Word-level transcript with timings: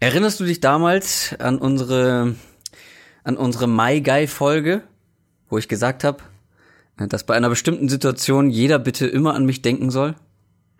Erinnerst 0.00 0.38
du 0.38 0.44
dich 0.44 0.60
damals 0.60 1.34
an 1.40 1.58
unsere, 1.58 2.36
an 3.24 3.36
unsere 3.36 3.66
My 3.66 4.00
Guy 4.00 4.28
Folge, 4.28 4.82
wo 5.48 5.58
ich 5.58 5.66
gesagt 5.66 6.04
habe, 6.04 6.18
dass 6.96 7.24
bei 7.24 7.34
einer 7.34 7.48
bestimmten 7.48 7.88
Situation 7.88 8.48
jeder 8.48 8.78
bitte 8.78 9.06
immer 9.06 9.34
an 9.34 9.44
mich 9.44 9.60
denken 9.62 9.90
soll? 9.90 10.14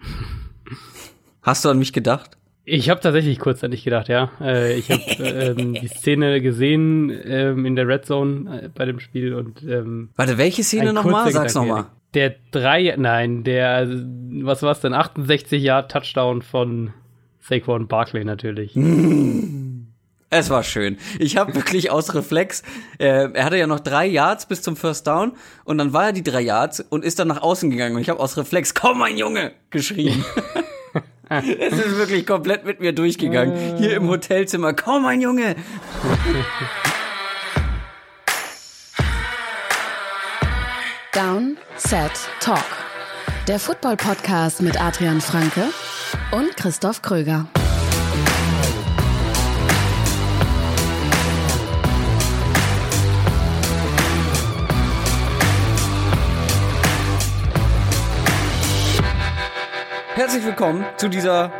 Hast 1.43 1.65
du 1.65 1.69
an 1.69 1.79
mich 1.79 1.93
gedacht? 1.93 2.37
Ich 2.65 2.91
habe 2.91 3.01
tatsächlich 3.01 3.39
kurz 3.39 3.65
an 3.65 3.71
dich 3.71 3.83
gedacht, 3.83 4.09
ja. 4.09 4.31
Äh, 4.41 4.75
ich 4.75 4.91
habe 4.91 5.03
ähm, 5.19 5.75
die 5.75 5.89
Szene 5.89 6.41
gesehen 6.41 7.11
ähm, 7.25 7.65
in 7.65 7.75
der 7.75 7.89
Red 7.89 8.05
Zone 8.05 8.65
äh, 8.65 8.69
bei 8.69 8.85
dem 8.85 9.01
Spiel 9.01 9.35
und 9.35 9.63
ähm, 9.65 10.11
Warte, 10.15 10.39
welche 10.39 10.63
Szene 10.63 10.93
nochmal? 10.93 11.33
Sag's 11.33 11.55
nochmal. 11.55 11.87
Der 12.15 12.37
drei, 12.53 12.95
nein, 12.97 13.43
der, 13.43 13.89
was 14.43 14.63
war's 14.63 14.81
denn? 14.81 14.95
68 14.95 15.63
Jahr 15.63 15.89
Touchdown 15.89 16.43
von 16.43 16.93
Saquon 17.49 17.89
Barkley 17.89 18.25
natürlich. 18.25 18.77
Es 20.31 20.51
war 20.51 20.63
schön. 20.63 20.99
Ich 21.19 21.39
habe 21.39 21.55
wirklich 21.55 21.91
aus 21.91 22.15
Reflex, 22.15 22.63
äh, 22.99 23.33
er 23.33 23.45
hatte 23.47 23.57
ja 23.57 23.67
noch 23.67 23.81
drei 23.81 24.05
Yards 24.05 24.45
bis 24.45 24.61
zum 24.61 24.77
First 24.77 25.07
Down 25.07 25.33
und 25.65 25.79
dann 25.79 25.95
war 25.95 26.09
er 26.09 26.13
die 26.13 26.23
drei 26.23 26.43
Yards 26.43 26.81
und 26.81 27.03
ist 27.03 27.19
dann 27.19 27.29
nach 27.29 27.41
außen 27.41 27.71
gegangen 27.71 27.97
und 27.97 28.03
ich 28.03 28.11
habe 28.11 28.21
aus 28.21 28.37
Reflex, 28.37 28.75
komm 28.75 28.99
mein 28.99 29.17
Junge, 29.17 29.53
geschrien. 29.71 30.23
es 31.31 31.73
ist 31.73 31.97
wirklich 31.97 32.27
komplett 32.27 32.67
mit 32.67 32.79
mir 32.79 32.93
durchgegangen. 32.93 33.79
Hier 33.79 33.97
im 33.97 34.07
Hotelzimmer, 34.07 34.75
komm 34.75 35.05
mein 35.05 35.23
Junge. 35.23 35.57
Down, 41.15 41.57
Set, 41.79 42.13
Talk. 42.41 42.59
Der 43.47 43.59
Football-Podcast 43.59 44.61
mit 44.61 44.79
Adrian 44.79 45.23
Franke 45.23 45.69
und 46.31 46.57
Christoph 46.57 47.01
Kröger. 47.01 47.47
Herzlich 60.15 60.45
willkommen 60.45 60.85
zu 60.97 61.09
dieser 61.09 61.53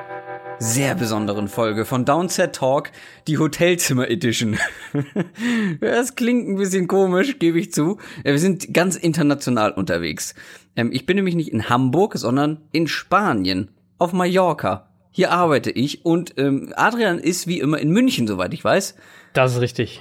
sehr 0.59 0.97
besonderen 0.97 1.49
Folge 1.49 1.85
von 1.85 2.05
Downset 2.05 2.55
Talk, 2.55 2.91
die 3.27 3.39
Hotelzimmer 3.39 4.11
Edition. 4.11 4.59
das 5.81 6.17
klingt 6.17 6.49
ein 6.49 6.57
bisschen 6.57 6.89
komisch, 6.89 7.39
gebe 7.39 7.59
ich 7.61 7.73
zu. 7.73 7.99
Wir 8.25 8.39
sind 8.39 8.75
ganz 8.75 8.97
international 8.97 9.71
unterwegs. 9.71 10.35
Ähm, 10.77 10.91
ich 10.93 11.07
bin 11.07 11.15
nämlich 11.15 11.37
nicht 11.37 11.53
in 11.53 11.71
Hamburg, 11.71 12.15
sondern 12.17 12.61
in 12.73 12.89
Spanien, 12.89 13.71
auf 13.99 14.13
Mallorca. 14.13 14.89
Hier 15.11 15.33
arbeite 15.33 15.71
ich 15.71 16.05
und 16.05 16.35
ähm, 16.39 16.73
Adrian 16.77 17.19
ist 17.19 17.47
wie 17.47 17.61
immer 17.61 17.79
in 17.79 17.91
München, 17.91 18.27
soweit 18.27 18.55
ich 18.55 18.65
weiß. 18.65 18.95
Das 19.33 19.55
ist 19.55 19.61
richtig. 19.61 20.01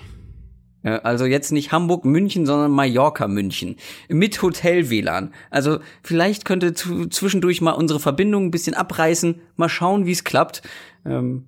Also 0.84 1.26
jetzt 1.26 1.52
nicht 1.52 1.72
Hamburg, 1.72 2.06
München, 2.06 2.45
sondern 2.45 2.72
Mallorca, 2.72 3.28
München. 3.28 3.75
Mit 4.08 4.42
Hotel-WLAN. 4.42 5.34
Also 5.50 5.80
vielleicht 6.02 6.45
könnte 6.45 6.73
zwischendurch 6.73 7.62
mal 7.62 7.72
unsere 7.72 8.00
Verbindung 8.00 8.45
ein 8.45 8.52
bisschen 8.52 8.75
abreißen. 8.75 9.42
Mal 9.56 9.70
schauen, 9.70 10.06
wie 10.06 10.12
es 10.12 10.23
klappt. 10.23 10.62
Ähm, 11.06 11.45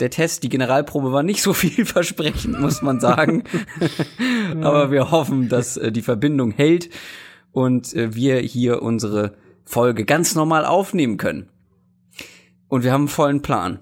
der 0.00 0.10
Test, 0.10 0.42
die 0.42 0.48
Generalprobe 0.48 1.12
war 1.12 1.22
nicht 1.22 1.42
so 1.42 1.52
vielversprechend, 1.52 2.60
muss 2.60 2.80
man 2.80 3.00
sagen. 3.00 3.44
Aber 4.62 4.90
wir 4.90 5.10
hoffen, 5.10 5.48
dass 5.48 5.76
äh, 5.76 5.92
die 5.92 6.02
Verbindung 6.02 6.52
hält 6.52 6.88
und 7.52 7.92
äh, 7.94 8.14
wir 8.14 8.38
hier 8.38 8.80
unsere 8.80 9.34
Folge 9.64 10.04
ganz 10.04 10.34
normal 10.34 10.64
aufnehmen 10.64 11.18
können. 11.18 11.48
Und 12.68 12.84
wir 12.84 12.92
haben 12.92 13.02
einen 13.02 13.08
vollen 13.08 13.42
Plan. 13.42 13.78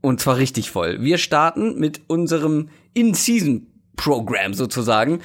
Und 0.00 0.20
zwar 0.20 0.36
richtig 0.36 0.70
voll. 0.70 1.00
Wir 1.00 1.18
starten 1.18 1.78
mit 1.78 2.02
unserem 2.08 2.68
In-Season 2.92 3.66
Programm 3.96 4.54
sozusagen. 4.54 5.20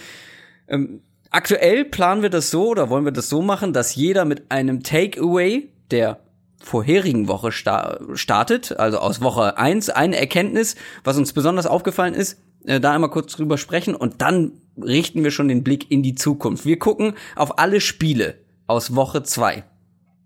Ähm, 0.68 1.02
aktuell 1.32 1.86
planen 1.86 2.22
wir 2.22 2.30
das 2.30 2.50
so 2.52 2.70
oder 2.70 2.90
wollen 2.90 3.06
wir 3.06 3.12
das 3.12 3.30
so 3.30 3.42
machen, 3.42 3.74
dass 3.74 3.96
jeder 3.96 4.26
mit 4.26 4.52
einem 4.52 4.84
Takeaway 4.84 5.70
der 5.92 6.20
vorherigen 6.62 7.28
Woche 7.28 7.52
sta 7.52 8.00
startet, 8.14 8.78
also 8.78 9.00
aus 9.00 9.22
Woche 9.22 9.58
eins 9.58 9.90
eine 9.90 10.18
Erkenntnis, 10.18 10.76
was 11.04 11.18
uns 11.18 11.34
besonders 11.34 11.66
aufgefallen 11.66 12.14
ist, 12.14 12.38
äh, 12.66 12.80
da 12.80 12.94
einmal 12.94 13.10
kurz 13.10 13.36
drüber 13.36 13.58
sprechen 13.58 13.96
und 13.96 14.22
dann 14.22 14.54
richten 14.78 15.24
wir 15.24 15.32
schon 15.32 15.48
den 15.48 15.64
Blick 15.64 15.90
in 15.90 16.04
die 16.04 16.16
Zukunft. 16.16 16.66
Wir 16.66 16.80
gucken 16.80 17.14
auf 17.36 17.60
alle 17.60 17.82
Spiele 17.82 18.36
aus 18.68 18.96
Woche 18.96 19.24
zwei. 19.24 19.64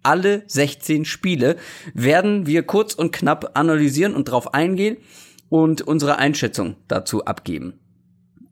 Alle 0.03 0.43
16 0.47 1.05
Spiele 1.05 1.55
werden 1.93 2.45
wir 2.45 2.63
kurz 2.63 2.93
und 2.93 3.13
knapp 3.13 3.57
analysieren 3.57 4.13
und 4.15 4.25
drauf 4.25 4.53
eingehen 4.53 4.97
und 5.47 5.81
unsere 5.81 6.17
Einschätzung 6.17 6.75
dazu 6.89 7.23
abgeben. 7.23 7.79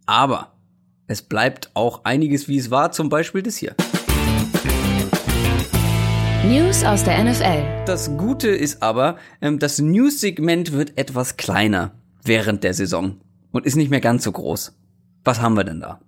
Aber 0.06 0.54
es 1.08 1.22
bleibt 1.22 1.72
auch 1.74 2.06
einiges, 2.06 2.48
wie 2.48 2.58
es 2.58 2.72
war, 2.72 2.94
zum 2.94 3.10
Beispiel 3.10 3.44
das 3.44 3.58
hier. 3.58 3.76
News 6.46 6.86
aus 6.86 7.04
der 7.04 7.22
NFL. 7.22 7.86
Das 7.86 8.16
Gute 8.18 8.48
ist 8.48 8.82
aber, 8.82 9.18
ähm, 9.42 9.60
das 9.60 9.80
News-Segment 9.80 10.72
wird 10.72 10.98
etwas 10.98 11.36
kleiner 11.36 11.92
während 12.24 12.64
der 12.64 12.74
Saison 12.74 13.18
und 13.52 13.66
ist 13.66 13.76
nicht 13.76 13.92
mehr 13.92 14.00
ganz 14.00 14.24
so 14.24 14.32
groß. 14.32 14.74
Was 15.26 15.42
haben 15.42 15.56
wir 15.56 15.66
denn 15.66 15.82
da? 15.82 16.00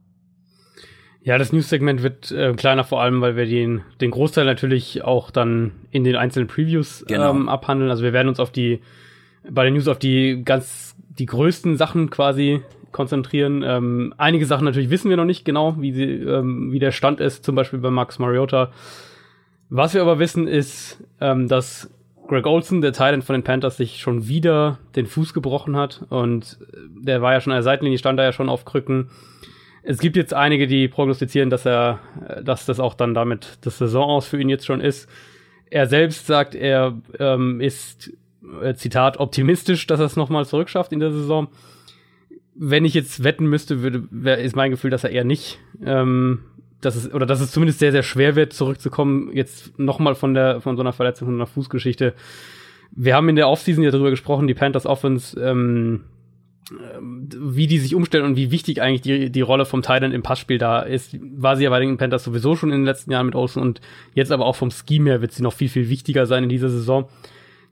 Ja, 1.24 1.38
das 1.38 1.54
News-Segment 1.54 2.04
wird 2.04 2.32
äh, 2.32 2.54
kleiner, 2.54 2.84
vor 2.84 3.02
allem, 3.02 3.22
weil 3.22 3.38
wir 3.38 3.46
den, 3.46 3.82
den 4.02 4.12
Großteil 4.12 4.44
natürlich 4.46 5.06
auch 5.06 5.32
dann 5.32 5.72
in 5.90 6.04
den 6.04 6.18
einzelnen 6.18 6.48
Previews 6.48 7.06
genau. 7.08 7.32
ähm, 7.32 7.48
abhandeln. 7.48 7.90
Also 7.90 8.04
wir 8.04 8.12
werden 8.12 8.28
uns 8.28 8.42
auf 8.42 8.52
die, 8.52 8.82
bei 9.50 9.64
den 9.64 9.74
News 9.74 9.88
auf 9.88 10.00
die 10.00 10.44
ganz, 10.44 10.98
die 11.18 11.26
größten 11.26 11.78
Sachen 11.78 12.10
quasi 12.10 12.62
konzentrieren. 12.92 13.64
Ähm, 13.66 14.14
einige 14.18 14.46
Sachen 14.46 14.66
natürlich 14.66 14.90
wissen 14.90 15.10
wir 15.10 15.16
noch 15.16 15.24
nicht 15.24 15.46
genau, 15.46 15.76
wie, 15.80 15.94
sie, 15.94 16.04
ähm, 16.04 16.74
wie 16.74 16.80
der 16.80 16.92
Stand 16.92 17.22
ist, 17.22 17.46
zum 17.46 17.56
Beispiel 17.56 17.80
bei 17.80 17.90
Max 17.90 18.20
Mariota. 18.20 18.72
Was 19.70 19.94
wir 19.94 20.02
aber 20.02 20.20
wissen, 20.20 20.48
ist, 20.48 21.02
ähm, 21.22 21.48
dass 21.48 21.90
Greg 22.28 22.46
Olson, 22.46 22.82
der 22.82 22.94
Thailand 22.94 23.24
von 23.24 23.34
den 23.34 23.44
Panthers, 23.44 23.78
sich 23.78 24.00
schon 24.00 24.28
wieder 24.28 24.78
den 24.96 25.08
Fuß 25.08 25.34
gebrochen 25.34 25.78
hat 25.78 26.06
und 26.10 26.58
der 27.02 27.22
war 27.22 27.34
ja 27.34 27.42
schon 27.42 27.54
an 27.54 27.58
der 27.58 27.64
Seitenlinie, 27.64 27.98
stand 27.98 28.20
da 28.20 28.24
ja 28.24 28.34
schon 28.34 28.50
auf 28.50 28.66
Krücken. 28.66 29.10
Es 29.84 30.00
gibt 30.00 30.16
jetzt 30.16 30.34
einige, 30.34 30.66
die 30.66 30.88
prognostizieren, 30.88 31.50
dass 31.50 31.66
er, 31.66 32.00
dass 32.42 32.66
das 32.66 32.80
auch 32.80 32.94
dann 32.94 33.14
damit 33.14 33.58
das 33.62 33.78
Saison 33.78 34.10
aus 34.10 34.28
für 34.28 34.40
ihn 34.40 34.50
jetzt 34.50 34.66
schon 34.66 34.82
ist. 34.82 35.10
Er 35.70 35.88
selbst 35.88 36.26
sagt, 36.26 36.56
er 36.56 37.02
ähm, 37.20 37.60
ist, 37.60 38.14
äh, 38.62 38.76
Zitat, 38.76 39.18
optimistisch, 39.18 39.86
dass 39.88 40.00
er 40.00 40.06
es 40.06 40.16
nochmal 40.16 40.46
zurückschafft 40.46 40.94
in 40.94 41.00
der 41.00 41.12
Saison 41.12 41.50
wenn 42.56 42.86
ich 42.86 42.94
jetzt 42.94 43.24
wetten 43.24 43.48
müsste, 43.48 43.82
würde, 43.82 44.04
wär, 44.12 44.38
ist 44.40 44.56
mein 44.56 44.72
Gefühl, 44.72 44.92
dass 44.92 45.04
er 45.04 45.10
eher 45.10 45.24
nicht, 45.24 45.60
ähm, 45.84 46.40
dass 46.82 46.96
es, 46.96 47.14
oder 47.14 47.26
dass 47.26 47.42
es 47.42 47.52
zumindest 47.52 47.80
sehr, 47.80 47.92
sehr 47.92 48.04
schwer 48.04 48.36
wird, 48.36 48.54
zurückzukommen, 48.54 49.32
jetzt 49.34 49.78
nochmal 49.80 50.16
von 50.16 50.34
der, 50.34 50.62
von 50.62 50.76
so 50.76 50.82
einer 50.84 50.94
Verletzung, 50.94 51.28
von 51.28 51.36
einer 51.36 51.48
Fußgeschichte. 51.48 52.14
Wir 52.92 53.16
haben 53.16 53.30
in 53.30 53.36
der 53.36 53.50
Offseason 53.50 53.84
ja 53.84 53.92
darüber 53.92 54.12
gesprochen, 54.12 54.48
die 54.48 54.54
Panthers 54.54 54.86
Offense, 54.86 55.40
ähm, 55.40 56.02
wie 56.72 57.68
die 57.68 57.80
sich 57.80 57.94
umstellen 57.94 58.26
und 58.26 58.36
wie 58.36 58.52
wichtig 58.52 58.82
eigentlich 58.82 59.02
die, 59.02 59.30
die 59.30 59.42
Rolle 59.42 59.66
vom 59.66 59.82
Titan 59.82 60.12
im 60.12 60.24
Passspiel 60.24 60.58
da 60.58 60.82
ist, 60.82 61.18
war 61.22 61.56
sie 61.56 61.66
ja 61.66 61.70
bei 61.70 61.80
den 61.80 61.98
Panthers 61.98 62.24
sowieso 62.24 62.56
schon 62.56 62.72
in 62.72 62.80
den 62.80 62.86
letzten 62.86 63.12
Jahren 63.12 63.26
mit 63.26 63.36
Olsen 63.36 63.62
und 63.62 63.82
jetzt 64.14 64.32
aber 64.32 64.46
auch 64.46 64.56
vom 64.56 64.72
Scheme 64.72 65.10
her 65.10 65.22
wird 65.22 65.34
sie 65.34 65.44
noch 65.44 65.54
viel, 65.54 65.70
viel 65.70 65.90
wichtiger 65.90 66.26
sein 66.26 66.44
in 66.44 66.50
dieser 66.50 66.70
Saison. 66.70 67.10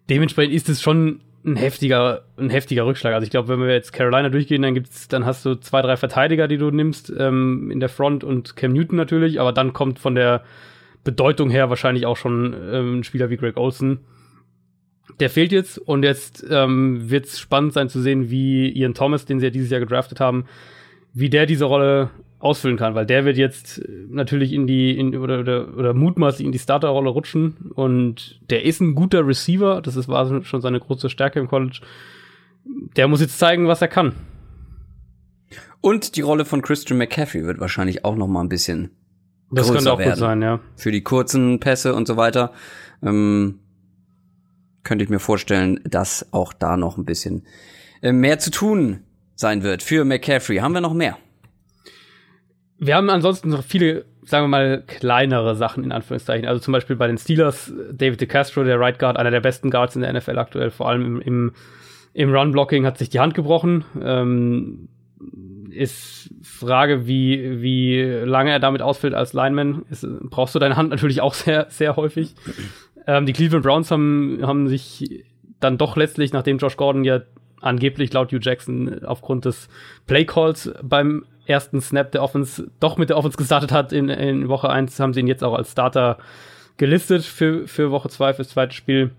Dementsprechend 0.10 0.54
ist 0.54 0.68
es 0.68 0.82
schon 0.82 1.22
ein 1.46 1.56
heftiger, 1.56 2.24
ein 2.38 2.50
heftiger 2.50 2.86
Rückschlag. 2.86 3.14
Also 3.14 3.24
ich 3.24 3.32
glaube, 3.32 3.48
wenn 3.48 3.60
wir 3.60 3.74
jetzt 3.74 3.94
Carolina 3.94 4.30
durchgehen, 4.30 4.62
dann 4.62 4.74
gibt's, 4.74 5.08
dann 5.08 5.26
hast 5.26 5.46
du 5.46 5.56
zwei, 5.56 5.82
drei 5.82 5.98
Verteidiger, 5.98 6.48
die 6.48 6.58
du 6.58 6.70
nimmst 6.70 7.12
ähm, 7.18 7.72
in 7.72 7.80
der 7.80 7.90
Front 7.90 8.24
und 8.24 8.56
Cam 8.56 8.74
Newton 8.74 8.98
natürlich, 8.98 9.40
aber 9.40 9.54
dann 9.54 9.74
kommt 9.74 10.00
von 10.00 10.16
der 10.16 10.44
Bedeutung 11.04 11.50
her 11.50 11.70
wahrscheinlich 11.70 12.06
auch 12.06 12.18
schon 12.18 12.56
ähm, 12.72 13.00
ein 13.00 13.04
Spieler 13.04 13.30
wie 13.30 13.38
Greg 13.38 13.58
Olsen. 13.58 14.02
Der 15.22 15.30
fehlt 15.30 15.52
jetzt 15.52 15.78
und 15.78 16.04
jetzt 16.04 16.44
ähm, 16.50 17.10
wird 17.12 17.26
es 17.26 17.40
spannend 17.40 17.74
sein 17.74 17.90
zu 17.90 18.02
sehen, 18.02 18.32
wie 18.32 18.70
Ian 18.70 18.96
Thomas, 18.96 19.26
den 19.26 19.40
sie 19.40 19.46
ja 19.46 19.50
dieses 19.52 19.70
Jahr 19.70 19.80
gedraftet 19.80 20.20
haben, 20.20 20.46
wie 21.14 21.30
der 21.30 21.46
diese 21.46 21.66
Rolle 21.66 22.10
ausfüllen 22.40 22.76
kann, 22.76 22.96
weil 22.96 23.06
der 23.06 23.24
wird 23.24 23.38
jetzt 23.38 23.84
natürlich 24.10 24.52
in 24.52 24.66
die 24.66 24.98
in, 24.98 25.16
oder, 25.16 25.42
oder, 25.42 25.78
oder 25.78 25.94
mutmaßlich 25.94 26.44
in 26.44 26.52
die 26.52 26.58
Starterrolle 26.58 27.12
rutschen 27.12 27.72
und 27.76 28.42
der 28.50 28.66
ist 28.66 28.82
ein 28.82 28.96
guter 28.96 29.28
Receiver, 29.28 29.84
das 29.84 29.96
ist, 29.96 30.08
war 30.08 30.44
schon 30.44 30.62
seine 30.62 30.80
große 30.80 31.12
Stärke 31.12 31.40
im 31.40 31.48
College. 31.48 31.82
Der 32.96 33.08
muss 33.08 33.22
jetzt 33.22 33.38
zeigen, 33.38 33.68
was 33.68 33.82
er 33.84 33.90
kann. 33.90 34.14
Und 35.82 36.16
die 36.16 36.22
Rolle 36.22 36.46
von 36.46 36.64
Christian 36.64 36.98
McCaffrey 36.98 37.46
wird 37.46 37.60
wahrscheinlich 37.60 38.06
auch 38.06 38.16
noch 38.16 38.28
mal 38.28 38.42
ein 38.42 38.50
bisschen 38.50 38.90
das 39.52 39.72
könnte 39.72 39.92
auch 39.94 40.00
werden. 40.00 40.12
gut 40.12 40.20
sein, 40.20 40.42
ja. 40.42 40.60
Für 40.76 40.92
die 40.92 41.04
kurzen 41.04 41.60
Pässe 41.60 41.94
und 41.94 42.08
so 42.08 42.18
weiter. 42.18 42.54
Ähm, 43.04 43.60
könnte 44.84 45.04
ich 45.04 45.10
mir 45.10 45.20
vorstellen, 45.20 45.80
dass 45.84 46.32
auch 46.34 46.54
da 46.54 46.78
noch 46.78 46.98
ein 46.98 47.06
bisschen 47.06 47.44
äh, 48.02 48.12
mehr 48.12 48.40
zu 48.40 48.52
tun 48.52 49.02
sein 49.36 49.64
wird 49.64 49.84
für 49.84 50.06
McCaffrey. 50.06 50.58
Haben 50.58 50.74
wir 50.74 50.82
noch 50.82 50.94
mehr? 50.94 51.18
Wir 52.78 52.96
haben 52.96 53.10
ansonsten 53.10 53.50
noch 53.50 53.64
viele, 53.64 54.06
sagen 54.24 54.46
wir 54.46 54.50
mal, 54.50 54.84
kleinere 54.86 55.56
Sachen 55.56 55.84
in 55.84 55.92
Anführungszeichen. 55.92 56.48
Also 56.48 56.62
zum 56.62 56.72
Beispiel 56.72 56.96
bei 56.96 57.08
den 57.08 57.18
Steelers, 57.18 57.72
David 57.92 58.22
DeCastro, 58.22 58.64
der 58.64 58.80
Right 58.80 58.98
Guard, 58.98 59.18
einer 59.18 59.32
der 59.32 59.42
besten 59.42 59.70
Guards 59.70 59.96
in 59.96 60.02
der 60.02 60.14
NFL 60.14 60.40
aktuell, 60.40 60.72
vor 60.72 60.90
allem 60.90 61.06
im, 61.06 61.22
im 61.22 61.54
Im 62.14 62.34
Run-Blocking 62.34 62.86
hat 62.86 62.98
sich 62.98 63.10
die 63.10 63.20
Hand 63.20 63.36
gebrochen. 63.36 63.86
Ähm, 64.02 64.90
ist 65.72 66.30
Frage, 66.42 67.08
wie, 67.08 67.62
wie 67.62 68.02
lange 68.02 68.52
er 68.52 68.60
damit 68.60 68.82
ausfällt 68.82 69.14
als 69.14 69.34
Lineman. 69.34 69.86
Ist, 69.90 70.06
brauchst 70.30 70.56
du 70.56 70.60
deine 70.60 70.76
Hand 70.76 70.90
natürlich 70.90 71.22
auch 71.22 71.34
sehr, 71.34 71.68
sehr 71.70 71.96
häufig. 71.96 72.36
Ähm, 73.08 73.26
die 73.26 73.34
Cleveland 73.34 73.64
Browns 73.64 73.92
haben, 73.92 74.40
haben 74.44 74.68
sich 74.68 75.26
dann 75.60 75.78
doch 75.78 75.96
letztlich, 75.96 76.34
nachdem 76.34 76.58
Josh 76.58 76.78
Gordon 76.78 77.04
ja 77.04 77.22
angeblich 77.62 78.12
laut 78.14 78.32
Hugh 78.32 78.40
Jackson 78.42 79.04
aufgrund 79.04 79.46
des 79.46 79.70
Playcalls 80.08 80.72
beim 80.82 81.26
ersten 81.46 81.82
Snap 81.82 82.12
der 82.12 82.24
Offense 82.24 82.70
doch 82.80 82.98
mit 82.98 83.10
der 83.10 83.18
Offense 83.18 83.38
gestartet 83.38 83.72
hat 83.72 83.94
in, 83.94 84.10
in 84.10 84.48
Woche 84.50 84.70
1, 84.70 85.00
haben 85.00 85.14
sie 85.14 85.20
ihn 85.20 85.28
jetzt 85.28 85.44
auch 85.44 85.54
als 85.54 85.72
Starter 85.72 86.18
gelistet 86.78 87.24
für, 87.24 87.68
für 87.68 87.92
Woche 87.92 88.10
2, 88.10 88.34
fürs 88.36 88.50
zweite 88.50 88.74
Spiel. 88.74 89.12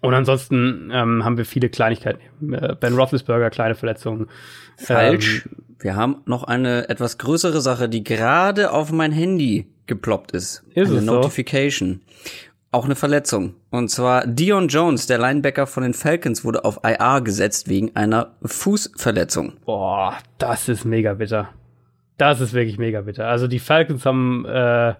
Und 0.00 0.14
ansonsten 0.14 0.90
ähm, 0.92 1.24
haben 1.24 1.36
wir 1.36 1.44
viele 1.44 1.68
Kleinigkeiten. 1.68 2.20
Äh, 2.52 2.74
ben 2.78 2.94
Roethlisberger, 2.94 3.50
kleine 3.50 3.74
Verletzungen. 3.74 4.28
Falsch. 4.76 5.44
Ähm, 5.44 5.64
wir 5.78 5.96
haben 5.96 6.22
noch 6.26 6.44
eine 6.44 6.88
etwas 6.88 7.18
größere 7.18 7.60
Sache, 7.60 7.88
die 7.88 8.04
gerade 8.04 8.72
auf 8.72 8.92
mein 8.92 9.12
Handy 9.12 9.66
geploppt 9.86 10.32
ist. 10.32 10.62
Ist 10.74 10.90
eine 10.90 11.02
Notification. 11.02 12.00
So? 12.02 12.49
Auch 12.72 12.84
eine 12.84 12.94
Verletzung. 12.94 13.54
Und 13.70 13.88
zwar 13.90 14.26
Dion 14.26 14.68
Jones, 14.68 15.06
der 15.06 15.18
Linebacker 15.18 15.66
von 15.66 15.82
den 15.82 15.94
Falcons, 15.94 16.44
wurde 16.44 16.64
auf 16.64 16.80
IR 16.84 17.20
gesetzt 17.20 17.68
wegen 17.68 17.96
einer 17.96 18.36
Fußverletzung. 18.44 19.54
Boah, 19.64 20.16
das 20.38 20.68
ist 20.68 20.84
mega 20.84 21.14
bitter. 21.14 21.48
Das 22.16 22.40
ist 22.40 22.52
wirklich 22.52 22.78
mega 22.78 23.00
bitter. 23.00 23.26
Also 23.26 23.48
die 23.48 23.58
Falcons 23.58 24.06
haben 24.06 24.44
äh, 24.44 24.94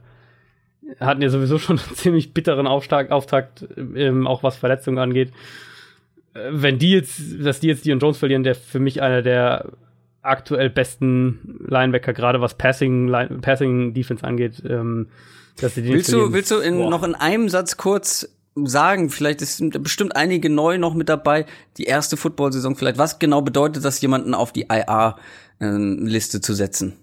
hatten 0.99 1.23
ja 1.23 1.29
sowieso 1.29 1.59
schon 1.59 1.79
einen 1.79 1.89
ziemlich 1.95 2.35
bitteren 2.35 2.67
Auftakt, 2.67 3.13
Auftakt 3.13 3.67
ähm, 3.77 4.27
auch 4.27 4.43
was 4.43 4.57
Verletzungen 4.57 4.99
angeht. 4.99 5.33
Äh, 6.35 6.49
wenn 6.51 6.79
die 6.79 6.91
jetzt, 6.91 7.21
dass 7.45 7.61
die 7.61 7.69
jetzt 7.69 7.85
Dion 7.85 8.01
Jones 8.01 8.19
verlieren, 8.19 8.43
der 8.43 8.55
für 8.55 8.81
mich 8.81 9.03
einer 9.03 9.23
der 9.23 9.67
aktuell 10.23 10.71
besten 10.71 11.59
Linebacker, 11.67 12.13
gerade 12.13 12.41
was 12.41 12.55
Passing, 12.55 13.09
Line, 13.09 13.39
Passing 13.41 13.95
Defense 13.95 14.25
angeht, 14.25 14.63
ähm, 14.69 15.09
dass 15.61 15.75
sie 15.75 15.83
den 15.83 15.93
willst 15.93 16.13
du, 16.13 16.33
willst 16.33 16.51
du 16.51 16.59
in, 16.59 16.79
noch 16.79 17.03
in 17.03 17.15
einem 17.15 17.49
Satz 17.49 17.77
kurz 17.77 18.29
sagen, 18.57 19.11
vielleicht 19.11 19.43
ist 19.43 19.63
bestimmt 19.83 20.17
einige 20.17 20.51
neu 20.51 20.79
noch 20.79 20.95
mit 20.95 21.09
dabei, 21.09 21.47
die 21.77 21.85
erste 21.85 22.17
Football-Saison 22.17 22.77
vielleicht, 22.77 22.99
was 22.99 23.19
genau 23.19 23.43
bedeutet 23.43 23.85
das, 23.85 24.01
jemanden 24.01 24.35
auf 24.35 24.53
die 24.53 24.67
IR-Liste 24.69 26.39
ähm, 26.39 26.43
zu 26.43 26.55
setzen? 26.55 26.97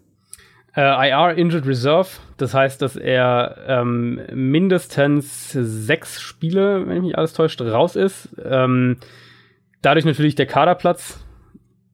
Äh, 0.75 1.09
IR 1.09 1.35
Injured 1.35 1.65
Reserve, 1.65 2.09
das 2.37 2.53
heißt, 2.53 2.81
dass 2.81 2.95
er 2.95 3.57
ähm, 3.67 4.21
mindestens 4.33 5.51
sechs 5.51 6.21
Spiele, 6.21 6.81
wenn 6.81 6.95
mich 6.95 7.03
nicht 7.03 7.17
alles 7.17 7.33
täuscht, 7.33 7.61
raus 7.61 7.95
ist. 7.95 8.29
Ähm, 8.43 8.97
dadurch 9.81 10.05
natürlich 10.05 10.35
der 10.35 10.45
Kaderplatz 10.45 11.19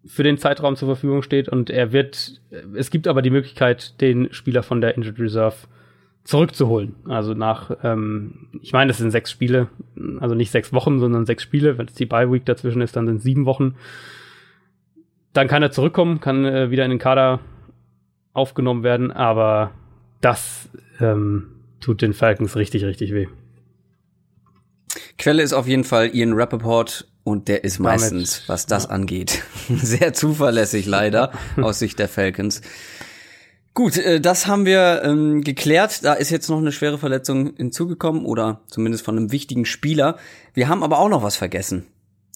für 0.06 0.24
den 0.24 0.38
Zeitraum 0.38 0.76
zur 0.76 0.90
Verfügung 0.90 1.22
steht 1.22 1.48
und 1.48 1.70
er 1.70 1.94
wird, 1.94 2.42
es 2.76 2.90
gibt 2.90 3.08
aber 3.08 3.22
die 3.22 3.30
Möglichkeit, 3.30 4.02
den 4.02 4.34
Spieler 4.34 4.64
von 4.64 4.82
der 4.82 4.98
Injured 4.98 5.20
Reserve 5.20 5.56
zurückzuholen. 6.24 6.96
Also 7.08 7.34
nach, 7.34 7.72
ähm, 7.84 8.48
ich 8.62 8.74
meine, 8.74 8.90
das 8.90 8.98
sind 8.98 9.12
sechs 9.12 9.32
Spiele, 9.32 9.68
also 10.20 10.36
nicht 10.36 10.52
sechs 10.52 10.72
Wochen, 10.72 11.00
sondern 11.00 11.26
sechs 11.26 11.44
Spiele. 11.44 11.78
Wenn 11.78 11.88
es 11.88 11.96
die 11.96 12.06
Bye 12.06 12.32
Week 12.32 12.46
dazwischen 12.46 12.82
ist, 12.82 12.96
dann 12.96 13.08
sind 13.08 13.18
es 13.18 13.24
sieben 13.24 13.46
Wochen. 13.46 13.76
Dann 15.34 15.48
kann 15.48 15.64
er 15.64 15.72
zurückkommen, 15.72 16.20
kann 16.20 16.46
äh, 16.46 16.70
wieder 16.70 16.86
in 16.86 16.92
den 16.92 17.00
Kader 17.00 17.40
aufgenommen 18.34 18.84
werden, 18.84 19.12
aber 19.12 19.72
das 20.22 20.70
ähm, 21.00 21.50
tut 21.80 22.02
den 22.02 22.14
Falcons 22.14 22.56
richtig, 22.56 22.84
richtig 22.86 23.14
weh. 23.14 23.28
Quelle 25.18 25.44
ist 25.44 25.54
auf 25.54 25.68
jeden 25.68 25.84
Fall 25.84 26.16
Ian 26.16 26.34
Rappaport 26.34 27.08
und 27.24 27.48
der 27.48 27.64
ist 27.64 27.80
meistens, 27.80 28.44
was 28.48 28.66
das 28.66 28.90
angeht, 28.90 29.44
sehr 29.70 30.14
zuverlässig 30.14 30.86
leider 30.86 31.32
aus 31.58 31.80
Sicht 31.80 32.00
der 32.00 32.10
Falcons. 32.10 32.62
Gut, 33.74 33.98
äh, 33.98 34.22
das 34.22 34.46
haben 34.46 34.66
wir 34.66 35.02
ähm, 35.04 35.44
geklärt. 35.44 36.04
Da 36.04 36.14
ist 36.14 36.30
jetzt 36.30 36.50
noch 36.50 36.60
eine 36.60 36.72
schwere 36.72 37.00
Verletzung 37.00 37.56
hinzugekommen 37.58 38.26
oder 38.26 38.62
zumindest 38.68 39.04
von 39.04 39.18
einem 39.18 39.32
wichtigen 39.32 39.66
Spieler. 39.66 40.18
Wir 40.54 40.68
haben 40.68 40.84
aber 40.84 41.00
auch 41.00 41.10
noch 41.10 41.24
was 41.24 41.36
vergessen. 41.36 41.88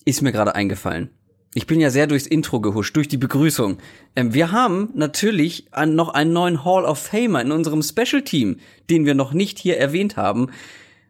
Ist 0.03 0.21
mir 0.21 0.31
gerade 0.31 0.55
eingefallen. 0.55 1.11
Ich 1.53 1.67
bin 1.67 1.79
ja 1.79 1.89
sehr 1.89 2.07
durchs 2.07 2.27
Intro 2.27 2.59
gehuscht, 2.59 2.95
durch 2.95 3.07
die 3.07 3.17
Begrüßung. 3.17 3.77
Ähm, 4.15 4.33
wir 4.33 4.51
haben 4.51 4.89
natürlich 4.95 5.67
an, 5.71 5.95
noch 5.95 6.09
einen 6.09 6.33
neuen 6.33 6.65
Hall 6.65 6.85
of 6.85 6.97
Famer 6.97 7.41
in 7.41 7.51
unserem 7.51 7.83
Special 7.83 8.23
Team, 8.23 8.57
den 8.89 9.05
wir 9.05 9.13
noch 9.13 9.33
nicht 9.33 9.59
hier 9.59 9.77
erwähnt 9.77 10.17
haben. 10.17 10.49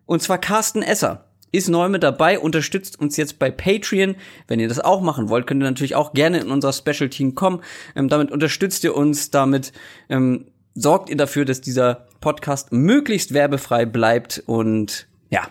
Und 0.05 0.21
zwar 0.21 0.39
Carsten 0.39 0.81
Esser. 0.81 1.26
Ist 1.51 1.69
neu 1.69 1.89
mit 1.89 2.03
dabei, 2.03 2.39
unterstützt 2.39 2.99
uns 2.99 3.15
jetzt 3.17 3.39
bei 3.39 3.49
Patreon. 3.51 4.15
Wenn 4.47 4.59
ihr 4.59 4.67
das 4.67 4.79
auch 4.79 5.01
machen 5.01 5.29
wollt, 5.29 5.47
könnt 5.47 5.61
ihr 5.61 5.69
natürlich 5.69 5.95
auch 5.95 6.13
gerne 6.13 6.39
in 6.39 6.51
unser 6.51 6.73
Special 6.73 7.09
Team 7.09 7.35
kommen. 7.35 7.61
Ähm, 7.95 8.09
damit 8.09 8.31
unterstützt 8.31 8.83
ihr 8.83 8.95
uns, 8.95 9.31
damit 9.31 9.71
ähm, 10.09 10.45
sorgt 10.75 11.09
ihr 11.09 11.17
dafür, 11.17 11.45
dass 11.45 11.61
dieser 11.61 12.07
Podcast 12.19 12.71
möglichst 12.71 13.33
werbefrei 13.33 13.85
bleibt 13.85 14.43
und 14.45 15.07
ja, 15.29 15.47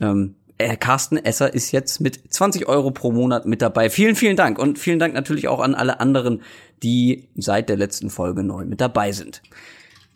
ähm, 0.00 0.36
äh, 0.58 0.76
Carsten 0.76 1.18
Esser 1.18 1.52
ist 1.52 1.72
jetzt 1.72 2.00
mit 2.00 2.32
20 2.32 2.66
Euro 2.68 2.90
pro 2.90 3.12
Monat 3.12 3.46
mit 3.46 3.62
dabei. 3.62 3.90
Vielen, 3.90 4.16
vielen 4.16 4.36
Dank. 4.36 4.58
Und 4.58 4.78
vielen 4.78 4.98
Dank 4.98 5.14
natürlich 5.14 5.48
auch 5.48 5.60
an 5.60 5.74
alle 5.74 6.00
anderen, 6.00 6.42
die 6.82 7.28
seit 7.36 7.68
der 7.68 7.76
letzten 7.76 8.10
Folge 8.10 8.42
neu 8.42 8.64
mit 8.64 8.80
dabei 8.80 9.12
sind. 9.12 9.42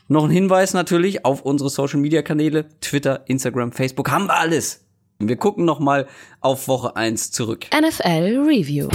Noch 0.08 0.24
ein 0.24 0.30
Hinweis 0.30 0.74
natürlich 0.74 1.24
auf 1.24 1.42
unsere 1.42 1.70
Social 1.70 2.00
Media 2.00 2.22
Kanäle, 2.22 2.66
Twitter, 2.80 3.22
Instagram, 3.26 3.72
Facebook, 3.72 4.10
haben 4.10 4.26
wir 4.26 4.38
alles. 4.38 4.84
Wir 5.22 5.36
gucken 5.36 5.66
noch 5.66 5.80
mal 5.80 6.06
auf 6.40 6.66
Woche 6.66 6.96
1 6.96 7.30
zurück. 7.30 7.66
NFL 7.78 8.38
Review. 8.42 8.88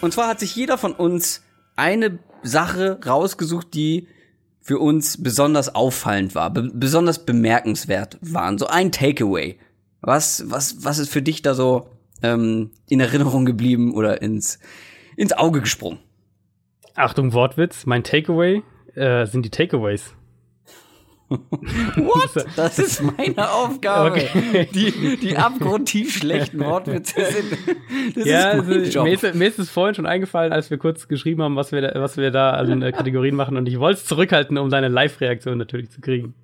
Und 0.00 0.12
zwar 0.12 0.28
hat 0.28 0.38
sich 0.38 0.54
jeder 0.54 0.78
von 0.78 0.92
uns 0.92 1.42
eine 1.74 2.20
Sache 2.44 3.00
rausgesucht, 3.04 3.74
die 3.74 4.06
für 4.60 4.78
uns 4.78 5.20
besonders 5.20 5.74
auffallend 5.74 6.36
war, 6.36 6.50
be 6.50 6.70
besonders 6.72 7.26
bemerkenswert 7.26 8.16
waren. 8.20 8.58
So 8.58 8.68
ein 8.68 8.92
Takeaway. 8.92 9.58
Was, 10.00 10.44
was, 10.48 10.84
was 10.84 11.00
ist 11.00 11.10
für 11.10 11.22
dich 11.22 11.42
da 11.42 11.54
so 11.54 11.88
ähm, 12.22 12.70
in 12.88 13.00
Erinnerung 13.00 13.44
geblieben 13.44 13.92
oder 13.92 14.22
ins, 14.22 14.60
ins 15.16 15.32
Auge 15.32 15.62
gesprungen? 15.62 15.98
Achtung, 16.94 17.32
Wortwitz. 17.32 17.86
Mein 17.86 18.04
Takeaway 18.04 18.62
äh, 18.94 19.26
sind 19.26 19.44
die 19.44 19.50
Takeaways. 19.50 20.14
What? 21.96 22.46
Das 22.56 22.78
ist 22.78 23.02
meine 23.02 23.50
Aufgabe. 23.50 24.10
Okay. 24.12 24.68
Die, 24.72 25.16
die 25.18 25.36
abgrundtief 25.36 26.16
schlechten 26.16 26.60
Wortwitze 26.60 27.14
sind. 27.16 28.16
Das 28.16 28.24
ja, 28.26 28.50
ist 28.50 28.66
mein 28.66 28.78
also. 28.80 29.02
Mir, 29.02 29.12
ist, 29.12 29.34
mir 29.34 29.48
ist 29.48 29.58
es 29.58 29.70
vorhin 29.70 29.94
schon 29.94 30.06
eingefallen, 30.06 30.52
als 30.52 30.70
wir 30.70 30.78
kurz 30.78 31.06
geschrieben 31.06 31.42
haben, 31.42 31.56
was 31.56 31.72
wir 31.72 31.82
da, 31.82 32.00
was 32.00 32.16
wir 32.16 32.30
da 32.30 32.52
an 32.52 32.80
äh, 32.80 32.92
Kategorien 32.92 33.34
machen. 33.34 33.56
Und 33.56 33.68
ich 33.68 33.78
wollte 33.78 34.00
es 34.00 34.06
zurückhalten, 34.06 34.56
um 34.56 34.70
deine 34.70 34.88
Live-Reaktion 34.88 35.58
natürlich 35.58 35.90
zu 35.90 36.00
kriegen. 36.00 36.34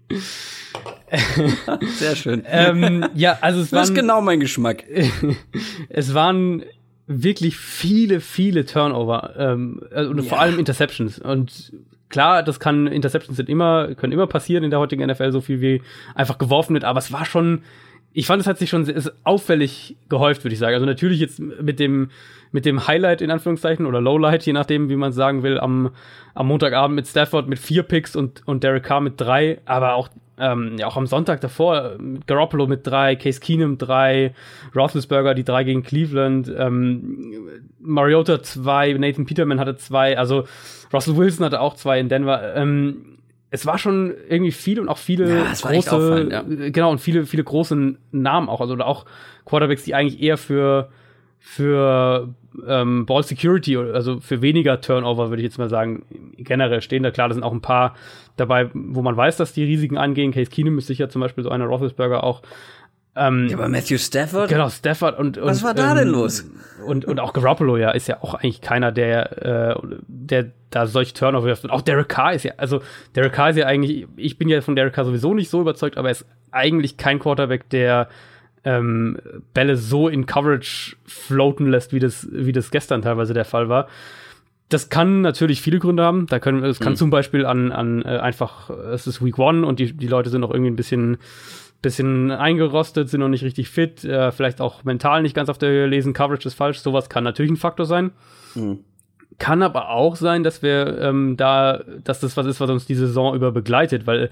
Sehr 1.99 2.17
schön. 2.17 2.43
ähm, 2.49 3.07
ja, 3.15 3.39
also 3.41 3.61
es 3.61 3.71
das 3.71 3.77
waren, 3.77 3.85
ist 3.85 3.95
genau 3.95 4.21
mein 4.21 4.41
Geschmack. 4.41 4.85
es 5.89 6.15
waren 6.15 6.63
wirklich 7.07 7.57
viele, 7.57 8.21
viele 8.21 8.65
Turnover 8.65 9.35
ähm, 9.37 9.81
also, 9.91 10.11
und 10.11 10.19
ja. 10.19 10.25
vor 10.25 10.41
allem 10.41 10.59
Interceptions. 10.59 11.19
Und 11.19 11.73
klar, 12.15 12.45
das 12.45 12.61
kann, 12.61 12.87
Interceptions 12.87 13.37
sind 13.37 13.49
immer, 13.49 13.93
können 13.97 14.13
immer 14.13 14.29
passieren 14.29 14.63
in 14.63 14.71
der 14.71 14.79
heutigen 14.79 15.05
NFL, 15.05 15.33
so 15.33 15.41
viel 15.41 15.61
wie 15.61 15.83
einfach 16.15 16.39
geworfen 16.39 16.75
wird, 16.75 16.85
aber 16.85 17.01
es 17.01 17.11
war 17.11 17.25
schon, 17.25 17.63
ich 18.13 18.27
fand, 18.27 18.41
es 18.41 18.47
hat 18.47 18.57
sich 18.57 18.71
schon 18.71 18.85
sehr, 18.85 19.03
auffällig 19.25 19.97
gehäuft, 20.09 20.45
würde 20.45 20.53
ich 20.53 20.61
sagen. 20.61 20.75
Also 20.75 20.87
natürlich 20.87 21.19
jetzt 21.19 21.41
mit 21.41 21.81
dem, 21.81 22.11
mit 22.53 22.67
dem 22.67 22.87
Highlight 22.87 23.21
in 23.21 23.33
Anführungszeichen 23.33 23.85
oder 23.85 24.01
Lowlight, 24.01 24.47
je 24.47 24.53
nachdem, 24.53 24.89
wie 24.89 24.95
man 24.95 25.11
sagen 25.11 25.43
will, 25.43 25.59
am, 25.59 25.91
am 26.35 26.47
Montagabend 26.47 26.95
mit 26.95 27.09
Stafford 27.09 27.49
mit 27.49 27.59
vier 27.59 27.83
Picks 27.83 28.15
und, 28.15 28.47
und 28.47 28.63
Derek 28.63 28.85
Carr 28.85 29.01
mit 29.01 29.21
drei, 29.21 29.61
aber 29.65 29.95
auch 29.95 30.09
ähm, 30.39 30.77
ja, 30.79 30.87
auch 30.87 30.97
am 30.97 31.07
Sonntag 31.07 31.41
davor, 31.41 31.97
Garoppolo 32.27 32.67
mit 32.67 32.87
drei, 32.87 33.17
Case 33.17 33.41
Keenum 33.41 33.79
drei, 33.79 34.35
Roethlisberger 34.75 35.35
die 35.35 35.45
drei 35.45 35.65
gegen 35.65 35.83
Cleveland, 35.83 36.53
ähm, 36.57 37.49
Mariota 37.81 38.43
zwei, 38.43 38.93
Nathan 38.93 39.27
Peterman 39.27 39.61
hatte 39.61 39.77
zwei, 39.77 40.19
also 40.19 40.45
Russell 40.93 41.17
Wilson 41.17 41.45
hatte 41.47 41.61
auch 41.61 41.75
zwei 41.75 42.01
in 42.01 42.09
Denver. 42.09 42.55
Ähm, 42.55 43.19
es 43.51 43.67
war 43.67 43.79
schon 43.79 44.13
irgendwie 44.29 44.51
viel 44.51 44.81
und 44.81 44.89
auch 44.89 44.99
viele 44.99 45.29
ja, 45.29 45.53
große, 45.53 46.29
ja. 46.29 46.43
genau, 46.71 46.91
und 46.91 47.01
viele, 47.01 47.25
viele 47.25 47.45
große 47.45 47.95
Namen 48.11 48.49
auch, 48.49 48.61
also 48.61 48.77
auch 48.79 49.05
Quarterbacks, 49.45 49.85
die 49.85 49.95
eigentlich 49.95 50.21
eher 50.21 50.37
für, 50.37 50.89
für 51.47 52.35
ähm, 52.67 53.05
Ball 53.05 53.23
Security, 53.23 53.77
also 53.77 54.19
für 54.19 54.41
weniger 54.41 54.81
Turnover, 54.81 55.29
würde 55.29 55.43
ich 55.43 55.45
jetzt 55.45 55.59
mal 55.59 55.69
sagen, 55.69 56.07
generell 56.39 56.81
stehen 56.81 57.03
da. 57.03 57.11
Klar, 57.11 57.29
da 57.29 57.35
sind 57.35 57.43
auch 57.43 57.53
ein 57.53 57.61
paar 57.61 57.95
dabei, 58.39 58.71
wo 58.73 59.03
man 59.03 59.15
weiß, 59.15 59.37
dass 59.37 59.53
die 59.53 59.63
Risiken 59.63 59.99
angehen. 59.99 60.33
Case 60.33 60.51
Keenum 60.51 60.79
ist 60.79 60.87
sicher 60.87 61.11
zum 61.11 61.21
Beispiel 61.21 61.45
so 61.45 61.51
einer, 61.51 61.67
Roethlisberger 61.67 62.25
auch. 62.25 62.41
Ähm, 63.15 63.49
ja, 63.51 63.59
aber 63.59 63.69
Matthew 63.69 63.99
Stafford? 63.99 64.49
Genau, 64.49 64.71
Stafford 64.71 65.19
und, 65.19 65.37
und 65.37 65.47
Was 65.47 65.63
war 65.63 65.75
da 65.75 65.91
ähm, 65.91 65.99
denn 65.99 66.09
los? 66.09 66.51
Und, 66.87 67.05
und 67.05 67.21
auch 67.21 67.35
Garoppolo, 67.35 67.77
ja, 67.77 67.91
ist 67.91 68.09
ja 68.09 68.23
auch 68.23 68.33
eigentlich 68.33 68.63
keiner, 68.63 68.91
der, 68.91 69.75
äh, 69.77 69.81
der 70.09 70.51
da 70.71 70.87
solche 70.87 71.13
Turnover 71.13 71.45
wirft. 71.45 71.65
Und 71.65 71.71
auch 71.71 71.83
Derek 71.83 72.09
Carr 72.09 72.33
ist 72.33 72.45
ja, 72.45 72.55
also 72.57 72.81
Derek 73.15 73.35
Carr 73.35 73.51
ist 73.51 73.57
ja 73.57 73.67
eigentlich, 73.67 74.09
ich 74.17 74.39
bin 74.39 74.49
ja 74.49 74.63
von 74.63 74.77
Derek 74.77 74.95
Carr 74.95 75.05
sowieso 75.05 75.35
nicht 75.35 75.51
so 75.51 75.61
überzeugt, 75.61 75.99
aber 75.99 76.09
er 76.09 76.13
ist 76.13 76.25
eigentlich 76.51 76.97
kein 76.97 77.19
Quarterback, 77.19 77.69
der 77.69 78.09
ähm, 78.65 79.19
Bälle 79.53 79.77
so 79.77 80.09
in 80.09 80.27
Coverage 80.27 80.97
floaten 81.05 81.69
lässt, 81.69 81.93
wie 81.93 82.01
das, 82.01 82.29
wie 82.31 82.53
das 82.53 82.71
gestern 82.71 83.03
teilweise 83.03 83.35
der 83.35 83.45
Fall 83.45 83.69
war. 83.69 83.89
Das 84.71 84.89
kann 84.89 85.21
natürlich 85.21 85.61
viele 85.61 85.79
Gründe 85.79 86.03
haben. 86.03 86.27
Da 86.27 86.39
können, 86.39 86.65
es 86.65 86.81
kann 86.81 86.95
mhm. 86.95 86.97
zum 86.97 87.11
Beispiel 87.11 87.45
an, 87.47 87.71
an 87.71 88.03
äh, 88.03 88.19
einfach, 88.19 88.71
es 88.71 89.07
ist 89.07 89.25
Week 89.25 89.39
One 89.39 89.67
und 89.67 89.79
die, 89.79 89.93
die 89.93 90.09
Leute 90.09 90.31
sind 90.31 90.41
noch 90.41 90.51
irgendwie 90.51 90.71
ein 90.71 90.77
bisschen, 90.77 91.19
bisschen 91.83 92.31
eingerostet, 92.31 93.11
sind 93.11 93.21
noch 93.21 93.29
nicht 93.29 93.45
richtig 93.45 93.69
fit, 93.69 94.05
äh, 94.05 94.33
vielleicht 94.33 94.61
auch 94.61 94.85
mental 94.85 95.23
nicht 95.23 95.37
ganz 95.37 95.51
auf 95.51 95.59
der 95.59 95.69
Höhe 95.69 95.87
lesen, 95.87 96.15
Coverage 96.15 96.49
ist 96.49 96.55
falsch. 96.55 96.79
Sowas 96.79 97.09
kann 97.11 97.25
natürlich 97.25 97.53
ein 97.53 97.57
Faktor 97.57 97.87
sein. 97.87 98.13
Mhm. 98.55 98.81
Kann 99.39 99.63
aber 99.63 99.91
auch 99.91 100.17
sein, 100.17 100.45
dass 100.45 100.63
wir 100.63 100.99
ähm, 101.01 101.37
da, 101.37 101.83
dass 102.05 102.21
das 102.21 102.37
was 102.37 102.47
ist, 102.47 102.61
was 102.61 102.71
uns 102.71 102.87
die 102.87 102.95
Saison 102.95 103.35
über 103.35 103.51
begleitet, 103.53 104.07
weil 104.07 104.31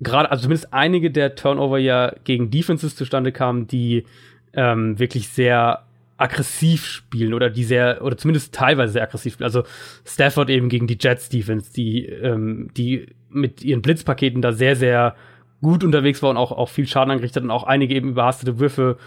gerade, 0.00 0.30
also 0.30 0.42
zumindest 0.42 0.72
einige 0.72 1.10
der 1.10 1.34
Turnover 1.34 1.78
ja 1.78 2.14
gegen 2.24 2.50
Defenses 2.50 2.96
zustande 2.96 3.32
kamen, 3.32 3.66
die 3.66 4.04
ähm, 4.52 4.98
wirklich 4.98 5.28
sehr 5.28 5.84
aggressiv 6.16 6.84
spielen 6.84 7.32
oder 7.32 7.48
die 7.48 7.64
sehr, 7.64 8.02
oder 8.02 8.16
zumindest 8.16 8.54
teilweise 8.54 8.94
sehr 8.94 9.02
aggressiv 9.02 9.34
spielen. 9.34 9.46
Also 9.46 9.62
Stafford 10.04 10.50
eben 10.50 10.68
gegen 10.68 10.86
die 10.86 10.98
Jets 11.00 11.28
Defense, 11.28 11.72
die, 11.72 12.04
ähm, 12.06 12.70
die 12.76 13.06
mit 13.30 13.62
ihren 13.62 13.80
Blitzpaketen 13.80 14.42
da 14.42 14.52
sehr, 14.52 14.76
sehr 14.76 15.16
gut 15.62 15.84
unterwegs 15.84 16.22
war 16.22 16.30
und 16.30 16.36
auch, 16.36 16.52
auch 16.52 16.68
viel 16.68 16.86
Schaden 16.86 17.10
angerichtet 17.10 17.42
und 17.42 17.50
auch 17.50 17.64
einige 17.64 17.94
eben 17.94 18.10
überhastete 18.10 18.58
Würfe 18.58 18.98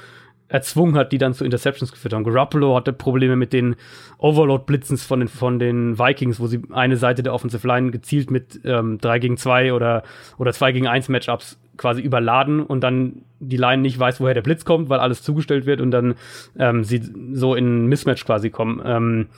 erzwungen 0.53 0.95
hat, 0.95 1.11
die 1.11 1.17
dann 1.17 1.33
zu 1.33 1.43
Interceptions 1.43 1.91
geführt 1.91 2.13
haben. 2.13 2.23
Garoppolo 2.23 2.75
hatte 2.75 2.93
Probleme 2.93 3.35
mit 3.35 3.53
den 3.53 3.75
Overload-Blitzens 4.19 5.03
von 5.03 5.21
den, 5.21 5.27
von 5.27 5.57
den 5.57 5.97
Vikings, 5.97 6.39
wo 6.39 6.45
sie 6.45 6.61
eine 6.71 6.95
Seite 6.95 7.23
der 7.23 7.33
Offensive 7.33 7.67
Line 7.67 7.89
gezielt 7.89 8.29
mit 8.29 8.61
ähm, 8.63 8.99
3 8.99 9.17
gegen 9.17 9.37
2 9.37 9.73
oder, 9.73 10.03
oder 10.37 10.53
2 10.53 10.71
gegen 10.71 10.87
1 10.87 11.09
Matchups 11.09 11.59
quasi 11.75 12.01
überladen 12.01 12.61
und 12.61 12.81
dann 12.81 13.23
die 13.39 13.57
Line 13.57 13.81
nicht 13.81 13.97
weiß, 13.97 14.21
woher 14.21 14.35
der 14.35 14.43
Blitz 14.43 14.63
kommt, 14.63 14.89
weil 14.89 14.99
alles 14.99 15.23
zugestellt 15.23 15.65
wird 15.65 15.81
und 15.81 15.89
dann 15.89 16.13
ähm, 16.59 16.83
sie 16.83 17.01
so 17.31 17.55
in 17.55 17.87
Mismatch 17.87 18.23
quasi 18.23 18.51
kommen. 18.51 18.79
Ähm, 18.85 19.29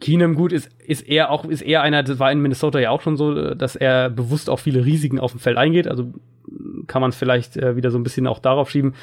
Keenum 0.00 0.34
gut 0.34 0.52
ist, 0.52 0.70
ist 0.82 1.06
er 1.06 1.28
auch, 1.28 1.44
ist 1.44 1.60
eher 1.60 1.82
einer, 1.82 2.02
das 2.02 2.18
war 2.18 2.32
in 2.32 2.40
Minnesota 2.40 2.78
ja 2.78 2.88
auch 2.88 3.02
schon 3.02 3.18
so, 3.18 3.52
dass 3.52 3.76
er 3.76 4.08
bewusst 4.08 4.48
auch 4.48 4.60
viele 4.60 4.86
Risiken 4.86 5.20
auf 5.20 5.32
dem 5.32 5.40
Feld 5.40 5.58
eingeht. 5.58 5.88
Also 5.88 6.14
kann 6.86 7.02
man 7.02 7.10
es 7.10 7.16
vielleicht 7.16 7.58
äh, 7.58 7.76
wieder 7.76 7.90
so 7.90 7.98
ein 7.98 8.02
bisschen 8.02 8.26
auch 8.26 8.38
darauf 8.38 8.70
schieben 8.70 8.94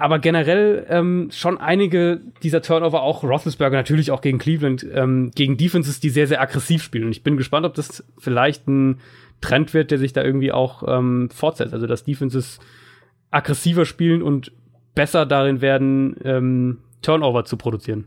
aber 0.00 0.18
generell 0.18 0.86
ähm, 0.88 1.28
schon 1.30 1.58
einige 1.58 2.22
dieser 2.42 2.62
Turnover, 2.62 3.02
auch 3.02 3.22
Roethlisberger 3.22 3.76
natürlich 3.76 4.10
auch 4.10 4.22
gegen 4.22 4.38
Cleveland, 4.38 4.86
ähm, 4.94 5.30
gegen 5.34 5.58
Defenses, 5.58 6.00
die 6.00 6.08
sehr, 6.08 6.26
sehr 6.26 6.40
aggressiv 6.40 6.82
spielen. 6.82 7.04
Und 7.04 7.10
ich 7.10 7.22
bin 7.22 7.36
gespannt, 7.36 7.66
ob 7.66 7.74
das 7.74 8.02
vielleicht 8.16 8.66
ein 8.66 9.00
Trend 9.42 9.74
wird, 9.74 9.90
der 9.90 9.98
sich 9.98 10.14
da 10.14 10.24
irgendwie 10.24 10.52
auch 10.52 10.84
ähm, 10.88 11.28
fortsetzt. 11.28 11.74
Also, 11.74 11.86
dass 11.86 12.04
Defenses 12.04 12.60
aggressiver 13.30 13.84
spielen 13.84 14.22
und 14.22 14.52
besser 14.94 15.26
darin 15.26 15.60
werden, 15.60 16.16
ähm, 16.24 16.78
Turnover 17.02 17.44
zu 17.44 17.58
produzieren. 17.58 18.06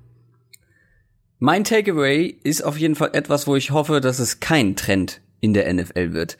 Mein 1.37 1.63
Takeaway 1.63 2.25
ist 2.43 2.63
auf 2.63 2.79
jeden 2.79 2.95
Fall 2.95 3.11
etwas, 3.13 3.45
wo 3.45 3.55
ich 3.55 3.69
hoffe, 3.69 4.01
dass 4.01 4.17
es 4.17 4.39
kein 4.39 4.75
Trend 4.75 5.21
in 5.41 5.53
der 5.53 5.71
NFL 5.71 6.13
wird. 6.13 6.39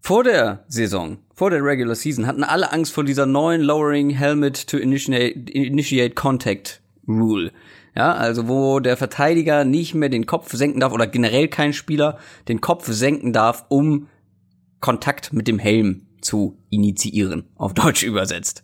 Vor 0.00 0.24
der 0.24 0.64
Saison, 0.66 1.18
vor 1.42 1.50
der 1.50 1.64
Regular 1.64 1.96
Season 1.96 2.28
hatten 2.28 2.44
alle 2.44 2.70
Angst 2.70 2.92
vor 2.92 3.02
dieser 3.02 3.26
neuen 3.26 3.62
Lowering 3.62 4.10
Helmet 4.10 4.68
to 4.68 4.76
Initiate, 4.76 5.50
initiate 5.50 6.14
Contact 6.14 6.80
Rule. 7.08 7.50
Ja, 7.96 8.14
also 8.14 8.46
wo 8.46 8.78
der 8.78 8.96
Verteidiger 8.96 9.64
nicht 9.64 9.92
mehr 9.92 10.08
den 10.08 10.26
Kopf 10.26 10.52
senken 10.52 10.78
darf 10.78 10.92
oder 10.92 11.08
generell 11.08 11.48
kein 11.48 11.72
Spieler 11.72 12.20
den 12.46 12.60
Kopf 12.60 12.86
senken 12.86 13.32
darf, 13.32 13.64
um 13.70 14.06
Kontakt 14.78 15.32
mit 15.32 15.48
dem 15.48 15.58
Helm 15.58 16.06
zu 16.20 16.58
initiieren, 16.70 17.48
auf 17.56 17.74
Deutsch 17.74 18.04
übersetzt. 18.04 18.62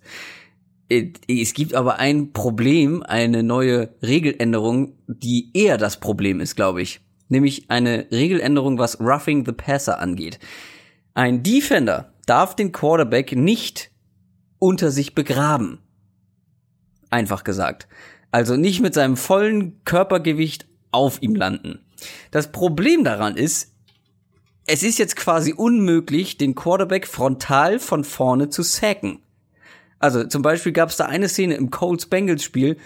Es 0.88 1.54
gibt 1.54 1.74
aber 1.74 1.98
ein 1.98 2.32
Problem, 2.32 3.02
eine 3.02 3.42
neue 3.42 3.88
Regeländerung, 4.02 4.92
die 5.08 5.50
eher 5.52 5.78
das 5.78 5.98
Problem 5.98 6.38
ist, 6.38 6.54
glaube 6.54 6.80
ich. 6.80 7.00
Nämlich 7.28 7.72
eine 7.72 8.06
Regeländerung, 8.12 8.78
was 8.78 9.00
Roughing 9.00 9.44
the 9.44 9.50
Passer 9.50 9.98
angeht. 9.98 10.38
Ein 11.14 11.42
Defender 11.42 12.12
darf 12.28 12.54
den 12.54 12.72
Quarterback 12.72 13.34
nicht 13.34 13.90
unter 14.58 14.90
sich 14.90 15.14
begraben. 15.14 15.80
Einfach 17.10 17.44
gesagt. 17.44 17.88
Also 18.30 18.56
nicht 18.56 18.80
mit 18.80 18.94
seinem 18.94 19.16
vollen 19.16 19.82
Körpergewicht 19.84 20.66
auf 20.90 21.22
ihm 21.22 21.34
landen. 21.34 21.80
Das 22.30 22.52
Problem 22.52 23.04
daran 23.04 23.36
ist, 23.36 23.72
es 24.66 24.82
ist 24.82 24.98
jetzt 24.98 25.16
quasi 25.16 25.54
unmöglich, 25.54 26.36
den 26.36 26.54
Quarterback 26.54 27.06
frontal 27.06 27.78
von 27.78 28.04
vorne 28.04 28.50
zu 28.50 28.62
sacken. 28.62 29.20
Also 29.98 30.24
zum 30.24 30.42
Beispiel 30.42 30.72
gab 30.72 30.90
es 30.90 30.96
da 30.96 31.06
eine 31.06 31.28
Szene 31.28 31.54
im 31.54 31.70
Colts 31.70 32.06
Bengals 32.06 32.44
Spiel, 32.44 32.76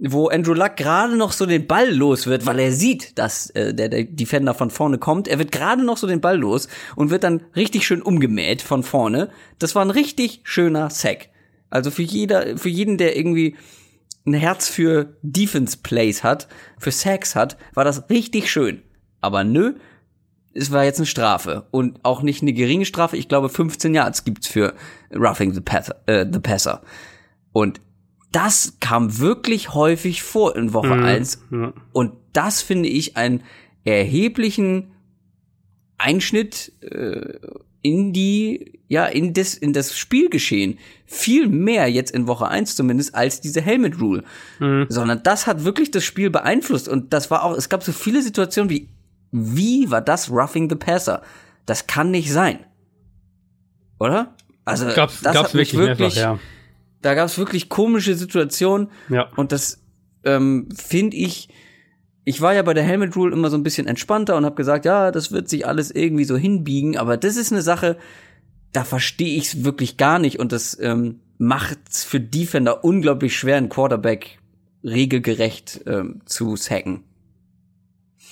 wo 0.00 0.28
Andrew 0.28 0.54
Luck 0.54 0.76
gerade 0.76 1.16
noch 1.16 1.32
so 1.32 1.46
den 1.46 1.66
Ball 1.66 1.92
los 1.92 2.26
wird, 2.26 2.46
weil 2.46 2.58
er 2.58 2.72
sieht, 2.72 3.18
dass 3.18 3.50
äh, 3.50 3.74
der, 3.74 3.88
der 3.88 4.04
Defender 4.04 4.54
von 4.54 4.70
vorne 4.70 4.98
kommt. 4.98 5.26
Er 5.26 5.38
wird 5.38 5.52
gerade 5.52 5.84
noch 5.84 5.96
so 5.96 6.06
den 6.06 6.20
Ball 6.20 6.38
los 6.38 6.68
und 6.94 7.10
wird 7.10 7.24
dann 7.24 7.42
richtig 7.56 7.86
schön 7.86 8.02
umgemäht 8.02 8.62
von 8.62 8.82
vorne. 8.82 9.30
Das 9.58 9.74
war 9.74 9.84
ein 9.84 9.90
richtig 9.90 10.40
schöner 10.44 10.90
Sack. 10.90 11.30
Also 11.70 11.90
für 11.90 12.02
jeder, 12.02 12.56
für 12.56 12.68
jeden, 12.68 12.96
der 12.96 13.16
irgendwie 13.16 13.56
ein 14.26 14.34
Herz 14.34 14.68
für 14.68 15.16
Defense 15.22 15.78
Plays 15.82 16.22
hat, 16.22 16.48
für 16.78 16.92
Sacks 16.92 17.34
hat, 17.34 17.56
war 17.74 17.84
das 17.84 18.08
richtig 18.10 18.50
schön. 18.50 18.82
Aber 19.20 19.42
nö, 19.42 19.74
es 20.54 20.70
war 20.70 20.84
jetzt 20.84 20.98
eine 20.98 21.06
Strafe 21.06 21.66
und 21.70 22.04
auch 22.04 22.22
nicht 22.22 22.42
eine 22.42 22.52
geringe 22.52 22.84
Strafe. 22.84 23.16
Ich 23.16 23.28
glaube, 23.28 23.48
15 23.48 23.94
Yards 23.94 24.24
gibt's 24.24 24.48
für 24.48 24.74
Roughing 25.14 25.52
the, 25.54 25.60
Passer, 25.60 25.96
äh, 26.06 26.26
the 26.30 26.38
Passer. 26.38 26.82
Und 27.52 27.80
das 28.32 28.74
kam 28.80 29.18
wirklich 29.18 29.74
häufig 29.74 30.22
vor 30.22 30.56
in 30.56 30.72
Woche 30.74 30.94
mhm. 30.96 31.04
1. 31.04 31.42
Ja. 31.50 31.72
Und 31.92 32.12
das 32.32 32.60
finde 32.60 32.88
ich 32.88 33.16
einen 33.16 33.42
erheblichen 33.84 34.92
Einschnitt 35.96 36.72
äh, 36.82 37.38
in 37.80 38.12
die, 38.12 38.80
ja, 38.88 39.06
in 39.06 39.32
das, 39.32 39.54
in 39.54 39.72
das 39.72 39.96
Spielgeschehen. 39.96 40.78
Viel 41.06 41.48
mehr 41.48 41.88
jetzt 41.88 42.10
in 42.10 42.26
Woche 42.26 42.48
1 42.48 42.76
zumindest 42.76 43.14
als 43.14 43.40
diese 43.40 43.60
Helmet 43.60 44.00
Rule. 44.00 44.24
Mhm. 44.58 44.86
Sondern 44.88 45.22
das 45.22 45.46
hat 45.46 45.64
wirklich 45.64 45.90
das 45.90 46.04
Spiel 46.04 46.28
beeinflusst. 46.28 46.88
Und 46.88 47.12
das 47.12 47.30
war 47.30 47.44
auch, 47.44 47.56
es 47.56 47.68
gab 47.68 47.82
so 47.82 47.92
viele 47.92 48.22
Situationen 48.22 48.68
wie, 48.68 48.88
wie 49.32 49.90
war 49.90 50.02
das 50.02 50.30
Roughing 50.30 50.68
the 50.68 50.76
Passer? 50.76 51.22
Das 51.64 51.86
kann 51.86 52.10
nicht 52.10 52.30
sein. 52.30 52.60
Oder? 53.98 54.34
Also, 54.64 54.86
gab's, 54.94 55.22
das 55.22 55.32
gab's 55.32 55.48
hat 55.48 55.54
wirklich, 55.54 55.78
wirklich 55.78 56.16
mehrfach, 56.16 56.16
ja 56.16 56.38
da 57.02 57.14
gab 57.14 57.26
es 57.26 57.38
wirklich 57.38 57.68
komische 57.68 58.14
Situationen. 58.14 58.90
Ja. 59.08 59.28
Und 59.36 59.52
das 59.52 59.82
ähm, 60.24 60.68
finde 60.74 61.16
ich. 61.16 61.48
Ich 62.24 62.42
war 62.42 62.52
ja 62.52 62.60
bei 62.60 62.74
der 62.74 62.84
Helmet 62.84 63.16
Rule 63.16 63.32
immer 63.32 63.48
so 63.48 63.56
ein 63.56 63.62
bisschen 63.62 63.86
entspannter 63.86 64.36
und 64.36 64.44
habe 64.44 64.54
gesagt, 64.54 64.84
ja, 64.84 65.10
das 65.10 65.32
wird 65.32 65.48
sich 65.48 65.66
alles 65.66 65.90
irgendwie 65.90 66.24
so 66.24 66.36
hinbiegen. 66.36 66.98
Aber 66.98 67.16
das 67.16 67.36
ist 67.36 67.52
eine 67.52 67.62
Sache, 67.62 67.96
da 68.72 68.84
verstehe 68.84 69.38
ich 69.38 69.46
es 69.46 69.64
wirklich 69.64 69.96
gar 69.96 70.18
nicht 70.18 70.38
und 70.38 70.52
das 70.52 70.78
ähm, 70.78 71.20
macht's 71.38 72.04
für 72.04 72.20
Defender 72.20 72.84
unglaublich 72.84 73.34
schwer, 73.34 73.56
einen 73.56 73.70
Quarterback 73.70 74.40
regelgerecht 74.84 75.80
ähm, 75.86 76.20
zu 76.26 76.56
sacken. 76.56 77.04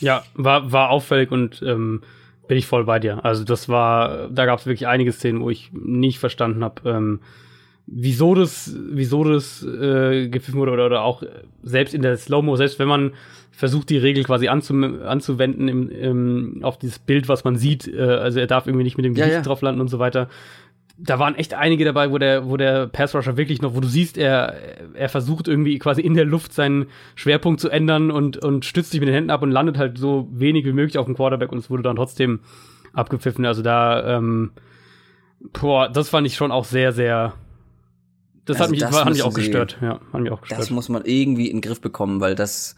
Ja, 0.00 0.24
war 0.34 0.72
war 0.72 0.90
auffällig 0.90 1.30
und 1.30 1.62
ähm, 1.62 2.02
bin 2.48 2.58
ich 2.58 2.66
voll 2.66 2.84
bei 2.84 2.98
dir. 2.98 3.24
Also 3.24 3.44
das 3.44 3.68
war, 3.68 4.28
da 4.28 4.46
gab 4.46 4.58
es 4.58 4.66
wirklich 4.66 4.86
einige 4.86 5.12
Szenen, 5.12 5.40
wo 5.40 5.50
ich 5.50 5.70
nicht 5.72 6.18
verstanden 6.18 6.62
habe. 6.62 6.88
Ähm, 6.88 7.20
wieso 7.86 8.34
das, 8.34 8.74
wieso 8.90 9.24
das 9.24 9.62
äh, 9.62 10.28
gepfiffen 10.28 10.58
wurde 10.58 10.72
oder, 10.72 10.86
oder 10.86 11.02
auch 11.02 11.22
selbst 11.62 11.94
in 11.94 12.02
der 12.02 12.16
Slow-Mo, 12.16 12.56
selbst 12.56 12.78
wenn 12.78 12.88
man 12.88 13.12
versucht, 13.52 13.88
die 13.90 13.98
Regel 13.98 14.24
quasi 14.24 14.48
anzu, 14.48 14.74
anzuwenden 14.74 15.68
im, 15.68 15.88
im, 15.88 16.58
auf 16.62 16.78
dieses 16.78 16.98
Bild, 16.98 17.28
was 17.28 17.44
man 17.44 17.56
sieht, 17.56 17.88
äh, 17.88 18.00
also 18.00 18.40
er 18.40 18.46
darf 18.46 18.66
irgendwie 18.66 18.84
nicht 18.84 18.96
mit 18.96 19.06
dem 19.06 19.14
Gesicht 19.14 19.32
ja, 19.32 19.38
ja. 19.38 19.42
drauf 19.42 19.62
landen 19.62 19.80
und 19.80 19.88
so 19.88 19.98
weiter. 19.98 20.28
Da 20.98 21.18
waren 21.18 21.34
echt 21.34 21.54
einige 21.54 21.84
dabei, 21.84 22.10
wo 22.10 22.18
der, 22.18 22.48
wo 22.48 22.56
der 22.56 22.86
Pass-Rusher 22.86 23.36
wirklich 23.36 23.62
noch, 23.62 23.74
wo 23.74 23.80
du 23.80 23.86
siehst, 23.88 24.18
er, 24.18 24.54
er 24.94 25.08
versucht 25.08 25.46
irgendwie 25.46 25.78
quasi 25.78 26.00
in 26.00 26.14
der 26.14 26.24
Luft 26.24 26.54
seinen 26.54 26.86
Schwerpunkt 27.14 27.60
zu 27.60 27.68
ändern 27.68 28.10
und, 28.10 28.38
und 28.38 28.64
stützt 28.64 28.90
sich 28.90 29.00
mit 29.00 29.08
den 29.08 29.14
Händen 29.14 29.30
ab 29.30 29.42
und 29.42 29.50
landet 29.50 29.78
halt 29.78 29.98
so 29.98 30.28
wenig 30.32 30.64
wie 30.64 30.72
möglich 30.72 30.98
auf 30.98 31.06
dem 31.06 31.14
Quarterback 31.14 31.52
und 31.52 31.58
es 31.58 31.70
wurde 31.70 31.82
dann 31.82 31.96
trotzdem 31.96 32.40
abgepfiffen. 32.94 33.44
Also 33.44 33.62
da, 33.62 34.16
ähm, 34.16 34.52
boah, 35.52 35.88
das 35.88 36.08
fand 36.08 36.26
ich 36.26 36.34
schon 36.34 36.50
auch 36.50 36.64
sehr, 36.64 36.92
sehr, 36.92 37.34
das 38.46 38.60
also 38.60 38.64
hat 38.64 38.70
mich, 38.70 38.80
das 38.80 38.92
hat 38.92 39.10
mich 39.10 39.22
auch 39.22 39.34
gestört. 39.34 39.76
Ja, 39.82 40.00
hat 40.12 40.20
mich 40.20 40.30
auch 40.30 40.40
gestört. 40.40 40.60
Das 40.60 40.70
muss 40.70 40.88
man 40.88 41.04
irgendwie 41.04 41.48
in 41.48 41.56
den 41.56 41.60
Griff 41.62 41.80
bekommen, 41.80 42.20
weil 42.20 42.36
das, 42.36 42.76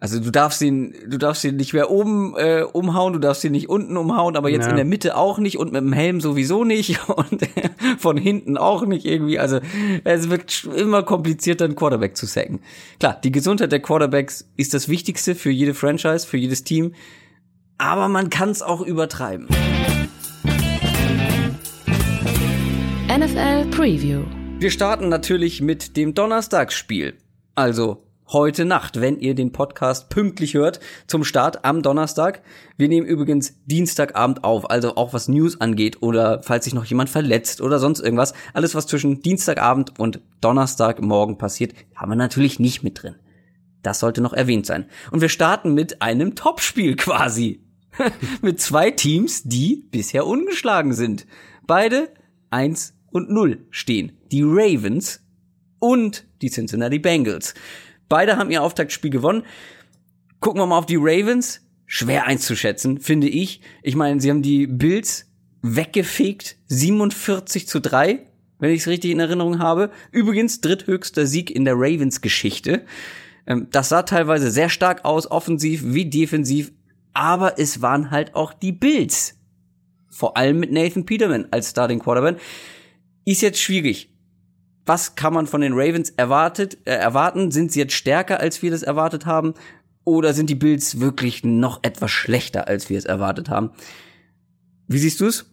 also 0.00 0.20
du 0.20 0.30
darfst 0.30 0.60
ihn, 0.60 0.94
du 1.08 1.16
darfst 1.16 1.42
ihn 1.44 1.56
nicht 1.56 1.72
mehr 1.72 1.90
oben 1.90 2.34
äh, 2.36 2.62
umhauen, 2.70 3.14
du 3.14 3.18
darfst 3.18 3.42
ihn 3.42 3.52
nicht 3.52 3.70
unten 3.70 3.96
umhauen, 3.96 4.36
aber 4.36 4.50
jetzt 4.50 4.64
ja. 4.64 4.70
in 4.70 4.76
der 4.76 4.84
Mitte 4.84 5.16
auch 5.16 5.38
nicht 5.38 5.56
und 5.56 5.72
mit 5.72 5.80
dem 5.80 5.94
Helm 5.94 6.20
sowieso 6.20 6.64
nicht 6.64 7.08
und 7.08 7.48
von 7.98 8.18
hinten 8.18 8.58
auch 8.58 8.84
nicht 8.84 9.06
irgendwie. 9.06 9.38
Also 9.38 9.60
es 10.04 10.28
wird 10.28 10.68
immer 10.76 11.02
komplizierter, 11.04 11.64
einen 11.64 11.74
Quarterback 11.74 12.14
zu 12.14 12.26
sacken. 12.26 12.60
Klar, 13.00 13.18
die 13.24 13.32
Gesundheit 13.32 13.72
der 13.72 13.80
Quarterbacks 13.80 14.46
ist 14.58 14.74
das 14.74 14.90
Wichtigste 14.90 15.34
für 15.34 15.50
jede 15.50 15.72
Franchise, 15.72 16.26
für 16.26 16.36
jedes 16.36 16.64
Team, 16.64 16.92
aber 17.78 18.08
man 18.08 18.28
kann 18.28 18.50
es 18.50 18.60
auch 18.60 18.82
übertreiben. 18.82 19.48
NFL 23.08 23.66
Preview 23.70 24.24
Wir 24.62 24.70
starten 24.70 25.08
natürlich 25.08 25.60
mit 25.60 25.96
dem 25.96 26.14
Donnerstagsspiel. 26.14 27.18
Also 27.56 28.04
heute 28.28 28.64
Nacht, 28.64 29.00
wenn 29.00 29.18
ihr 29.18 29.34
den 29.34 29.50
Podcast 29.50 30.08
pünktlich 30.08 30.54
hört, 30.54 30.78
zum 31.08 31.24
Start 31.24 31.64
am 31.64 31.82
Donnerstag. 31.82 32.42
Wir 32.76 32.86
nehmen 32.86 33.04
übrigens 33.04 33.56
Dienstagabend 33.66 34.44
auf, 34.44 34.70
also 34.70 34.94
auch 34.94 35.14
was 35.14 35.26
News 35.26 35.60
angeht 35.60 36.00
oder 36.00 36.44
falls 36.44 36.62
sich 36.64 36.74
noch 36.74 36.84
jemand 36.84 37.10
verletzt 37.10 37.60
oder 37.60 37.80
sonst 37.80 37.98
irgendwas. 37.98 38.34
Alles, 38.54 38.76
was 38.76 38.86
zwischen 38.86 39.20
Dienstagabend 39.20 39.98
und 39.98 40.20
Donnerstagmorgen 40.40 41.38
passiert, 41.38 41.74
haben 41.96 42.12
wir 42.12 42.16
natürlich 42.16 42.60
nicht 42.60 42.84
mit 42.84 43.02
drin. 43.02 43.16
Das 43.82 43.98
sollte 43.98 44.20
noch 44.20 44.32
erwähnt 44.32 44.66
sein. 44.66 44.86
Und 45.10 45.22
wir 45.22 45.28
starten 45.28 45.74
mit 45.74 46.02
einem 46.02 46.36
Topspiel 46.36 46.94
quasi. 46.94 47.64
mit 48.42 48.60
zwei 48.60 48.92
Teams, 48.92 49.42
die 49.42 49.88
bisher 49.90 50.24
ungeschlagen 50.24 50.92
sind. 50.92 51.26
Beide 51.66 52.10
eins 52.48 52.94
und 53.12 53.30
0 53.30 53.66
stehen. 53.70 54.12
Die 54.30 54.42
Ravens 54.42 55.20
und 55.78 56.26
die 56.40 56.50
Cincinnati 56.50 56.98
Bengals. 56.98 57.54
Beide 58.08 58.36
haben 58.36 58.50
ihr 58.50 58.62
Auftaktspiel 58.62 59.10
gewonnen. 59.10 59.44
Gucken 60.40 60.60
wir 60.60 60.66
mal 60.66 60.78
auf 60.78 60.86
die 60.86 60.98
Ravens. 60.98 61.60
Schwer 61.86 62.26
einzuschätzen, 62.26 63.00
finde 63.00 63.28
ich. 63.28 63.60
Ich 63.82 63.96
meine, 63.96 64.20
sie 64.20 64.30
haben 64.30 64.42
die 64.42 64.66
Bills 64.66 65.30
weggefegt. 65.60 66.56
47 66.66 67.68
zu 67.68 67.80
3, 67.80 68.20
wenn 68.58 68.70
ich 68.70 68.80
es 68.80 68.88
richtig 68.88 69.10
in 69.10 69.20
Erinnerung 69.20 69.58
habe. 69.58 69.90
Übrigens 70.10 70.60
dritthöchster 70.60 71.26
Sieg 71.26 71.50
in 71.50 71.64
der 71.64 71.74
Ravens-Geschichte. 71.74 72.84
Ähm, 73.46 73.68
das 73.70 73.88
sah 73.88 74.02
teilweise 74.02 74.50
sehr 74.50 74.68
stark 74.68 75.04
aus, 75.04 75.30
offensiv 75.30 75.82
wie 75.84 76.08
defensiv. 76.08 76.72
Aber 77.12 77.58
es 77.58 77.82
waren 77.82 78.10
halt 78.10 78.34
auch 78.34 78.52
die 78.52 78.72
Bills. 78.72 79.38
Vor 80.08 80.36
allem 80.36 80.60
mit 80.60 80.72
Nathan 80.72 81.06
Peterman 81.06 81.48
als 81.50 81.70
Starting 81.70 81.98
Quarterback. 81.98 82.40
Ist 83.24 83.42
jetzt 83.42 83.60
schwierig. 83.60 84.08
Was 84.84 85.14
kann 85.14 85.32
man 85.32 85.46
von 85.46 85.60
den 85.60 85.74
Ravens 85.74 86.10
erwartet, 86.10 86.78
äh, 86.84 86.94
erwarten? 86.94 87.50
Sind 87.52 87.70
sie 87.70 87.80
jetzt 87.80 87.94
stärker, 87.94 88.40
als 88.40 88.62
wir 88.62 88.70
das 88.70 88.82
erwartet 88.82 89.26
haben? 89.26 89.54
Oder 90.04 90.34
sind 90.34 90.50
die 90.50 90.56
Bills 90.56 90.98
wirklich 90.98 91.44
noch 91.44 91.80
etwas 91.82 92.10
schlechter, 92.10 92.66
als 92.66 92.90
wir 92.90 92.98
es 92.98 93.04
erwartet 93.04 93.48
haben? 93.48 93.70
Wie 94.88 94.98
siehst 94.98 95.20
du 95.20 95.26
es? 95.26 95.48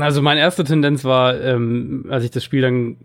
Also 0.00 0.22
meine 0.22 0.40
erste 0.40 0.64
Tendenz 0.64 1.04
war, 1.04 1.38
ähm, 1.40 2.06
als 2.08 2.24
ich 2.24 2.30
das 2.30 2.44
Spiel 2.44 2.62
dann 2.62 2.96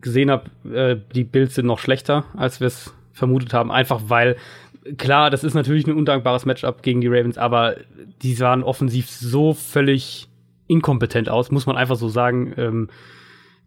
gesehen 0.00 0.30
habe, 0.30 0.50
äh, 0.72 0.96
die 1.14 1.24
Bills 1.24 1.56
sind 1.56 1.66
noch 1.66 1.80
schlechter, 1.80 2.24
als 2.36 2.60
wir 2.60 2.68
es 2.68 2.94
vermutet 3.12 3.52
haben. 3.52 3.70
Einfach 3.70 4.02
weil, 4.06 4.36
klar, 4.96 5.30
das 5.30 5.44
ist 5.44 5.54
natürlich 5.54 5.86
ein 5.86 5.96
undankbares 5.96 6.46
Matchup 6.46 6.82
gegen 6.82 7.00
die 7.00 7.08
Ravens, 7.08 7.36
aber 7.36 7.76
die 8.22 8.32
sahen 8.34 8.62
offensiv 8.62 9.10
so 9.10 9.52
völlig 9.52 10.28
inkompetent 10.68 11.28
aus, 11.28 11.50
muss 11.50 11.66
man 11.66 11.76
einfach 11.76 11.96
so 11.96 12.08
sagen. 12.08 12.54
Ähm, 12.56 12.88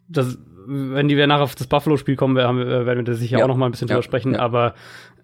das, 0.08 0.38
wenn 0.66 1.08
die 1.08 1.16
wir 1.16 1.26
nachher 1.26 1.42
auf 1.42 1.54
das 1.54 1.66
Buffalo-Spiel 1.66 2.16
kommen, 2.16 2.36
äh, 2.36 2.86
werden 2.86 2.98
wir 2.98 3.04
da 3.04 3.14
sicher 3.14 3.38
ja. 3.38 3.44
auch 3.44 3.48
noch 3.48 3.56
mal 3.56 3.66
ein 3.66 3.72
bisschen 3.72 3.88
ja. 3.88 3.94
drüber 3.94 4.02
sprechen. 4.02 4.34
Ja. 4.34 4.40
Aber 4.40 4.74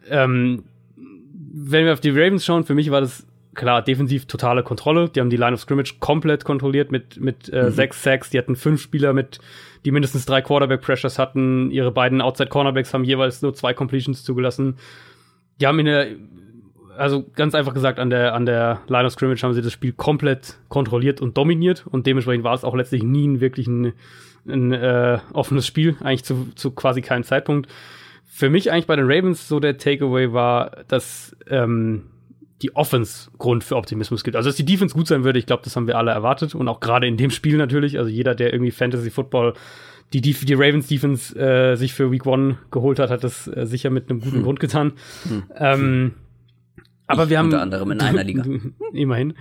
ähm, 0.09 0.65
wenn 1.53 1.85
wir 1.85 1.93
auf 1.93 2.01
die 2.01 2.11
Ravens 2.11 2.45
schauen, 2.45 2.65
für 2.65 2.75
mich 2.75 2.91
war 2.91 3.01
das 3.01 3.27
klar 3.55 3.83
defensiv 3.83 4.27
totale 4.27 4.63
Kontrolle. 4.63 5.09
Die 5.09 5.21
haben 5.21 5.31
die 5.31 5.37
Line 5.37 5.55
of 5.55 5.61
Scrimmage 5.61 5.97
komplett 5.99 6.45
kontrolliert 6.45 6.93
mit 6.93 7.21
mit 7.21 7.49
äh, 7.53 7.65
mhm. 7.65 7.71
sechs 7.71 8.03
Sacks. 8.03 8.31
Die 8.31 8.39
hatten 8.39 8.57
fünf 8.57 8.81
Spieler 8.81 9.13
mit, 9.13 9.41
die 9.85 9.91
mindestens 9.91 10.27
drei 10.27 10.41
Quarterback 10.41 10.83
Pressures 10.83 11.19
hatten. 11.19 11.71
Ihre 11.71 11.91
beiden 11.91 12.21
Outside 12.21 12.49
Cornerbacks 12.49 12.95
haben 12.95 13.05
jeweils 13.05 13.43
nur 13.43 13.55
zwei 13.55 13.75
Completions 13.75 14.23
zugelassen. 14.23 14.77
Die 15.61 15.67
haben 15.67 15.79
in 15.79 15.87
der 15.87 16.07
also 17.01 17.25
ganz 17.35 17.55
einfach 17.55 17.73
gesagt, 17.73 17.99
an 17.99 18.11
der, 18.11 18.35
an 18.35 18.47
der 18.47 18.81
Line 18.89 19.07
of 19.07 19.13
Scrimmage 19.13 19.43
haben 19.43 19.55
sie 19.55 19.63
das 19.63 19.73
Spiel 19.73 19.93
komplett 19.93 20.59
kontrolliert 20.69 21.21
und 21.21 21.37
dominiert 21.37 21.87
und 21.87 22.07
dementsprechend 22.07 22.45
war 22.45 22.55
es 22.55 22.63
auch 22.63 22.75
letztlich 22.75 23.03
nie 23.03 23.27
ein 23.27 23.41
wirklich 23.41 23.67
ein, 23.67 23.95
ein 24.47 24.73
äh, 24.73 25.19
offenes 25.33 25.67
Spiel, 25.67 25.97
eigentlich 26.01 26.25
zu, 26.25 26.49
zu 26.55 26.73
quasi 26.73 27.01
keinem 27.01 27.25
Zeitpunkt. 27.25 27.71
Für 28.27 28.51
mich 28.51 28.71
eigentlich 28.71 28.87
bei 28.87 28.97
den 28.97 29.07
Ravens 29.11 29.49
so 29.49 29.61
der 29.61 29.79
Takeaway 29.79 30.33
war, 30.33 30.85
dass 30.89 31.35
ähm, 31.49 32.03
die 32.63 32.77
Offense 32.77 33.31
Grund 33.39 33.65
für 33.65 33.77
Optimismus 33.77 34.23
gibt. 34.23 34.37
Also 34.37 34.51
dass 34.51 34.57
die 34.57 34.67
Defense 34.67 34.95
gut 34.95 35.09
sein 35.09 35.25
würde, 35.25 35.39
ich 35.39 35.47
glaube, 35.47 35.63
das 35.65 35.77
haben 35.77 35.87
wir 35.87 35.97
alle 35.97 36.11
erwartet 36.11 36.55
und 36.55 36.69
auch 36.69 36.81
gerade 36.81 37.07
in 37.07 37.17
dem 37.17 37.31
Spiel 37.31 37.57
natürlich. 37.57 37.99
Also 37.99 38.11
jeder, 38.11 38.35
der 38.35 38.53
irgendwie 38.53 38.73
Fantasy 38.73 39.11
Football 39.11 39.55
die, 40.13 40.21
die, 40.21 40.33
die 40.33 40.55
Ravens 40.55 40.89
Defense 40.89 41.39
äh, 41.39 41.77
sich 41.77 41.95
für 41.95 42.11
Week 42.11 42.27
One 42.27 42.59
geholt 42.71 42.99
hat, 42.99 43.11
hat 43.11 43.23
das 43.23 43.47
äh, 43.47 43.65
sicher 43.65 43.91
mit 43.91 44.11
einem 44.11 44.21
guten 44.21 44.39
hm. 44.39 44.43
Grund 44.43 44.61
getan. 44.61 44.93
Hm. 45.29 45.43
Ähm, 45.57 46.15
aber 47.11 47.25
ich 47.25 47.31
wir 47.31 47.39
haben 47.39 47.47
unter 47.47 47.63
anderem 47.63 47.91
in 47.91 48.01
einer 48.01 48.25
Liga. 48.25 48.45
immerhin. 48.93 49.35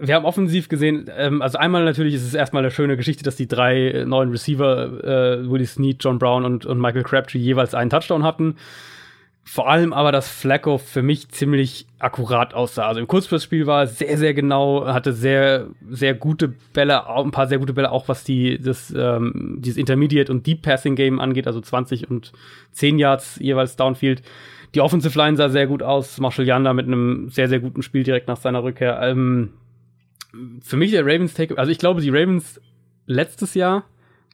Wir 0.00 0.14
haben 0.14 0.24
offensiv 0.24 0.68
gesehen, 0.68 1.10
ähm, 1.16 1.42
also 1.42 1.58
einmal 1.58 1.84
natürlich 1.84 2.14
ist 2.14 2.26
es 2.26 2.34
erstmal 2.34 2.62
eine 2.62 2.70
schöne 2.70 2.96
Geschichte, 2.96 3.24
dass 3.24 3.36
die 3.36 3.48
drei 3.48 4.04
neuen 4.06 4.30
Receiver, 4.30 5.04
äh, 5.04 5.50
Willie 5.50 5.66
Snead, 5.66 6.02
John 6.04 6.18
Brown 6.18 6.44
und, 6.44 6.66
und 6.66 6.80
Michael 6.80 7.02
Crabtree 7.02 7.38
jeweils 7.38 7.74
einen 7.74 7.90
Touchdown 7.90 8.22
hatten. 8.22 8.56
Vor 9.48 9.70
allem 9.70 9.92
aber, 9.92 10.10
dass 10.10 10.28
Flacco 10.28 10.76
für 10.76 11.02
mich 11.02 11.28
ziemlich 11.28 11.86
akkurat 12.00 12.52
aussah. 12.52 12.88
Also 12.88 12.98
im 12.98 13.06
Kurzpassspiel 13.06 13.64
war 13.64 13.86
sehr, 13.86 14.18
sehr 14.18 14.34
genau, 14.34 14.86
hatte 14.86 15.12
sehr, 15.12 15.68
sehr 15.88 16.14
gute 16.14 16.48
Bälle, 16.72 17.08
ein 17.08 17.30
paar 17.30 17.46
sehr 17.46 17.58
gute 17.58 17.72
Bälle, 17.72 17.92
auch 17.92 18.08
was 18.08 18.24
die, 18.24 18.58
das, 18.60 18.92
ähm, 18.94 19.58
dieses 19.60 19.78
Intermediate 19.78 20.32
und 20.32 20.48
Deep 20.48 20.62
Passing 20.62 20.96
Game 20.96 21.20
angeht, 21.20 21.46
also 21.46 21.60
20 21.60 22.10
und 22.10 22.32
10 22.72 22.98
Yards 22.98 23.38
jeweils 23.40 23.76
Downfield. 23.76 24.22
Die 24.74 24.80
Offensive 24.80 25.16
Line 25.18 25.36
sah 25.36 25.48
sehr 25.48 25.66
gut 25.66 25.82
aus. 25.82 26.18
Marshall 26.18 26.46
Yanda 26.46 26.72
mit 26.72 26.86
einem 26.86 27.30
sehr, 27.30 27.48
sehr 27.48 27.60
guten 27.60 27.82
Spiel 27.82 28.02
direkt 28.02 28.28
nach 28.28 28.36
seiner 28.36 28.62
Rückkehr. 28.62 29.00
Ähm, 29.02 29.52
für 30.60 30.76
mich 30.76 30.90
der 30.90 31.04
Ravens 31.04 31.34
Take, 31.34 31.56
also 31.58 31.70
ich 31.70 31.78
glaube, 31.78 32.00
die 32.00 32.10
Ravens 32.10 32.60
letztes 33.06 33.54
Jahr 33.54 33.84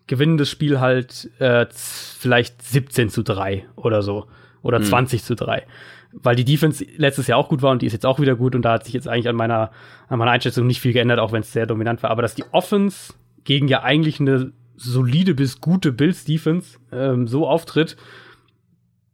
gewinnen 0.06 0.36
das 0.36 0.50
Spiel 0.50 0.80
halt 0.80 1.30
äh, 1.38 1.66
vielleicht 1.72 2.62
17 2.62 3.08
zu 3.08 3.22
3 3.22 3.66
oder 3.76 4.02
so. 4.02 4.26
Oder 4.62 4.78
mhm. 4.78 4.84
20 4.84 5.24
zu 5.24 5.34
3. 5.34 5.64
Weil 6.12 6.36
die 6.36 6.44
Defense 6.44 6.84
letztes 6.96 7.26
Jahr 7.26 7.38
auch 7.38 7.48
gut 7.48 7.62
war 7.62 7.70
und 7.70 7.82
die 7.82 7.86
ist 7.86 7.92
jetzt 7.92 8.06
auch 8.06 8.20
wieder 8.20 8.36
gut 8.36 8.54
und 8.54 8.62
da 8.62 8.72
hat 8.72 8.84
sich 8.84 8.94
jetzt 8.94 9.08
eigentlich 9.08 9.28
an 9.28 9.36
meiner, 9.36 9.70
an 10.08 10.18
meiner 10.18 10.30
Einschätzung 10.30 10.66
nicht 10.66 10.80
viel 10.80 10.92
geändert, 10.92 11.18
auch 11.18 11.32
wenn 11.32 11.40
es 11.40 11.52
sehr 11.52 11.66
dominant 11.66 12.02
war. 12.02 12.10
Aber 12.10 12.22
dass 12.22 12.34
die 12.34 12.44
Offense 12.52 13.14
gegen 13.44 13.68
ja 13.68 13.82
eigentlich 13.82 14.20
eine 14.20 14.52
solide 14.76 15.34
bis 15.34 15.60
gute 15.60 15.92
Bills 15.92 16.24
Defense 16.24 16.78
ähm, 16.92 17.26
so 17.26 17.46
auftritt, 17.46 17.96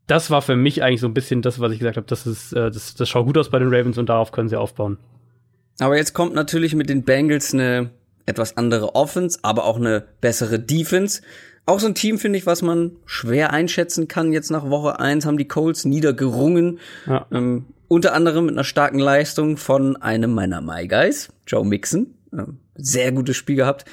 das 0.09 0.31
war 0.31 0.42
für 0.42 0.57
mich 0.57 0.83
eigentlich 0.83 1.01
so 1.01 1.07
ein 1.07 1.14
bisschen 1.14 1.42
das, 1.42 1.61
was 1.61 1.71
ich 1.71 1.79
gesagt 1.79 1.97
habe. 1.97 2.07
Das 2.07 2.27
ist, 2.27 2.53
äh, 2.53 2.71
das, 2.71 2.94
das 2.94 3.09
schaut 3.09 3.27
gut 3.27 3.38
aus 3.38 3.51
bei 3.51 3.59
den 3.59 3.68
Ravens 3.73 3.99
und 3.99 4.09
darauf 4.09 4.33
können 4.33 4.49
sie 4.49 4.57
aufbauen. 4.57 4.99
Aber 5.79 5.97
jetzt 5.97 6.14
kommt 6.14 6.35
natürlich 6.35 6.75
mit 6.75 6.88
den 6.88 7.05
Bengals 7.05 7.55
eine 7.55 7.90
etwas 8.27 8.57
andere 8.57 8.94
Offense, 8.94 9.38
aber 9.42 9.64
auch 9.64 9.77
eine 9.77 10.05
bessere 10.21 10.59
Defense. 10.59 11.23
Auch 11.66 11.79
so 11.79 11.87
ein 11.87 11.94
Team, 11.94 12.18
finde 12.18 12.38
ich, 12.38 12.47
was 12.47 12.62
man 12.62 12.92
schwer 13.05 13.53
einschätzen 13.53 14.09
kann. 14.09 14.33
Jetzt 14.33 14.51
nach 14.51 14.68
Woche 14.68 14.99
eins 14.99 15.27
haben 15.27 15.37
die 15.37 15.47
Colts 15.47 15.85
niedergerungen. 15.85 16.79
Ja. 17.07 17.27
Ähm, 17.31 17.66
unter 17.87 18.14
anderem 18.14 18.47
mit 18.47 18.55
einer 18.55 18.64
starken 18.64 18.99
Leistung 18.99 19.57
von 19.59 19.97
einem 19.97 20.33
meiner 20.33 20.62
My 20.62 20.88
Guys, 20.88 21.29
Joe 21.47 21.64
Mixon. 21.64 22.14
Ähm, 22.33 22.59
sehr 22.75 23.12
gutes 23.12 23.37
Spiel 23.37 23.57
gehabt. 23.57 23.85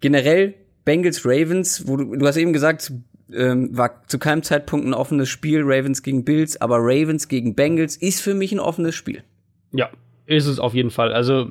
Generell 0.00 0.54
Bengals 0.84 1.24
Ravens, 1.24 1.86
wo 1.88 1.96
du, 1.96 2.16
du 2.16 2.26
hast 2.26 2.36
eben 2.36 2.52
gesagt, 2.52 2.92
ähm, 3.36 3.76
war 3.76 4.06
zu 4.06 4.18
keinem 4.18 4.42
Zeitpunkt 4.42 4.86
ein 4.86 4.94
offenes 4.94 5.28
Spiel, 5.28 5.62
Ravens 5.64 6.02
gegen 6.02 6.24
Bills, 6.24 6.60
aber 6.60 6.78
Ravens 6.78 7.28
gegen 7.28 7.54
Bengals 7.54 7.96
ist 7.96 8.20
für 8.20 8.34
mich 8.34 8.52
ein 8.52 8.60
offenes 8.60 8.94
Spiel. 8.94 9.22
Ja, 9.72 9.90
ist 10.26 10.46
es 10.46 10.58
auf 10.58 10.74
jeden 10.74 10.90
Fall. 10.90 11.12
Also 11.12 11.50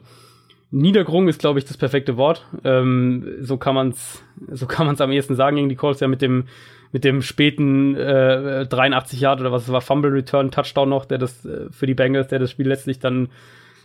Niedergrung 0.72 1.28
ist, 1.28 1.40
glaube 1.40 1.60
ich, 1.60 1.66
das 1.66 1.78
perfekte 1.78 2.18
Wort. 2.18 2.46
Ähm, 2.64 3.28
so 3.42 3.58
kann 3.58 3.76
man's, 3.76 4.24
so 4.52 4.66
kann 4.66 4.88
man's 4.88 5.02
am 5.02 5.12
ehesten 5.12 5.36
sagen 5.36 5.58
gegen 5.58 5.70
die 5.70 5.76
Colts 5.76 6.00
ja 6.00 6.08
mit 6.08 6.22
dem 6.22 6.46
mit 6.92 7.04
dem 7.04 7.24
späten 7.24 7.96
äh, 7.96 8.68
83 8.68 9.20
Yard 9.20 9.42
oder 9.42 9.52
was 9.52 9.64
es 9.64 9.72
war 9.72 9.82
Fumble 9.82 10.12
Return 10.12 10.52
Touchdown 10.52 10.90
noch, 10.90 11.06
der 11.06 11.18
das 11.18 11.44
äh, 11.44 11.72
für 11.72 11.88
die 11.88 11.96
Bengals, 11.96 12.28
der 12.28 12.38
das 12.38 12.52
Spiel 12.52 12.68
letztlich 12.68 13.00
dann 13.00 13.30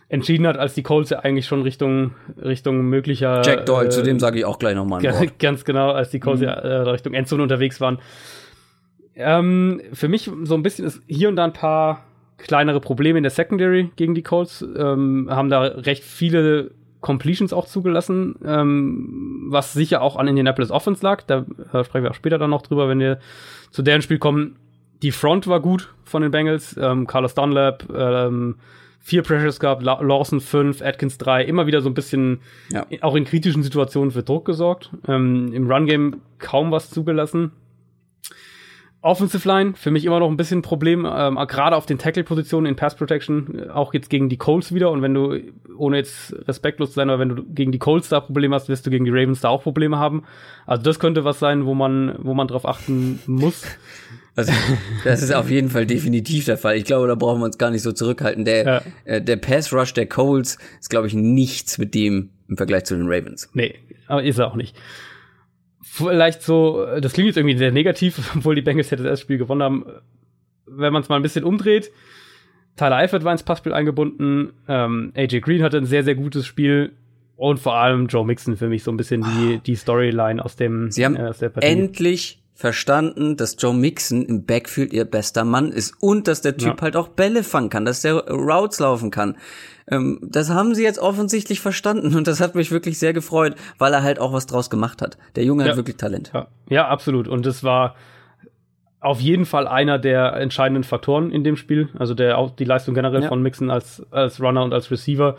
entschieden 0.09 0.47
hat, 0.47 0.57
als 0.57 0.75
die 0.75 0.83
Colts 0.83 1.11
ja 1.11 1.21
eigentlich 1.21 1.47
schon 1.47 1.63
Richtung 1.63 2.13
Richtung 2.43 2.83
möglicher 2.83 3.43
Jack 3.45 3.67
Doyle, 3.67 3.89
äh, 3.89 3.91
zu 3.91 4.03
dem 4.03 4.19
sage 4.19 4.39
ich 4.39 4.45
auch 4.45 4.59
gleich 4.59 4.75
nochmal 4.75 5.03
Wort. 5.05 5.39
Ganz 5.39 5.65
genau, 5.65 5.91
als 5.91 6.11
die 6.11 6.21
Colts 6.21 6.41
mhm. 6.41 6.47
ja 6.47 6.53
äh, 6.55 6.81
Richtung 6.91 7.15
Endzone 7.15 7.43
unterwegs 7.43 7.81
waren. 7.81 7.99
Ähm, 9.15 9.81
für 9.93 10.09
mich 10.09 10.31
so 10.45 10.55
ein 10.55 10.63
bisschen 10.63 10.87
ist 10.87 11.03
hier 11.07 11.29
und 11.29 11.37
da 11.37 11.45
ein 11.45 11.53
paar 11.53 12.05
kleinere 12.39 12.81
Probleme 12.81 13.19
in 13.19 13.25
der 13.25 13.31
Secondary 13.31 13.91
gegen 13.97 14.15
die 14.15 14.23
Colts, 14.23 14.63
ähm, 14.63 15.29
haben 15.31 15.51
da 15.51 15.63
recht 15.63 16.05
viele 16.05 16.71
Completions 17.01 17.53
auch 17.53 17.67
zugelassen, 17.67 18.37
ähm, 18.45 19.47
was 19.51 19.73
sicher 19.73 20.03
auch 20.03 20.17
an 20.17 20.27
Indianapolis 20.29 20.71
Offense 20.71 21.05
lag. 21.05 21.23
Da 21.23 21.45
äh, 21.73 21.85
sprechen 21.85 22.05
wir 22.05 22.11
auch 22.11 22.17
später 22.17 22.39
dann 22.39 22.51
noch 22.51 22.63
drüber, 22.63 22.89
wenn 22.89 23.01
wir 23.01 23.19
zu 23.71 23.83
deren 23.83 24.03
Spiel 24.03 24.19
kommen. 24.19 24.57
Die 25.03 25.13
Front 25.13 25.47
war 25.47 25.61
gut 25.61 25.93
von 26.05 26.23
den 26.23 26.31
Bengals. 26.31 26.77
Ähm, 26.77 27.07
Carlos 27.07 27.35
Dunlap, 27.35 27.85
ähm, 27.95 28.57
vier 29.09 29.23
Pressures 29.23 29.59
gehabt, 29.59 29.83
Lawson 29.83 30.41
fünf, 30.41 30.83
Atkins 30.83 31.17
drei, 31.17 31.43
immer 31.43 31.67
wieder 31.67 31.81
so 31.81 31.89
ein 31.89 31.95
bisschen 31.95 32.41
ja. 32.71 32.85
auch 33.01 33.17
in 33.17 33.25
kritischen 33.25 33.63
Situationen 33.63 34.11
für 34.11 34.23
Druck 34.23 34.45
gesorgt. 34.45 34.91
Ähm, 35.09 35.51
Im 35.55 35.71
Run-Game 35.71 36.21
kaum 36.39 36.71
was 36.71 36.91
zugelassen. 36.91 37.53
Offensive 39.01 39.49
Line, 39.49 39.73
für 39.77 39.91
mich 39.91 40.05
immer 40.05 40.21
noch 40.21 40.29
ein 40.29 40.37
bisschen 40.37 40.59
ein 40.59 40.63
Problem, 40.63 41.07
ähm, 41.11 41.37
gerade 41.37 41.77
auf 41.77 41.87
den 41.87 41.97
Tackle-Positionen 41.99 42.67
in 42.67 42.77
Pass 42.77 42.97
Protection, 42.97 43.59
äh, 43.59 43.71
auch 43.71 43.95
jetzt 43.95 44.11
gegen 44.11 44.29
die 44.29 44.37
Colts 44.37 44.75
wieder. 44.75 44.91
Und 44.91 45.01
wenn 45.01 45.15
du, 45.15 45.41
ohne 45.79 45.97
jetzt 45.97 46.35
respektlos 46.47 46.91
zu 46.91 46.97
sein, 46.97 47.09
aber 47.09 47.21
wenn 47.21 47.29
du 47.31 47.45
gegen 47.45 47.73
die 47.73 47.79
Colts 47.79 48.11
da 48.11 48.21
Probleme 48.21 48.55
hast, 48.55 48.69
wirst 48.69 48.87
du 48.87 48.91
gegen 48.91 49.07
die 49.07 49.11
Ravens 49.11 49.41
da 49.41 49.49
auch 49.49 49.63
Probleme 49.63 49.99
haben. 49.99 50.25
Also 50.67 50.83
das 50.83 50.99
könnte 50.99 51.25
was 51.25 51.39
sein, 51.39 51.65
wo 51.65 51.75
man, 51.75 52.17
wo 52.19 52.35
man 52.35 52.47
drauf 52.47 52.67
achten 52.67 53.21
muss. 53.27 53.65
Also, 54.39 54.53
das 55.03 55.21
ist 55.21 55.35
auf 55.35 55.51
jeden 55.51 55.69
Fall 55.69 55.85
definitiv 55.85 56.45
der 56.45 56.57
Fall. 56.57 56.77
Ich 56.77 56.85
glaube, 56.85 57.09
da 57.09 57.17
brauchen 57.17 57.41
wir 57.41 57.47
uns 57.47 57.59
gar 57.59 57.73
nicht 57.73 57.83
so 57.83 57.91
zurückhalten. 57.91 58.45
Der, 58.45 58.65
ja. 58.65 58.83
äh, 59.05 59.21
der 59.21 59.35
Pass 59.37 59.73
Rush 59.73 59.95
der 59.95 60.07
Colts 60.07 60.59
ist, 60.79 60.91
glaube 60.91 61.09
ich, 61.09 61.15
nichts 61.15 61.77
mit 61.77 61.93
dem 61.93 62.31
im 62.49 62.57
Vergleich 62.57 62.85
zu 62.85 62.97
den 62.97 63.09
Ravens. 63.09 63.51
Nee, 63.55 63.75
aber 64.07 64.23
ist 64.23 64.39
er 64.39 64.47
auch 64.47 64.55
nicht. 64.55 64.77
Vielleicht 65.83 66.43
so, 66.43 66.87
das 67.01 67.15
klingt 67.15 67.27
jetzt 67.27 67.37
irgendwie 67.37 67.59
sehr 67.59 67.73
negativ, 67.73 68.31
obwohl 68.37 68.55
die 68.55 68.63
Bengals 68.63 68.91
ja 68.91 68.97
das 68.97 69.07
erste 69.07 69.25
Spiel 69.25 69.39
gewonnen 69.39 69.63
haben. 69.63 69.87
Wenn 70.67 70.93
man 70.93 71.03
es 71.03 71.09
mal 71.09 71.17
ein 71.17 71.23
bisschen 71.23 71.43
umdreht, 71.43 71.91
Tyler 72.77 72.97
Eifert 72.97 73.25
war 73.25 73.33
ins 73.33 73.43
Passspiel 73.43 73.73
eingebunden, 73.73 74.53
ähm, 74.69 75.13
AJ 75.17 75.41
Green 75.41 75.65
hatte 75.65 75.79
ein 75.79 75.87
sehr, 75.87 76.05
sehr 76.05 76.15
gutes 76.15 76.47
Spiel 76.47 76.93
und 77.35 77.59
vor 77.59 77.75
allem 77.75 78.07
Joe 78.07 78.25
Mixon 78.25 78.57
für 78.57 78.69
mich 78.69 78.85
so 78.85 78.93
ein 78.93 78.97
bisschen 78.97 79.23
die, 79.25 79.59
die 79.59 79.75
Storyline 79.75 80.45
aus 80.45 80.55
dem 80.55 80.93
Sie 80.93 81.05
haben 81.05 81.17
äh, 81.17 81.23
aus 81.23 81.39
der 81.39 81.49
Partie. 81.49 81.67
endlich 81.67 82.41
verstanden, 82.59 83.37
dass 83.37 83.55
Joe 83.57 83.73
Mixon 83.73 84.25
im 84.25 84.45
Backfield 84.45 84.93
ihr 84.93 85.05
bester 85.05 85.45
Mann 85.45 85.71
ist 85.71 85.95
und 86.01 86.27
dass 86.27 86.41
der 86.41 86.57
Typ 86.57 86.79
ja. 86.79 86.83
halt 86.83 86.97
auch 86.97 87.07
Bälle 87.07 87.45
fangen 87.45 87.71
kann, 87.71 87.85
dass 87.85 88.03
der 88.03 88.15
Routes 88.29 88.81
laufen 88.81 89.13
kann. 89.13 89.37
Ähm, 89.89 90.19
das 90.23 90.51
haben 90.51 90.75
sie 90.75 90.83
jetzt 90.83 90.99
offensichtlich 90.99 91.61
verstanden 91.61 92.17
und 92.17 92.27
das 92.27 92.41
hat 92.41 92.57
mich 92.57 92.73
wirklich 92.73 92.99
sehr 92.99 93.13
gefreut, 93.13 93.55
weil 93.79 93.95
er 93.95 94.03
halt 94.03 94.19
auch 94.19 94.33
was 94.33 94.47
draus 94.47 94.71
gemacht 94.71 95.03
hat. 95.03 95.19
Der 95.37 95.45
Junge 95.45 95.63
ja. 95.63 95.71
hat 95.71 95.77
wirklich 95.77 95.99
Talent. 95.99 96.33
Ja. 96.35 96.49
ja, 96.69 96.89
absolut. 96.89 97.29
Und 97.29 97.47
es 97.47 97.63
war 97.63 97.95
auf 98.99 99.21
jeden 99.21 99.47
Fall 99.47 99.69
einer 99.69 100.01
der 100.01 100.33
entscheidenden 100.33 100.83
Faktoren 100.83 101.31
in 101.31 101.45
dem 101.45 101.55
Spiel. 101.55 101.91
Also 101.97 102.15
der 102.15 102.39
auch 102.39 102.51
die 102.51 102.65
Leistung 102.65 102.93
generell 102.93 103.23
von 103.29 103.41
Mixon 103.41 103.71
als, 103.71 104.05
als 104.11 104.41
Runner 104.41 104.65
und 104.65 104.75
als 104.75 104.91
Receiver 104.91 105.37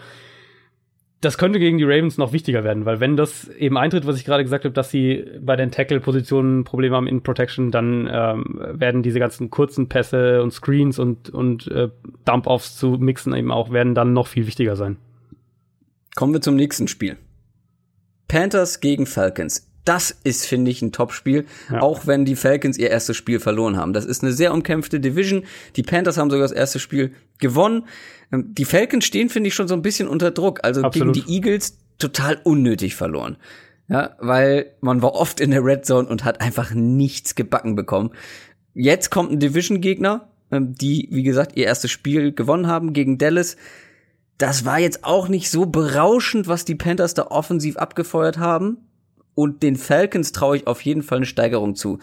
das 1.21 1.37
könnte 1.37 1.59
gegen 1.59 1.77
die 1.77 1.83
Ravens 1.83 2.17
noch 2.17 2.31
wichtiger 2.31 2.63
werden, 2.63 2.85
weil 2.85 3.01
wenn 3.01 3.17
das 3.17 3.49
eben 3.49 3.77
eintritt, 3.77 4.07
was 4.07 4.17
ich 4.17 4.23
gerade 4.23 4.43
gesagt 4.43 4.63
habe, 4.63 4.73
dass 4.73 4.89
sie 4.89 5.25
bei 5.41 5.57
den 5.57 5.69
Tackle-Positionen 5.69 6.63
Probleme 6.63 6.95
haben 6.95 7.07
in 7.07 7.23
Protection, 7.23 7.71
dann 7.71 8.09
ähm, 8.11 8.59
werden 8.73 9.03
diese 9.03 9.19
ganzen 9.19 9.49
kurzen 9.49 9.89
Pässe 9.89 10.41
und 10.41 10.51
Screens 10.51 10.97
und, 10.97 11.29
und 11.29 11.67
äh, 11.67 11.89
Dump-Offs 12.23 12.77
zu 12.77 12.91
mixen 12.91 13.33
eben 13.35 13.51
auch, 13.51 13.71
werden 13.71 13.95
dann 13.95 14.13
noch 14.13 14.27
viel 14.27 14.47
wichtiger 14.47 14.77
sein. 14.77 14.97
Kommen 16.15 16.33
wir 16.33 16.41
zum 16.41 16.55
nächsten 16.55 16.87
Spiel. 16.87 17.17
Panthers 18.27 18.79
gegen 18.79 19.05
Falcons. 19.05 19.68
Das 19.85 20.11
ist, 20.11 20.45
finde 20.45 20.71
ich, 20.71 20.81
ein 20.81 20.91
Top-Spiel, 20.91 21.45
ja. 21.71 21.81
auch 21.81 22.05
wenn 22.05 22.25
die 22.25 22.35
Falcons 22.35 22.77
ihr 22.77 22.89
erstes 22.89 23.17
Spiel 23.17 23.39
verloren 23.39 23.77
haben. 23.77 23.93
Das 23.93 24.05
ist 24.05 24.23
eine 24.23 24.33
sehr 24.33 24.53
umkämpfte 24.53 24.99
Division. 24.99 25.43
Die 25.75 25.83
Panthers 25.83 26.17
haben 26.17 26.29
sogar 26.29 26.43
das 26.43 26.51
erste 26.51 26.79
Spiel 26.79 27.13
gewonnen. 27.39 27.85
Ähm, 28.31 28.53
die 28.53 28.65
Falcons 28.65 29.05
stehen, 29.05 29.29
finde 29.29 29.47
ich, 29.47 29.55
schon 29.55 29.67
so 29.67 29.73
ein 29.73 29.81
bisschen 29.81 30.07
unter 30.07 30.31
Druck. 30.31 30.59
Also 30.63 30.83
Absolut. 30.83 31.15
gegen 31.15 31.25
die 31.25 31.33
Eagles 31.33 31.77
total 31.97 32.39
unnötig 32.43 32.95
verloren. 32.95 33.37
Ja, 33.87 34.15
weil 34.19 34.73
man 34.81 35.01
war 35.01 35.15
oft 35.15 35.39
in 35.39 35.49
der 35.49 35.65
Red 35.65 35.85
Zone 35.85 36.07
und 36.07 36.23
hat 36.23 36.41
einfach 36.41 36.73
nichts 36.73 37.33
gebacken 37.33 37.75
bekommen. 37.75 38.11
Jetzt 38.75 39.09
kommt 39.09 39.31
ein 39.31 39.39
Division-Gegner, 39.39 40.29
ähm, 40.51 40.75
die, 40.75 41.07
wie 41.11 41.23
gesagt, 41.23 41.57
ihr 41.57 41.65
erstes 41.65 41.89
Spiel 41.89 42.31
gewonnen 42.31 42.67
haben 42.67 42.93
gegen 42.93 43.17
Dallas. 43.17 43.57
Das 44.37 44.63
war 44.63 44.79
jetzt 44.79 45.03
auch 45.03 45.27
nicht 45.27 45.49
so 45.49 45.65
berauschend, 45.65 46.47
was 46.47 46.65
die 46.65 46.75
Panthers 46.75 47.15
da 47.15 47.27
offensiv 47.27 47.77
abgefeuert 47.77 48.37
haben. 48.37 48.77
Und 49.39 49.63
den 49.63 49.77
Falcons 49.77 50.33
traue 50.33 50.57
ich 50.57 50.67
auf 50.67 50.81
jeden 50.81 51.01
Fall 51.01 51.19
eine 51.19 51.25
Steigerung 51.25 51.73
zu. 51.73 51.99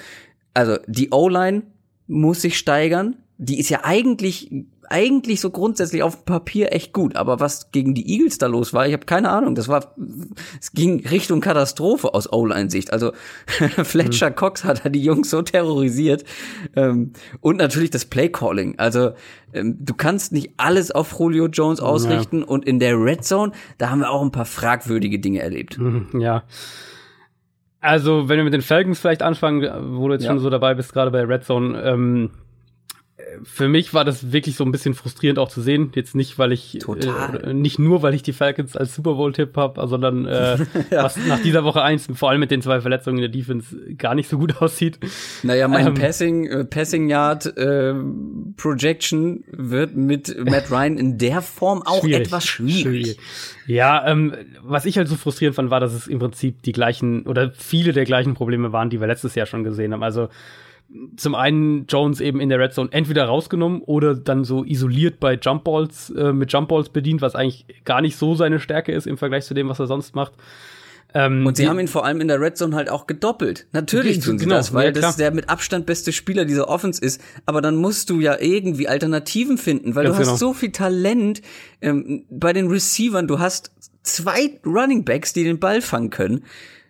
Also 0.54 0.78
die 0.86 1.10
O-Line 1.10 1.64
muss 2.06 2.40
sich 2.40 2.56
steigern. 2.56 3.16
Die 3.36 3.60
ist 3.60 3.68
ja 3.68 3.80
eigentlich 3.82 4.50
eigentlich 4.88 5.40
so 5.42 5.50
grundsätzlich 5.50 6.02
auf 6.02 6.16
dem 6.16 6.24
Papier 6.24 6.72
echt 6.72 6.94
gut, 6.94 7.16
aber 7.16 7.40
was 7.40 7.72
gegen 7.72 7.92
die 7.92 8.08
Eagles 8.08 8.38
da 8.38 8.46
los 8.46 8.72
war, 8.72 8.86
ich 8.86 8.92
habe 8.92 9.04
keine 9.04 9.30
Ahnung. 9.30 9.54
Das 9.54 9.68
war, 9.68 9.94
es 10.60 10.72
ging 10.72 11.06
Richtung 11.06 11.40
Katastrophe 11.40 12.14
aus 12.14 12.32
O-Line-Sicht. 12.32 12.92
Also 12.92 13.12
Fletcher 13.82 14.30
mhm. 14.30 14.36
Cox 14.36 14.64
hat 14.64 14.84
da 14.84 14.88
die 14.88 15.02
Jungs 15.02 15.28
so 15.28 15.42
terrorisiert 15.42 16.24
ähm, 16.74 17.12
und 17.40 17.56
natürlich 17.56 17.90
das 17.90 18.04
Play-Calling. 18.04 18.78
Also 18.78 19.10
ähm, 19.52 19.76
du 19.80 19.92
kannst 19.92 20.32
nicht 20.32 20.52
alles 20.56 20.90
auf 20.90 21.18
Julio 21.18 21.48
Jones 21.48 21.80
ausrichten 21.80 22.40
ja. 22.40 22.46
und 22.46 22.64
in 22.64 22.78
der 22.78 22.96
Red 22.96 23.24
Zone, 23.24 23.52
da 23.78 23.90
haben 23.90 23.98
wir 23.98 24.10
auch 24.10 24.22
ein 24.22 24.32
paar 24.32 24.46
fragwürdige 24.46 25.18
Dinge 25.18 25.40
erlebt. 25.42 25.78
Mhm, 25.78 26.20
ja. 26.20 26.44
Also, 27.80 28.28
wenn 28.28 28.38
wir 28.38 28.44
mit 28.44 28.54
den 28.54 28.62
Falcons 28.62 29.00
vielleicht 29.00 29.22
anfangen, 29.22 29.98
wo 29.98 30.08
du 30.08 30.14
jetzt 30.14 30.24
ja. 30.24 30.30
schon 30.30 30.38
so 30.40 30.50
dabei 30.50 30.74
bist, 30.74 30.92
gerade 30.92 31.10
bei 31.10 31.22
Red 31.22 31.44
Zone, 31.44 31.80
ähm, 31.82 32.30
für 33.44 33.68
mich 33.68 33.94
war 33.94 34.04
das 34.04 34.32
wirklich 34.32 34.56
so 34.56 34.64
ein 34.64 34.72
bisschen 34.72 34.94
frustrierend 34.94 35.38
auch 35.38 35.48
zu 35.48 35.60
sehen. 35.60 35.92
Jetzt 35.94 36.14
nicht, 36.14 36.38
weil 36.38 36.52
ich 36.52 36.78
äh, 36.86 37.52
nicht 37.52 37.78
nur, 37.78 38.02
weil 38.02 38.14
ich 38.14 38.22
die 38.22 38.32
Falcons 38.32 38.76
als 38.76 38.94
Super 38.94 39.14
Bowl-Tipp 39.14 39.56
habe, 39.56 39.86
sondern 39.88 40.26
äh, 40.26 40.56
ja. 40.90 41.04
was 41.04 41.16
nach 41.26 41.40
dieser 41.40 41.64
Woche 41.64 41.82
eins, 41.82 42.08
vor 42.14 42.30
allem 42.30 42.40
mit 42.40 42.50
den 42.50 42.62
zwei 42.62 42.80
Verletzungen 42.80 43.18
in 43.18 43.22
der 43.22 43.30
Defense, 43.30 43.76
gar 43.96 44.14
nicht 44.14 44.28
so 44.28 44.38
gut 44.38 44.56
aussieht. 44.62 44.98
Naja, 45.42 45.68
mein 45.68 45.88
ähm, 45.88 45.94
Passing, 45.94 46.46
äh, 46.46 46.64
Passing 46.64 47.08
Yard 47.08 47.46
äh, 47.56 47.94
Projection 48.56 49.44
wird 49.50 49.96
mit 49.96 50.36
Matt 50.44 50.70
Ryan 50.70 50.98
in 50.98 51.18
der 51.18 51.42
Form 51.42 51.82
auch 51.82 52.02
schwierig, 52.02 52.26
etwas 52.26 52.46
schwierig. 52.46 52.82
schwierig. 52.82 53.18
Ja, 53.66 54.06
ähm, 54.06 54.34
was 54.62 54.84
ich 54.84 54.96
halt 54.96 55.08
so 55.08 55.16
frustrierend 55.16 55.56
fand, 55.56 55.70
war, 55.70 55.80
dass 55.80 55.92
es 55.92 56.06
im 56.06 56.18
Prinzip 56.18 56.62
die 56.62 56.72
gleichen 56.72 57.26
oder 57.26 57.50
viele 57.52 57.92
der 57.92 58.04
gleichen 58.04 58.34
Probleme 58.34 58.72
waren, 58.72 58.90
die 58.90 59.00
wir 59.00 59.06
letztes 59.06 59.34
Jahr 59.34 59.46
schon 59.46 59.64
gesehen 59.64 59.92
haben. 59.92 60.02
Also 60.02 60.28
zum 61.16 61.34
einen 61.34 61.86
Jones 61.86 62.20
eben 62.20 62.40
in 62.40 62.48
der 62.48 62.58
Red 62.58 62.72
Zone 62.72 62.88
entweder 62.92 63.24
rausgenommen 63.24 63.82
oder 63.82 64.14
dann 64.14 64.44
so 64.44 64.64
isoliert 64.64 65.20
bei 65.20 65.34
Jumpballs, 65.34 66.10
äh, 66.10 66.32
mit 66.32 66.52
Jumpballs 66.52 66.90
bedient, 66.90 67.20
was 67.20 67.34
eigentlich 67.34 67.66
gar 67.84 68.00
nicht 68.00 68.16
so 68.16 68.34
seine 68.34 68.60
Stärke 68.60 68.92
ist 68.92 69.06
im 69.06 69.18
Vergleich 69.18 69.44
zu 69.44 69.54
dem, 69.54 69.68
was 69.68 69.80
er 69.80 69.86
sonst 69.86 70.14
macht. 70.14 70.32
Ähm, 71.14 71.46
und 71.46 71.56
sie 71.56 71.68
haben 71.68 71.78
ihn 71.78 71.88
vor 71.88 72.04
allem 72.04 72.20
in 72.20 72.28
der 72.28 72.40
Red 72.40 72.56
Zone 72.56 72.76
halt 72.76 72.90
auch 72.90 73.06
gedoppelt. 73.06 73.66
Natürlich 73.72 74.20
tun 74.20 74.38
sie 74.38 74.44
genau, 74.44 74.56
das, 74.56 74.74
weil 74.74 74.86
ja, 74.86 75.00
das 75.00 75.16
der 75.16 75.30
mit 75.30 75.48
Abstand 75.48 75.86
beste 75.86 76.12
Spieler 76.12 76.44
dieser 76.44 76.68
Offense 76.68 77.00
ist. 77.00 77.20
Aber 77.46 77.60
dann 77.60 77.76
musst 77.76 78.10
du 78.10 78.20
ja 78.20 78.36
irgendwie 78.38 78.88
Alternativen 78.88 79.56
finden, 79.56 79.94
weil 79.94 80.04
Ganz 80.04 80.16
du 80.16 80.20
hast 80.20 80.26
genau. 80.28 80.36
so 80.36 80.52
viel 80.52 80.72
Talent 80.72 81.42
ähm, 81.80 82.24
bei 82.28 82.52
den 82.52 82.68
Receivern. 82.68 83.28
Du 83.28 83.38
hast 83.38 83.72
zwei 84.02 84.58
Running 84.64 85.04
Backs, 85.04 85.32
die 85.32 85.44
den 85.44 85.58
Ball 85.58 85.80
fangen 85.80 86.10
können. 86.10 86.44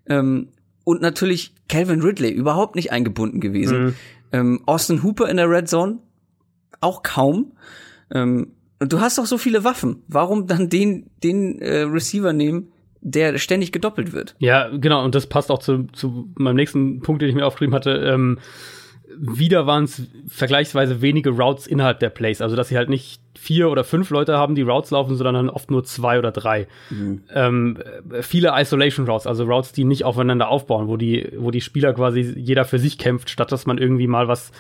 Ähm, 0.09 0.49
und 0.87 1.03
natürlich 1.03 1.53
Calvin 1.69 2.01
Ridley 2.01 2.31
überhaupt 2.31 2.77
nicht 2.77 2.93
eingebunden 2.93 3.41
gewesen. 3.41 3.85
Mhm. 3.87 3.95
Ähm, 4.33 4.61
Austin 4.67 5.03
Hooper 5.03 5.29
in 5.29 5.37
der 5.37 5.51
Red 5.51 5.69
Zone 5.69 5.99
auch 6.81 7.03
kaum. 7.03 7.55
Ähm, 8.15 8.53
und 8.79 8.93
du 8.93 9.01
hast 9.01 9.19
doch 9.19 9.27
so 9.27 9.37
viele 9.37 9.65
Waffen. 9.65 10.05
Warum 10.07 10.47
dann 10.47 10.69
den 10.69 11.11
den 11.25 11.61
äh, 11.61 11.81
Receiver 11.81 12.33
nehmen, 12.33 12.69
der 13.01 13.37
ständig 13.39 13.73
gedoppelt 13.73 14.13
wird? 14.13 14.37
Ja, 14.39 14.69
genau. 14.69 15.05
Und 15.05 15.17
das 15.17 15.27
passt 15.27 15.51
auch 15.51 15.59
zu, 15.59 15.89
zu 15.93 16.31
meinem 16.37 16.55
nächsten 16.55 17.01
Punkt, 17.01 17.21
den 17.21 17.31
ich 17.31 17.35
mir 17.35 17.47
aufgeschrieben 17.47 17.75
hatte. 17.75 17.91
Ähm, 17.91 18.39
wieder 19.19 19.67
waren 19.67 19.85
es 19.85 20.03
vergleichsweise 20.29 21.01
wenige 21.01 21.31
Routes 21.31 21.67
innerhalb 21.67 22.01
der 22.01 22.11
Plays. 22.11 22.41
Also, 22.41 22.57
dass 22.57 22.69
sie 22.69 22.77
halt 22.77 22.89
nicht 22.89 23.21
vier 23.39 23.71
oder 23.71 23.85
fünf 23.85 24.11
Leute 24.11 24.37
haben, 24.37 24.55
die 24.55 24.63
Routes 24.63 24.91
laufen, 24.91 25.17
sondern 25.17 25.35
dann 25.35 25.51
oft 25.51 25.71
nur 25.71 25.85
zwei 25.85 26.19
oder 26.19 26.33
drei. 26.33 26.67
Mhm. 26.91 27.23
Ähm, 27.33 27.79
viele 28.21 28.53
Isolation 28.55 29.07
Routes, 29.07 29.27
also 29.27 29.45
Routes, 29.45 29.73
die 29.73 29.85
nicht 29.85 30.05
aufeinander 30.05 30.49
aufbauen, 30.49 30.89
wo 30.89 30.97
die, 30.97 31.33
wo 31.37 31.51
die 31.51 31.61
Spieler 31.61 31.93
quasi 31.93 32.21
jeder 32.21 32.65
für 32.65 32.79
sich 32.79 32.99
kämpft, 32.99 33.31
statt 33.31 33.53
dass 33.53 33.67
man 33.67 33.79
irgendwie 33.79 34.07
mal 34.07 34.29
was 34.29 34.53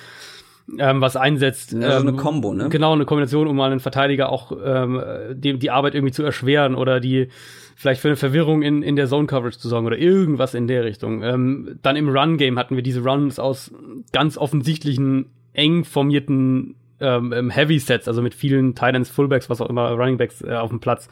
ähm, 0.78 1.00
was 1.00 1.16
einsetzt. 1.16 1.72
Ja, 1.72 1.92
so 1.92 2.00
eine 2.00 2.10
ähm, 2.10 2.16
Combo, 2.16 2.52
ne? 2.52 2.68
Genau, 2.68 2.92
eine 2.92 3.04
Kombination, 3.04 3.46
um 3.46 3.56
mal 3.56 3.70
einen 3.70 3.80
Verteidiger 3.80 4.30
auch 4.30 4.52
ähm, 4.64 5.00
die, 5.32 5.58
die 5.58 5.70
Arbeit 5.70 5.94
irgendwie 5.94 6.12
zu 6.12 6.24
erschweren 6.24 6.74
oder 6.74 6.98
die 6.98 7.28
vielleicht 7.76 8.00
für 8.00 8.08
eine 8.08 8.16
Verwirrung 8.16 8.62
in, 8.62 8.82
in 8.82 8.96
der 8.96 9.06
Zone 9.06 9.26
Coverage 9.26 9.58
zu 9.58 9.68
sorgen 9.68 9.86
oder 9.86 9.98
irgendwas 9.98 10.54
in 10.54 10.66
der 10.66 10.84
Richtung. 10.84 11.22
Ähm, 11.22 11.78
dann 11.82 11.94
im 11.94 12.08
Run 12.08 12.38
Game 12.38 12.58
hatten 12.58 12.74
wir 12.74 12.82
diese 12.82 13.04
Runs 13.04 13.38
aus 13.38 13.70
ganz 14.12 14.38
offensichtlichen 14.38 15.26
eng 15.52 15.84
formierten 15.84 16.74
ähm, 17.00 17.50
Heavy 17.50 17.78
Sets, 17.78 18.08
also 18.08 18.22
mit 18.22 18.34
vielen 18.34 18.74
Titans, 18.74 19.10
Fullbacks, 19.10 19.50
was 19.50 19.60
auch 19.60 19.68
immer, 19.68 19.90
Running 19.90 20.16
Backs 20.16 20.40
äh, 20.40 20.54
auf 20.54 20.70
dem 20.70 20.80
Platz. 20.80 21.08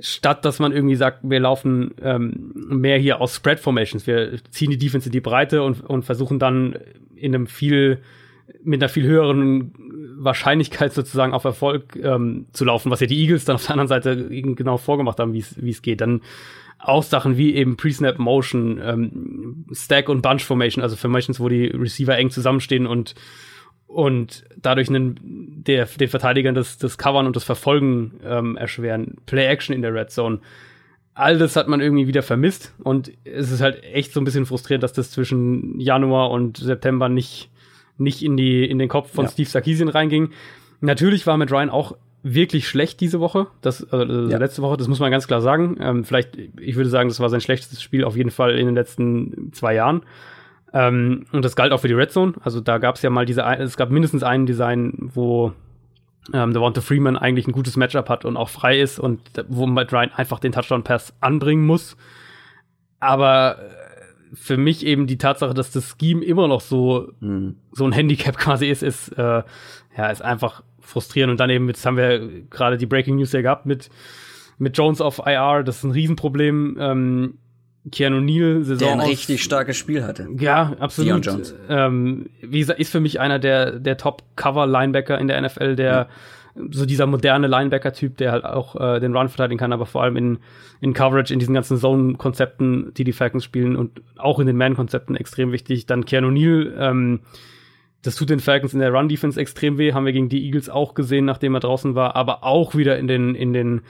Statt 0.00 0.44
dass 0.46 0.58
man 0.58 0.72
irgendwie 0.72 0.96
sagt, 0.96 1.20
wir 1.22 1.40
laufen 1.40 1.94
ähm, 2.02 2.52
mehr 2.54 2.98
hier 2.98 3.20
aus 3.20 3.36
Spread 3.36 3.60
Formations, 3.60 4.06
wir 4.06 4.38
ziehen 4.50 4.70
die 4.70 4.78
Defense 4.78 5.08
in 5.08 5.12
die 5.12 5.20
Breite 5.20 5.62
und, 5.62 5.82
und 5.82 6.04
versuchen 6.04 6.38
dann 6.38 6.78
in 7.14 7.34
einem 7.34 7.46
viel 7.46 8.00
mit 8.62 8.82
einer 8.82 8.88
viel 8.88 9.04
höheren 9.04 9.72
Wahrscheinlichkeit 10.18 10.92
sozusagen 10.92 11.34
auf 11.34 11.44
Erfolg 11.44 11.96
ähm, 11.96 12.46
zu 12.52 12.64
laufen, 12.64 12.90
was 12.90 13.00
ja 13.00 13.06
die 13.06 13.20
Eagles 13.20 13.44
dann 13.44 13.56
auf 13.56 13.66
der 13.66 13.72
anderen 13.72 13.88
Seite 13.88 14.28
genau 14.28 14.76
vorgemacht 14.76 15.20
haben, 15.20 15.34
wie 15.34 15.70
es 15.70 15.82
geht. 15.82 16.00
Dann 16.00 16.22
auch 16.78 17.02
Sachen 17.02 17.36
wie 17.36 17.54
eben 17.54 17.76
Pre-Snap 17.76 18.18
Motion, 18.18 18.80
ähm, 18.82 19.66
Stack 19.72 20.08
und 20.08 20.22
Bunch 20.22 20.44
Formation, 20.44 20.82
also 20.82 20.96
Formations, 20.96 21.40
wo 21.40 21.48
die 21.48 21.66
Receiver 21.66 22.16
eng 22.16 22.30
zusammenstehen 22.30 22.86
und 22.86 23.14
und 23.86 24.44
dadurch 24.56 24.88
einen, 24.88 25.62
der, 25.64 25.86
den 25.86 26.08
Verteidigern 26.08 26.56
das, 26.56 26.76
das 26.76 26.98
Covern 26.98 27.26
und 27.26 27.36
das 27.36 27.44
Verfolgen 27.44 28.14
ähm, 28.24 28.56
erschweren. 28.56 29.14
Play 29.26 29.46
Action 29.46 29.74
in 29.74 29.80
der 29.80 29.94
Red 29.94 30.10
Zone. 30.10 30.40
All 31.14 31.38
das 31.38 31.54
hat 31.54 31.68
man 31.68 31.80
irgendwie 31.80 32.08
wieder 32.08 32.22
vermisst 32.22 32.74
und 32.82 33.12
es 33.24 33.50
ist 33.50 33.62
halt 33.62 33.82
echt 33.84 34.12
so 34.12 34.20
ein 34.20 34.24
bisschen 34.24 34.44
frustrierend, 34.44 34.82
dass 34.82 34.92
das 34.92 35.12
zwischen 35.12 35.78
Januar 35.80 36.30
und 36.30 36.58
September 36.58 37.08
nicht 37.08 37.48
nicht 37.98 38.22
in 38.22 38.36
die 38.36 38.64
in 38.64 38.78
den 38.78 38.88
Kopf 38.88 39.12
von 39.12 39.24
ja. 39.24 39.30
Steve 39.30 39.48
Sarkisian 39.48 39.88
reinging. 39.88 40.30
Natürlich 40.80 41.26
war 41.26 41.36
Matt 41.36 41.52
Ryan 41.52 41.70
auch 41.70 41.96
wirklich 42.22 42.68
schlecht 42.68 43.00
diese 43.00 43.20
Woche, 43.20 43.46
das 43.60 43.84
also 43.92 44.28
ja. 44.28 44.38
letzte 44.38 44.60
Woche, 44.60 44.76
das 44.76 44.88
muss 44.88 44.98
man 44.98 45.10
ganz 45.10 45.28
klar 45.28 45.40
sagen. 45.40 45.76
Ähm, 45.80 46.04
vielleicht, 46.04 46.36
ich 46.60 46.74
würde 46.76 46.90
sagen, 46.90 47.08
das 47.08 47.20
war 47.20 47.28
sein 47.28 47.40
schlechtestes 47.40 47.80
Spiel 47.80 48.04
auf 48.04 48.16
jeden 48.16 48.30
Fall 48.30 48.58
in 48.58 48.66
den 48.66 48.74
letzten 48.74 49.52
zwei 49.52 49.74
Jahren. 49.74 50.02
Ähm, 50.72 51.26
und 51.30 51.44
das 51.44 51.54
galt 51.54 51.72
auch 51.72 51.80
für 51.80 51.88
die 51.88 51.94
Red 51.94 52.10
Zone. 52.10 52.34
Also 52.42 52.60
da 52.60 52.78
gab 52.78 52.96
es 52.96 53.02
ja 53.02 53.10
mal 53.10 53.26
diese, 53.26 53.42
es 53.42 53.76
gab 53.76 53.90
mindestens 53.90 54.24
einen 54.24 54.46
Design, 54.46 54.94
wo 55.14 55.52
ähm, 56.32 56.52
Devonta 56.52 56.80
Freeman 56.80 57.16
eigentlich 57.16 57.46
ein 57.46 57.52
gutes 57.52 57.76
Matchup 57.76 58.08
hat 58.08 58.24
und 58.24 58.36
auch 58.36 58.48
frei 58.48 58.80
ist 58.80 58.98
und 58.98 59.20
wo 59.48 59.66
Matt 59.66 59.92
Ryan 59.92 60.10
einfach 60.12 60.40
den 60.40 60.52
Touchdown-Pass 60.52 61.14
anbringen 61.20 61.64
muss. 61.64 61.96
Aber 62.98 63.58
für 64.32 64.56
mich 64.56 64.84
eben 64.84 65.06
die 65.06 65.18
Tatsache, 65.18 65.54
dass 65.54 65.70
das 65.70 65.96
Scheme 66.00 66.24
immer 66.24 66.48
noch 66.48 66.60
so, 66.60 67.12
mhm. 67.20 67.56
so 67.72 67.84
ein 67.84 67.92
Handicap 67.92 68.36
quasi 68.38 68.66
ist, 68.66 68.82
ist, 68.82 69.08
äh, 69.18 69.42
ja, 69.96 70.06
ist 70.10 70.22
einfach 70.22 70.62
frustrierend. 70.80 71.32
Und 71.32 71.40
dann 71.40 71.50
eben, 71.50 71.68
jetzt 71.68 71.84
haben 71.84 71.96
wir 71.96 72.42
gerade 72.50 72.76
die 72.76 72.86
Breaking 72.86 73.16
News 73.16 73.32
ja 73.32 73.42
gehabt 73.42 73.66
mit, 73.66 73.90
mit 74.58 74.76
Jones 74.76 75.00
auf 75.00 75.20
IR, 75.24 75.62
das 75.62 75.78
ist 75.78 75.84
ein 75.84 75.90
Riesenproblem. 75.90 76.76
Ähm, 76.78 77.38
Keanu 77.92 78.20
Neal 78.20 78.64
Saison 78.64 78.78
der 78.78 78.92
ein 78.92 79.08
richtig 79.08 79.42
starkes 79.42 79.76
Spiel 79.76 80.02
hatte. 80.02 80.28
Ja, 80.38 80.72
absolut. 80.80 81.54
Ähm, 81.68 82.26
wie 82.42 82.58
gesagt, 82.58 82.80
ist 82.80 82.90
für 82.90 83.00
mich 83.00 83.20
einer 83.20 83.38
der 83.38 83.78
der 83.78 83.96
Top 83.96 84.24
Cover 84.34 84.66
Linebacker 84.66 85.18
in 85.18 85.28
der 85.28 85.40
NFL, 85.40 85.76
der 85.76 86.04
mhm. 86.04 86.08
So 86.70 86.86
dieser 86.86 87.06
moderne 87.06 87.46
Linebacker 87.46 87.92
Typ, 87.92 88.16
der 88.16 88.32
halt 88.32 88.44
auch 88.44 88.76
äh, 88.80 89.00
den 89.00 89.14
Run 89.14 89.28
verteidigen 89.28 89.58
kann, 89.58 89.72
aber 89.72 89.86
vor 89.86 90.02
allem 90.02 90.16
in 90.16 90.38
in 90.80 90.92
Coverage 90.92 91.32
in 91.32 91.38
diesen 91.38 91.54
ganzen 91.54 91.78
Zone 91.78 92.14
Konzepten, 92.14 92.92
die 92.94 93.04
die 93.04 93.12
Falcons 93.12 93.44
spielen 93.44 93.76
und 93.76 94.02
auch 94.16 94.38
in 94.38 94.46
den 94.46 94.56
Man 94.56 94.76
Konzepten 94.76 95.16
extrem 95.16 95.52
wichtig. 95.52 95.86
Dann 95.86 96.04
Keanu 96.04 96.30
Neal 96.30 96.74
ähm, 96.78 97.20
das 98.06 98.14
tut 98.14 98.30
den 98.30 98.40
Falcons 98.40 98.72
in 98.72 98.78
der 98.78 98.92
Run 98.92 99.08
Defense 99.08 99.40
extrem 99.40 99.78
weh, 99.78 99.92
haben 99.92 100.06
wir 100.06 100.12
gegen 100.12 100.28
die 100.28 100.44
Eagles 100.44 100.68
auch 100.68 100.94
gesehen, 100.94 101.24
nachdem 101.24 101.54
er 101.54 101.60
draußen 101.60 101.96
war, 101.96 102.14
aber 102.14 102.44
auch 102.44 102.76
wieder 102.76 102.98
in 102.98 103.08
den 103.08 103.34
in 103.34 103.52
den 103.52 103.80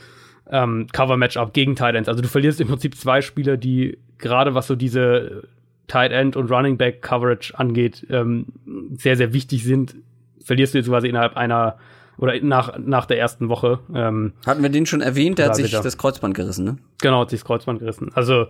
ähm, 0.50 0.86
Cover-Matchup 0.90 1.52
gegen 1.52 1.76
Tight 1.76 1.94
Ends. 1.94 2.08
Also 2.08 2.22
du 2.22 2.28
verlierst 2.28 2.60
im 2.60 2.68
Prinzip 2.68 2.94
zwei 2.94 3.20
Spieler, 3.20 3.56
die 3.56 3.98
gerade 4.18 4.54
was 4.54 4.68
so 4.68 4.74
diese 4.74 5.48
Tight 5.86 6.12
End 6.12 6.36
und 6.36 6.50
Running 6.50 6.78
Back 6.78 7.02
Coverage 7.02 7.58
angeht, 7.58 8.06
ähm, 8.08 8.46
sehr, 8.94 9.16
sehr 9.16 9.32
wichtig 9.32 9.64
sind. 9.64 9.96
Verlierst 10.42 10.74
du 10.74 10.78
jetzt 10.78 10.88
quasi 10.88 11.08
innerhalb 11.08 11.36
einer 11.36 11.76
oder 12.18 12.38
nach, 12.40 12.78
nach 12.78 13.06
der 13.06 13.18
ersten 13.18 13.48
Woche. 13.48 13.80
Ähm, 13.94 14.32
Hatten 14.46 14.62
wir 14.62 14.70
den 14.70 14.86
schon 14.86 15.00
erwähnt? 15.00 15.38
Der 15.38 15.46
hat 15.46 15.56
sich 15.56 15.70
das 15.70 15.98
Kreuzband 15.98 16.34
gerissen, 16.34 16.64
ne? 16.64 16.78
Genau, 17.00 17.20
hat 17.20 17.30
sich 17.30 17.40
das 17.40 17.46
Kreuzband 17.46 17.80
gerissen. 17.80 18.10
Also 18.14 18.46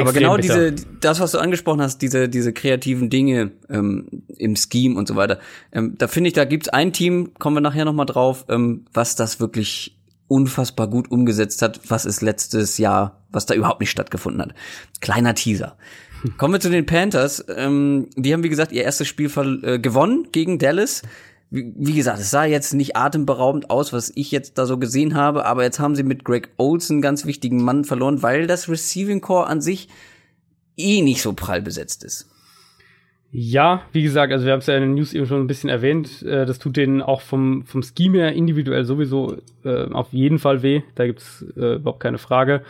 aber 0.00 0.12
genau 0.12 0.36
bitter. 0.36 0.70
diese, 0.70 0.86
das, 1.00 1.20
was 1.20 1.32
du 1.32 1.38
angesprochen 1.38 1.80
hast, 1.80 1.98
diese, 1.98 2.28
diese 2.28 2.52
kreativen 2.52 3.10
Dinge 3.10 3.52
ähm, 3.68 4.24
im 4.36 4.56
Scheme 4.56 4.98
und 4.98 5.06
so 5.06 5.14
weiter, 5.16 5.38
ähm, 5.72 5.94
da 5.96 6.08
finde 6.08 6.28
ich, 6.28 6.34
da 6.34 6.44
gibt's 6.44 6.68
ein 6.68 6.92
Team, 6.92 7.32
kommen 7.38 7.56
wir 7.56 7.60
nachher 7.60 7.84
noch 7.84 7.92
mal 7.92 8.04
drauf, 8.04 8.44
ähm, 8.48 8.86
was 8.92 9.14
das 9.14 9.38
wirklich 9.38 9.96
unfassbar 10.26 10.88
gut 10.88 11.10
umgesetzt 11.10 11.62
hat, 11.62 11.80
was 11.88 12.06
ist 12.06 12.22
letztes 12.22 12.78
Jahr, 12.78 13.24
was 13.30 13.46
da 13.46 13.54
überhaupt 13.54 13.80
nicht 13.80 13.90
stattgefunden 13.90 14.42
hat. 14.42 14.54
Kleiner 15.00 15.34
Teaser. 15.34 15.76
Kommen 16.38 16.54
wir 16.54 16.60
zu 16.60 16.70
den 16.70 16.86
Panthers. 16.86 17.44
Ähm, 17.54 18.08
die 18.16 18.32
haben, 18.32 18.42
wie 18.42 18.48
gesagt, 18.48 18.72
ihr 18.72 18.82
erstes 18.82 19.06
Spiel 19.06 19.30
äh, 19.62 19.78
gewonnen 19.78 20.28
gegen 20.32 20.58
Dallas. 20.58 21.02
Wie, 21.54 21.72
wie, 21.76 21.94
gesagt, 21.94 22.18
es 22.18 22.32
sah 22.32 22.44
jetzt 22.44 22.74
nicht 22.74 22.96
atemberaubend 22.96 23.70
aus, 23.70 23.92
was 23.92 24.10
ich 24.16 24.32
jetzt 24.32 24.58
da 24.58 24.66
so 24.66 24.76
gesehen 24.76 25.14
habe, 25.14 25.46
aber 25.46 25.62
jetzt 25.62 25.78
haben 25.78 25.94
sie 25.94 26.02
mit 26.02 26.24
Greg 26.24 26.50
Olsen 26.56 27.00
ganz 27.00 27.26
wichtigen 27.26 27.62
Mann 27.62 27.84
verloren, 27.84 28.24
weil 28.24 28.48
das 28.48 28.68
Receiving 28.68 29.20
Core 29.20 29.46
an 29.46 29.60
sich 29.60 29.88
eh 30.76 31.00
nicht 31.00 31.22
so 31.22 31.32
prall 31.32 31.62
besetzt 31.62 32.02
ist. 32.02 32.28
Ja, 33.30 33.82
wie 33.92 34.02
gesagt, 34.02 34.32
also 34.32 34.44
wir 34.46 34.52
haben 34.52 34.58
es 34.58 34.66
ja 34.66 34.74
in 34.74 34.82
den 34.82 34.94
News 34.94 35.14
eben 35.14 35.26
schon 35.26 35.42
ein 35.42 35.46
bisschen 35.46 35.70
erwähnt. 35.70 36.22
Äh, 36.22 36.44
das 36.44 36.58
tut 36.58 36.76
denen 36.76 37.00
auch 37.00 37.20
vom, 37.20 37.64
vom 37.66 37.84
Scheme 37.84 38.18
her 38.18 38.32
individuell 38.32 38.84
sowieso 38.84 39.36
äh, 39.64 39.92
auf 39.92 40.12
jeden 40.12 40.40
Fall 40.40 40.64
weh. 40.64 40.82
Da 40.96 41.06
gibt's 41.06 41.44
äh, 41.56 41.76
überhaupt 41.76 42.00
keine 42.00 42.18
Frage. 42.18 42.64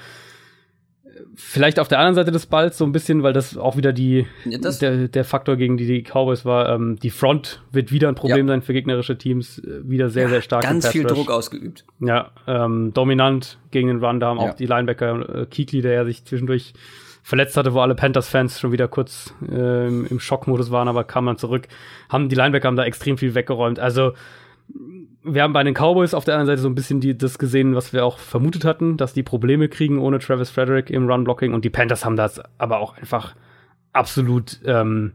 Vielleicht 1.34 1.78
auf 1.78 1.88
der 1.88 1.98
anderen 1.98 2.14
Seite 2.14 2.30
des 2.30 2.46
Balls 2.46 2.78
so 2.78 2.84
ein 2.84 2.92
bisschen, 2.92 3.22
weil 3.22 3.32
das 3.32 3.56
auch 3.56 3.76
wieder 3.76 3.92
die 3.92 4.26
ja, 4.44 4.58
der, 4.58 5.08
der 5.08 5.24
Faktor 5.24 5.56
gegen 5.56 5.76
die, 5.76 5.86
die 5.86 6.02
Cowboys 6.02 6.44
war. 6.44 6.68
Ähm, 6.74 6.96
die 6.96 7.10
Front 7.10 7.62
wird 7.72 7.92
wieder 7.92 8.08
ein 8.08 8.14
Problem 8.14 8.46
ja. 8.46 8.52
sein 8.52 8.62
für 8.62 8.72
gegnerische 8.72 9.16
Teams. 9.16 9.58
Äh, 9.58 9.88
wieder 9.88 10.10
sehr, 10.10 10.24
ja, 10.24 10.28
sehr 10.30 10.42
stark. 10.42 10.62
Ganz 10.62 10.88
viel 10.88 11.04
Druck 11.04 11.30
ausgeübt. 11.30 11.84
Ja, 12.00 12.30
ähm, 12.46 12.92
dominant 12.94 13.58
gegen 13.70 13.88
den 13.88 14.04
Run. 14.04 14.20
Da 14.20 14.28
haben 14.28 14.38
auch 14.38 14.54
die 14.54 14.66
Linebacker 14.66 15.42
äh, 15.42 15.46
Keekly, 15.46 15.82
der 15.82 15.92
ja 15.92 16.04
sich 16.04 16.24
zwischendurch 16.24 16.74
verletzt 17.22 17.56
hatte, 17.56 17.72
wo 17.72 17.80
alle 17.80 17.94
Panthers-Fans 17.94 18.60
schon 18.60 18.70
wieder 18.70 18.86
kurz 18.86 19.32
äh, 19.50 19.86
im 19.86 20.20
Schockmodus 20.20 20.70
waren, 20.70 20.88
aber 20.88 21.04
kam 21.04 21.24
dann 21.26 21.38
zurück. 21.38 21.68
Haben 22.10 22.28
die 22.28 22.34
Linebacker 22.36 22.68
haben 22.68 22.76
da 22.76 22.84
extrem 22.84 23.16
viel 23.16 23.34
weggeräumt. 23.34 23.78
Also 23.78 24.12
wir 25.22 25.42
haben 25.42 25.52
bei 25.52 25.62
den 25.62 25.74
Cowboys 25.74 26.14
auf 26.14 26.24
der 26.24 26.34
anderen 26.34 26.46
Seite 26.46 26.62
so 26.62 26.68
ein 26.68 26.74
bisschen 26.74 27.00
die, 27.00 27.16
das 27.16 27.38
gesehen, 27.38 27.74
was 27.74 27.92
wir 27.92 28.04
auch 28.04 28.18
vermutet 28.18 28.64
hatten, 28.64 28.96
dass 28.96 29.12
die 29.12 29.22
Probleme 29.22 29.68
kriegen 29.68 29.98
ohne 29.98 30.18
Travis 30.18 30.50
Frederick 30.50 30.90
im 30.90 31.08
Run-Blocking 31.08 31.54
und 31.54 31.64
die 31.64 31.70
Panthers 31.70 32.04
haben 32.04 32.16
das 32.16 32.40
aber 32.58 32.78
auch 32.78 32.96
einfach 32.96 33.34
absolut 33.92 34.60
ähm, 34.64 35.12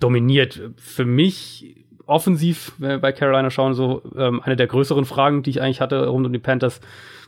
dominiert. 0.00 0.60
Für 0.76 1.04
mich 1.04 1.84
offensiv, 2.06 2.72
wenn 2.78 2.90
wir 2.90 2.98
bei 2.98 3.12
Carolina 3.12 3.50
schauen, 3.50 3.74
so 3.74 4.02
ähm, 4.16 4.40
eine 4.42 4.56
der 4.56 4.66
größeren 4.66 5.04
Fragen, 5.04 5.42
die 5.42 5.50
ich 5.50 5.62
eigentlich 5.62 5.80
hatte 5.80 6.06
rund 6.06 6.26
um 6.26 6.32
die 6.32 6.38
Panthers, 6.38 6.80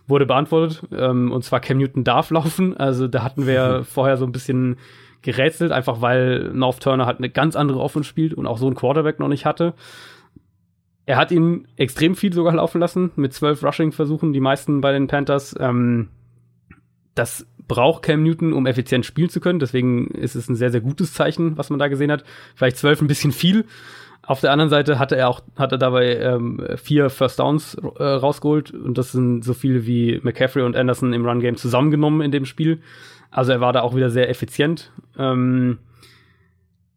wurde 0.06 0.26
beantwortet. 0.26 0.82
Ähm, 0.92 1.32
und 1.32 1.44
zwar 1.44 1.60
Cam 1.60 1.78
Newton 1.78 2.04
darf 2.04 2.30
laufen. 2.30 2.76
Also 2.76 3.08
da 3.08 3.22
hatten 3.22 3.46
wir 3.46 3.84
vorher 3.88 4.16
so 4.16 4.26
ein 4.26 4.32
bisschen 4.32 4.76
gerätselt, 5.22 5.72
einfach 5.72 6.02
weil 6.02 6.50
North 6.52 6.80
Turner 6.80 7.06
halt 7.06 7.18
eine 7.18 7.30
ganz 7.30 7.56
andere 7.56 7.80
Offense 7.80 8.08
spielt 8.08 8.34
und 8.34 8.46
auch 8.46 8.58
so 8.58 8.68
ein 8.68 8.74
Quarterback 8.74 9.20
noch 9.20 9.28
nicht 9.28 9.46
hatte. 9.46 9.72
Er 11.06 11.16
hat 11.16 11.30
ihn 11.30 11.68
extrem 11.76 12.14
viel 12.14 12.32
sogar 12.32 12.54
laufen 12.54 12.80
lassen, 12.80 13.10
mit 13.16 13.32
zwölf 13.32 13.62
Rushing-Versuchen, 13.62 14.32
die 14.32 14.40
meisten 14.40 14.80
bei 14.80 14.92
den 14.92 15.06
Panthers. 15.06 15.54
Ähm, 15.58 16.08
das 17.14 17.46
braucht 17.68 18.02
Cam 18.02 18.22
Newton, 18.22 18.52
um 18.52 18.66
effizient 18.66 19.06
spielen 19.06 19.28
zu 19.28 19.40
können. 19.40 19.58
Deswegen 19.58 20.08
ist 20.08 20.34
es 20.34 20.48
ein 20.48 20.56
sehr, 20.56 20.70
sehr 20.70 20.80
gutes 20.80 21.12
Zeichen, 21.12 21.56
was 21.56 21.70
man 21.70 21.78
da 21.78 21.88
gesehen 21.88 22.10
hat. 22.10 22.24
Vielleicht 22.54 22.78
zwölf 22.78 23.00
ein 23.00 23.06
bisschen 23.06 23.32
viel. 23.32 23.64
Auf 24.26 24.40
der 24.40 24.52
anderen 24.52 24.70
Seite 24.70 24.98
hatte 24.98 25.16
er 25.16 25.28
auch 25.28 25.42
hat 25.56 25.72
er 25.72 25.78
dabei 25.78 26.16
ähm, 26.16 26.66
vier 26.76 27.10
First 27.10 27.38
Downs 27.38 27.74
äh, 27.74 28.02
rausgeholt 28.02 28.70
und 28.70 28.96
das 28.96 29.12
sind 29.12 29.44
so 29.44 29.52
viele 29.52 29.86
wie 29.86 30.18
McCaffrey 30.22 30.62
und 30.62 30.76
Anderson 30.76 31.12
im 31.12 31.26
Run 31.26 31.40
Game 31.40 31.56
zusammengenommen 31.56 32.22
in 32.22 32.30
dem 32.30 32.46
Spiel. 32.46 32.80
Also 33.30 33.52
er 33.52 33.60
war 33.60 33.74
da 33.74 33.82
auch 33.82 33.94
wieder 33.94 34.08
sehr 34.08 34.30
effizient. 34.30 34.92
Ähm, 35.18 35.78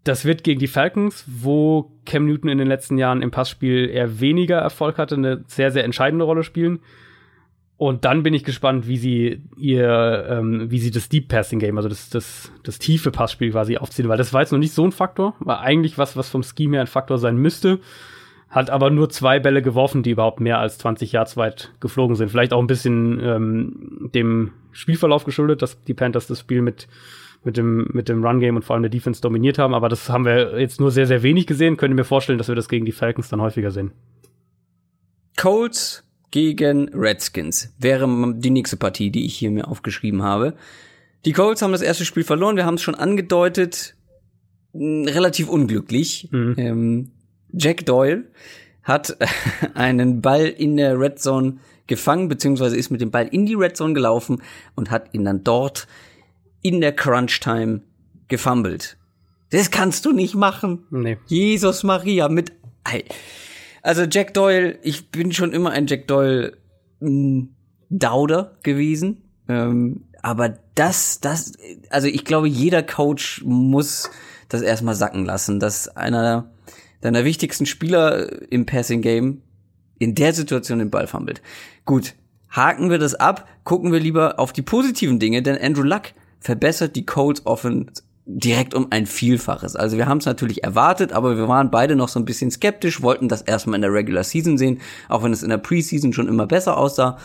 das 0.08 0.26
wird 0.26 0.44
gegen 0.44 0.60
die 0.60 0.68
Falcons, 0.68 1.26
wo 1.28 1.92
Cam 2.06 2.26
Newton 2.26 2.50
in 2.50 2.58
den 2.58 2.68
letzten 2.68 2.98
Jahren 2.98 3.22
im 3.22 3.32
Passspiel 3.32 3.90
eher 3.90 4.20
weniger 4.20 4.58
Erfolg 4.58 4.98
hatte, 4.98 5.16
eine 5.16 5.44
sehr 5.48 5.72
sehr 5.72 5.84
entscheidende 5.84 6.26
Rolle 6.26 6.44
spielen. 6.44 6.80
Und 7.78 8.06
dann 8.06 8.24
bin 8.24 8.34
ich 8.34 8.44
gespannt, 8.44 8.88
wie 8.88 8.98
sie 8.98 9.44
ihr, 9.56 10.26
ähm, 10.30 10.72
wie 10.72 10.80
sie 10.80 10.90
das 10.90 11.10
Deep 11.10 11.28
Passing 11.28 11.60
Game, 11.60 11.78
also 11.78 11.88
das, 11.88 12.10
das, 12.10 12.52
das 12.64 12.80
tiefe 12.80 13.12
Passspiel 13.12 13.52
quasi 13.52 13.78
aufziehen, 13.78 14.10
weil 14.10 14.18
das 14.18 14.34
war 14.34 14.42
jetzt 14.42 14.52
noch 14.52 14.58
nicht 14.58 14.74
so 14.74 14.84
ein 14.84 14.92
Faktor, 14.92 15.36
war 15.40 15.62
eigentlich 15.62 16.00
was, 16.00 16.18
was 16.18 16.28
vom 16.28 16.42
Scheme 16.42 16.78
her 16.78 16.82
ein 16.82 16.88
Faktor 16.88 17.20
sein 17.20 17.38
müsste. 17.38 17.80
Hat 18.50 18.70
aber 18.70 18.90
nur 18.90 19.10
zwei 19.10 19.40
Bälle 19.40 19.62
geworfen, 19.62 20.04
die 20.04 20.12
überhaupt 20.12 20.40
mehr 20.40 20.58
als 20.58 20.78
20 20.80 21.12
Yards 21.12 21.38
weit 21.38 21.74
geflogen 21.82 22.16
sind. 22.16 22.30
Vielleicht 22.30 22.54
auch 22.54 22.62
ein 22.62 22.68
bisschen 22.68 23.20
ähm, 23.22 24.10
dem 24.16 24.54
Spielverlauf 24.72 25.26
geschuldet, 25.26 25.62
dass 25.62 25.84
die 25.84 25.94
Panthers 25.94 26.28
das 26.28 26.40
Spiel 26.40 26.62
mit, 26.62 26.88
mit 27.48 27.56
dem, 27.56 27.88
mit 27.94 28.10
dem 28.10 28.24
Run-Game 28.24 28.58
und 28.58 28.64
vor 28.64 28.76
allem 28.76 28.84
der 28.84 28.92
Defense 28.92 29.22
dominiert 29.22 29.58
haben. 29.58 29.74
Aber 29.74 29.88
das 29.88 30.10
haben 30.10 30.26
wir 30.26 30.60
jetzt 30.60 30.82
nur 30.82 30.92
sehr, 30.92 31.08
sehr 31.08 31.24
wenig 31.24 31.48
gesehen. 31.48 31.78
Könnte 31.78 31.96
mir 31.96 32.04
vorstellen, 32.04 32.38
dass 32.38 32.50
wir 32.50 32.56
das 32.56 32.68
gegen 32.68 32.86
die 32.86 32.92
Falcons 32.92 33.30
dann 33.30 33.42
häufiger 33.42 33.72
sehen. 33.72 33.92
Colts 35.38 36.04
gegen 36.30 36.90
Redskins 36.90 37.74
wäre 37.80 38.06
die 38.36 38.50
nächste 38.50 38.76
Partie, 38.76 39.12
die 39.12 39.26
ich 39.26 39.38
hier 39.38 39.50
mir 39.50 39.70
aufgeschrieben 39.70 40.24
habe. 40.24 40.56
Die 41.24 41.32
Colts 41.32 41.62
haben 41.62 41.72
das 41.72 41.82
erste 41.82 42.04
Spiel 42.04 42.26
verloren, 42.26 42.58
wir 42.58 42.66
haben 42.66 42.76
es 42.76 42.82
schon 42.82 42.96
angedeutet, 42.96 43.96
relativ 44.74 45.48
unglücklich. 45.48 46.28
Mhm. 46.32 46.56
Ähm, 46.58 47.12
Jack 47.54 47.86
Doyle 47.86 48.26
hat 48.84 49.18
einen 49.74 50.22
Ball 50.22 50.48
in 50.48 50.76
der 50.76 51.00
Red 51.00 51.20
Zone 51.20 51.60
gefangen, 51.88 52.28
beziehungsweise 52.28 52.76
ist 52.76 52.92
mit 52.92 53.00
dem 53.00 53.12
Ball 53.12 53.28
in 53.28 53.46
die 53.46 53.56
Red 53.56 53.78
Zone 53.78 53.94
gelaufen 53.94 54.42
und 54.76 54.92
hat 54.92 55.14
ihn 55.14 55.24
dann 55.24 55.46
dort 55.46 55.88
in 56.62 56.82
der 56.82 56.94
Crunch 56.94 57.40
Time 57.40 57.82
gefummelt. 58.28 58.98
Das 59.52 59.72
kannst 59.72 60.06
du 60.06 60.12
nicht 60.12 60.36
machen. 60.36 60.86
Nee. 60.90 61.18
Jesus 61.28 61.84
Maria 61.84 62.28
mit 62.28 62.52
also 63.82 64.04
Jack 64.04 64.34
Doyle, 64.34 64.80
ich 64.84 65.12
bin 65.12 65.32
schon 65.32 65.54
immer 65.54 65.72
ein 65.72 65.88
Jack 65.88 66.08
Doyle 66.08 66.58
hm, 67.00 67.56
Dauder 67.90 68.58
gewesen. 68.64 69.24
Ähm, 69.48 70.06
aber 70.22 70.58
das, 70.76 71.22
das, 71.22 71.54
also 71.90 72.08
ich 72.08 72.26
glaube, 72.26 72.50
jeder 72.50 72.84
Coach 72.84 73.44
muss 73.46 74.10
das 74.50 74.62
erstmal 74.62 74.96
sacken 74.96 75.26
lassen, 75.26 75.60
dass 75.60 75.88
einer 75.96 76.52
deiner 77.02 77.24
wichtigsten 77.24 77.66
Spieler 77.66 78.52
im 78.52 78.66
Passing 78.66 79.02
Game 79.02 79.42
in 80.00 80.16
der 80.16 80.34
Situation 80.34 80.80
den 80.80 80.90
Ball 80.90 81.08
fummelt. 81.08 81.42
Gut, 81.86 82.16
haken 82.50 82.90
wir 82.90 82.98
das 82.98 83.16
ab, 83.16 83.48
gucken 83.64 83.92
wir 83.92 84.00
lieber 84.00 84.40
auf 84.40 84.52
die 84.52 84.62
positiven 84.62 85.20
Dinge, 85.20 85.42
denn 85.42 85.58
Andrew 85.58 85.84
Luck 85.84 86.14
verbessert 86.40 86.96
die 86.96 87.06
Colts 87.06 87.46
Offense 87.46 88.04
direkt 88.26 88.74
um 88.74 88.88
ein 88.90 89.06
Vielfaches. 89.06 89.76
Also 89.78 89.98
wir 89.98 90.06
haben 90.06 90.18
es 90.18 90.26
natürlich 90.26 90.64
erwartet, 90.64 91.14
aber 91.14 91.38
wir 91.38 91.48
waren 91.48 91.72
beide 91.72 91.96
noch 91.96 92.10
so 92.10 92.20
ein 92.20 92.26
bisschen 92.26 92.52
skeptisch, 92.52 93.02
wollten 93.02 93.30
das 93.30 93.42
erstmal 93.42 93.76
in 93.76 93.82
der 93.82 93.94
Regular 93.94 94.24
Season 94.24 94.58
sehen, 94.58 94.82
auch 95.08 95.24
wenn 95.24 95.32
es 95.32 95.44
in 95.44 95.50
der 95.50 95.58
Preseason 95.58 96.12
schon 96.12 96.28
immer 96.28 96.46
besser 96.46 96.78
aussah. 96.78 97.18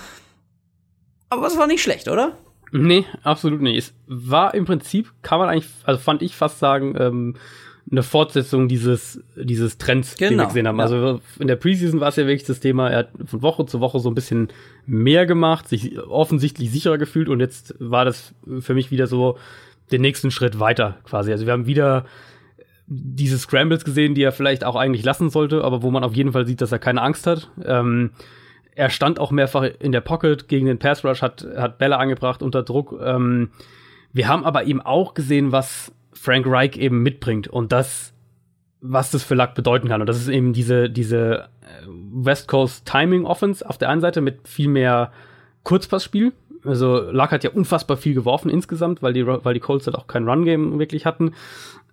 Aber 1.29 1.46
es 1.46 1.59
war 1.59 1.66
nicht 1.66 1.83
schlecht, 1.83 2.09
oder? 2.09 2.37
Nee, 2.70 3.05
absolut 3.22 3.61
nicht. 3.61 3.79
Es 3.79 3.94
war 4.07 4.55
im 4.55 4.64
Prinzip, 4.64 5.12
kann 5.22 5.40
man 5.40 5.48
eigentlich, 5.48 5.68
also 5.85 6.01
fand 6.01 6.22
ich 6.22 6.37
fast 6.37 6.61
sagen, 6.61 6.94
ähm, 6.98 7.35
eine 7.90 8.03
Fortsetzung 8.03 8.68
dieses, 8.68 9.20
dieses 9.37 9.77
Trends, 9.79 10.16
genau, 10.16 10.29
den 10.29 10.31
wir 10.31 10.37
genau, 10.37 10.48
gesehen 10.48 10.68
haben. 10.68 10.79
Ja. 10.79 10.85
Also 10.85 11.20
in 11.40 11.48
der 11.48 11.57
Preseason 11.57 12.01
war 12.01 12.09
es 12.09 12.16
ja 12.16 12.27
wirklich 12.27 12.46
das 12.46 12.61
Thema, 12.61 12.90
er 12.90 12.98
hat 12.98 13.11
von 13.27 13.42
Woche 13.42 13.66
zu 13.66 13.81
Woche 13.81 13.98
so 13.98 14.09
ein 14.09 14.14
bisschen 14.14 14.48
mehr 14.86 15.26
gemacht, 15.26 15.68
sich 15.68 15.98
offensichtlich 16.00 16.70
sicherer 16.70 16.98
gefühlt 16.98 17.28
und 17.28 17.40
jetzt 17.40 17.74
war 17.78 18.04
das 18.04 18.34
für 18.60 18.74
mich 18.74 18.90
wieder 18.90 19.06
so 19.06 19.38
den 19.90 20.00
nächsten 20.00 20.30
Schritt 20.30 20.58
weiter 20.58 20.98
quasi. 21.04 21.32
Also 21.32 21.46
wir 21.46 21.52
haben 21.52 21.66
wieder 21.66 22.04
diese 22.86 23.38
Scrambles 23.38 23.84
gesehen, 23.84 24.14
die 24.14 24.22
er 24.22 24.32
vielleicht 24.32 24.64
auch 24.64 24.76
eigentlich 24.76 25.04
lassen 25.04 25.30
sollte, 25.30 25.64
aber 25.64 25.82
wo 25.82 25.90
man 25.90 26.04
auf 26.04 26.14
jeden 26.14 26.32
Fall 26.32 26.46
sieht, 26.46 26.60
dass 26.60 26.72
er 26.72 26.78
keine 26.78 27.02
Angst 27.02 27.26
hat. 27.26 27.50
Ähm, 27.64 28.10
er 28.74 28.90
stand 28.90 29.20
auch 29.20 29.30
mehrfach 29.30 29.64
in 29.78 29.92
der 29.92 30.00
Pocket 30.00 30.48
gegen 30.48 30.66
den 30.66 30.78
Pass 30.78 31.04
Rush, 31.04 31.22
hat, 31.22 31.46
hat 31.56 31.78
Bälle 31.78 31.98
angebracht 31.98 32.42
unter 32.42 32.62
Druck. 32.62 32.98
Ähm, 33.02 33.50
wir 34.12 34.28
haben 34.28 34.44
aber 34.44 34.64
eben 34.64 34.80
auch 34.80 35.14
gesehen, 35.14 35.52
was 35.52 35.92
Frank 36.12 36.46
Reich 36.46 36.76
eben 36.76 37.02
mitbringt 37.02 37.48
und 37.48 37.72
das, 37.72 38.12
was 38.82 39.12
das 39.12 39.22
für 39.22 39.36
Luck 39.36 39.54
bedeuten 39.54 39.88
kann. 39.88 40.00
Und 40.00 40.08
das 40.08 40.20
ist 40.20 40.28
eben 40.28 40.52
diese, 40.52 40.90
diese 40.90 41.48
äh, 41.62 41.86
West 41.86 42.48
Coast 42.48 42.84
Timing 42.84 43.24
Offense 43.24 43.66
auf 43.66 43.78
der 43.78 43.88
einen 43.88 44.00
Seite 44.00 44.20
mit 44.20 44.46
viel 44.46 44.68
mehr 44.68 45.12
Kurzpassspiel. 45.62 46.32
Also 46.64 47.10
Luck 47.10 47.30
hat 47.30 47.44
ja 47.44 47.50
unfassbar 47.50 47.96
viel 47.96 48.14
geworfen 48.14 48.50
insgesamt, 48.50 49.02
weil 49.02 49.12
die, 49.12 49.26
weil 49.26 49.54
die 49.54 49.60
Colts 49.60 49.86
halt 49.86 49.96
auch 49.96 50.08
kein 50.08 50.28
Run-Game 50.28 50.78
wirklich 50.78 51.06
hatten. 51.06 51.32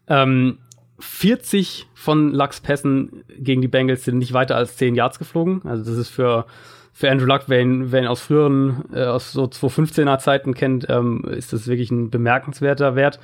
Ähm, 0.08 0.58
40 0.99 1.88
von 1.93 2.34
Lucks 2.34 2.60
Pässen 2.60 3.23
gegen 3.38 3.62
die 3.62 3.67
Bengals 3.67 4.04
sind 4.04 4.17
nicht 4.17 4.34
weiter 4.34 4.56
als 4.56 4.75
10 4.78 4.95
Yards 4.95 5.19
geflogen. 5.19 5.62
Also 5.65 5.84
das 5.89 5.97
ist 5.97 6.10
für, 6.10 6.45
für 6.91 7.10
Andrew 7.10 7.25
Luck, 7.25 7.43
wer 7.47 7.62
ihn, 7.62 7.91
wer 7.91 8.02
ihn 8.02 8.08
aus 8.08 8.21
früheren, 8.21 8.84
äh, 8.93 9.06
aus 9.06 9.32
so 9.32 9.43
2015er 9.45 10.17
Zeiten 10.19 10.56
kennt, 10.56 10.88
ähm, 10.89 11.23
ist 11.30 11.54
das 11.54 11.67
wirklich 11.67 11.91
ein 11.91 12.10
bemerkenswerter 12.10 12.95
Wert. 12.95 13.19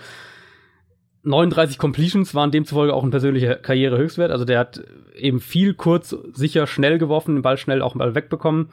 39 1.26 1.78
Completions 1.78 2.34
waren 2.36 2.52
demzufolge 2.52 2.94
auch 2.94 3.04
ein 3.04 3.10
persönlicher 3.10 3.56
Karrierehöchstwert. 3.56 4.32
Also 4.32 4.46
der 4.46 4.60
hat 4.60 4.84
eben 5.16 5.40
viel 5.40 5.74
kurz, 5.74 6.16
sicher, 6.34 6.68
schnell 6.68 6.98
geworfen, 6.98 7.36
den 7.36 7.42
Ball 7.42 7.58
schnell 7.58 7.82
auch 7.82 7.96
mal 7.96 8.16
wegbekommen. 8.16 8.70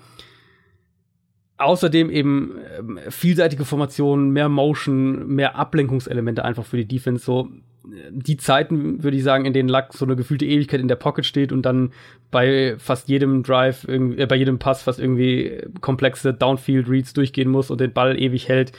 Außerdem 1.56 2.10
eben 2.10 2.58
äh, 2.58 3.10
vielseitige 3.10 3.64
Formationen, 3.64 4.30
mehr 4.30 4.48
Motion, 4.48 5.26
mehr 5.28 5.56
Ablenkungselemente 5.56 6.44
einfach 6.44 6.64
für 6.64 6.76
die 6.76 6.86
Defense. 6.86 7.24
So 7.24 7.48
die 8.10 8.36
Zeiten, 8.36 9.02
würde 9.02 9.16
ich 9.16 9.22
sagen, 9.22 9.44
in 9.44 9.52
denen 9.52 9.68
Luck 9.68 9.92
so 9.92 10.04
eine 10.04 10.16
gefühlte 10.16 10.44
Ewigkeit 10.44 10.80
in 10.80 10.88
der 10.88 10.96
Pocket 10.96 11.24
steht 11.24 11.52
und 11.52 11.62
dann 11.62 11.92
bei 12.30 12.76
fast 12.78 13.08
jedem 13.08 13.42
Drive, 13.42 13.86
äh, 13.88 14.26
bei 14.26 14.36
jedem 14.36 14.58
Pass 14.58 14.82
fast 14.82 15.00
irgendwie 15.00 15.62
komplexe 15.80 16.34
Downfield-Reads 16.34 17.14
durchgehen 17.14 17.50
muss 17.50 17.70
und 17.70 17.80
den 17.80 17.92
Ball 17.92 18.20
ewig 18.20 18.48
hält, 18.48 18.72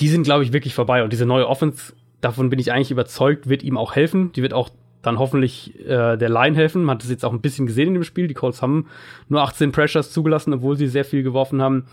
die 0.00 0.08
sind, 0.08 0.24
glaube 0.24 0.44
ich, 0.44 0.52
wirklich 0.52 0.74
vorbei. 0.74 1.02
Und 1.02 1.12
diese 1.12 1.26
neue 1.26 1.48
Offense, 1.48 1.94
davon 2.26 2.50
bin 2.50 2.58
ich 2.58 2.72
eigentlich 2.72 2.90
überzeugt, 2.90 3.48
wird 3.48 3.62
ihm 3.62 3.78
auch 3.78 3.94
helfen. 3.94 4.32
Die 4.32 4.42
wird 4.42 4.52
auch 4.52 4.70
dann 5.00 5.18
hoffentlich 5.18 5.78
äh, 5.80 6.16
der 6.16 6.28
Line 6.28 6.56
helfen. 6.56 6.82
Man 6.82 6.96
hat 6.96 7.04
das 7.04 7.10
jetzt 7.10 7.24
auch 7.24 7.32
ein 7.32 7.40
bisschen 7.40 7.66
gesehen 7.66 7.88
in 7.88 7.94
dem 7.94 8.02
Spiel. 8.02 8.26
Die 8.26 8.34
Colts 8.34 8.62
haben 8.62 8.88
nur 9.28 9.42
18 9.42 9.70
Pressures 9.70 10.10
zugelassen, 10.10 10.52
obwohl 10.52 10.76
sie 10.76 10.88
sehr 10.88 11.04
viel 11.04 11.22
geworfen 11.22 11.62
haben. 11.62 11.86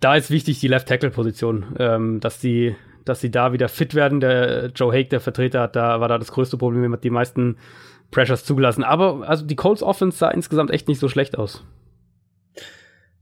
Da 0.00 0.16
ist 0.16 0.30
wichtig 0.30 0.58
die 0.58 0.68
Left-Tackle-Position, 0.68 1.76
ähm, 1.78 2.20
dass 2.20 2.40
die 2.40 2.74
dass 3.04 3.22
sie 3.22 3.30
da 3.30 3.54
wieder 3.54 3.70
fit 3.70 3.94
werden. 3.94 4.20
Der 4.20 4.66
Joe 4.74 4.92
Hake, 4.92 5.08
der 5.08 5.20
Vertreter, 5.20 5.62
hat 5.62 5.76
da 5.76 6.00
war 6.00 6.08
da 6.08 6.18
das 6.18 6.32
größte 6.32 6.58
Problem, 6.58 6.92
hat 6.92 7.04
die 7.04 7.10
meisten 7.10 7.56
Pressures 8.10 8.44
zugelassen. 8.44 8.84
Aber 8.84 9.26
also 9.26 9.46
die 9.46 9.56
Colts 9.56 9.82
Offense 9.82 10.18
sah 10.18 10.30
insgesamt 10.30 10.70
echt 10.70 10.88
nicht 10.88 10.98
so 10.98 11.08
schlecht 11.08 11.38
aus. 11.38 11.64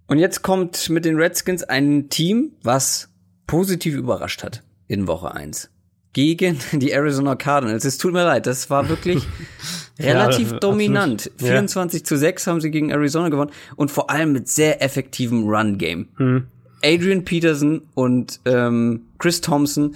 Und 0.09 0.19
jetzt 0.19 0.43
kommt 0.43 0.89
mit 0.91 1.05
den 1.05 1.17
Redskins 1.17 1.63
ein 1.63 2.09
Team, 2.09 2.53
was 2.63 3.13
positiv 3.47 3.95
überrascht 3.95 4.43
hat 4.43 4.65
in 4.89 5.07
Woche 5.07 5.33
1 5.33 5.71
gegen 6.17 6.59
die 6.73 6.93
Arizona 6.93 7.37
Cardinals. 7.37 7.85
Es 7.85 7.99
tut 7.99 8.15
mir 8.15 8.25
leid, 8.25 8.47
das 8.47 8.71
war 8.71 8.89
wirklich 8.89 9.23
relativ 10.01 10.53
ja, 10.53 10.59
dominant. 10.61 11.31
Absolut. 11.35 11.53
24 11.53 12.01
ja. 12.01 12.05
zu 12.07 12.17
6 12.17 12.47
haben 12.47 12.61
sie 12.63 12.71
gegen 12.71 12.89
Arizona 12.89 13.29
gewonnen 13.29 13.51
und 13.77 13.91
vor 13.91 14.09
allem 14.09 14.33
mit 14.33 14.49
sehr 14.49 14.83
effektivem 14.83 15.47
Run-Game. 15.47 16.09
Hm. 16.17 16.47
Adrian 16.83 17.23
Peterson 17.27 17.83
und 17.93 18.41
ähm, 18.47 19.03
Chris 19.19 19.43
Thompson 19.43 19.95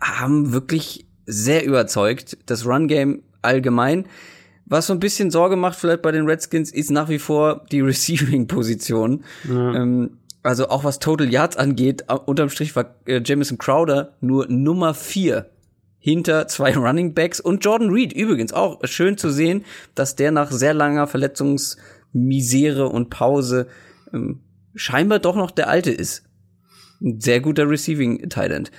haben 0.00 0.52
wirklich 0.52 1.06
sehr 1.26 1.64
überzeugt. 1.64 2.36
Das 2.46 2.66
Run-Game 2.66 3.22
allgemein. 3.40 4.06
Was 4.66 4.88
so 4.88 4.92
ein 4.92 4.98
bisschen 4.98 5.30
Sorge 5.30 5.54
macht 5.54 5.78
vielleicht 5.78 6.02
bei 6.02 6.10
den 6.10 6.26
Redskins, 6.26 6.72
ist 6.72 6.90
nach 6.90 7.08
wie 7.08 7.20
vor 7.20 7.64
die 7.70 7.80
Receiving-Position. 7.82 9.22
Ja. 9.48 9.74
Ähm, 9.76 10.18
also 10.42 10.68
auch 10.68 10.84
was 10.84 10.98
Total 10.98 11.30
Yards 11.30 11.56
angeht, 11.56 12.04
unterm 12.26 12.48
Strich 12.50 12.74
war 12.76 12.94
äh, 13.06 13.20
Jamison 13.24 13.58
Crowder 13.58 14.14
nur 14.20 14.46
Nummer 14.48 14.94
vier 14.94 15.50
hinter 15.98 16.46
zwei 16.48 16.74
Running 16.76 17.12
Backs 17.12 17.40
und 17.40 17.64
Jordan 17.64 17.90
Reed 17.90 18.12
übrigens 18.12 18.52
auch 18.52 18.80
schön 18.84 19.18
zu 19.18 19.30
sehen, 19.30 19.64
dass 19.94 20.16
der 20.16 20.30
nach 20.30 20.50
sehr 20.50 20.74
langer 20.74 21.06
Verletzungsmisere 21.06 22.88
und 22.88 23.10
Pause 23.10 23.66
ähm, 24.12 24.40
scheinbar 24.74 25.18
doch 25.18 25.36
noch 25.36 25.50
der 25.50 25.68
alte 25.68 25.90
ist. 25.90 26.24
Ein 27.00 27.20
sehr 27.20 27.40
guter 27.40 27.68
Receiving 27.68 28.28
Talent. 28.28 28.70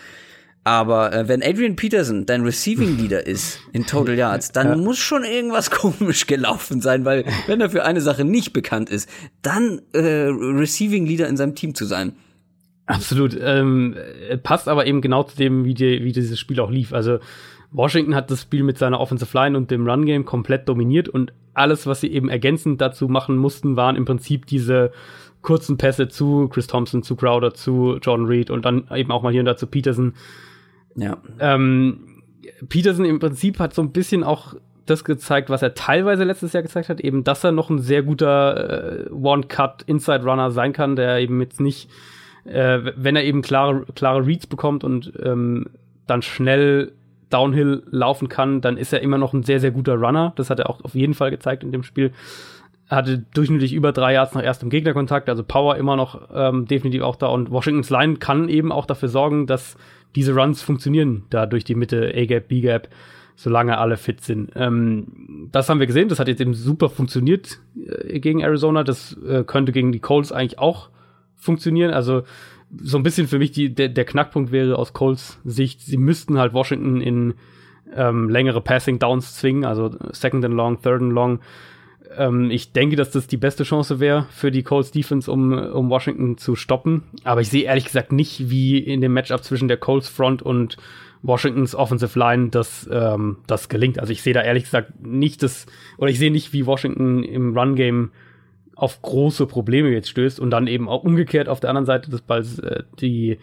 Aber 0.63 1.13
äh, 1.13 1.27
wenn 1.27 1.41
Adrian 1.41 1.75
Peterson 1.75 2.25
dein 2.25 2.43
Receiving 2.43 2.97
Leader 2.97 3.25
ist 3.25 3.59
in 3.71 3.85
Total 3.85 4.15
Yards, 4.15 4.51
dann 4.51 4.67
ja. 4.67 4.75
muss 4.75 4.97
schon 4.97 5.23
irgendwas 5.23 5.71
komisch 5.71 6.27
gelaufen 6.27 6.81
sein, 6.81 7.05
weil 7.05 7.25
wenn 7.47 7.61
er 7.61 7.69
für 7.69 7.85
eine 7.85 8.01
Sache 8.01 8.25
nicht 8.25 8.53
bekannt 8.53 8.89
ist, 8.89 9.09
dann 9.41 9.81
äh, 9.93 10.27
Receiving 10.29 11.05
Leader 11.05 11.27
in 11.27 11.37
seinem 11.37 11.55
Team 11.55 11.75
zu 11.75 11.85
sein. 11.85 12.13
Absolut. 12.85 13.37
Ähm, 13.39 13.95
passt 14.43 14.67
aber 14.67 14.87
eben 14.87 15.01
genau 15.01 15.23
zu 15.23 15.37
dem, 15.37 15.63
wie, 15.63 15.75
die, 15.75 16.03
wie 16.03 16.11
dieses 16.11 16.39
Spiel 16.39 16.59
auch 16.59 16.71
lief. 16.71 16.91
Also 16.91 17.19
Washington 17.71 18.15
hat 18.15 18.31
das 18.31 18.41
Spiel 18.41 18.63
mit 18.63 18.77
seiner 18.77 18.99
Offensive 18.99 19.37
Line 19.37 19.55
und 19.55 19.69
dem 19.69 19.87
Run 19.87 20.05
Game 20.05 20.25
komplett 20.25 20.67
dominiert 20.67 21.07
und 21.07 21.31
alles, 21.53 21.85
was 21.85 22.01
sie 22.01 22.11
eben 22.11 22.29
ergänzend 22.29 22.81
dazu 22.81 23.07
machen 23.07 23.37
mussten, 23.37 23.75
waren 23.75 23.95
im 23.95 24.05
Prinzip 24.05 24.47
diese 24.47 24.91
kurzen 25.41 25.77
Pässe 25.77 26.07
zu 26.07 26.47
Chris 26.49 26.67
Thompson, 26.67 27.03
zu 27.03 27.15
Crowder, 27.15 27.53
zu 27.53 27.97
Jordan 28.01 28.25
Reed 28.25 28.49
und 28.49 28.65
dann 28.65 28.87
eben 28.93 29.11
auch 29.11 29.21
mal 29.21 29.31
hier 29.31 29.41
und 29.41 29.45
da 29.45 29.55
zu 29.55 29.67
Peterson. 29.67 30.13
Ja. 30.95 31.17
Ähm, 31.39 32.21
Peterson 32.67 33.05
im 33.05 33.19
Prinzip 33.19 33.59
hat 33.59 33.73
so 33.73 33.81
ein 33.81 33.91
bisschen 33.91 34.23
auch 34.23 34.55
das 34.85 35.03
gezeigt, 35.03 35.49
was 35.49 35.61
er 35.61 35.75
teilweise 35.75 36.23
letztes 36.23 36.53
Jahr 36.53 36.63
gezeigt 36.63 36.89
hat, 36.89 36.99
eben, 36.99 37.23
dass 37.23 37.43
er 37.43 37.51
noch 37.51 37.69
ein 37.69 37.79
sehr 37.79 38.03
guter 38.03 39.07
äh, 39.07 39.11
One-Cut-Inside-Runner 39.11 40.51
sein 40.51 40.73
kann, 40.73 40.95
der 40.95 41.19
eben 41.19 41.39
jetzt 41.41 41.59
nicht, 41.59 41.89
äh, 42.45 42.79
wenn 42.95 43.15
er 43.15 43.23
eben 43.23 43.41
klare, 43.41 43.85
klare 43.95 44.25
Reads 44.25 44.47
bekommt 44.47 44.83
und 44.83 45.13
ähm, 45.23 45.67
dann 46.07 46.21
schnell 46.21 46.93
Downhill 47.29 47.83
laufen 47.91 48.27
kann, 48.27 48.61
dann 48.61 48.77
ist 48.77 48.91
er 48.91 49.01
immer 49.01 49.19
noch 49.19 49.33
ein 49.33 49.43
sehr, 49.43 49.59
sehr 49.59 49.71
guter 49.71 49.93
Runner. 49.93 50.33
Das 50.35 50.49
hat 50.49 50.59
er 50.59 50.69
auch 50.69 50.83
auf 50.83 50.95
jeden 50.95 51.13
Fall 51.13 51.29
gezeigt 51.29 51.63
in 51.63 51.71
dem 51.71 51.83
Spiel 51.83 52.11
hatte 52.89 53.19
durchschnittlich 53.33 53.73
über 53.73 53.91
drei 53.91 54.13
Yards 54.13 54.33
nach 54.33 54.43
erstem 54.43 54.69
Gegnerkontakt, 54.69 55.29
also 55.29 55.43
Power 55.43 55.77
immer 55.77 55.95
noch 55.95 56.29
ähm, 56.33 56.65
definitiv 56.65 57.03
auch 57.03 57.15
da. 57.15 57.27
Und 57.27 57.51
Washingtons 57.51 57.89
Line 57.89 58.15
kann 58.15 58.49
eben 58.49 58.71
auch 58.71 58.85
dafür 58.85 59.09
sorgen, 59.09 59.45
dass 59.45 59.77
diese 60.15 60.33
Runs 60.33 60.63
funktionieren, 60.63 61.25
da 61.29 61.45
durch 61.45 61.63
die 61.63 61.75
Mitte 61.75 62.11
A-Gap, 62.15 62.47
B-Gap, 62.47 62.89
solange 63.35 63.77
alle 63.77 63.95
fit 63.95 64.21
sind. 64.21 64.51
Ähm, 64.55 65.47
das 65.51 65.69
haben 65.69 65.79
wir 65.79 65.87
gesehen, 65.87 66.09
das 66.09 66.19
hat 66.19 66.27
jetzt 66.27 66.41
eben 66.41 66.53
super 66.53 66.89
funktioniert 66.89 67.59
äh, 67.77 68.19
gegen 68.19 68.41
Arizona, 68.41 68.83
das 68.83 69.17
äh, 69.25 69.43
könnte 69.43 69.71
gegen 69.71 69.91
die 69.91 69.99
Colts 69.99 70.31
eigentlich 70.31 70.59
auch 70.59 70.89
funktionieren, 71.35 71.93
also 71.93 72.23
so 72.81 72.97
ein 72.97 73.03
bisschen 73.03 73.27
für 73.27 73.39
mich 73.39 73.51
die, 73.51 73.73
der, 73.73 73.89
der 73.89 74.03
Knackpunkt 74.05 74.51
wäre 74.51 74.77
aus 74.77 74.93
Colts 74.93 75.39
Sicht, 75.45 75.81
sie 75.81 75.97
müssten 75.97 76.37
halt 76.37 76.53
Washington 76.53 77.01
in 77.01 77.35
ähm, 77.95 78.29
längere 78.29 78.61
Passing 78.61 78.99
Downs 78.99 79.35
zwingen, 79.35 79.63
also 79.63 79.95
Second 80.11 80.43
and 80.43 80.55
Long, 80.55 80.81
Third 80.81 81.01
and 81.01 81.13
Long, 81.13 81.39
ähm, 82.17 82.51
ich 82.51 82.71
denke, 82.71 82.95
dass 82.95 83.11
das 83.11 83.27
die 83.27 83.37
beste 83.37 83.63
Chance 83.63 83.99
wäre 83.99 84.25
für 84.31 84.51
die 84.51 84.63
Colts 84.63 84.91
Defense, 84.91 85.31
um, 85.31 85.53
um 85.53 85.89
Washington 85.89 86.37
zu 86.37 86.55
stoppen. 86.55 87.03
Aber 87.23 87.41
ich 87.41 87.49
sehe 87.49 87.63
ehrlich 87.63 87.85
gesagt 87.85 88.11
nicht, 88.11 88.49
wie 88.49 88.77
in 88.77 89.01
dem 89.01 89.13
Matchup 89.13 89.43
zwischen 89.43 89.67
der 89.67 89.77
Colts 89.77 90.09
Front 90.09 90.41
und 90.41 90.77
Washingtons 91.21 91.75
Offensive 91.75 92.17
Line 92.17 92.49
das, 92.49 92.89
ähm, 92.91 93.37
das 93.47 93.69
gelingt. 93.69 93.99
Also 93.99 94.11
ich 94.11 94.21
sehe 94.21 94.33
da 94.33 94.41
ehrlich 94.41 94.63
gesagt 94.63 95.05
nicht 95.05 95.43
das, 95.43 95.65
oder 95.97 96.09
ich 96.09 96.19
sehe 96.19 96.31
nicht, 96.31 96.53
wie 96.53 96.65
Washington 96.65 97.23
im 97.23 97.57
Run-Game 97.57 98.11
auf 98.75 99.01
große 99.01 99.45
Probleme 99.45 99.89
jetzt 99.89 100.09
stößt 100.09 100.39
und 100.39 100.51
dann 100.51 100.67
eben 100.67 100.87
auch 100.87 101.03
umgekehrt 101.03 101.49
auf 101.49 101.59
der 101.59 101.69
anderen 101.69 101.85
Seite 101.85 102.09
des 102.09 102.21
Balls 102.21 102.59
äh, 102.59 102.83
die, 103.01 103.37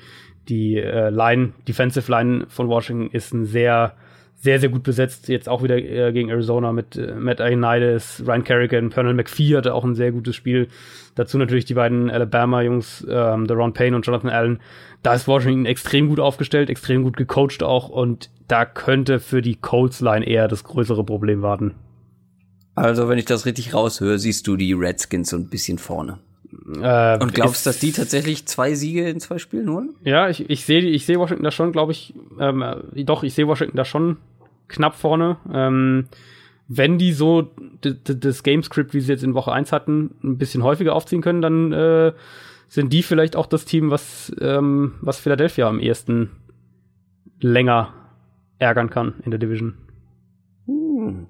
die 0.49 0.77
äh, 0.77 1.11
Line, 1.11 1.53
Defensive 1.69 2.11
Line 2.11 2.47
von 2.49 2.69
Washington 2.69 3.15
ist 3.15 3.35
ein 3.35 3.45
sehr 3.45 3.95
sehr, 4.37 4.61
sehr 4.61 4.69
gut 4.69 4.83
besetzt. 4.83 5.29
Jetzt 5.29 5.49
auch 5.49 5.63
wieder 5.63 5.77
äh, 5.77 6.13
gegen 6.13 6.29
Arizona 6.29 6.73
mit 6.73 6.97
äh, 6.97 7.15
Matt 7.15 7.41
Ioannidis, 7.41 8.23
Ryan 8.27 8.45
Kerrigan, 8.45 8.91
Pernell 8.91 9.15
McPhee 9.15 9.57
hatte 9.57 9.75
auch 9.75 9.85
ein 9.85 9.95
sehr 9.95 10.13
gutes 10.13 10.37
Spiel. 10.37 10.69
Dazu 11.15 11.39
natürlich 11.39 11.65
die 11.65 11.75
beiden 11.75 12.11
Alabama-Jungs, 12.11 13.07
ähm, 13.09 13.47
Ron 13.47 13.73
Payne 13.73 13.97
und 13.97 14.07
Jonathan 14.07 14.31
Allen. 14.31 14.61
Da 15.03 15.15
ist 15.15 15.27
Washington 15.27 15.67
extrem 15.67 16.09
gut 16.09 16.21
aufgestellt, 16.21 16.69
extrem 16.69 17.03
gut 17.03 17.17
gecoacht 17.17 17.63
auch 17.63 17.89
und 17.89 18.31
da 18.49 18.65
könnte 18.65 19.21
für 19.21 19.41
die 19.41 19.57
Colts-Line 19.57 20.27
eher 20.27 20.49
das 20.49 20.65
größere 20.65 21.05
Problem 21.05 21.43
warten. 21.43 21.75
Also, 22.75 23.09
wenn 23.09 23.19
ich 23.19 23.25
das 23.25 23.47
richtig 23.47 23.73
raushöre, 23.73 24.19
siehst 24.19 24.47
du 24.47 24.57
die 24.57 24.75
Redskins 24.75 25.31
so 25.31 25.37
ein 25.37 25.49
bisschen 25.49 25.79
vorne. 25.79 26.19
Äh, 26.81 27.19
und 27.23 27.35
glaubst, 27.35 27.67
du, 27.67 27.71
dass 27.71 27.79
die 27.79 27.93
tatsächlich 27.93 28.47
zwei 28.47 28.75
Siege 28.75 29.09
in 29.09 29.21
zwei 29.21 29.39
Spielen 29.39 29.71
holen? 29.71 29.95
Ja, 30.05 30.29
ich, 30.29 30.49
ich 30.49 30.65
sehe 30.65 30.81
ich 30.81 31.07
seh 31.07 31.19
Washington 31.19 31.45
da 31.45 31.51
schon, 31.51 31.73
glaube 31.73 31.93
ich, 31.93 32.15
ähm, 32.39 32.63
äh, 32.63 33.05
doch, 33.05 33.23
ich 33.23 33.35
sehe 33.35 33.47
Washington 33.47 33.77
da 33.77 33.85
schon 33.85 34.17
knapp 34.69 34.95
vorne. 34.97 35.37
Ähm, 35.53 36.07
wenn 36.69 36.99
die 36.99 37.13
so 37.13 37.51
das 37.81 38.43
Gamescript, 38.43 38.93
wie 38.93 39.01
sie 39.01 39.13
jetzt 39.13 39.23
in 39.23 39.35
Woche 39.35 39.53
1 39.53 39.71
hatten, 39.73 40.17
ein 40.25 40.39
bisschen 40.39 40.65
häufiger 40.65 40.95
aufziehen 40.95 41.23
können, 41.23 41.41
dann 41.41 41.73
äh, 41.73 42.13
sind 42.69 42.93
die 42.93 43.03
vielleicht 43.03 43.37
auch 43.37 43.47
das 43.47 43.65
Team, 43.65 43.91
was, 43.91 44.33
ähm, 44.41 44.95
was 45.01 45.19
Philadelphia 45.21 45.69
am 45.69 45.79
ehesten 45.79 46.31
länger 47.41 47.93
ärgern 48.59 48.91
kann 48.91 49.15
in 49.25 49.31
der 49.31 49.39
Division. 49.39 49.75
Hm. 50.67 51.27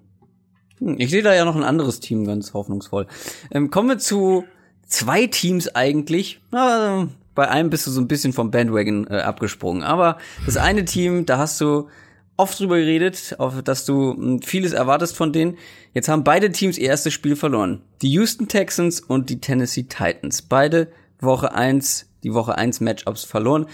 hm. 0.78 0.94
Ich 0.98 1.10
sehe 1.10 1.22
da 1.22 1.34
ja 1.34 1.44
noch 1.44 1.56
ein 1.56 1.64
anderes 1.64 2.00
Team 2.00 2.24
ganz 2.24 2.54
hoffnungsvoll. 2.54 3.06
Ähm, 3.50 3.70
kommen 3.70 3.88
wir 3.90 3.98
zu 3.98 4.44
zwei 4.86 5.26
Teams 5.26 5.74
eigentlich. 5.74 6.40
Na, 6.50 7.08
bei 7.34 7.48
einem 7.48 7.70
bist 7.70 7.86
du 7.86 7.90
so 7.90 8.00
ein 8.00 8.08
bisschen 8.08 8.32
vom 8.32 8.50
Bandwagon 8.50 9.06
äh, 9.08 9.18
abgesprungen. 9.18 9.82
Aber 9.82 10.18
das 10.46 10.56
eine 10.56 10.84
Team, 10.84 11.26
da 11.26 11.38
hast 11.38 11.60
du 11.60 11.88
oft 12.36 12.58
drüber 12.58 12.78
geredet, 12.78 13.36
auf, 13.38 13.62
dass 13.62 13.84
du 13.84 14.14
hm, 14.14 14.42
vieles 14.42 14.72
erwartest 14.72 15.16
von 15.16 15.32
denen. 15.32 15.56
Jetzt 15.94 16.08
haben 16.08 16.24
beide 16.24 16.50
Teams 16.50 16.78
ihr 16.78 16.88
erstes 16.88 17.12
Spiel 17.12 17.36
verloren. 17.36 17.82
Die 18.02 18.10
Houston 18.10 18.48
Texans 18.48 19.00
und 19.00 19.30
die 19.30 19.40
Tennessee 19.40 19.84
Titans. 19.84 20.42
Beide 20.42 20.88
Woche 21.20 21.52
eins, 21.52 22.06
die 22.22 22.34
Woche 22.34 22.56
eins 22.56 22.80
Matchups 22.80 23.24
verloren. 23.24 23.66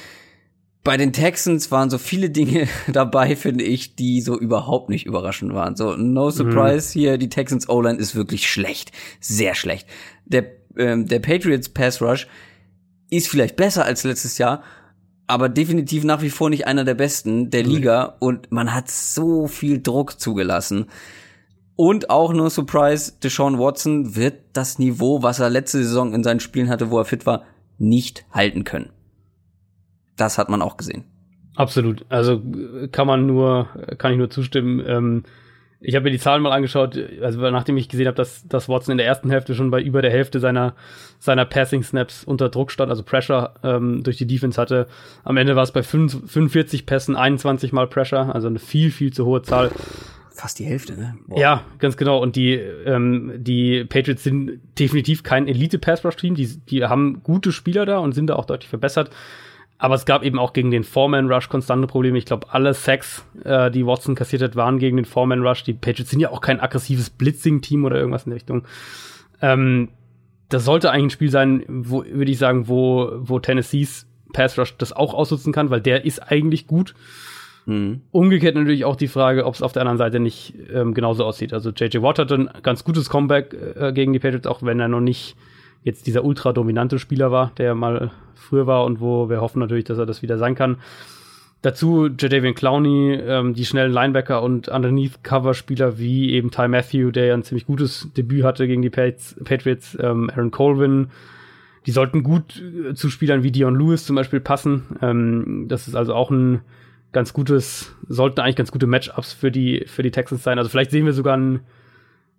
Bei 0.84 0.96
den 0.96 1.12
Texans 1.12 1.70
waren 1.70 1.90
so 1.90 1.98
viele 1.98 2.30
Dinge 2.30 2.66
dabei, 2.92 3.36
finde 3.36 3.64
ich, 3.64 3.94
die 3.94 4.20
so 4.20 4.38
überhaupt 4.38 4.88
nicht 4.88 5.06
überraschend 5.06 5.54
waren. 5.54 5.76
So, 5.76 5.96
no 5.96 6.30
surprise 6.30 6.96
mhm. 6.96 7.00
hier, 7.00 7.18
die 7.18 7.28
Texans 7.28 7.68
O-Line 7.68 7.98
ist 7.98 8.16
wirklich 8.16 8.50
schlecht. 8.50 8.90
Sehr 9.20 9.54
schlecht. 9.54 9.86
Der 10.24 10.44
ähm, 10.76 11.06
der 11.06 11.18
Patriots 11.18 11.68
Pass 11.68 12.00
Rush 12.00 12.26
ist 13.10 13.28
vielleicht 13.28 13.56
besser 13.56 13.84
als 13.84 14.04
letztes 14.04 14.38
Jahr, 14.38 14.62
aber 15.26 15.48
definitiv 15.48 16.04
nach 16.04 16.22
wie 16.22 16.30
vor 16.30 16.50
nicht 16.50 16.66
einer 16.66 16.84
der 16.84 16.94
besten 16.94 17.50
der 17.50 17.62
Liga 17.62 18.16
und 18.20 18.50
man 18.50 18.74
hat 18.74 18.90
so 18.90 19.46
viel 19.46 19.82
Druck 19.82 20.20
zugelassen. 20.20 20.86
Und 21.76 22.10
auch 22.10 22.32
nur 22.32 22.50
Surprise, 22.50 23.12
Deshaun 23.22 23.58
Watson 23.58 24.14
wird 24.14 24.34
das 24.52 24.78
Niveau, 24.78 25.22
was 25.22 25.40
er 25.40 25.50
letzte 25.50 25.78
Saison 25.78 26.14
in 26.14 26.22
seinen 26.22 26.40
Spielen 26.40 26.68
hatte, 26.68 26.90
wo 26.90 26.98
er 26.98 27.04
fit 27.04 27.24
war, 27.26 27.44
nicht 27.78 28.24
halten 28.30 28.64
können. 28.64 28.90
Das 30.16 30.38
hat 30.38 30.48
man 30.48 30.62
auch 30.62 30.76
gesehen. 30.76 31.04
Absolut. 31.54 32.04
Also 32.08 32.40
kann 32.92 33.06
man 33.06 33.26
nur, 33.26 33.68
kann 33.98 34.12
ich 34.12 34.18
nur 34.18 34.30
zustimmen. 34.30 34.82
Ähm, 34.86 35.24
ich 35.82 35.94
habe 35.94 36.04
mir 36.04 36.10
die 36.10 36.18
Zahlen 36.18 36.42
mal 36.42 36.52
angeschaut, 36.52 36.98
also 37.20 37.40
nachdem 37.50 37.76
ich 37.76 37.88
gesehen 37.88 38.06
habe, 38.06 38.16
dass, 38.16 38.46
dass 38.46 38.68
Watson 38.68 38.92
in 38.92 38.98
der 38.98 39.06
ersten 39.06 39.30
Hälfte 39.30 39.54
schon 39.54 39.70
bei 39.70 39.82
über 39.82 40.00
der 40.00 40.10
Hälfte 40.10 40.40
seiner, 40.40 40.74
seiner 41.18 41.44
Passing-Snaps 41.44 42.24
unter 42.24 42.48
Druck 42.48 42.70
stand, 42.70 42.90
also 42.90 43.02
Pressure 43.02 43.54
ähm, 43.62 44.02
durch 44.02 44.16
die 44.16 44.26
Defense 44.26 44.60
hatte. 44.60 44.86
Am 45.24 45.36
Ende 45.36 45.56
war 45.56 45.64
es 45.64 45.72
bei 45.72 45.82
5, 45.82 46.30
45 46.30 46.86
Pässen 46.86 47.16
21 47.16 47.72
mal 47.72 47.86
Pressure, 47.86 48.34
also 48.34 48.48
eine 48.48 48.58
viel, 48.58 48.90
viel 48.90 49.12
zu 49.12 49.26
hohe 49.26 49.42
Zahl. 49.42 49.70
Fast 50.34 50.58
die 50.58 50.64
Hälfte, 50.64 50.94
ne? 50.94 51.16
Boah. 51.26 51.38
Ja, 51.38 51.64
ganz 51.78 51.96
genau. 51.96 52.22
Und 52.22 52.36
die, 52.36 52.54
ähm, 52.54 53.32
die 53.36 53.84
Patriots 53.84 54.24
sind 54.24 54.60
definitiv 54.78 55.22
kein 55.22 55.46
Elite-Pass-Rush-Team. 55.46 56.34
Die, 56.34 56.58
die 56.58 56.84
haben 56.84 57.22
gute 57.22 57.52
Spieler 57.52 57.84
da 57.84 57.98
und 57.98 58.12
sind 58.12 58.28
da 58.28 58.36
auch 58.36 58.46
deutlich 58.46 58.70
verbessert. 58.70 59.10
Aber 59.82 59.96
es 59.96 60.04
gab 60.04 60.22
eben 60.22 60.38
auch 60.38 60.52
gegen 60.52 60.70
den 60.70 60.84
Foreman-Rush 60.84 61.48
konstante 61.48 61.88
Probleme. 61.88 62.16
Ich 62.16 62.24
glaube, 62.24 62.46
alle 62.50 62.72
Sacks, 62.72 63.26
äh, 63.42 63.68
die 63.68 63.84
Watson 63.84 64.14
kassiert 64.14 64.40
hat, 64.40 64.54
waren 64.54 64.78
gegen 64.78 64.96
den 64.96 65.04
Foreman-Rush. 65.04 65.64
Die 65.64 65.72
Patriots 65.72 66.08
sind 66.08 66.20
ja 66.20 66.30
auch 66.30 66.40
kein 66.40 66.60
aggressives 66.60 67.10
Blitzing-Team 67.10 67.84
oder 67.84 67.96
irgendwas 67.96 68.22
in 68.22 68.30
der 68.30 68.36
Richtung. 68.36 68.62
Ähm, 69.40 69.88
das 70.48 70.64
sollte 70.64 70.92
eigentlich 70.92 71.06
ein 71.06 71.10
Spiel 71.10 71.30
sein, 71.32 71.64
wo, 71.66 72.04
würde 72.04 72.30
ich 72.30 72.38
sagen, 72.38 72.68
wo, 72.68 73.10
wo 73.16 73.40
Tennessees 73.40 74.06
Pass 74.32 74.56
Rush 74.56 74.76
das 74.76 74.92
auch 74.92 75.14
ausnutzen 75.14 75.52
kann, 75.52 75.70
weil 75.70 75.80
der 75.80 76.04
ist 76.04 76.20
eigentlich 76.20 76.68
gut. 76.68 76.94
Mhm. 77.66 78.02
Umgekehrt 78.12 78.54
natürlich 78.54 78.84
auch 78.84 78.94
die 78.94 79.08
Frage, 79.08 79.44
ob 79.46 79.56
es 79.56 79.62
auf 79.62 79.72
der 79.72 79.82
anderen 79.82 79.98
Seite 79.98 80.20
nicht 80.20 80.54
ähm, 80.72 80.94
genauso 80.94 81.24
aussieht. 81.24 81.52
Also 81.52 81.70
JJ 81.70 82.02
Watt 82.02 82.20
hatte 82.20 82.36
ein 82.36 82.50
ganz 82.62 82.84
gutes 82.84 83.10
Comeback 83.10 83.52
äh, 83.52 83.92
gegen 83.92 84.12
die 84.12 84.20
Patriots, 84.20 84.46
auch 84.46 84.62
wenn 84.62 84.78
er 84.78 84.86
noch 84.86 85.00
nicht 85.00 85.34
jetzt 85.84 86.06
dieser 86.06 86.24
ultra 86.24 86.52
dominante 86.52 86.98
Spieler 86.98 87.30
war, 87.30 87.52
der 87.58 87.74
mal 87.74 88.10
früher 88.34 88.66
war 88.66 88.84
und 88.84 89.00
wo 89.00 89.28
wir 89.28 89.40
hoffen 89.40 89.60
natürlich, 89.60 89.84
dass 89.84 89.98
er 89.98 90.06
das 90.06 90.22
wieder 90.22 90.38
sein 90.38 90.54
kann. 90.54 90.76
Dazu 91.62 92.08
Jadavian 92.08 92.56
Clowney, 92.56 93.14
ähm, 93.14 93.54
die 93.54 93.64
schnellen 93.64 93.92
Linebacker 93.92 94.42
und 94.42 94.68
Underneath-Cover-Spieler 94.68 95.96
wie 95.96 96.32
eben 96.32 96.50
Ty 96.50 96.66
Matthew, 96.66 97.12
der 97.12 97.26
ja 97.26 97.34
ein 97.34 97.44
ziemlich 97.44 97.66
gutes 97.66 98.08
Debüt 98.16 98.42
hatte 98.42 98.66
gegen 98.66 98.82
die 98.82 98.90
Patriots, 98.90 99.96
ähm, 100.00 100.28
Aaron 100.30 100.50
Colvin. 100.50 101.08
Die 101.86 101.92
sollten 101.92 102.24
gut 102.24 102.60
äh, 102.60 102.94
zu 102.94 103.10
Spielern 103.10 103.44
wie 103.44 103.52
Dion 103.52 103.78
Lewis 103.78 104.04
zum 104.04 104.16
Beispiel 104.16 104.40
passen. 104.40 104.96
Ähm, 105.00 105.66
das 105.68 105.86
ist 105.86 105.94
also 105.94 106.14
auch 106.14 106.30
ein 106.32 106.62
ganz 107.12 107.32
gutes, 107.32 107.94
sollten 108.08 108.40
eigentlich 108.40 108.56
ganz 108.56 108.72
gute 108.72 108.88
Matchups 108.88 109.32
für 109.32 109.52
die, 109.52 109.84
für 109.86 110.02
die 110.02 110.10
Texans 110.10 110.42
sein. 110.42 110.58
Also 110.58 110.68
vielleicht 110.68 110.90
sehen 110.90 111.06
wir 111.06 111.12
sogar 111.12 111.36
ein 111.36 111.60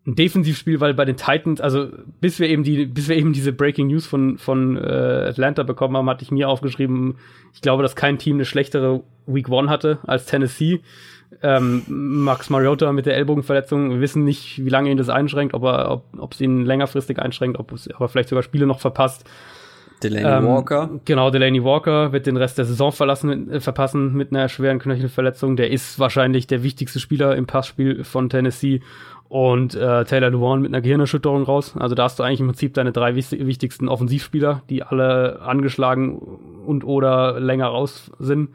ein 0.05 0.15
Defensivspiel, 0.15 0.81
weil 0.81 0.93
bei 0.93 1.05
den 1.05 1.15
Titans, 1.15 1.61
also 1.61 1.87
bis 2.19 2.39
wir 2.39 2.49
eben 2.49 2.63
die, 2.63 2.85
bis 2.85 3.07
wir 3.07 3.15
eben 3.15 3.31
diese 3.31 3.53
Breaking 3.53 3.87
News 3.87 4.05
von 4.05 4.37
von 4.37 4.75
äh, 4.77 4.81
Atlanta 5.29 5.63
bekommen 5.63 5.95
haben, 5.95 6.09
hatte 6.09 6.23
ich 6.23 6.31
mir 6.31 6.49
aufgeschrieben, 6.49 7.15
ich 7.53 7.61
glaube, 7.61 7.83
dass 7.83 7.95
kein 7.95 8.17
Team 8.17 8.35
eine 8.35 8.45
schlechtere 8.45 9.03
Week 9.25 9.47
One 9.49 9.69
hatte 9.69 9.99
als 10.03 10.25
Tennessee. 10.25 10.81
Ähm, 11.41 11.83
Max 11.87 12.49
Mariota 12.49 12.91
mit 12.91 13.05
der 13.05 13.15
Ellbogenverletzung, 13.15 13.89
wir 13.91 14.01
wissen 14.01 14.23
nicht, 14.23 14.63
wie 14.63 14.69
lange 14.69 14.91
ihn 14.91 14.97
das 14.97 15.09
einschränkt, 15.09 15.53
ob 15.53 15.63
er, 15.63 15.89
ob, 15.89 16.05
ob 16.17 16.33
es 16.33 16.41
ihn 16.41 16.63
längerfristig 16.63 17.17
einschränkt, 17.17 17.57
ob 17.57 17.71
es 17.71 17.89
aber 17.89 18.07
vielleicht 18.07 18.29
sogar 18.29 18.43
Spiele 18.43 18.67
noch 18.67 18.79
verpasst. 18.79 19.27
Delaney 20.03 20.37
ähm, 20.37 20.47
Walker. 20.47 20.89
Genau, 21.05 21.29
Delaney 21.29 21.63
Walker 21.63 22.11
wird 22.11 22.27
den 22.27 22.37
Rest 22.37 22.57
der 22.57 22.65
Saison 22.65 22.91
verlassen, 22.91 23.49
äh, 23.49 23.59
verpassen 23.59 24.13
mit 24.13 24.31
einer 24.31 24.49
schweren 24.49 24.79
Knöchelverletzung. 24.79 25.55
Der 25.55 25.71
ist 25.71 25.99
wahrscheinlich 25.99 26.47
der 26.47 26.63
wichtigste 26.63 26.99
Spieler 26.99 27.35
im 27.35 27.45
Passspiel 27.45 28.03
von 28.03 28.29
Tennessee 28.29 28.81
und 29.33 29.73
äh, 29.73 30.05
Taylor 30.05 30.29
Lewan 30.29 30.61
mit 30.61 30.69
einer 30.69 30.81
Gehirnerschütterung 30.81 31.41
raus. 31.41 31.73
Also 31.75 31.95
da 31.95 32.03
hast 32.03 32.19
du 32.19 32.23
eigentlich 32.23 32.39
im 32.39 32.45
Prinzip 32.49 32.75
deine 32.75 32.91
drei 32.91 33.15
wichtigsten 33.15 33.89
Offensivspieler, 33.89 34.61
die 34.69 34.83
alle 34.83 35.41
angeschlagen 35.41 36.19
und 36.19 36.83
oder 36.83 37.39
länger 37.39 37.65
raus 37.65 38.11
sind. 38.19 38.51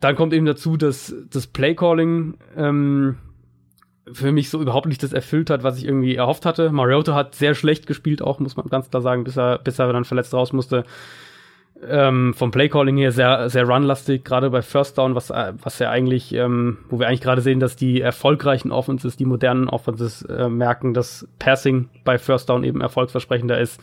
Dann 0.00 0.16
kommt 0.16 0.32
eben 0.32 0.46
dazu, 0.46 0.76
dass 0.76 1.14
das 1.30 1.46
Playcalling 1.46 2.38
ähm, 2.56 3.18
für 4.10 4.32
mich 4.32 4.50
so 4.50 4.60
überhaupt 4.60 4.86
nicht 4.86 5.04
das 5.04 5.12
erfüllt 5.12 5.48
hat, 5.48 5.62
was 5.62 5.78
ich 5.78 5.84
irgendwie 5.84 6.16
erhofft 6.16 6.44
hatte. 6.44 6.72
Mariota 6.72 7.14
hat 7.14 7.36
sehr 7.36 7.54
schlecht 7.54 7.86
gespielt, 7.86 8.20
auch 8.20 8.40
muss 8.40 8.56
man 8.56 8.66
ganz 8.66 8.90
klar 8.90 9.00
sagen, 9.00 9.22
bis 9.22 9.38
er, 9.38 9.58
bis 9.58 9.78
er 9.78 9.92
dann 9.92 10.04
verletzt 10.04 10.34
raus 10.34 10.52
musste 10.52 10.82
ähm, 11.88 12.34
vom 12.34 12.50
Playcalling 12.50 12.96
her 12.96 13.12
sehr, 13.12 13.48
sehr 13.50 13.64
runlastig, 13.64 14.24
gerade 14.24 14.50
bei 14.50 14.62
First 14.62 14.98
Down, 14.98 15.14
was, 15.14 15.30
was 15.30 15.78
ja 15.78 15.90
eigentlich, 15.90 16.32
ähm, 16.34 16.78
wo 16.88 16.98
wir 16.98 17.08
eigentlich 17.08 17.20
gerade 17.20 17.40
sehen, 17.40 17.60
dass 17.60 17.76
die 17.76 18.00
erfolgreichen 18.00 18.70
Offenses, 18.70 19.16
die 19.16 19.24
modernen 19.24 19.68
Offenses 19.68 20.22
äh, 20.22 20.48
merken, 20.48 20.94
dass 20.94 21.26
Passing 21.38 21.88
bei 22.04 22.18
First 22.18 22.48
Down 22.48 22.64
eben 22.64 22.80
erfolgsversprechender 22.80 23.60
ist. 23.60 23.80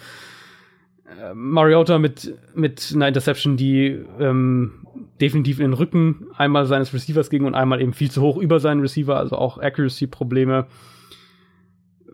Äh, 1.19 1.33
Mariota 1.33 1.99
mit, 1.99 2.35
mit 2.55 2.91
einer 2.95 3.07
Interception, 3.07 3.57
die 3.57 3.99
ähm, 4.19 4.87
definitiv 5.19 5.59
in 5.59 5.71
den 5.71 5.73
Rücken 5.73 6.27
einmal 6.37 6.65
seines 6.65 6.93
Receivers 6.93 7.29
ging 7.29 7.45
und 7.45 7.55
einmal 7.55 7.81
eben 7.81 7.93
viel 7.93 8.11
zu 8.11 8.21
hoch 8.21 8.37
über 8.37 8.59
seinen 8.59 8.81
Receiver, 8.81 9.17
also 9.17 9.35
auch 9.35 9.57
Accuracy-Probleme. 9.57 10.67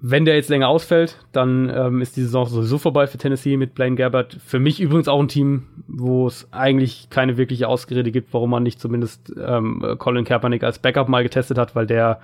Wenn 0.08 0.24
der 0.24 0.36
jetzt 0.36 0.50
länger 0.50 0.68
ausfällt, 0.68 1.18
dann 1.32 1.68
ähm, 1.68 2.00
ist 2.00 2.16
die 2.16 2.22
Saison 2.22 2.46
sowieso 2.46 2.78
vorbei 2.78 3.08
für 3.08 3.18
Tennessee 3.18 3.58
mit 3.58 3.74
Blaine 3.74 3.96
Gabbard. 3.96 4.38
Für 4.46 4.60
mich 4.60 4.80
übrigens 4.80 5.08
auch 5.08 5.20
ein 5.20 5.30
Team, 5.30 5.64
wo 5.88 6.28
es 6.28 6.48
eigentlich 6.52 7.10
keine 7.10 7.38
wirkliche 7.38 7.68
Ausrede 7.68 8.12
gibt, 8.12 8.32
warum 8.32 8.52
man 8.52 8.62
nicht 8.62 8.80
zumindest 8.80 9.34
ähm, 9.36 9.84
Colin 9.98 10.24
Kaepernick 10.24 10.64
als 10.64 10.78
Backup 10.78 11.10
mal 11.10 11.24
getestet 11.24 11.58
hat, 11.58 11.76
weil 11.76 11.88
der 11.88 12.20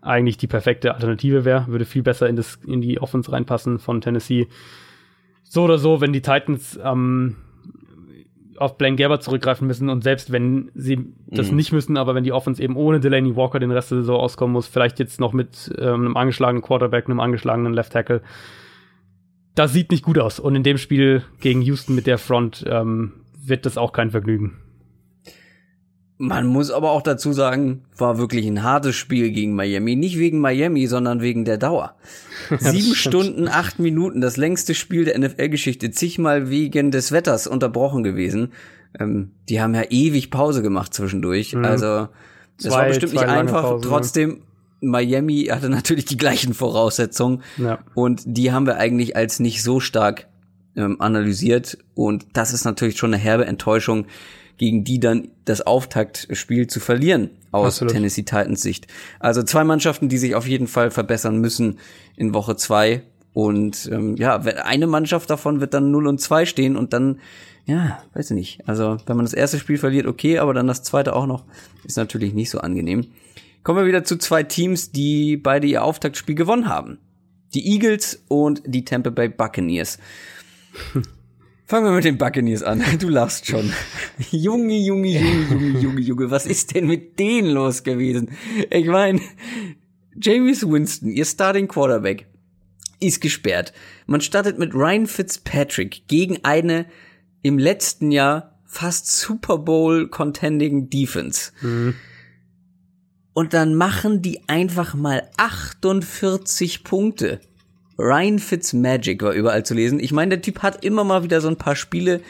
eigentlich 0.00 0.36
die 0.36 0.46
perfekte 0.46 0.94
Alternative 0.94 1.44
wäre, 1.44 1.66
würde 1.66 1.86
viel 1.86 2.04
besser 2.04 2.28
in, 2.28 2.36
das, 2.36 2.60
in 2.68 2.80
die 2.80 3.00
Offense 3.00 3.32
reinpassen 3.32 3.80
von 3.80 4.00
Tennessee. 4.00 4.46
So 5.42 5.64
oder 5.64 5.78
so, 5.78 6.00
wenn 6.00 6.12
die 6.12 6.22
Titans 6.22 6.78
ähm, 6.84 7.34
auf 8.58 8.78
Blaine 8.78 8.96
Gerber 8.96 9.20
zurückgreifen 9.20 9.66
müssen 9.66 9.88
und 9.88 10.04
selbst 10.04 10.32
wenn 10.32 10.70
sie 10.74 11.12
das 11.26 11.50
mhm. 11.50 11.56
nicht 11.56 11.72
müssen, 11.72 11.96
aber 11.96 12.14
wenn 12.14 12.24
die 12.24 12.32
Offense 12.32 12.62
eben 12.62 12.76
ohne 12.76 13.00
Delaney 13.00 13.36
Walker 13.36 13.58
den 13.58 13.70
Rest 13.70 13.90
der 13.90 13.98
Saison 13.98 14.20
auskommen 14.20 14.52
muss, 14.52 14.66
vielleicht 14.66 14.98
jetzt 14.98 15.20
noch 15.20 15.32
mit 15.32 15.74
ähm, 15.78 16.06
einem 16.06 16.16
angeschlagenen 16.16 16.62
Quarterback, 16.62 17.06
einem 17.06 17.20
angeschlagenen 17.20 17.74
Left 17.74 17.92
Tackle, 17.92 18.22
das 19.54 19.72
sieht 19.72 19.90
nicht 19.90 20.04
gut 20.04 20.18
aus. 20.18 20.40
Und 20.40 20.56
in 20.56 20.62
dem 20.62 20.78
Spiel 20.78 21.22
gegen 21.40 21.62
Houston 21.62 21.94
mit 21.94 22.06
der 22.06 22.18
Front 22.18 22.64
ähm, 22.68 23.12
wird 23.36 23.66
das 23.66 23.78
auch 23.78 23.92
kein 23.92 24.10
Vergnügen. 24.10 24.56
Man 26.16 26.46
muss 26.46 26.70
aber 26.70 26.92
auch 26.92 27.02
dazu 27.02 27.32
sagen, 27.32 27.82
war 27.96 28.18
wirklich 28.18 28.46
ein 28.46 28.62
hartes 28.62 28.94
Spiel 28.94 29.30
gegen 29.32 29.54
Miami. 29.54 29.96
Nicht 29.96 30.16
wegen 30.16 30.38
Miami, 30.38 30.86
sondern 30.86 31.20
wegen 31.20 31.44
der 31.44 31.58
Dauer. 31.58 31.96
Sieben 32.58 32.94
Stunden, 32.94 33.48
acht 33.48 33.80
Minuten, 33.80 34.20
das 34.20 34.36
längste 34.36 34.74
Spiel 34.74 35.04
der 35.04 35.18
NFL-Geschichte, 35.18 35.90
zigmal 35.90 36.50
wegen 36.50 36.92
des 36.92 37.10
Wetters 37.10 37.48
unterbrochen 37.48 38.04
gewesen. 38.04 38.52
Ähm, 38.98 39.32
die 39.48 39.60
haben 39.60 39.74
ja 39.74 39.82
ewig 39.90 40.30
Pause 40.30 40.62
gemacht 40.62 40.94
zwischendurch. 40.94 41.54
Mhm. 41.54 41.64
Also, 41.64 42.08
es 42.58 42.70
war 42.70 42.86
bestimmt 42.86 43.14
nicht 43.14 43.24
einfach. 43.24 43.62
Pausen, 43.62 43.88
Trotzdem, 43.88 44.42
Miami 44.80 45.48
hatte 45.50 45.68
natürlich 45.68 46.04
die 46.04 46.16
gleichen 46.16 46.54
Voraussetzungen. 46.54 47.42
Ja. 47.56 47.80
Und 47.94 48.22
die 48.24 48.52
haben 48.52 48.66
wir 48.66 48.76
eigentlich 48.76 49.16
als 49.16 49.40
nicht 49.40 49.64
so 49.64 49.80
stark 49.80 50.28
ähm, 50.76 51.00
analysiert. 51.00 51.78
Und 51.94 52.26
das 52.34 52.52
ist 52.52 52.64
natürlich 52.64 52.98
schon 52.98 53.12
eine 53.12 53.22
herbe 53.22 53.46
Enttäuschung 53.46 54.06
gegen 54.56 54.84
die 54.84 55.00
dann 55.00 55.28
das 55.44 55.60
Auftaktspiel 55.60 56.66
zu 56.66 56.80
verlieren 56.80 57.30
aus 57.50 57.74
Absolut. 57.74 57.94
Tennessee 57.94 58.22
Titans 58.22 58.62
Sicht. 58.62 58.86
Also 59.20 59.42
zwei 59.42 59.64
Mannschaften, 59.64 60.08
die 60.08 60.18
sich 60.18 60.34
auf 60.34 60.46
jeden 60.46 60.66
Fall 60.66 60.90
verbessern 60.90 61.38
müssen 61.38 61.78
in 62.16 62.34
Woche 62.34 62.56
zwei. 62.56 63.02
Und 63.32 63.88
ähm, 63.92 64.16
ja, 64.16 64.36
eine 64.36 64.86
Mannschaft 64.86 65.28
davon 65.28 65.60
wird 65.60 65.74
dann 65.74 65.90
0 65.90 66.06
und 66.06 66.20
2 66.20 66.46
stehen 66.46 66.76
und 66.76 66.92
dann, 66.92 67.18
ja, 67.66 67.98
weiß 68.14 68.30
ich 68.30 68.36
nicht. 68.36 68.68
Also 68.68 68.98
wenn 69.06 69.16
man 69.16 69.26
das 69.26 69.34
erste 69.34 69.58
Spiel 69.58 69.76
verliert, 69.76 70.06
okay, 70.06 70.38
aber 70.38 70.54
dann 70.54 70.68
das 70.68 70.84
zweite 70.84 71.16
auch 71.16 71.26
noch, 71.26 71.44
ist 71.84 71.96
natürlich 71.96 72.32
nicht 72.32 72.50
so 72.50 72.58
angenehm. 72.60 73.06
Kommen 73.64 73.78
wir 73.78 73.86
wieder 73.86 74.04
zu 74.04 74.18
zwei 74.18 74.44
Teams, 74.44 74.92
die 74.92 75.36
beide 75.36 75.66
ihr 75.66 75.82
Auftaktspiel 75.82 76.34
gewonnen 76.34 76.68
haben. 76.68 76.98
Die 77.54 77.72
Eagles 77.72 78.22
und 78.28 78.62
die 78.66 78.84
Tampa 78.84 79.10
Bay 79.10 79.28
Buccaneers. 79.28 79.98
Fangen 81.66 81.86
wir 81.86 81.92
mit 81.92 82.04
den 82.04 82.18
Buccaneers 82.18 82.62
an. 82.62 82.82
Du 82.98 83.08
lachst 83.08 83.46
schon. 83.46 83.72
Junge, 84.30 84.78
Junge, 84.78 85.08
Junge, 85.08 85.48
Junge, 85.48 85.78
Junge, 85.80 86.00
Junge, 86.00 86.30
was 86.30 86.46
ist 86.46 86.74
denn 86.74 86.86
mit 86.86 87.18
denen 87.18 87.50
los 87.50 87.82
gewesen? 87.82 88.30
Ich 88.70 88.86
meine, 88.86 89.20
James 90.20 90.68
Winston, 90.68 91.10
ihr 91.10 91.24
Starting 91.24 91.68
Quarterback, 91.68 92.26
ist 93.00 93.20
gesperrt. 93.20 93.72
Man 94.06 94.20
startet 94.20 94.58
mit 94.58 94.74
Ryan 94.74 95.06
Fitzpatrick 95.06 96.06
gegen 96.06 96.44
eine 96.44 96.86
im 97.42 97.58
letzten 97.58 98.10
Jahr 98.10 98.58
fast 98.64 99.10
Super 99.10 99.58
Bowl 99.58 100.08
contending 100.08 100.90
Defense. 100.90 101.52
Mhm. 101.62 101.94
Und 103.32 103.52
dann 103.52 103.74
machen 103.74 104.22
die 104.22 104.48
einfach 104.48 104.94
mal 104.94 105.28
48 105.36 106.84
Punkte. 106.84 107.40
Ryan 107.98 108.38
Fitzmagic 108.38 109.22
war 109.22 109.32
überall 109.32 109.64
zu 109.64 109.74
lesen. 109.74 110.00
Ich 110.00 110.12
meine, 110.12 110.30
der 110.30 110.42
Typ 110.42 110.62
hat 110.62 110.84
immer 110.84 111.04
mal 111.04 111.22
wieder 111.22 111.40
so 111.40 111.48
ein 111.48 111.56
paar 111.56 111.76
Spiele 111.76 112.20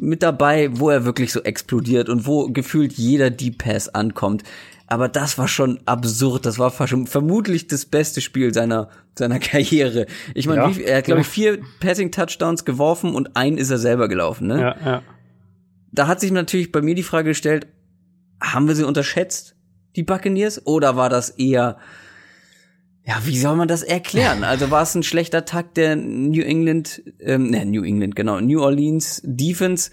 mit 0.00 0.22
dabei, 0.22 0.70
wo 0.72 0.90
er 0.90 1.04
wirklich 1.04 1.32
so 1.32 1.40
explodiert 1.42 2.08
und 2.08 2.26
wo 2.26 2.48
gefühlt 2.48 2.92
jeder 2.94 3.30
Deep 3.30 3.58
Pass 3.58 3.88
ankommt. 3.88 4.42
Aber 4.86 5.08
das 5.08 5.38
war 5.38 5.48
schon 5.48 5.80
absurd. 5.86 6.44
Das 6.46 6.58
war 6.58 6.70
vermutlich 6.70 7.68
das 7.68 7.86
beste 7.86 8.20
Spiel 8.20 8.52
seiner, 8.52 8.90
seiner 9.16 9.38
Karriere. 9.40 10.06
Ich 10.34 10.46
meine, 10.46 10.62
ja, 10.62 10.80
er 10.84 10.98
hat, 10.98 11.04
glaube 11.04 11.22
ich, 11.22 11.26
vier 11.26 11.58
Passing-Touchdowns 11.80 12.64
geworfen 12.64 13.14
und 13.14 13.36
einen 13.36 13.56
ist 13.56 13.70
er 13.70 13.78
selber 13.78 14.08
gelaufen, 14.08 14.48
ne? 14.48 14.60
Ja, 14.60 14.76
ja. 14.84 15.02
Da 15.92 16.08
hat 16.08 16.20
sich 16.20 16.32
natürlich 16.32 16.72
bei 16.72 16.82
mir 16.82 16.96
die 16.96 17.04
Frage 17.04 17.30
gestellt, 17.30 17.68
haben 18.40 18.66
wir 18.66 18.74
sie 18.74 18.84
unterschätzt, 18.84 19.54
die 19.96 20.02
Buccaneers? 20.02 20.66
Oder 20.66 20.96
war 20.96 21.08
das 21.08 21.30
eher 21.30 21.78
ja, 23.06 23.20
wie 23.24 23.36
soll 23.36 23.56
man 23.56 23.68
das 23.68 23.82
erklären? 23.82 24.44
Also 24.44 24.70
war 24.70 24.82
es 24.82 24.94
ein 24.94 25.02
schlechter 25.02 25.44
Tag 25.44 25.74
der 25.74 25.94
New 25.94 26.42
England, 26.42 27.02
ähm, 27.20 27.50
ne, 27.50 27.66
New 27.66 27.82
England, 27.82 28.16
genau, 28.16 28.40
New 28.40 28.62
Orleans 28.62 29.20
Defense. 29.24 29.90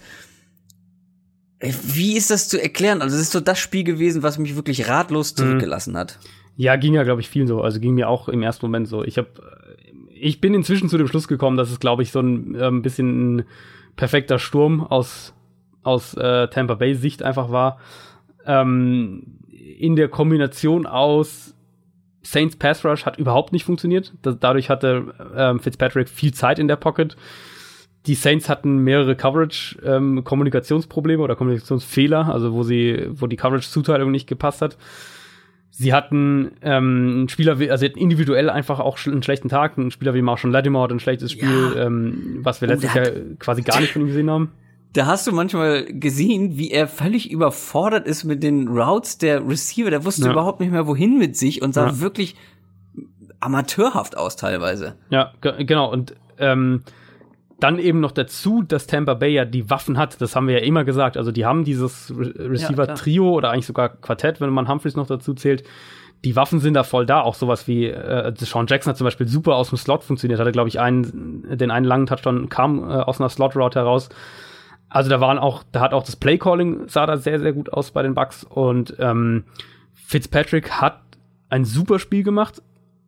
Äh, 1.59 1.74
wie 1.84 2.16
ist 2.16 2.32
das 2.32 2.47
zu 2.47 2.62
erklären? 2.62 3.01
Also 3.01 3.16
es 3.18 3.24
ist 3.24 3.32
so 3.32 3.41
das 3.41 3.59
Spiel 3.59 3.84
gewesen, 3.84 4.24
was 4.24 4.38
mich 4.38 4.55
wirklich 4.55 4.88
ratlos 4.88 5.34
mhm. 5.34 5.38
zurückgelassen 5.38 5.97
hat. 5.97 6.20
Ja, 6.55 6.78
ging 6.78 6.93
ja, 6.93 7.03
glaube 7.03 7.22
ich, 7.22 7.30
vielen 7.30 7.47
so. 7.47 7.62
Also 7.62 7.80
ging 7.80 7.95
mir 7.95 8.07
auch 8.07 8.30
im 8.30 8.43
ersten 8.43 8.66
Moment 8.66 8.88
so. 8.88 9.03
Ich 9.03 9.18
habe, 9.18 9.30
ich 10.09 10.39
bin 10.39 10.53
inzwischen 10.53 10.88
zu 10.88 10.97
dem 10.97 11.07
Schluss 11.07 11.28
gekommen, 11.28 11.57
dass 11.57 11.70
es, 11.70 11.80
glaube 11.80 12.03
ich, 12.03 12.12
so 12.12 12.22
ein 12.22 12.55
ähm, 12.59 12.82
bisschen 12.82 13.38
ein 13.38 13.45
perfekter 13.95 14.39
Sturm 14.39 14.82
aus 14.82 15.34
aus 15.84 16.14
äh, 16.14 16.47
Tampa 16.47 16.76
Bay 16.76 16.95
Sicht 16.95 17.24
einfach 17.24 17.51
war. 17.51 17.80
Ähm, 18.45 19.39
in 19.49 19.95
der 19.95 20.09
Kombination 20.09 20.86
aus 20.86 21.55
Saints 22.24 22.55
Pass 22.55 22.86
Rush 22.86 23.05
hat 23.05 23.17
überhaupt 23.17 23.53
nicht 23.53 23.65
funktioniert. 23.65 24.13
dadurch 24.22 24.69
hatte 24.69 25.13
ähm, 25.36 25.59
Fitzpatrick 25.59 26.09
viel 26.09 26.34
Zeit 26.34 26.59
in 26.59 26.67
der 26.67 26.76
Pocket. 26.76 27.15
Die 28.07 28.15
Saints 28.15 28.49
hatten 28.49 28.80
mehrere 28.80 29.15
Coverage-Kommunikationsprobleme 29.15 31.19
ähm, 31.19 31.24
oder 31.24 31.36
Kommunikationsfehler, 31.36 32.34
also 32.34 32.53
wo 32.53 32.63
sie, 32.63 33.07
wo 33.11 33.28
die 33.28 33.38
Coverage-Zuteilung 33.38 34.11
nicht 34.11 34.28
gepasst 34.28 34.61
hat. 34.61 34.78
Sie 35.69 35.93
hatten 35.93 36.51
ähm, 36.61 37.09
einen 37.09 37.30
Spieler, 37.30 37.53
also 37.53 37.78
sie 37.78 37.86
hatten 37.86 37.99
individuell 37.99 38.49
einfach 38.49 38.80
auch 38.80 38.97
einen 39.05 39.24
schlechten 39.24 39.49
Tag. 39.49 39.78
Ein 39.78 39.91
Spieler 39.91 40.13
wie 40.13 40.22
Marshall 40.22 40.51
Lattimore 40.51 40.86
hat 40.86 40.91
ein 40.91 40.99
schlechtes 40.99 41.32
Spiel, 41.32 41.74
ja. 41.76 41.86
ähm, 41.86 42.39
was 42.41 42.61
wir 42.61 42.67
letztes 42.67 42.93
Jahr 42.93 43.07
quasi 43.39 43.61
gar 43.61 43.80
nicht 43.80 43.93
von 43.93 44.01
ihm 44.01 44.07
gesehen 44.07 44.30
haben 44.30 44.51
da 44.94 45.06
hast 45.06 45.26
du 45.26 45.32
manchmal 45.32 45.86
gesehen, 45.86 46.58
wie 46.58 46.72
er 46.72 46.88
völlig 46.88 47.32
überfordert 47.32 48.08
ist 48.08 48.26
mit 48.26 48.44
den 48.44 48.68
Routes 48.68 49.18
der 49.18 49.48
Receiver. 49.48 49.89
Der 49.89 50.04
wusste 50.04 50.26
ja. 50.26 50.32
überhaupt 50.32 50.60
nicht 50.60 50.72
mehr, 50.72 50.86
wohin 50.88 51.18
mit 51.18 51.38
sich 51.38 51.62
und 51.62 51.74
sah 51.74 51.88
ja. 51.88 52.00
wirklich 52.00 52.36
amateurhaft 53.39 54.18
aus 54.18 54.36
teilweise. 54.36 54.96
Ja, 55.10 55.32
genau. 55.42 55.92
Und 55.92 56.16
ähm, 56.38 56.84
dann 57.60 57.80
eben 57.80 58.00
noch 58.00 58.12
dazu, 58.12 58.64
dass 58.64 58.88
Tampa 58.88 59.14
Bay 59.14 59.32
ja 59.32 59.46
die 59.46 59.70
Waffen 59.70 59.98
hat. 59.98 60.20
Das 60.20 60.36
haben 60.36 60.48
wir 60.48 60.60
ja 60.60 60.66
immer 60.66 60.84
gesagt. 60.84 61.16
Also 61.16 61.32
die 61.32 61.46
haben 61.46 61.64
dieses 61.64 62.12
Re 62.12 62.34
Receiver-Trio 62.52 63.26
ja, 63.26 63.32
oder 63.32 63.52
eigentlich 63.52 63.68
sogar 63.68 63.89
Quartett, 63.89 64.42
wenn 64.42 64.50
man 64.50 64.68
Humphreys 64.68 64.96
noch 64.96 65.08
dazu 65.08 65.34
zählt. 65.34 65.64
Die 66.26 66.36
Waffen 66.36 66.60
sind 66.60 66.74
da 66.74 66.84
voll 66.84 67.06
da. 67.06 67.22
Auch 67.22 67.36
sowas 67.36 67.68
wie 67.68 67.88
äh, 67.88 68.34
Sean 68.38 68.68
Jackson 68.68 68.92
hat 68.92 68.98
zum 68.98 69.06
Beispiel 69.06 69.28
super 69.28 69.56
aus 69.56 69.70
dem 69.70 69.78
Slot 69.78 70.04
funktioniert. 70.04 70.39
Hatte, 70.39 70.52
glaube 70.52 70.70
ich, 70.70 70.80
einen, 70.80 71.58
den 71.58 71.72
einen 71.72 71.86
langen 71.86 72.08
Touchdown 72.08 72.50
kam 72.50 72.80
äh, 72.80 72.94
aus 72.94 73.20
einer 73.20 73.30
Slot-Route 73.30 73.80
heraus. 73.80 74.10
Also 74.92 75.10
da 75.10 75.22
waren 75.22 75.39
auch, 75.39 75.64
da 75.72 75.80
hat 75.80 75.94
auch 75.94 76.04
das 76.04 76.18
Playcalling 76.18 76.89
sah 76.89 77.06
da 77.06 77.16
sehr, 77.16 77.39
sehr 77.39 77.54
gut 77.54 77.72
aus 77.72 77.92
bei 77.92 78.04
den 78.04 78.14
Bucks 78.14 78.44
und 78.44 78.94
ähm, 79.00 79.46
Fitzpatrick 79.94 80.70
hat 80.82 81.00
ein 81.50 81.64
super 81.64 81.98
Spiel 81.98 82.24
gemacht 82.24 82.62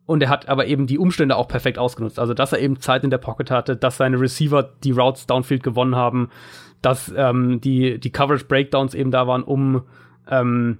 und 0.06 0.22
er 0.22 0.30
hat 0.30 0.48
aber 0.48 0.66
eben 0.66 0.86
die 0.86 0.98
Umstände 0.98 1.36
auch 1.36 1.46
perfekt 1.46 1.78
ausgenutzt. 1.78 2.18
Also 2.18 2.32
dass 2.32 2.52
er 2.52 2.60
eben 2.60 2.80
Zeit 2.80 3.04
in 3.04 3.10
der 3.10 3.18
Pocket 3.18 3.50
hatte, 3.50 3.76
dass 3.76 3.98
seine 3.98 4.18
Receiver 4.18 4.62
die 4.82 4.92
Routes 4.92 5.26
downfield 5.26 5.62
gewonnen 5.62 5.94
haben, 5.94 6.30
dass 6.80 7.12
ähm, 7.14 7.60
die 7.60 8.00
die 8.00 8.10
Coverage 8.10 8.46
Breakdowns 8.46 8.94
eben 8.94 9.10
da 9.10 9.26
waren, 9.26 9.42
um 9.42 9.82
ähm, 10.30 10.78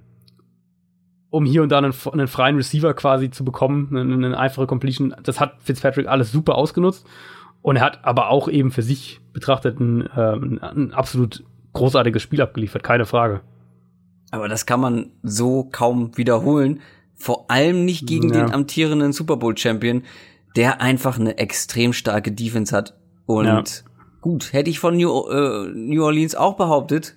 um 1.29 1.45
hier 1.45 1.61
und 1.61 1.69
da 1.69 1.77
einen, 1.77 1.93
einen 2.13 2.27
freien 2.27 2.55
Receiver 2.55 2.95
quasi 2.95 3.29
zu 3.29 3.45
bekommen, 3.45 3.89
eine, 3.91 4.01
eine 4.13 4.39
einfache 4.39 4.65
Completion. 4.65 5.13
Das 5.21 5.39
hat 5.39 5.55
Fitzpatrick 5.59 6.07
alles 6.07 6.31
super 6.31 6.55
ausgenutzt 6.55 7.05
und 7.65 7.77
er 7.77 7.81
hat 7.81 8.05
aber 8.05 8.29
auch 8.29 8.47
eben 8.47 8.69
für 8.69 8.83
sich 8.83 9.21
betrachtet 9.33 9.79
ein, 9.79 10.07
ähm, 10.15 10.59
ein 10.61 10.93
absolut 10.93 11.43
großartiges 11.73 12.21
Spiel 12.21 12.39
abgeliefert, 12.39 12.83
keine 12.83 13.07
Frage. 13.07 13.41
Aber 14.29 14.47
das 14.47 14.67
kann 14.67 14.79
man 14.79 15.09
so 15.23 15.63
kaum 15.71 16.15
wiederholen. 16.15 16.81
Vor 17.15 17.49
allem 17.49 17.83
nicht 17.83 18.05
gegen 18.05 18.31
ja. 18.31 18.45
den 18.45 18.53
amtierenden 18.53 19.13
Super 19.13 19.37
Bowl 19.37 19.57
Champion, 19.57 20.03
der 20.55 20.79
einfach 20.79 21.17
eine 21.17 21.39
extrem 21.39 21.91
starke 21.91 22.31
Defense 22.31 22.75
hat. 22.75 22.95
Und 23.25 23.45
ja. 23.47 23.63
gut, 24.21 24.53
hätte 24.53 24.69
ich 24.69 24.77
von 24.77 24.95
New, 24.95 25.27
äh, 25.27 25.71
New 25.73 26.03
Orleans 26.03 26.35
auch 26.35 26.57
behauptet 26.57 27.15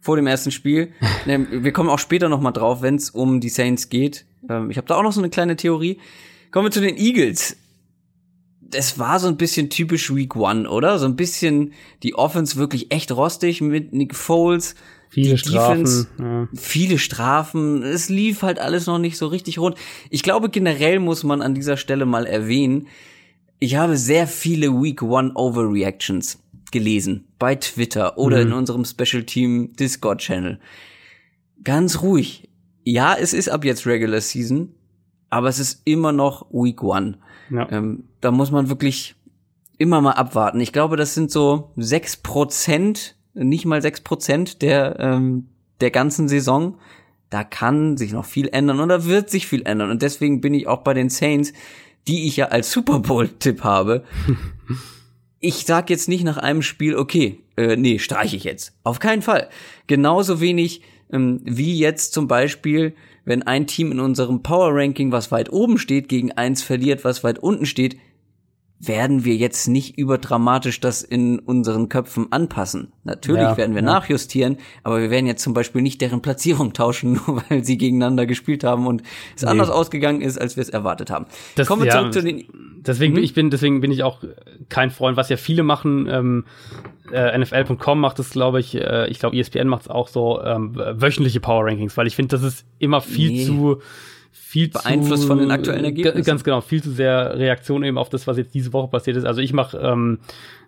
vor 0.00 0.16
dem 0.16 0.26
ersten 0.26 0.52
Spiel. 0.52 0.94
Wir 1.26 1.72
kommen 1.74 1.90
auch 1.90 1.98
später 1.98 2.30
noch 2.30 2.40
mal 2.40 2.52
drauf, 2.52 2.80
wenn 2.80 2.94
es 2.94 3.10
um 3.10 3.40
die 3.40 3.50
Saints 3.50 3.90
geht. 3.90 4.24
Ähm, 4.48 4.70
ich 4.70 4.78
habe 4.78 4.86
da 4.86 4.94
auch 4.94 5.02
noch 5.02 5.12
so 5.12 5.20
eine 5.20 5.28
kleine 5.28 5.56
Theorie. 5.56 5.98
Kommen 6.50 6.66
wir 6.66 6.70
zu 6.70 6.80
den 6.80 6.98
Eagles 6.98 7.56
es 8.74 8.98
war 8.98 9.18
so 9.18 9.28
ein 9.28 9.36
bisschen 9.36 9.70
typisch 9.70 10.14
Week 10.14 10.34
One, 10.36 10.68
oder? 10.68 10.98
So 10.98 11.06
ein 11.06 11.16
bisschen 11.16 11.72
die 12.02 12.14
Offense 12.14 12.56
wirklich 12.56 12.92
echt 12.92 13.12
rostig 13.12 13.60
mit 13.60 13.92
Nick 13.92 14.14
Foles. 14.14 14.74
Viele 15.08 15.36
Strafen. 15.36 15.84
Defense, 15.84 16.08
ja. 16.18 16.48
Viele 16.54 16.98
Strafen. 16.98 17.82
Es 17.82 18.08
lief 18.08 18.42
halt 18.42 18.58
alles 18.58 18.86
noch 18.86 18.98
nicht 18.98 19.18
so 19.18 19.26
richtig 19.26 19.58
rund. 19.58 19.76
Ich 20.08 20.22
glaube, 20.22 20.48
generell 20.48 21.00
muss 21.00 21.22
man 21.22 21.42
an 21.42 21.54
dieser 21.54 21.76
Stelle 21.76 22.06
mal 22.06 22.26
erwähnen, 22.26 22.88
ich 23.58 23.76
habe 23.76 23.96
sehr 23.96 24.26
viele 24.26 24.70
Week 24.82 25.02
One 25.02 25.32
Overreactions 25.34 26.42
gelesen. 26.72 27.28
Bei 27.38 27.54
Twitter 27.54 28.18
oder 28.18 28.38
mhm. 28.38 28.48
in 28.48 28.52
unserem 28.54 28.84
Special 28.84 29.22
Team 29.22 29.74
Discord 29.78 30.20
Channel. 30.20 30.58
Ganz 31.62 32.02
ruhig. 32.02 32.48
Ja, 32.82 33.14
es 33.14 33.32
ist 33.32 33.48
ab 33.48 33.64
jetzt 33.64 33.86
Regular 33.86 34.20
Season, 34.20 34.74
aber 35.30 35.48
es 35.48 35.60
ist 35.60 35.82
immer 35.84 36.10
noch 36.10 36.46
Week 36.50 36.82
One. 36.82 37.18
Ja. 37.52 37.70
Ähm, 37.70 38.04
da 38.20 38.30
muss 38.30 38.50
man 38.50 38.68
wirklich 38.68 39.14
immer 39.78 40.00
mal 40.00 40.12
abwarten. 40.12 40.60
Ich 40.60 40.72
glaube, 40.72 40.96
das 40.96 41.14
sind 41.14 41.30
so 41.30 41.72
sechs 41.76 42.16
Prozent, 42.16 43.16
nicht 43.34 43.64
mal 43.64 43.82
sechs 43.82 44.00
Prozent 44.00 44.62
der, 44.62 44.98
ähm, 44.98 45.48
der 45.80 45.90
ganzen 45.90 46.28
Saison. 46.28 46.78
Da 47.30 47.44
kann 47.44 47.96
sich 47.96 48.12
noch 48.12 48.24
viel 48.24 48.48
ändern 48.48 48.80
und 48.80 48.88
da 48.88 49.06
wird 49.06 49.30
sich 49.30 49.46
viel 49.46 49.62
ändern. 49.66 49.90
Und 49.90 50.02
deswegen 50.02 50.40
bin 50.40 50.54
ich 50.54 50.66
auch 50.66 50.82
bei 50.82 50.94
den 50.94 51.08
Saints, 51.08 51.52
die 52.06 52.26
ich 52.26 52.36
ja 52.36 52.46
als 52.46 52.70
Super 52.70 53.00
Bowl-Tipp 53.00 53.64
habe. 53.64 54.04
ich 55.40 55.64
sag 55.66 55.90
jetzt 55.90 56.08
nicht 56.08 56.24
nach 56.24 56.36
einem 56.36 56.62
Spiel, 56.62 56.96
okay, 56.96 57.40
äh, 57.56 57.76
nee, 57.76 57.98
streiche 57.98 58.36
ich 58.36 58.44
jetzt. 58.44 58.74
Auf 58.82 58.98
keinen 58.98 59.22
Fall. 59.22 59.48
Genauso 59.86 60.40
wenig 60.40 60.82
ähm, 61.12 61.40
wie 61.44 61.78
jetzt 61.78 62.12
zum 62.12 62.28
Beispiel, 62.28 62.94
wenn 63.24 63.42
ein 63.42 63.66
Team 63.66 63.92
in 63.92 64.00
unserem 64.00 64.42
Power 64.42 64.70
Ranking, 64.74 65.12
was 65.12 65.30
weit 65.30 65.52
oben 65.52 65.78
steht, 65.78 66.08
gegen 66.08 66.32
eins 66.32 66.62
verliert, 66.62 67.04
was 67.04 67.22
weit 67.24 67.38
unten 67.38 67.66
steht, 67.66 67.96
werden 68.84 69.24
wir 69.24 69.36
jetzt 69.36 69.68
nicht 69.68 69.96
überdramatisch 69.96 70.80
das 70.80 71.02
in 71.02 71.38
unseren 71.38 71.88
Köpfen 71.88 72.32
anpassen. 72.32 72.92
Natürlich 73.04 73.42
ja, 73.42 73.56
werden 73.56 73.76
wir 73.76 73.82
ja. 73.82 73.86
nachjustieren, 73.86 74.58
aber 74.82 75.00
wir 75.00 75.10
werden 75.10 75.26
jetzt 75.26 75.42
zum 75.42 75.54
Beispiel 75.54 75.82
nicht 75.82 76.00
deren 76.00 76.20
Platzierung 76.20 76.72
tauschen, 76.74 77.12
nur 77.12 77.44
weil 77.48 77.64
sie 77.64 77.78
gegeneinander 77.78 78.26
gespielt 78.26 78.64
haben 78.64 78.88
und 78.88 79.02
es 79.36 79.42
nee. 79.42 79.48
anders 79.48 79.70
ausgegangen 79.70 80.20
ist, 80.20 80.40
als 80.40 80.56
wir 80.56 80.62
es 80.62 80.68
erwartet 80.68 81.10
haben. 81.10 81.26
Das, 81.54 81.68
Kommen 81.68 81.82
wir 81.82 81.88
ja, 81.88 82.00
zurück 82.00 82.12
zu 82.12 82.22
den. 82.22 82.44
Deswegen, 82.84 83.14
mhm. 83.14 83.22
ich 83.22 83.34
bin, 83.34 83.50
deswegen 83.50 83.80
bin 83.80 83.92
ich 83.92 84.02
auch 84.02 84.24
kein 84.68 84.90
Freund, 84.90 85.16
was 85.16 85.28
ja 85.28 85.36
viele 85.36 85.62
machen. 85.62 86.08
Ähm, 86.10 86.44
äh, 87.12 87.38
NFL.com 87.38 88.00
macht 88.00 88.18
es, 88.18 88.30
glaube 88.30 88.58
ich, 88.58 88.74
äh, 88.74 89.08
ich 89.08 89.20
glaube 89.20 89.36
ESPN 89.36 89.68
macht 89.68 89.82
es 89.82 89.88
auch 89.88 90.08
so 90.08 90.42
ähm, 90.42 90.74
wöchentliche 90.74 91.38
Power 91.38 91.66
Rankings, 91.66 91.96
weil 91.96 92.08
ich 92.08 92.16
finde, 92.16 92.36
das 92.36 92.42
ist 92.42 92.66
immer 92.80 93.00
viel 93.00 93.30
nee. 93.30 93.46
zu 93.46 93.80
viel 94.52 94.68
beeinflusst 94.68 95.22
zu, 95.22 95.28
von 95.28 95.38
den 95.38 95.50
aktuellen 95.50 95.82
Ergebnissen. 95.82 96.24
Ganz 96.24 96.44
genau, 96.44 96.60
viel 96.60 96.82
zu 96.82 96.90
sehr 96.90 97.38
Reaktion 97.38 97.82
eben 97.84 97.96
auf 97.96 98.10
das, 98.10 98.26
was 98.26 98.36
jetzt 98.36 98.52
diese 98.52 98.74
Woche 98.74 98.88
passiert 98.88 99.16
ist. 99.16 99.24
Also 99.24 99.40
ich 99.40 99.54
mache 99.54 99.78
ähm, 99.78 100.18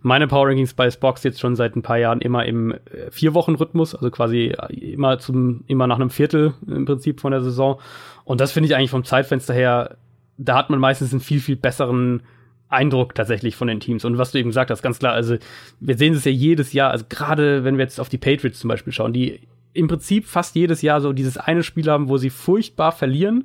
meine 0.01 0.27
Power 0.27 0.49
Rankings 0.49 0.73
bei 0.73 0.91
Spox 0.91 1.23
jetzt 1.23 1.39
schon 1.39 1.55
seit 1.55 1.77
ein 1.77 1.83
paar 1.83 1.99
Jahren 1.99 2.23
immer 2.23 2.47
im 2.47 2.73
äh, 2.73 2.79
vier 3.11 3.35
Wochen 3.35 3.57
Rhythmus, 3.57 3.95
also 3.95 4.11
quasi 4.11 4.55
immer 4.71 5.19
zum 5.19 5.65
immer 5.67 5.87
nach 5.87 5.97
einem 5.97 6.09
Viertel 6.09 6.55
im 6.67 6.87
Prinzip 6.87 7.21
von 7.21 7.33
der 7.33 7.43
Saison. 7.43 7.79
Und 8.25 8.41
das 8.41 8.53
finde 8.53 8.71
ich 8.71 8.75
eigentlich 8.75 8.91
vom 8.91 9.05
Zeitfenster 9.05 9.53
her, 9.53 9.99
da 10.39 10.57
hat 10.57 10.71
man 10.71 10.79
meistens 10.79 11.13
einen 11.13 11.21
viel 11.21 11.41
viel 11.41 11.57
besseren 11.57 12.23
Eindruck 12.71 13.15
tatsächlich 13.15 13.55
von 13.55 13.69
den 13.69 13.81
Teams. 13.81 14.07
Und 14.07 14.17
was 14.17 14.33
du 14.33 14.39
eben 14.39 14.49
gesagt 14.49 14.71
hast, 14.71 14.81
ganz 14.81 14.99
klar, 14.99 15.13
also 15.13 15.37
wir 15.81 15.99
sehen 15.99 16.15
es 16.15 16.25
ja 16.25 16.33
jedes 16.33 16.73
Jahr, 16.73 16.91
also 16.91 17.05
gerade 17.07 17.65
wenn 17.65 17.77
wir 17.77 17.85
jetzt 17.85 18.01
auf 18.01 18.09
die 18.09 18.17
Patriots 18.17 18.61
zum 18.61 18.69
Beispiel 18.69 18.95
schauen, 18.95 19.13
die 19.13 19.41
im 19.75 19.89
Prinzip 19.89 20.25
fast 20.25 20.55
jedes 20.55 20.81
Jahr 20.81 21.03
so 21.03 21.13
dieses 21.13 21.37
eine 21.37 21.63
Spiel 21.63 21.91
haben, 21.91 22.09
wo 22.09 22.17
sie 22.17 22.31
furchtbar 22.31 22.91
verlieren 22.91 23.45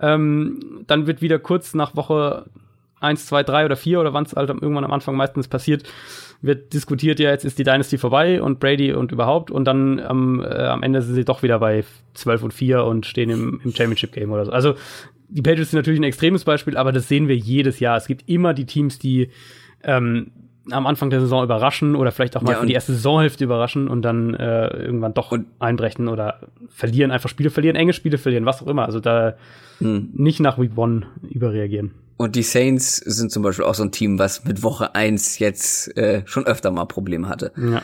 ähm, 0.00 0.84
dann 0.86 1.06
wird 1.06 1.22
wieder 1.22 1.38
kurz 1.38 1.74
nach 1.74 1.96
Woche 1.96 2.46
eins, 3.00 3.26
zwei, 3.26 3.42
drei 3.42 3.64
oder 3.64 3.76
vier 3.76 4.00
oder 4.00 4.12
wann 4.12 4.24
es 4.24 4.34
halt 4.34 4.50
irgendwann 4.50 4.84
am 4.84 4.92
Anfang 4.92 5.16
meistens 5.16 5.48
passiert, 5.48 5.84
wird 6.42 6.72
diskutiert, 6.72 7.18
ja, 7.18 7.30
jetzt 7.30 7.44
ist 7.44 7.58
die 7.58 7.64
Dynasty 7.64 7.98
vorbei 7.98 8.42
und 8.42 8.60
Brady 8.60 8.92
und 8.92 9.12
überhaupt 9.12 9.50
und 9.50 9.64
dann 9.64 9.98
ähm, 9.98 10.44
äh, 10.44 10.66
am 10.66 10.82
Ende 10.82 11.02
sind 11.02 11.14
sie 11.14 11.24
doch 11.24 11.42
wieder 11.42 11.58
bei 11.58 11.84
12 12.14 12.42
und 12.42 12.54
4 12.54 12.84
und 12.84 13.06
stehen 13.06 13.30
im, 13.30 13.60
im 13.64 13.72
Championship 13.72 14.12
Game 14.12 14.30
oder 14.30 14.46
so. 14.46 14.52
Also 14.52 14.74
die 15.28 15.42
Patriots 15.42 15.70
sind 15.70 15.78
natürlich 15.78 16.00
ein 16.00 16.04
extremes 16.04 16.44
Beispiel, 16.44 16.76
aber 16.76 16.92
das 16.92 17.08
sehen 17.08 17.28
wir 17.28 17.36
jedes 17.36 17.80
Jahr. 17.80 17.96
Es 17.96 18.06
gibt 18.06 18.28
immer 18.28 18.52
die 18.52 18.66
Teams, 18.66 18.98
die 18.98 19.30
ähm, 19.82 20.32
am 20.72 20.86
Anfang 20.86 21.10
der 21.10 21.20
Saison 21.20 21.44
überraschen 21.44 21.96
oder 21.96 22.12
vielleicht 22.12 22.36
auch 22.36 22.42
mal 22.42 22.52
ja, 22.52 22.60
für 22.60 22.66
die 22.66 22.72
erste 22.72 22.92
Saisonhälfte 22.92 23.44
überraschen 23.44 23.88
und 23.88 24.02
dann 24.02 24.34
äh, 24.34 24.68
irgendwann 24.68 25.14
doch 25.14 25.36
einbrechen 25.58 26.08
oder 26.08 26.40
verlieren, 26.68 27.10
einfach 27.10 27.28
Spiele 27.28 27.50
verlieren, 27.50 27.76
enge 27.76 27.92
Spiele 27.92 28.18
verlieren, 28.18 28.46
was 28.46 28.62
auch 28.62 28.66
immer. 28.66 28.84
Also 28.84 29.00
da 29.00 29.36
hm. 29.78 30.10
nicht 30.14 30.40
nach 30.40 30.58
Week 30.58 30.76
One 30.76 31.06
überreagieren. 31.28 31.92
Und 32.16 32.36
die 32.36 32.42
Saints 32.42 32.96
sind 32.96 33.32
zum 33.32 33.42
Beispiel 33.42 33.64
auch 33.64 33.74
so 33.74 33.82
ein 33.82 33.92
Team, 33.92 34.18
was 34.18 34.44
mit 34.44 34.62
Woche 34.62 34.94
eins 34.94 35.38
jetzt 35.38 35.96
äh, 35.96 36.22
schon 36.26 36.44
öfter 36.46 36.70
mal 36.70 36.84
Probleme 36.84 37.28
hatte. 37.28 37.50
Ja. 37.56 37.82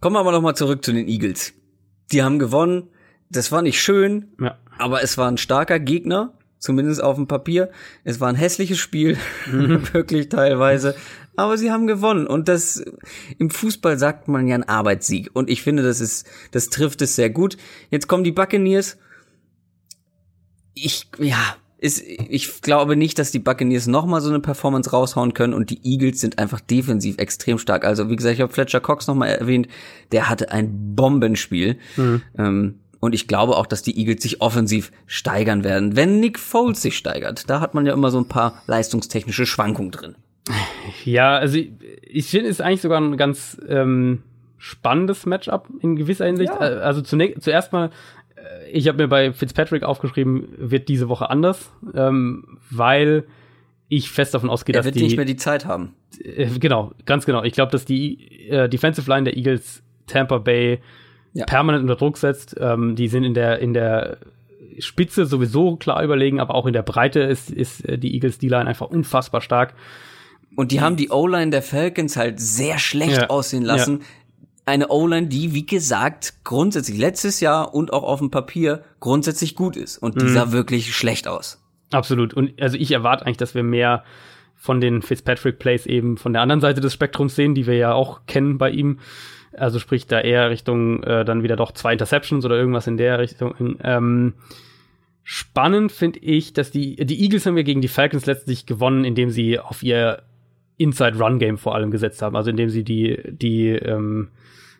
Kommen 0.00 0.14
wir 0.14 0.20
aber 0.20 0.32
noch 0.32 0.42
mal 0.42 0.54
zurück 0.54 0.84
zu 0.84 0.92
den 0.92 1.08
Eagles. 1.08 1.54
Die 2.12 2.22
haben 2.22 2.38
gewonnen. 2.38 2.88
Das 3.30 3.50
war 3.52 3.62
nicht 3.62 3.80
schön, 3.80 4.26
ja. 4.40 4.58
aber 4.78 5.02
es 5.02 5.16
war 5.16 5.28
ein 5.28 5.38
starker 5.38 5.80
Gegner, 5.80 6.34
zumindest 6.58 7.02
auf 7.02 7.16
dem 7.16 7.26
Papier. 7.26 7.70
Es 8.04 8.20
war 8.20 8.28
ein 8.28 8.34
hässliches 8.34 8.78
Spiel, 8.78 9.16
mhm. 9.50 9.82
wirklich 9.92 10.28
teilweise. 10.28 10.94
Aber 11.36 11.58
sie 11.58 11.70
haben 11.70 11.86
gewonnen 11.86 12.26
und 12.26 12.48
das 12.48 12.82
im 13.38 13.50
Fußball 13.50 13.98
sagt 13.98 14.28
man 14.28 14.46
ja 14.48 14.54
ein 14.54 14.68
Arbeitssieg 14.68 15.30
und 15.34 15.50
ich 15.50 15.62
finde, 15.62 15.82
das 15.82 16.00
ist 16.00 16.26
das 16.50 16.70
trifft 16.70 17.02
es 17.02 17.16
sehr 17.16 17.30
gut. 17.30 17.56
Jetzt 17.90 18.08
kommen 18.08 18.24
die 18.24 18.32
Buccaneers 18.32 18.96
ich, 20.76 21.08
ja, 21.18 21.56
ist, 21.78 22.02
ich 22.06 22.60
glaube 22.60 22.96
nicht, 22.96 23.18
dass 23.18 23.32
die 23.32 23.38
Buccaneers 23.38 23.86
noch 23.86 24.06
mal 24.06 24.20
so 24.20 24.28
eine 24.28 24.40
Performance 24.40 24.90
raushauen 24.90 25.34
können 25.34 25.54
und 25.54 25.70
die 25.70 25.80
Eagles 25.82 26.20
sind 26.20 26.38
einfach 26.38 26.60
defensiv 26.60 27.18
extrem 27.18 27.58
stark. 27.58 27.84
Also 27.84 28.08
wie 28.10 28.16
gesagt, 28.16 28.34
ich 28.34 28.40
habe 28.40 28.52
Fletcher 28.52 28.80
Cox 28.80 29.06
noch 29.06 29.14
mal 29.14 29.26
erwähnt, 29.26 29.68
der 30.12 30.28
hatte 30.28 30.52
ein 30.52 30.94
Bombenspiel. 30.94 31.78
Mhm. 31.96 32.22
Ähm, 32.38 32.74
und 33.00 33.14
ich 33.14 33.28
glaube 33.28 33.56
auch, 33.56 33.66
dass 33.66 33.82
die 33.82 33.98
Eagles 33.98 34.22
sich 34.22 34.40
offensiv 34.40 34.90
steigern 35.06 35.64
werden, 35.64 35.96
wenn 35.96 36.20
Nick 36.20 36.38
Foles 36.38 36.82
sich 36.82 36.96
steigert. 36.96 37.48
Da 37.48 37.60
hat 37.60 37.74
man 37.74 37.86
ja 37.86 37.92
immer 37.92 38.10
so 38.10 38.18
ein 38.18 38.28
paar 38.28 38.62
leistungstechnische 38.66 39.46
Schwankungen 39.46 39.90
drin. 39.90 40.16
Ja, 41.04 41.36
also 41.36 41.58
ich, 41.58 41.70
ich 42.02 42.26
finde 42.26 42.50
es 42.50 42.60
eigentlich 42.60 42.80
sogar 42.80 43.00
ein 43.00 43.16
ganz 43.16 43.60
ähm, 43.68 44.22
spannendes 44.58 45.26
Matchup 45.26 45.68
in 45.80 45.96
gewisser 45.96 46.26
Hinsicht. 46.26 46.52
Ja. 46.52 46.58
Also 46.58 47.02
zunächst, 47.02 47.42
zuerst 47.42 47.72
mal 47.72 47.90
ich 48.72 48.88
habe 48.88 48.98
mir 48.98 49.08
bei 49.08 49.32
Fitzpatrick 49.32 49.82
aufgeschrieben, 49.82 50.48
wird 50.56 50.88
diese 50.88 51.08
Woche 51.08 51.30
anders, 51.30 51.72
ähm, 51.94 52.58
weil 52.70 53.24
ich 53.88 54.10
fest 54.10 54.34
davon 54.34 54.50
ausgehe, 54.50 54.72
dass 54.72 54.90
die 54.90 55.02
nicht 55.02 55.16
mehr 55.16 55.24
die 55.24 55.36
Zeit 55.36 55.64
haben. 55.64 55.94
Äh, 56.22 56.46
genau, 56.58 56.92
ganz 57.04 57.26
genau. 57.26 57.44
Ich 57.44 57.52
glaube, 57.52 57.72
dass 57.72 57.84
die 57.84 58.48
äh, 58.48 58.68
Defensive 58.68 59.08
Line 59.08 59.24
der 59.24 59.36
Eagles 59.36 59.82
Tampa 60.06 60.38
Bay 60.38 60.80
ja. 61.32 61.44
permanent 61.44 61.82
unter 61.82 61.96
Druck 61.96 62.16
setzt. 62.16 62.56
Ähm, 62.58 62.96
die 62.96 63.08
sind 63.08 63.24
in 63.24 63.34
der 63.34 63.60
in 63.60 63.74
der 63.74 64.18
Spitze 64.78 65.26
sowieso 65.26 65.76
klar 65.76 66.02
überlegen, 66.02 66.40
aber 66.40 66.54
auch 66.54 66.66
in 66.66 66.72
der 66.72 66.82
Breite 66.82 67.20
ist 67.20 67.50
ist 67.50 67.88
äh, 67.88 67.98
die 67.98 68.14
Eagles 68.14 68.38
D-Line 68.38 68.66
einfach 68.66 68.88
unfassbar 68.88 69.40
stark. 69.40 69.74
Und 70.56 70.72
die 70.72 70.80
haben 70.80 70.96
die 70.96 71.10
O-Line 71.10 71.50
der 71.50 71.62
Falcons 71.62 72.16
halt 72.16 72.40
sehr 72.40 72.78
schlecht 72.78 73.18
ja. 73.18 73.26
aussehen 73.28 73.62
lassen. 73.62 74.00
Ja 74.00 74.06
eine 74.66 74.88
O-Line, 74.88 75.28
die, 75.28 75.54
wie 75.54 75.64
gesagt, 75.64 76.34
grundsätzlich 76.42 76.98
letztes 76.98 77.40
Jahr 77.40 77.72
und 77.72 77.92
auch 77.92 78.02
auf 78.02 78.18
dem 78.18 78.32
Papier 78.32 78.82
grundsätzlich 78.98 79.54
gut 79.54 79.76
ist. 79.76 79.96
Und 79.96 80.20
die 80.20 80.26
mhm. 80.26 80.30
sah 80.30 80.52
wirklich 80.52 80.94
schlecht 80.94 81.28
aus. 81.28 81.62
Absolut. 81.92 82.34
Und 82.34 82.60
also 82.60 82.76
ich 82.76 82.90
erwarte 82.90 83.24
eigentlich, 83.24 83.36
dass 83.36 83.54
wir 83.54 83.62
mehr 83.62 84.02
von 84.56 84.80
den 84.80 85.02
Fitzpatrick 85.02 85.60
Plays 85.60 85.86
eben 85.86 86.16
von 86.16 86.32
der 86.32 86.42
anderen 86.42 86.60
Seite 86.60 86.80
des 86.80 86.92
Spektrums 86.92 87.36
sehen, 87.36 87.54
die 87.54 87.66
wir 87.66 87.76
ja 87.76 87.92
auch 87.92 88.26
kennen 88.26 88.58
bei 88.58 88.70
ihm. 88.70 88.98
Also 89.56 89.78
sprich 89.78 90.08
da 90.08 90.20
eher 90.20 90.50
Richtung 90.50 91.02
äh, 91.04 91.24
dann 91.24 91.44
wieder 91.44 91.56
doch 91.56 91.70
zwei 91.70 91.92
Interceptions 91.92 92.44
oder 92.44 92.56
irgendwas 92.56 92.88
in 92.88 92.96
der 92.96 93.20
Richtung. 93.20 93.78
Ähm, 93.82 94.34
spannend 95.22 95.92
finde 95.92 96.18
ich, 96.18 96.52
dass 96.52 96.72
die 96.72 96.96
die 96.96 97.22
Eagles 97.22 97.46
haben 97.46 97.56
wir 97.56 97.64
gegen 97.64 97.80
die 97.80 97.88
Falcons 97.88 98.26
letztlich 98.26 98.66
gewonnen, 98.66 99.04
indem 99.04 99.30
sie 99.30 99.60
auf 99.60 99.82
ihr 99.84 100.24
Inside 100.76 101.18
Run 101.18 101.38
Game 101.38 101.58
vor 101.58 101.74
allem 101.74 101.90
gesetzt 101.90 102.22
haben, 102.22 102.36
also 102.36 102.50
indem 102.50 102.68
sie 102.68 102.84
die 102.84 103.18
die 103.26 103.70
ähm, 103.70 104.28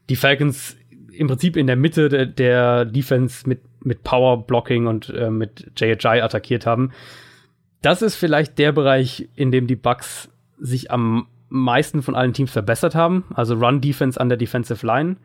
die 0.09 0.17
Falcons 0.17 0.77
im 1.17 1.29
Prinzip 1.29 1.57
in 1.57 1.67
der 1.67 1.77
Mitte 1.77 2.09
der, 2.09 2.27
der 2.27 2.85
Defense 2.85 3.49
mit, 3.49 3.61
mit 3.83 4.03
Power 4.03 4.47
Blocking 4.47 4.87
und 4.87 5.09
äh, 5.11 5.31
mit 5.31 5.73
JHI 5.77 6.21
attackiert 6.21 6.67
haben. 6.67 6.93
Das 7.83 8.03
ist 8.03 8.17
vielleicht 8.17 8.59
der 8.59 8.73
Bereich, 8.73 9.29
in 9.35 9.51
dem 9.51 9.67
die 9.67 9.77
Bucks 9.77 10.29
sich 10.59 10.91
am 10.91 11.27
meisten 11.49 12.03
von 12.03 12.15
allen 12.15 12.33
Teams 12.33 12.51
verbessert 12.51 12.95
haben. 12.95 13.25
Also 13.35 13.55
Run 13.55 13.81
Defense 13.81 14.21
an 14.21 14.29
der 14.29 14.39
Defensive 14.39 14.85
Line. 14.87 15.17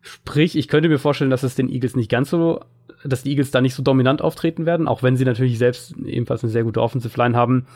Sprich, 0.00 0.56
ich 0.56 0.68
könnte 0.68 0.88
mir 0.88 0.98
vorstellen, 0.98 1.30
dass 1.30 1.42
es 1.42 1.54
den 1.54 1.68
Eagles 1.68 1.96
nicht 1.96 2.10
ganz 2.10 2.30
so, 2.30 2.60
dass 3.04 3.24
die 3.24 3.30
Eagles 3.30 3.50
da 3.50 3.60
nicht 3.60 3.74
so 3.74 3.82
dominant 3.82 4.22
auftreten 4.22 4.64
werden, 4.64 4.88
auch 4.88 5.02
wenn 5.02 5.16
sie 5.16 5.24
natürlich 5.24 5.58
selbst 5.58 5.94
ebenfalls 6.04 6.42
eine 6.42 6.50
sehr 6.50 6.64
gute 6.64 6.80
Offensive 6.80 7.16
Line 7.18 7.36
haben. 7.36 7.66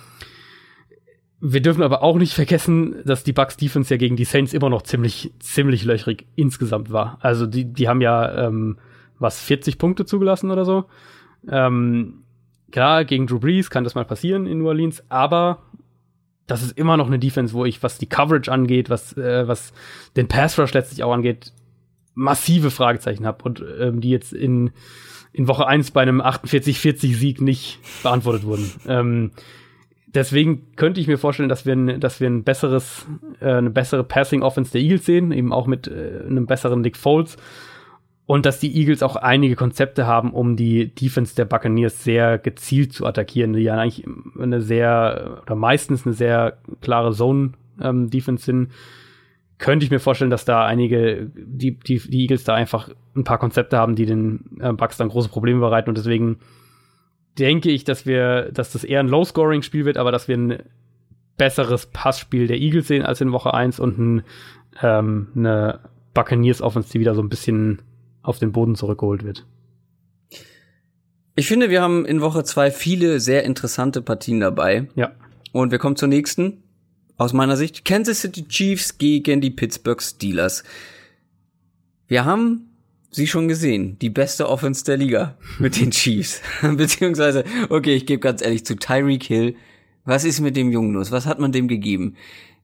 Wir 1.45 1.61
dürfen 1.61 1.83
aber 1.83 2.05
auch 2.05 2.19
nicht 2.19 2.35
vergessen, 2.35 3.03
dass 3.05 3.25
die 3.25 3.33
Bucks 3.33 3.57
Defense 3.57 3.93
ja 3.93 3.99
gegen 3.99 4.15
die 4.15 4.25
Saints 4.25 4.53
immer 4.53 4.71
noch 4.71 4.83
ziemlich, 4.83 5.33
ziemlich 5.41 5.83
löchrig 5.83 6.25
insgesamt 6.37 6.93
war. 6.93 7.19
Also 7.21 7.47
die, 7.47 7.65
die 7.65 7.89
haben 7.89 8.01
ja, 8.01 8.47
ähm, 8.47 8.79
was, 9.19 9.41
40 9.41 9.77
Punkte 9.77 10.05
zugelassen 10.05 10.53
oder 10.53 10.65
so. 10.65 10.85
Ähm, 11.49 12.23
klar, 12.71 13.05
gegen 13.05 13.27
Drew 13.27 13.41
Brees 13.41 13.71
kann 13.71 13.83
das 13.83 13.97
mal 13.97 14.05
passieren 14.05 14.47
in 14.47 14.59
New 14.59 14.69
Orleans, 14.69 15.03
aber 15.09 15.59
das 16.47 16.63
ist 16.63 16.79
immer 16.79 16.97
noch 16.97 17.09
eine 17.09 17.19
Defense, 17.19 17.55
wo 17.55 17.65
ich, 17.65 17.83
was 17.83 17.99
die 17.99 18.09
Coverage 18.09 18.51
angeht, 18.51 18.89
was, 18.89 19.17
äh, 19.17 19.49
was 19.49 19.73
den 20.15 20.29
Pass 20.29 20.57
Rush 20.61 20.73
letztlich 20.73 21.03
auch 21.03 21.13
angeht, 21.13 21.53
massive 22.15 22.71
Fragezeichen 22.71 23.27
habe 23.27 23.43
und 23.43 23.65
ähm, 23.81 24.01
die 24.01 24.11
jetzt 24.11 24.33
in, 24.33 24.71
in 25.33 25.49
Woche 25.49 25.67
1 25.67 25.91
bei 25.91 26.03
einem 26.03 26.21
48-40 26.21 27.17
Sieg 27.17 27.41
nicht 27.41 27.81
beantwortet 28.05 28.45
wurden. 28.45 28.71
Ähm, 28.87 29.33
deswegen 30.15 30.75
könnte 30.77 31.01
ich 31.01 31.09
mir 31.09 31.19
vorstellen, 31.19 31.49
dass 31.49 31.67
wir 31.67 31.75
ein, 31.75 32.01
dass 32.01 32.21
wir 32.21 32.29
ein 32.29 32.45
besseres, 32.45 33.07
äh, 33.41 33.53
eine 33.53 33.71
bessere 33.71 34.05
Passing 34.05 34.43
Offense 34.43 34.73
der 34.73 34.81
Eagles 34.81 35.07
sehen, 35.07 35.33
eben 35.33 35.53
auch 35.53 35.67
mit 35.67 35.89
äh, 35.89 36.23
einem 36.27 36.47
besseren 36.47 36.81
Nick 36.81 36.97
Foles. 36.97 37.37
Und 38.25 38.47
dass 38.47 38.61
die 38.61 38.75
Eagles 38.77 39.03
auch 39.03 39.17
einige 39.17 39.57
Konzepte 39.57 40.07
haben, 40.07 40.33
um 40.33 40.57
die 40.57 40.95
Defense 40.95 41.35
der 41.35 41.45
Buccaneers 41.45 42.05
sehr 42.05 42.39
gezielt 42.39 42.93
zu 42.93 43.05
attackieren, 43.05 43.53
die 43.53 43.63
ja 43.63 43.77
eigentlich 43.77 44.07
eine 44.41 44.61
sehr, 44.61 45.41
oder 45.43 45.57
meistens 45.57 46.07
eine 46.07 46.15
sehr 46.15 46.59
klare 46.81 47.13
Zone-Defense 47.13 48.51
ähm, 48.51 48.69
sind. 48.69 48.73
Könnte 49.59 49.85
ich 49.85 49.91
mir 49.91 49.99
vorstellen, 49.99 50.31
dass 50.31 50.45
da 50.45 50.65
einige, 50.65 51.31
die, 51.35 51.79
die, 51.79 51.99
die 51.99 52.23
Eagles 52.23 52.45
da 52.45 52.55
einfach 52.55 52.91
ein 53.17 53.25
paar 53.25 53.39
Konzepte 53.39 53.77
haben, 53.77 53.97
die 53.97 54.07
den 54.07 54.45
äh, 54.61 54.73
Bucks 54.73 54.97
dann 54.97 55.09
große 55.09 55.29
Probleme 55.29 55.61
bereiten 55.61 55.91
und 55.91 55.99
deswegen 55.99 56.39
denke 57.39 57.71
ich, 57.71 57.85
dass 57.85 58.07
wir, 58.07 58.51
dass 58.53 58.73
das 58.73 58.85
eher 58.85 59.01
ein 59.01 59.09
Low-Scoring-Spiel 59.09 59.85
wird, 59.85 59.97
aber 59.97 60.13
dass 60.13 60.29
wir 60.29 60.37
ein 60.37 60.59
besseres 61.37 61.87
Passspiel 61.87 62.47
der 62.47 62.59
Eagles 62.59 62.89
sehen 62.89 63.05
als 63.05 63.21
in 63.21 63.33
Woche 63.33 63.55
1 63.55 63.81
und 63.81 63.99
ein, 63.99 64.23
ähm, 64.83 65.29
eine 65.35 65.81
Buccaneers 66.15 66.61
Offense, 66.61 66.91
die 66.93 67.01
wieder 67.01 67.15
so 67.15 67.23
ein 67.23 67.29
bisschen 67.29 67.83
auf 68.23 68.39
den 68.39 68.53
Boden 68.53 68.75
zurückgeholt 68.75 69.25
wird. 69.25 69.47
Ich 71.35 71.49
finde, 71.49 71.71
wir 71.71 71.81
haben 71.81 72.05
in 72.05 72.21
Woche 72.21 72.45
zwei 72.45 72.71
viele 72.71 73.19
sehr 73.19 73.45
interessante 73.45 74.03
Partien 74.03 74.41
dabei. 74.41 74.89
Ja. 74.95 75.13
Und 75.53 75.71
wir 75.71 75.79
kommen 75.79 75.97
zur 75.97 76.09
nächsten. 76.09 76.63
Aus 77.17 77.33
meiner 77.33 77.57
Sicht 77.57 77.85
Kansas 77.85 78.21
City 78.21 78.47
Chiefs 78.49 78.99
gegen 78.99 79.41
die 79.41 79.51
Pittsburgh 79.51 80.03
Steelers. 80.03 80.65
Wir 82.07 82.25
haben 82.25 82.72
sie 83.13 83.27
schon 83.27 83.47
gesehen, 83.47 83.99
die 84.01 84.11
beste 84.11 84.49
Offense 84.49 84.85
der 84.85 84.97
Liga 84.97 85.37
mit 85.59 85.79
den 85.79 85.91
Chiefs. 85.93 86.41
Beziehungsweise, 86.63 87.45
okay, 87.69 87.95
ich 87.95 88.07
gebe 88.07 88.21
ganz 88.21 88.43
ehrlich 88.43 88.65
zu 88.65 88.75
Tyreek 88.75 89.23
Hill. 89.23 89.55
Was 90.05 90.25
ist 90.25 90.41
mit 90.41 90.57
dem 90.57 90.73
Jungen 90.73 90.95
los? 90.95 91.13
Was 91.13 91.27
hat 91.27 91.39
man 91.39 91.53
dem 91.53 91.69
gegeben? 91.69 92.17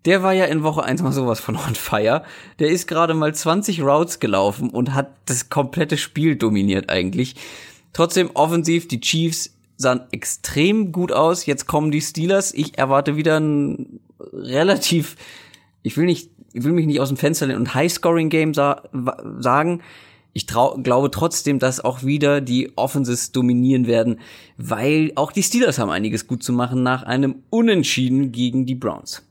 Der 0.05 0.22
war 0.22 0.32
ja 0.32 0.46
in 0.46 0.62
Woche 0.62 0.82
1 0.82 1.03
mal 1.03 1.12
sowas 1.12 1.38
von 1.38 1.57
on 1.57 1.74
fire. 1.74 2.24
Der 2.59 2.68
ist 2.68 2.88
gerade 2.88 3.14
mal 3.14 3.34
20 3.34 3.82
Routes 3.82 4.20
gelaufen 4.20 4.70
und 4.70 4.94
hat 4.94 5.12
das 5.26 5.51
komplette 5.51 5.99
Spiel 5.99 6.36
dominiert 6.36 6.88
eigentlich. 6.88 7.36
Trotzdem 7.92 8.30
offensiv, 8.34 8.88
die 8.88 9.01
Chiefs 9.01 9.55
sahen 9.76 10.01
extrem 10.11 10.92
gut 10.92 11.12
aus. 11.12 11.46
Jetzt 11.46 11.66
kommen 11.66 11.90
die 11.90 12.01
Steelers. 12.01 12.55
Ich 12.55 12.78
erwarte 12.78 13.16
wieder 13.16 13.38
ein 13.38 14.01
relativ, 14.32 15.16
ich 15.82 15.96
will 15.96 16.07
nicht, 16.07 16.30
ich 16.53 16.64
will 16.64 16.72
mich 16.72 16.86
nicht 16.86 17.01
aus 17.01 17.09
dem 17.09 17.16
Fenster 17.16 17.46
lehnen 17.46 17.61
und 17.61 17.74
High-Scoring-Game 17.74 18.55
sa 18.55 18.82
sagen. 19.38 19.82
Ich 20.39 20.47
trau, 20.47 20.78
glaube 20.80 21.11
trotzdem, 21.11 21.59
dass 21.59 21.84
auch 21.84 22.05
wieder 22.05 22.41
die 22.41 22.70
Offenses 22.76 23.32
dominieren 23.32 23.89
werden, 23.89 24.20
weil 24.57 25.11
auch 25.16 25.32
die 25.32 25.43
Steelers 25.43 25.80
haben 25.80 25.91
einiges 25.91 26.28
gut 26.28 26.45
zu 26.45 26.53
machen 26.53 26.84
nach 26.84 27.03
einem 27.03 27.43
Unentschieden 27.51 28.30
gegen 28.30 28.64
die 28.64 28.76
Browns. 28.76 29.28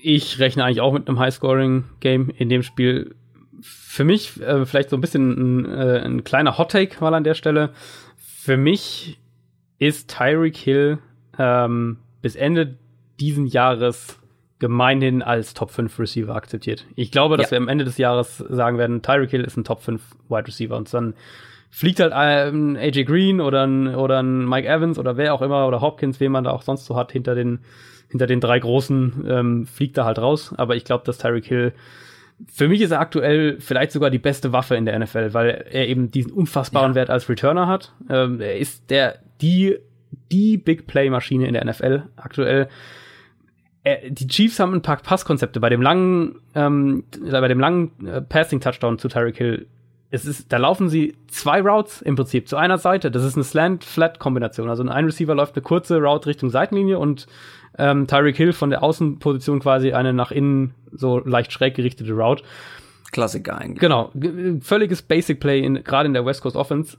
Ich 0.00 0.38
rechne 0.38 0.62
eigentlich 0.62 0.80
auch 0.80 0.92
mit 0.92 1.08
einem 1.08 1.18
High-Scoring-Game 1.18 2.30
in 2.30 2.48
dem 2.48 2.62
Spiel 2.62 3.16
für 3.60 4.04
mich 4.04 4.40
äh, 4.40 4.64
vielleicht 4.64 4.90
so 4.90 4.96
ein 4.96 5.00
bisschen 5.00 5.64
ein, 5.64 5.64
äh, 5.64 6.02
ein 6.04 6.22
kleiner 6.22 6.56
Hot 6.56 6.70
Take 6.70 7.00
mal 7.00 7.12
an 7.12 7.24
der 7.24 7.34
Stelle. 7.34 7.70
Für 8.16 8.56
mich 8.56 9.18
ist 9.80 10.08
Tyreek 10.08 10.56
Hill 10.56 10.98
ähm, 11.36 11.96
bis 12.22 12.36
Ende 12.36 12.76
diesen 13.18 13.48
Jahres 13.48 14.19
gemeinhin 14.60 15.22
als 15.22 15.54
Top 15.54 15.70
5 15.70 15.98
Receiver 15.98 16.34
akzeptiert. 16.34 16.86
Ich 16.94 17.10
glaube, 17.10 17.36
dass 17.36 17.50
ja. 17.50 17.52
wir 17.52 17.58
am 17.58 17.68
Ende 17.68 17.84
des 17.84 17.98
Jahres 17.98 18.38
sagen 18.38 18.78
werden, 18.78 19.02
Tyreek 19.02 19.30
Hill 19.30 19.44
ist 19.44 19.56
ein 19.56 19.64
Top 19.64 19.82
5 19.82 20.00
Wide 20.28 20.46
Receiver 20.46 20.76
und 20.76 20.92
dann 20.94 21.14
fliegt 21.70 22.00
halt 22.00 22.12
ein 22.12 22.76
AJ 22.76 23.04
Green 23.04 23.40
oder 23.40 23.66
ein, 23.66 23.94
oder 23.94 24.22
ein 24.22 24.48
Mike 24.48 24.68
Evans 24.68 24.98
oder 24.98 25.16
wer 25.16 25.34
auch 25.34 25.42
immer 25.42 25.66
oder 25.66 25.80
Hopkins, 25.80 26.20
wen 26.20 26.30
man 26.30 26.44
da 26.44 26.50
auch 26.50 26.62
sonst 26.62 26.84
so 26.84 26.96
hat 26.96 27.10
hinter 27.12 27.34
den 27.34 27.60
hinter 28.08 28.26
den 28.26 28.40
drei 28.40 28.58
großen 28.58 29.24
ähm, 29.28 29.66
fliegt 29.66 29.96
er 29.96 30.04
halt 30.04 30.18
raus. 30.18 30.52
Aber 30.56 30.74
ich 30.74 30.84
glaube, 30.84 31.04
dass 31.04 31.18
Tyreek 31.18 31.46
Hill 31.46 31.72
für 32.48 32.68
mich 32.68 32.80
ist 32.80 32.90
er 32.90 33.00
aktuell 33.00 33.60
vielleicht 33.60 33.92
sogar 33.92 34.10
die 34.10 34.18
beste 34.18 34.52
Waffe 34.52 34.74
in 34.74 34.86
der 34.86 34.98
NFL, 34.98 35.34
weil 35.34 35.66
er 35.70 35.88
eben 35.88 36.10
diesen 36.10 36.32
unfassbaren 36.32 36.92
ja. 36.92 36.96
Wert 36.96 37.10
als 37.10 37.28
Returner 37.28 37.66
hat. 37.66 37.92
Ähm, 38.08 38.40
er 38.40 38.58
ist 38.58 38.90
der, 38.90 39.18
die, 39.40 39.78
die 40.32 40.56
Big 40.56 40.86
Play 40.86 41.10
Maschine 41.10 41.46
in 41.46 41.54
der 41.54 41.64
NFL 41.64 42.04
aktuell. 42.16 42.68
Er, 43.82 44.10
die 44.10 44.26
Chiefs 44.26 44.60
haben 44.60 44.74
ein 44.74 44.82
paar 44.82 44.96
Passkonzepte. 44.96 45.60
Bei 45.60 45.68
dem 45.68 45.80
langen, 45.80 46.40
ähm, 46.54 47.04
bei 47.30 47.48
dem 47.48 47.60
langen 47.60 47.92
äh, 48.06 48.20
Passing 48.20 48.60
Touchdown 48.60 48.98
zu 48.98 49.08
Tyreek 49.08 49.36
Hill, 49.36 49.66
es 50.10 50.24
ist, 50.26 50.52
da 50.52 50.56
laufen 50.56 50.88
sie 50.88 51.16
zwei 51.28 51.62
Routes 51.62 52.02
im 52.02 52.16
Prinzip 52.16 52.48
zu 52.48 52.56
einer 52.56 52.78
Seite. 52.78 53.10
Das 53.10 53.24
ist 53.24 53.36
eine 53.36 53.44
Slant-Flat-Kombination. 53.44 54.68
Also 54.68 54.82
ein 54.82 55.04
Receiver 55.04 55.34
läuft 55.34 55.54
eine 55.54 55.62
kurze 55.62 55.98
Route 55.98 56.26
Richtung 56.26 56.50
Seitenlinie 56.50 56.98
und 56.98 57.26
ähm, 57.78 58.06
Tyreek 58.08 58.36
Hill 58.36 58.52
von 58.52 58.70
der 58.70 58.82
Außenposition 58.82 59.60
quasi 59.60 59.92
eine 59.92 60.12
nach 60.12 60.32
innen 60.32 60.74
so 60.90 61.20
leicht 61.20 61.52
schräg 61.52 61.74
gerichtete 61.74 62.12
Route. 62.12 62.42
Klassiker 63.12 63.58
eigentlich. 63.58 63.80
Genau, 63.80 64.12
völliges 64.60 65.02
Basic 65.02 65.40
Play 65.40 65.60
in, 65.60 65.82
gerade 65.84 66.06
in 66.06 66.14
der 66.14 66.26
West 66.26 66.42
Coast 66.42 66.56
Offense. 66.56 66.96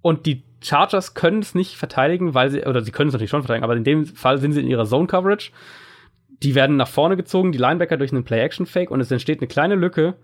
Und 0.00 0.26
die 0.26 0.42
Chargers 0.62 1.14
können 1.14 1.40
es 1.40 1.54
nicht 1.54 1.76
verteidigen, 1.76 2.34
weil 2.34 2.50
sie, 2.50 2.62
oder 2.62 2.82
sie 2.82 2.92
können 2.92 3.08
es 3.08 3.12
natürlich 3.12 3.30
schon 3.30 3.42
verteidigen, 3.42 3.64
aber 3.64 3.76
in 3.76 3.84
dem 3.84 4.06
Fall 4.06 4.38
sind 4.38 4.52
sie 4.52 4.60
in 4.60 4.66
ihrer 4.66 4.86
Zone 4.86 5.06
Coverage. 5.06 5.50
Die 6.42 6.54
werden 6.54 6.76
nach 6.76 6.88
vorne 6.88 7.16
gezogen, 7.16 7.52
die 7.52 7.58
Linebacker 7.58 7.96
durch 7.96 8.12
einen 8.12 8.24
Play-Action-Fake 8.24 8.90
und 8.90 9.00
es 9.00 9.10
entsteht 9.10 9.40
eine 9.40 9.48
kleine 9.48 9.74
Lücke. 9.74 10.14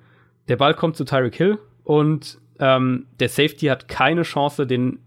Der 0.49 0.57
Ball 0.57 0.75
kommt 0.75 0.97
zu 0.97 1.05
Tyreek 1.05 1.35
Hill 1.35 1.59
und 1.85 2.39
ähm, 2.59 3.07
der 3.21 3.29
Safety 3.29 3.67
hat 3.67 3.89
keine 3.89 4.23
Chance, 4.23 4.67
den 4.67 5.01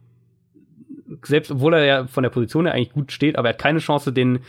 selbst 1.24 1.52
obwohl 1.52 1.74
er 1.74 1.86
ja 1.86 2.08
von 2.08 2.24
der 2.24 2.30
Position 2.30 2.66
her 2.66 2.76
eigentlich 2.76 2.92
gut 2.92 3.12
steht, 3.12 3.38
aber 3.38 3.50
er 3.50 3.54
hat 3.54 3.62
keine 3.62 3.80
Chance, 3.80 4.14
den, 4.14 4.40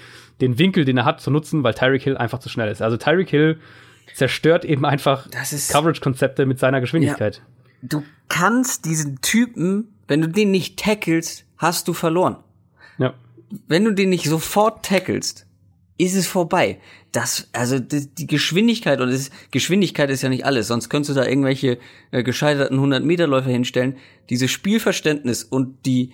den 0.40 0.58
Winkel, 0.58 0.84
den 0.84 0.98
er 0.98 1.04
hat, 1.04 1.20
zu 1.20 1.30
nutzen, 1.30 1.62
weil 1.62 1.74
Tyreek 1.74 2.02
Hill 2.02 2.16
einfach 2.16 2.38
zu 2.38 2.48
schnell 2.48 2.70
ist. 2.70 2.82
Also 2.82 2.96
Tyreek 2.96 3.30
Hill 3.30 3.58
zerstört 4.14 4.64
eben 4.64 4.84
einfach 4.84 5.28
Coverage-Konzepte 5.30 6.46
mit 6.46 6.58
seiner 6.58 6.80
Geschwindigkeit. 6.80 7.36
Ja, 7.36 7.42
du 7.82 8.02
kannst 8.28 8.84
diesen 8.84 9.20
Typen, 9.20 9.88
wenn 10.08 10.20
du 10.20 10.28
den 10.28 10.50
nicht 10.50 10.78
tackelst, 10.78 11.44
hast 11.56 11.88
du 11.88 11.92
verloren. 11.92 12.36
Ja. 12.98 13.14
Wenn 13.66 13.84
du 13.84 13.92
den 13.92 14.10
nicht 14.10 14.26
sofort 14.26 14.84
tackelst, 14.84 15.46
ist 16.00 16.14
es 16.14 16.26
vorbei. 16.26 16.78
Das, 17.12 17.48
also 17.52 17.78
die, 17.78 18.08
die 18.14 18.26
Geschwindigkeit 18.26 19.00
und 19.00 19.10
es, 19.10 19.30
Geschwindigkeit 19.50 20.10
ist 20.10 20.22
ja 20.22 20.28
nicht 20.28 20.44
alles, 20.46 20.68
sonst 20.68 20.88
könntest 20.88 21.10
du 21.10 21.20
da 21.20 21.26
irgendwelche 21.26 21.78
äh, 22.10 22.22
gescheiterten 22.22 22.76
100 22.76 23.04
Meter 23.04 23.26
Läufer 23.26 23.50
hinstellen. 23.50 23.96
Dieses 24.30 24.50
Spielverständnis 24.50 25.44
und 25.44 25.86
die 25.86 26.12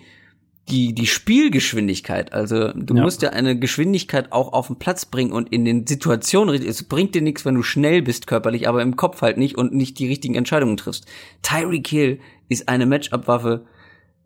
die, 0.68 0.94
die 0.94 1.06
Spielgeschwindigkeit, 1.06 2.32
also 2.32 2.72
du 2.72 2.96
ja. 2.96 3.02
musst 3.02 3.22
ja 3.22 3.30
eine 3.30 3.56
Geschwindigkeit 3.56 4.32
auch 4.32 4.52
auf 4.52 4.66
den 4.66 4.80
Platz 4.80 5.04
bringen 5.04 5.30
und 5.30 5.52
in 5.52 5.64
den 5.64 5.86
Situationen, 5.86 6.60
es 6.60 6.82
bringt 6.82 7.14
dir 7.14 7.22
nichts, 7.22 7.44
wenn 7.44 7.54
du 7.54 7.62
schnell 7.62 8.02
bist 8.02 8.26
körperlich, 8.26 8.66
aber 8.66 8.82
im 8.82 8.96
Kopf 8.96 9.22
halt 9.22 9.38
nicht 9.38 9.56
und 9.56 9.72
nicht 9.74 10.00
die 10.00 10.08
richtigen 10.08 10.34
Entscheidungen 10.34 10.76
triffst. 10.76 11.06
Tyreek 11.42 11.86
Hill 11.86 12.18
ist 12.48 12.68
eine 12.68 12.84
Matchup-Waffe, 12.84 13.64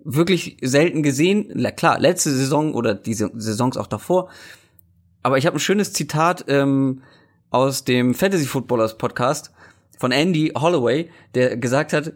wirklich 0.03 0.57
selten 0.63 1.03
gesehen. 1.03 1.53
Klar, 1.77 2.01
letzte 2.01 2.31
Saison 2.31 2.73
oder 2.73 2.95
diese 2.95 3.31
Saisons 3.35 3.77
auch 3.77 3.87
davor. 3.87 4.31
Aber 5.23 5.39
ich 5.39 5.47
habe 5.47 5.57
ein 5.57 5.61
schönes 5.61 5.93
Zitat 5.93 6.45
ähm, 6.49 7.03
aus 7.51 7.85
dem 7.85 8.15
Fantasy 8.15 8.47
Footballers 8.47 8.97
Podcast 8.99 9.53
von 9.99 10.13
Andy 10.13 10.53
Holloway, 10.57 11.11
der 11.35 11.57
gesagt 11.57 11.93
hat, 11.93 12.13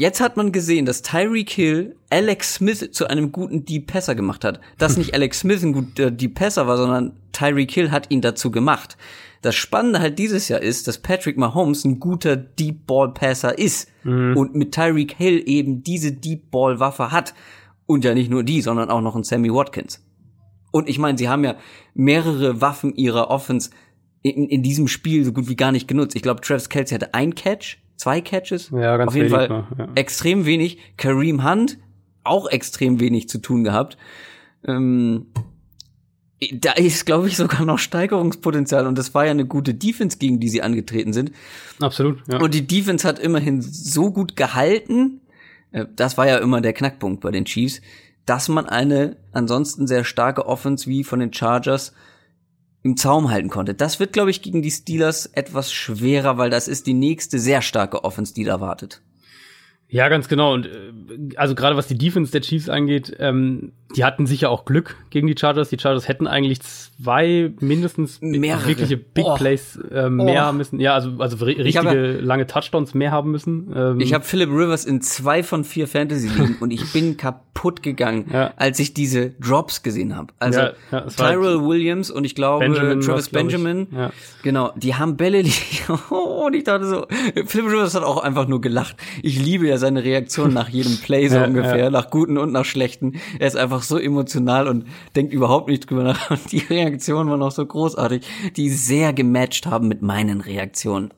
Jetzt 0.00 0.20
hat 0.20 0.36
man 0.36 0.52
gesehen, 0.52 0.86
dass 0.86 1.02
Tyreek 1.02 1.50
Hill 1.50 1.96
Alex 2.08 2.54
Smith 2.54 2.88
zu 2.92 3.08
einem 3.08 3.32
guten 3.32 3.64
Deep 3.64 3.88
Passer 3.88 4.14
gemacht 4.14 4.44
hat. 4.44 4.60
Dass 4.78 4.96
nicht 4.96 5.12
Alex 5.14 5.40
Smith 5.40 5.64
ein 5.64 5.72
guter 5.72 6.12
Deep 6.12 6.36
Passer 6.36 6.68
war, 6.68 6.76
sondern 6.76 7.14
Tyreek 7.32 7.72
Hill 7.72 7.90
hat 7.90 8.08
ihn 8.08 8.20
dazu 8.20 8.52
gemacht. 8.52 8.96
Das 9.42 9.56
Spannende 9.56 9.98
halt 9.98 10.20
dieses 10.20 10.46
Jahr 10.46 10.62
ist, 10.62 10.86
dass 10.86 10.98
Patrick 10.98 11.36
Mahomes 11.36 11.84
ein 11.84 11.98
guter 11.98 12.36
Deep 12.36 12.86
Ball 12.86 13.12
Passer 13.12 13.58
ist 13.58 13.88
mhm. 14.04 14.36
und 14.36 14.54
mit 14.54 14.72
Tyreek 14.72 15.14
Hill 15.16 15.42
eben 15.44 15.82
diese 15.82 16.12
Deep 16.12 16.52
Ball 16.52 16.78
Waffe 16.78 17.10
hat. 17.10 17.34
Und 17.86 18.04
ja 18.04 18.14
nicht 18.14 18.30
nur 18.30 18.44
die, 18.44 18.62
sondern 18.62 18.90
auch 18.90 19.00
noch 19.00 19.16
ein 19.16 19.24
Sammy 19.24 19.52
Watkins. 19.52 20.00
Und 20.70 20.88
ich 20.88 20.98
meine, 20.98 21.18
sie 21.18 21.28
haben 21.28 21.44
ja 21.44 21.56
mehrere 21.94 22.60
Waffen 22.60 22.94
ihrer 22.94 23.30
Offense 23.30 23.70
in, 24.22 24.48
in 24.48 24.62
diesem 24.62 24.88
Spiel 24.88 25.24
so 25.24 25.32
gut 25.32 25.48
wie 25.48 25.56
gar 25.56 25.72
nicht 25.72 25.88
genutzt. 25.88 26.16
Ich 26.16 26.22
glaube, 26.22 26.40
Travis 26.40 26.68
Kelsey 26.68 26.94
hatte 26.94 27.14
ein 27.14 27.34
Catch, 27.34 27.78
zwei 27.96 28.20
Catches. 28.20 28.70
Ja, 28.70 28.96
ganz 28.96 29.08
Auf 29.08 29.16
jeden 29.16 29.30
Fall 29.30 29.48
mal, 29.48 29.66
ja. 29.78 29.88
extrem 29.94 30.44
wenig. 30.44 30.78
Kareem 30.96 31.48
Hunt 31.48 31.78
auch 32.24 32.48
extrem 32.48 33.00
wenig 33.00 33.28
zu 33.28 33.38
tun 33.38 33.64
gehabt. 33.64 33.96
Ähm, 34.64 35.26
da 36.52 36.72
ist, 36.72 37.04
glaube 37.06 37.28
ich, 37.28 37.36
sogar 37.36 37.64
noch 37.64 37.78
Steigerungspotenzial 37.78 38.86
und 38.86 38.96
das 38.96 39.14
war 39.14 39.24
ja 39.24 39.32
eine 39.32 39.46
gute 39.46 39.74
Defense, 39.74 40.18
gegen 40.18 40.38
die 40.38 40.48
sie 40.48 40.62
angetreten 40.62 41.12
sind. 41.12 41.32
Absolut. 41.80 42.22
Ja. 42.28 42.38
Und 42.38 42.54
die 42.54 42.66
Defense 42.66 43.06
hat 43.06 43.18
immerhin 43.18 43.60
so 43.60 44.12
gut 44.12 44.36
gehalten, 44.36 45.20
äh, 45.72 45.86
das 45.96 46.16
war 46.16 46.28
ja 46.28 46.38
immer 46.38 46.60
der 46.60 46.72
Knackpunkt 46.72 47.20
bei 47.20 47.30
den 47.30 47.44
Chiefs, 47.44 47.80
dass 48.28 48.48
man 48.48 48.66
eine 48.66 49.16
ansonsten 49.32 49.86
sehr 49.86 50.04
starke 50.04 50.46
Offense 50.46 50.86
wie 50.86 51.02
von 51.02 51.20
den 51.20 51.32
Chargers 51.32 51.92
im 52.82 52.96
Zaum 52.96 53.30
halten 53.30 53.48
konnte. 53.48 53.74
Das 53.74 54.00
wird, 54.00 54.12
glaube 54.12 54.30
ich, 54.30 54.42
gegen 54.42 54.62
die 54.62 54.70
Steelers 54.70 55.26
etwas 55.26 55.72
schwerer, 55.72 56.36
weil 56.36 56.50
das 56.50 56.68
ist 56.68 56.86
die 56.86 56.94
nächste 56.94 57.38
sehr 57.38 57.62
starke 57.62 58.04
Offense, 58.04 58.34
die 58.34 58.44
da 58.44 58.60
wartet. 58.60 59.02
Ja, 59.90 60.08
ganz 60.08 60.28
genau. 60.28 60.52
Und 60.52 60.66
äh, 60.66 60.70
also 61.36 61.54
gerade 61.54 61.76
was 61.76 61.86
die 61.86 61.96
Defense 61.96 62.30
der 62.32 62.42
Chiefs 62.42 62.68
angeht, 62.68 63.16
ähm, 63.18 63.72
die 63.96 64.04
hatten 64.04 64.26
sicher 64.26 64.50
auch 64.50 64.66
Glück 64.66 64.96
gegen 65.08 65.26
die 65.26 65.34
Chargers. 65.38 65.70
Die 65.70 65.78
Chargers 65.78 66.08
hätten 66.08 66.26
eigentlich 66.26 66.60
zwei 66.60 67.52
mindestens 67.60 68.20
Mehrere. 68.20 68.68
wirkliche 68.68 68.98
Big 68.98 69.24
oh. 69.24 69.34
Plays 69.34 69.76
äh, 69.90 70.10
mehr 70.10 70.42
oh. 70.42 70.46
haben 70.46 70.58
müssen. 70.58 70.78
Ja, 70.78 70.94
also 70.94 71.12
also 71.18 71.42
richtige 71.44 71.78
hab, 71.78 72.22
lange 72.22 72.46
Touchdowns 72.46 72.92
mehr 72.92 73.12
haben 73.12 73.30
müssen. 73.30 73.72
Ähm, 73.74 74.00
ich 74.00 74.12
habe 74.12 74.24
Philip 74.24 74.50
Rivers 74.50 74.84
in 74.84 75.00
zwei 75.00 75.42
von 75.42 75.64
vier 75.64 75.88
Fantasy 75.88 76.28
ligen 76.28 76.56
und 76.60 76.70
ich 76.70 76.92
bin 76.92 77.16
kaputt 77.16 77.82
gegangen, 77.82 78.26
ja. 78.30 78.52
als 78.56 78.78
ich 78.78 78.92
diese 78.92 79.30
Drops 79.30 79.82
gesehen 79.82 80.14
habe. 80.14 80.34
Also 80.38 80.60
ja, 80.60 80.72
ja, 80.92 81.00
Tyrell 81.06 81.64
Williams 81.64 82.10
und 82.10 82.24
ich 82.24 82.34
glaube 82.34 82.66
Benjamin 82.66 83.00
Travis 83.00 83.30
Benjamin. 83.30 83.86
Ja. 83.90 84.10
Genau, 84.42 84.72
die 84.76 84.96
haben 84.96 85.16
Bälle. 85.16 85.38
oh, 86.10 86.46
und 86.46 86.54
ich 86.54 86.64
dachte 86.64 86.84
so, 86.84 87.06
Philip 87.46 87.70
Rivers 87.70 87.94
hat 87.94 88.02
auch 88.02 88.22
einfach 88.22 88.46
nur 88.48 88.60
gelacht. 88.60 88.96
Ich 89.22 89.42
liebe 89.42 89.66
ja 89.66 89.77
seine 89.78 90.04
Reaktion 90.04 90.52
nach 90.52 90.68
jedem 90.68 90.98
Play 90.98 91.28
so 91.28 91.36
ja, 91.38 91.44
ungefähr, 91.44 91.76
ja. 91.76 91.90
nach 91.90 92.10
guten 92.10 92.38
und 92.38 92.52
nach 92.52 92.64
schlechten. 92.64 93.20
Er 93.38 93.46
ist 93.46 93.56
einfach 93.56 93.82
so 93.82 93.98
emotional 93.98 94.68
und 94.68 94.86
denkt 95.16 95.32
überhaupt 95.32 95.68
nicht 95.68 95.88
drüber 95.88 96.04
nach. 96.04 96.30
Und 96.30 96.52
die 96.52 96.58
Reaktionen 96.58 97.30
waren 97.30 97.42
auch 97.42 97.52
so 97.52 97.64
großartig, 97.64 98.26
die 98.56 98.68
sehr 98.70 99.12
gematcht 99.12 99.66
haben 99.66 99.88
mit 99.88 100.02
meinen 100.02 100.40
Reaktionen. 100.40 101.12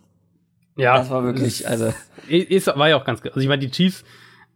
Ja. 0.77 0.99
Das 0.99 1.11
war 1.11 1.25
wirklich, 1.25 1.69
also. 1.69 1.93
Ist, 2.29 2.67
war 2.69 2.89
ja 2.89 2.97
auch 2.97 3.05
ganz, 3.05 3.23
also 3.23 3.41
ich 3.41 3.49
meine, 3.49 3.61
die 3.61 3.71
Chiefs 3.71 4.05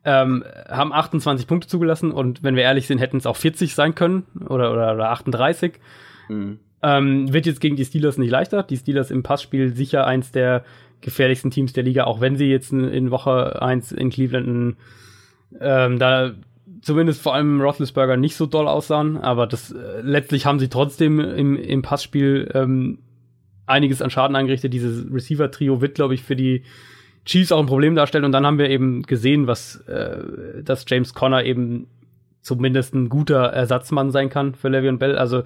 ähm, 0.04 0.44
haben 0.68 0.92
28 0.92 1.46
Punkte 1.46 1.68
zugelassen 1.68 2.12
und 2.12 2.42
wenn 2.42 2.56
wir 2.56 2.62
ehrlich 2.62 2.86
sind, 2.86 2.98
hätten 2.98 3.16
es 3.16 3.26
auch 3.26 3.36
40 3.36 3.74
sein 3.74 3.94
können 3.94 4.24
oder, 4.48 4.72
oder, 4.72 4.94
oder 4.94 5.10
38. 5.10 5.74
Mhm. 6.28 6.60
Ähm, 6.82 7.32
wird 7.32 7.46
jetzt 7.46 7.60
gegen 7.60 7.76
die 7.76 7.84
Steelers 7.84 8.18
nicht 8.18 8.30
leichter. 8.30 8.62
Die 8.62 8.76
Steelers 8.76 9.10
im 9.10 9.22
Passspiel 9.22 9.74
sicher 9.74 10.06
eins 10.06 10.32
der 10.32 10.64
gefährlichsten 11.04 11.50
Teams 11.50 11.72
der 11.72 11.84
Liga, 11.84 12.04
auch 12.04 12.20
wenn 12.20 12.36
sie 12.36 12.46
jetzt 12.46 12.72
in, 12.72 13.10
Woche 13.10 13.62
1 13.62 13.92
in 13.92 14.10
Cleveland 14.10 14.76
ähm, 15.60 15.98
da 15.98 16.32
zumindest 16.80 17.22
vor 17.22 17.34
allem 17.34 17.60
Roethlisberger 17.60 18.16
nicht 18.16 18.36
so 18.36 18.46
doll 18.46 18.66
aussahen, 18.66 19.16
aber 19.16 19.46
das 19.46 19.70
äh, 19.70 20.00
letztlich 20.02 20.46
haben 20.46 20.58
sie 20.58 20.68
trotzdem 20.68 21.20
im, 21.20 21.56
im 21.56 21.82
Passspiel 21.82 22.50
ähm, 22.54 22.98
einiges 23.66 24.02
an 24.02 24.10
Schaden 24.10 24.36
angerichtet. 24.36 24.72
Dieses 24.72 25.06
Receiver-Trio 25.12 25.80
wird, 25.80 25.94
glaube 25.94 26.14
ich, 26.14 26.22
für 26.22 26.36
die 26.36 26.62
Chiefs 27.24 27.52
auch 27.52 27.60
ein 27.60 27.66
Problem 27.66 27.94
darstellen. 27.94 28.24
Und 28.24 28.32
dann 28.32 28.44
haben 28.44 28.58
wir 28.58 28.68
eben 28.68 29.02
gesehen, 29.02 29.46
was 29.46 29.76
äh, 29.86 30.62
dass 30.62 30.84
James 30.86 31.14
Conner 31.14 31.44
eben 31.44 31.86
zumindest 32.44 32.94
ein 32.94 33.08
guter 33.08 33.46
Ersatzmann 33.46 34.10
sein 34.10 34.28
kann 34.28 34.54
für 34.54 34.68
Le'Veon 34.68 34.98
Bell. 34.98 35.16
Also 35.16 35.42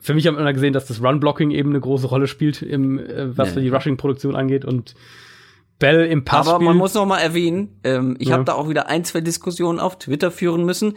für 0.00 0.14
mich 0.14 0.26
haben 0.26 0.36
wir 0.36 0.52
gesehen, 0.52 0.72
dass 0.72 0.86
das 0.86 1.02
Run-Blocking 1.02 1.50
eben 1.50 1.70
eine 1.70 1.80
große 1.80 2.08
Rolle 2.08 2.26
spielt, 2.26 2.62
im, 2.62 2.98
äh, 2.98 3.36
was 3.36 3.54
ja. 3.54 3.60
die 3.60 3.68
Rushing-Produktion 3.68 4.34
angeht. 4.34 4.64
Und 4.64 4.94
Bell 5.78 6.06
im 6.06 6.24
Passspiel. 6.24 6.54
Aber 6.54 6.64
man 6.64 6.76
muss 6.76 6.94
noch 6.94 7.06
mal 7.06 7.18
erwähnen, 7.18 7.78
ähm, 7.84 8.16
ich 8.18 8.28
ja. 8.28 8.34
habe 8.34 8.44
da 8.44 8.54
auch 8.54 8.68
wieder 8.68 8.88
ein, 8.88 9.04
zwei 9.04 9.20
Diskussionen 9.20 9.78
auf 9.78 9.98
Twitter 9.98 10.30
führen 10.30 10.64
müssen. 10.64 10.94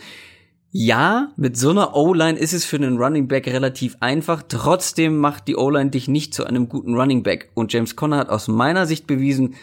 Ja, 0.71 1.33
mit 1.35 1.57
so 1.57 1.71
einer 1.71 1.97
O-Line 1.97 2.39
ist 2.39 2.53
es 2.53 2.63
für 2.63 2.77
einen 2.77 2.97
Running 2.97 3.27
Back 3.27 3.45
relativ 3.47 3.97
einfach. 3.99 4.41
Trotzdem 4.47 5.17
macht 5.17 5.49
die 5.49 5.57
O-Line 5.57 5.89
dich 5.89 6.07
nicht 6.07 6.33
zu 6.33 6.45
einem 6.45 6.69
guten 6.69 6.95
Running 6.95 7.23
Back. 7.23 7.51
Und 7.55 7.73
James 7.73 7.97
Conner 7.97 8.17
hat 8.17 8.29
aus 8.29 8.47
meiner 8.47 8.85
Sicht 8.85 9.05
bewiesen, 9.05 9.55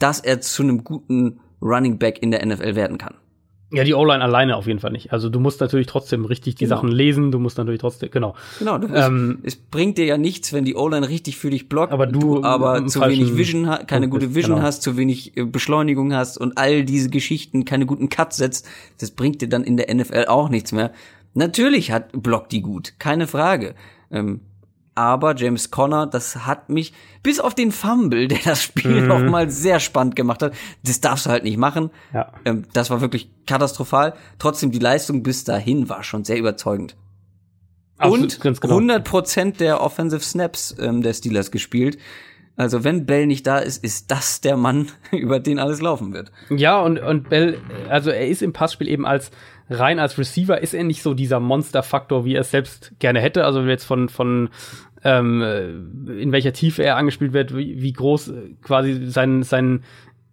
dass 0.00 0.18
er 0.18 0.40
zu 0.40 0.64
einem 0.64 0.82
guten 0.82 1.38
Running 1.62 1.98
Back 1.98 2.20
in 2.20 2.32
der 2.32 2.44
NFL 2.44 2.74
werden 2.74 2.98
kann. 2.98 3.14
Ja, 3.70 3.84
die 3.84 3.92
O-Line 3.92 4.22
alleine 4.22 4.56
auf 4.56 4.66
jeden 4.66 4.78
Fall 4.78 4.92
nicht. 4.92 5.12
Also 5.12 5.28
du 5.28 5.40
musst 5.40 5.60
natürlich 5.60 5.86
trotzdem 5.86 6.24
richtig 6.24 6.54
die 6.54 6.64
genau. 6.64 6.76
Sachen 6.76 6.88
lesen, 6.88 7.30
du 7.30 7.38
musst 7.38 7.58
natürlich 7.58 7.80
trotzdem, 7.80 8.10
genau. 8.10 8.34
Genau, 8.58 8.78
du, 8.78 8.88
ähm, 8.94 9.40
es, 9.42 9.54
es, 9.54 9.60
bringt 9.60 9.98
dir 9.98 10.06
ja 10.06 10.16
nichts, 10.16 10.54
wenn 10.54 10.64
die 10.64 10.74
O-Line 10.74 11.06
richtig 11.06 11.36
für 11.36 11.50
dich 11.50 11.68
blockt, 11.68 11.92
aber 11.92 12.06
du, 12.06 12.36
du 12.36 12.44
aber 12.44 12.86
zu 12.86 13.02
wenig 13.02 13.36
Vision, 13.36 13.68
keine 13.86 14.08
gute 14.08 14.34
Vision 14.34 14.56
genau. 14.56 14.66
hast, 14.66 14.82
zu 14.82 14.96
wenig 14.96 15.36
äh, 15.36 15.44
Beschleunigung 15.44 16.14
hast 16.14 16.38
und 16.38 16.56
all 16.56 16.84
diese 16.84 17.10
Geschichten, 17.10 17.66
keine 17.66 17.84
guten 17.84 18.08
Cuts 18.08 18.38
setzt, 18.38 18.66
das 19.00 19.10
bringt 19.10 19.42
dir 19.42 19.48
dann 19.50 19.64
in 19.64 19.76
der 19.76 19.94
NFL 19.94 20.26
auch 20.28 20.48
nichts 20.48 20.72
mehr. 20.72 20.92
Natürlich 21.34 21.92
hat 21.92 22.10
blockt 22.22 22.52
die 22.52 22.62
gut, 22.62 22.94
keine 22.98 23.26
Frage. 23.26 23.74
Ähm, 24.10 24.40
aber 24.98 25.36
James 25.36 25.70
Conner, 25.70 26.08
das 26.08 26.44
hat 26.44 26.70
mich 26.70 26.92
bis 27.22 27.38
auf 27.38 27.54
den 27.54 27.70
Fumble, 27.70 28.26
der 28.26 28.40
das 28.44 28.64
Spiel 28.64 29.02
mhm. 29.02 29.06
noch 29.06 29.22
mal 29.22 29.48
sehr 29.48 29.78
spannend 29.78 30.16
gemacht 30.16 30.42
hat. 30.42 30.54
Das 30.82 31.00
darfst 31.00 31.26
du 31.26 31.30
halt 31.30 31.44
nicht 31.44 31.56
machen. 31.56 31.90
Ja. 32.12 32.32
Ähm, 32.44 32.64
das 32.72 32.90
war 32.90 33.00
wirklich 33.00 33.30
katastrophal. 33.46 34.14
Trotzdem 34.40 34.72
die 34.72 34.80
Leistung 34.80 35.22
bis 35.22 35.44
dahin 35.44 35.88
war 35.88 36.02
schon 36.02 36.24
sehr 36.24 36.36
überzeugend. 36.36 36.96
Absolut, 37.96 38.44
Und 38.44 38.60
genau. 38.60 38.78
100% 38.78 39.58
der 39.58 39.80
Offensive 39.80 40.22
Snaps 40.22 40.74
ähm, 40.80 41.02
der 41.02 41.14
Steelers 41.14 41.52
gespielt. 41.52 41.96
Also 42.56 42.82
wenn 42.82 43.06
Bell 43.06 43.28
nicht 43.28 43.46
da 43.46 43.58
ist, 43.58 43.84
ist 43.84 44.10
das 44.10 44.40
der 44.40 44.56
Mann, 44.56 44.88
über 45.12 45.38
den 45.38 45.60
alles 45.60 45.80
laufen 45.80 46.12
wird. 46.12 46.32
Ja, 46.50 46.80
und, 46.80 46.98
und 46.98 47.28
Bell, 47.28 47.60
also 47.88 48.10
er 48.10 48.26
ist 48.26 48.42
im 48.42 48.52
Passspiel 48.52 48.88
eben 48.88 49.06
als 49.06 49.30
rein 49.70 49.98
als 49.98 50.18
Receiver 50.18 50.60
ist 50.60 50.74
er 50.74 50.84
nicht 50.84 51.02
so 51.02 51.14
dieser 51.14 51.40
Monsterfaktor, 51.40 52.24
wie 52.24 52.34
er 52.34 52.40
es 52.40 52.50
selbst 52.50 52.92
gerne 52.98 53.20
hätte. 53.20 53.44
Also 53.44 53.62
jetzt 53.62 53.84
von, 53.84 54.08
von 54.08 54.48
ähm, 55.04 55.42
in 56.18 56.32
welcher 56.32 56.52
Tiefe 56.52 56.82
er 56.82 56.96
angespielt 56.96 57.32
wird, 57.32 57.56
wie, 57.56 57.80
wie 57.80 57.92
groß 57.92 58.32
quasi 58.62 59.06
sein, 59.06 59.42
sein 59.42 59.82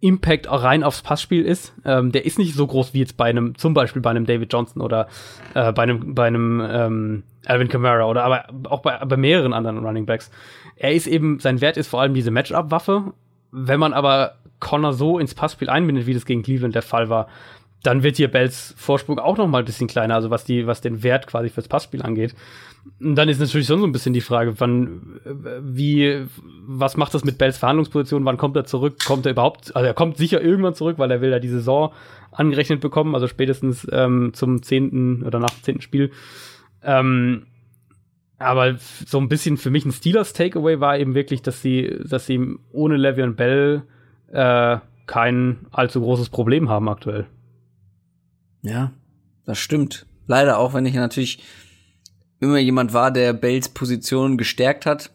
Impact 0.00 0.48
auch 0.48 0.62
rein 0.62 0.84
aufs 0.84 1.02
Passspiel 1.02 1.44
ist. 1.44 1.74
Ähm, 1.84 2.12
der 2.12 2.26
ist 2.26 2.38
nicht 2.38 2.54
so 2.54 2.66
groß 2.66 2.94
wie 2.94 3.00
jetzt 3.00 3.16
bei 3.16 3.26
einem, 3.26 3.56
zum 3.56 3.74
Beispiel 3.74 4.02
bei 4.02 4.10
einem 4.10 4.26
David 4.26 4.52
Johnson 4.52 4.82
oder 4.82 5.08
äh, 5.54 5.72
bei 5.72 5.82
einem, 5.84 6.14
bei 6.14 6.26
einem 6.26 6.62
ähm, 6.68 7.22
Alvin 7.46 7.68
Kamara 7.68 8.04
oder 8.04 8.24
aber 8.24 8.46
auch 8.70 8.80
bei, 8.80 8.98
bei 9.04 9.16
mehreren 9.16 9.52
anderen 9.52 9.84
Running 9.84 10.06
Backs. 10.06 10.30
Er 10.76 10.92
ist 10.92 11.06
eben, 11.06 11.40
sein 11.40 11.60
Wert 11.60 11.76
ist 11.76 11.88
vor 11.88 12.00
allem 12.00 12.14
diese 12.14 12.30
Matchup-Waffe. 12.30 13.14
Wenn 13.52 13.80
man 13.80 13.94
aber 13.94 14.34
Connor 14.60 14.92
so 14.92 15.18
ins 15.18 15.34
Passspiel 15.34 15.70
einbindet, 15.70 16.06
wie 16.06 16.14
das 16.14 16.26
gegen 16.26 16.42
Cleveland 16.42 16.74
der 16.74 16.82
Fall 16.82 17.08
war, 17.08 17.28
dann 17.82 18.02
wird 18.02 18.16
hier 18.16 18.28
Bells 18.28 18.74
Vorsprung 18.76 19.18
auch 19.18 19.36
noch 19.36 19.46
mal 19.46 19.60
ein 19.60 19.64
bisschen 19.64 19.86
kleiner, 19.86 20.16
also 20.16 20.30
was 20.30 20.44
die, 20.44 20.66
was 20.66 20.80
den 20.80 21.02
Wert 21.02 21.26
quasi 21.26 21.48
fürs 21.48 21.68
Passspiel 21.68 22.02
angeht. 22.02 22.34
Und 23.00 23.14
dann 23.16 23.28
ist 23.28 23.40
natürlich 23.40 23.66
schon 23.66 23.80
so 23.80 23.86
ein 23.86 23.92
bisschen 23.92 24.14
die 24.14 24.20
Frage, 24.20 24.58
wann, 24.58 25.20
wie, 25.60 26.26
was 26.66 26.96
macht 26.96 27.14
das 27.14 27.24
mit 27.24 27.36
Bells 27.36 27.58
Verhandlungsposition? 27.58 28.24
Wann 28.24 28.36
kommt 28.36 28.56
er 28.56 28.64
zurück? 28.64 29.04
Kommt 29.04 29.26
er 29.26 29.32
überhaupt? 29.32 29.74
Also 29.76 29.86
er 29.86 29.94
kommt 29.94 30.16
sicher 30.16 30.40
irgendwann 30.40 30.74
zurück, 30.74 30.98
weil 30.98 31.10
er 31.10 31.20
will 31.20 31.30
ja 31.30 31.38
die 31.38 31.48
Saison 31.48 31.92
angerechnet 32.32 32.80
bekommen, 32.80 33.14
also 33.14 33.26
spätestens 33.28 33.86
ähm, 33.90 34.32
zum 34.34 34.62
zehnten 34.62 35.22
oder 35.24 35.38
nach 35.38 35.50
dem 35.50 35.62
zehnten 35.62 35.82
Spiel. 35.82 36.10
Ähm, 36.82 37.46
aber 38.38 38.76
so 38.78 39.18
ein 39.18 39.28
bisschen 39.28 39.56
für 39.56 39.70
mich 39.70 39.84
ein 39.84 39.92
Steelers 39.92 40.32
Takeaway 40.32 40.80
war 40.80 40.98
eben 40.98 41.14
wirklich, 41.14 41.42
dass 41.42 41.62
sie, 41.62 41.98
dass 42.04 42.26
sie 42.26 42.56
ohne 42.72 42.96
Le'Veon 42.96 43.32
Bell 43.32 43.82
äh, 44.32 44.78
kein 45.06 45.66
allzu 45.70 46.00
großes 46.00 46.28
Problem 46.28 46.68
haben 46.68 46.88
aktuell. 46.88 47.26
Ja, 48.62 48.92
das 49.44 49.58
stimmt. 49.58 50.06
Leider 50.26 50.58
auch, 50.58 50.74
wenn 50.74 50.86
ich 50.86 50.94
natürlich 50.94 51.42
immer 52.40 52.58
jemand 52.58 52.92
war, 52.92 53.10
der 53.10 53.32
Bells 53.32 53.68
Position 53.68 54.36
gestärkt 54.36 54.86
hat. 54.86 55.10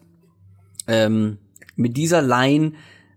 Ähm, 0.86 1.38
mit 1.76 1.96
dieser 1.96 2.22
Line 2.22 2.72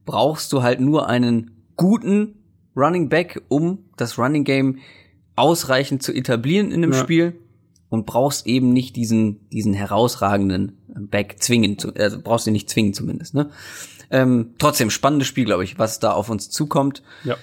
brauchst 0.05 0.53
du 0.53 0.61
halt 0.63 0.79
nur 0.79 1.09
einen 1.09 1.51
guten 1.75 2.35
Running 2.75 3.09
Back, 3.09 3.41
um 3.47 3.85
das 3.97 4.17
Running 4.17 4.43
Game 4.43 4.79
ausreichend 5.35 6.03
zu 6.03 6.13
etablieren 6.13 6.71
in 6.71 6.81
dem 6.81 6.93
ja. 6.93 6.99
Spiel 6.99 7.39
und 7.89 8.05
brauchst 8.05 8.45
eben 8.47 8.71
nicht 8.73 8.95
diesen 8.95 9.49
diesen 9.49 9.73
herausragenden 9.73 10.77
Back 10.87 11.37
zwingen, 11.39 11.77
zu, 11.77 11.93
also 11.95 12.21
brauchst 12.21 12.47
du 12.47 12.51
nicht 12.51 12.69
zwingen 12.69 12.93
zumindest. 12.93 13.33
Ne? 13.33 13.49
Ähm, 14.11 14.53
trotzdem 14.57 14.89
spannendes 14.89 15.27
Spiel, 15.27 15.45
glaube 15.45 15.63
ich, 15.63 15.79
was 15.79 15.99
da 15.99 16.11
auf 16.11 16.29
uns 16.29 16.49
zukommt. 16.49 17.03
Ja. 17.23 17.37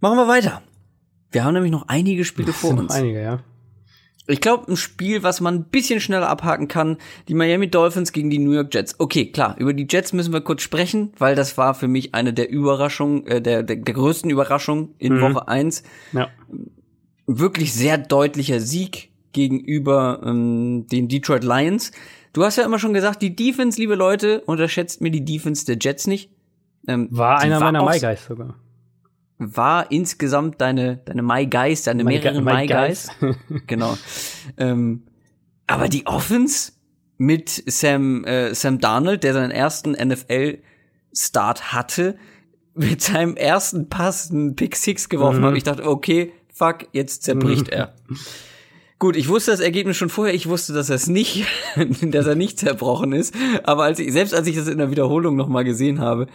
Machen 0.00 0.16
wir 0.16 0.28
weiter. 0.28 0.62
Wir 1.30 1.44
haben 1.44 1.54
nämlich 1.54 1.72
noch 1.72 1.88
einige 1.88 2.24
Spiele 2.24 2.52
vor 2.52 2.70
uns. 2.70 2.92
Einige, 2.92 3.22
ja. 3.22 3.40
Ich 4.30 4.40
glaube, 4.40 4.70
ein 4.70 4.76
Spiel, 4.76 5.22
was 5.22 5.40
man 5.40 5.54
ein 5.56 5.64
bisschen 5.64 6.00
schneller 6.00 6.28
abhaken 6.28 6.68
kann, 6.68 6.96
die 7.28 7.34
Miami 7.34 7.68
Dolphins 7.68 8.12
gegen 8.12 8.30
die 8.30 8.38
New 8.38 8.52
York 8.52 8.72
Jets. 8.72 8.94
Okay, 8.98 9.30
klar, 9.32 9.56
über 9.58 9.72
die 9.72 9.86
Jets 9.88 10.12
müssen 10.12 10.32
wir 10.32 10.40
kurz 10.40 10.62
sprechen, 10.62 11.12
weil 11.18 11.34
das 11.34 11.58
war 11.58 11.74
für 11.74 11.88
mich 11.88 12.14
eine 12.14 12.32
der 12.32 12.50
Überraschungen, 12.50 13.26
äh, 13.26 13.42
der, 13.42 13.62
der, 13.62 13.76
der 13.76 13.94
größten 13.94 14.30
Überraschungen 14.30 14.94
in 14.98 15.14
mhm. 15.14 15.20
Woche 15.22 15.48
eins. 15.48 15.82
Ja. 16.12 16.28
Wirklich 17.26 17.72
sehr 17.72 17.98
deutlicher 17.98 18.60
Sieg 18.60 19.10
gegenüber 19.32 20.20
ähm, 20.24 20.86
den 20.90 21.08
Detroit 21.08 21.44
Lions. 21.44 21.92
Du 22.32 22.44
hast 22.44 22.56
ja 22.56 22.64
immer 22.64 22.78
schon 22.78 22.94
gesagt, 22.94 23.22
die 23.22 23.34
Defense, 23.34 23.80
liebe 23.80 23.94
Leute, 23.94 24.42
unterschätzt 24.42 25.00
mir 25.00 25.10
die 25.10 25.24
Defense 25.24 25.66
der 25.66 25.76
Jets 25.80 26.06
nicht. 26.06 26.30
Ähm, 26.86 27.08
war 27.10 27.38
einer 27.38 27.60
meiner 27.60 27.84
My 27.84 27.98
Guys 27.98 28.24
sogar 28.24 28.56
war 29.40 29.90
insgesamt 29.90 30.60
deine, 30.60 30.98
deine 31.06 31.22
My 31.22 31.46
Guys, 31.46 31.84
deine 31.84 32.04
My 32.04 32.12
mehreren 32.12 32.44
My, 32.44 32.52
My 32.52 32.66
Guys. 32.66 33.08
genau. 33.66 33.96
Ähm, 34.58 35.04
aber 35.66 35.88
die 35.88 36.06
Offense 36.06 36.72
mit 37.16 37.62
Sam, 37.66 38.24
äh, 38.24 38.54
Sam 38.54 38.80
Darnold, 38.80 39.24
der 39.24 39.32
seinen 39.32 39.50
ersten 39.50 39.92
NFL-Start 39.92 41.72
hatte, 41.72 42.18
mit 42.74 43.00
seinem 43.00 43.36
ersten 43.36 43.88
Pass 43.88 44.30
einen 44.30 44.56
Pick 44.56 44.76
Six 44.76 45.08
geworfen 45.08 45.40
mhm. 45.40 45.46
hat. 45.46 45.56
Ich 45.56 45.64
dachte, 45.64 45.88
okay, 45.88 46.32
fuck, 46.52 46.88
jetzt 46.92 47.22
zerbricht 47.22 47.68
er. 47.70 47.94
Gut, 49.00 49.16
ich 49.16 49.28
wusste 49.28 49.50
das 49.50 49.60
Ergebnis 49.60 49.96
schon 49.96 50.10
vorher. 50.10 50.34
Ich 50.34 50.46
wusste, 50.46 50.74
dass 50.74 50.90
er 50.90 50.96
es 50.96 51.06
nicht, 51.06 51.46
dass 52.02 52.26
er 52.26 52.34
nicht 52.34 52.58
zerbrochen 52.58 53.14
ist. 53.14 53.34
Aber 53.64 53.84
als 53.84 53.98
ich, 53.98 54.12
selbst 54.12 54.34
als 54.34 54.46
ich 54.46 54.56
das 54.56 54.68
in 54.68 54.76
der 54.76 54.90
Wiederholung 54.90 55.36
nochmal 55.36 55.64
gesehen 55.64 56.00
habe, 56.00 56.26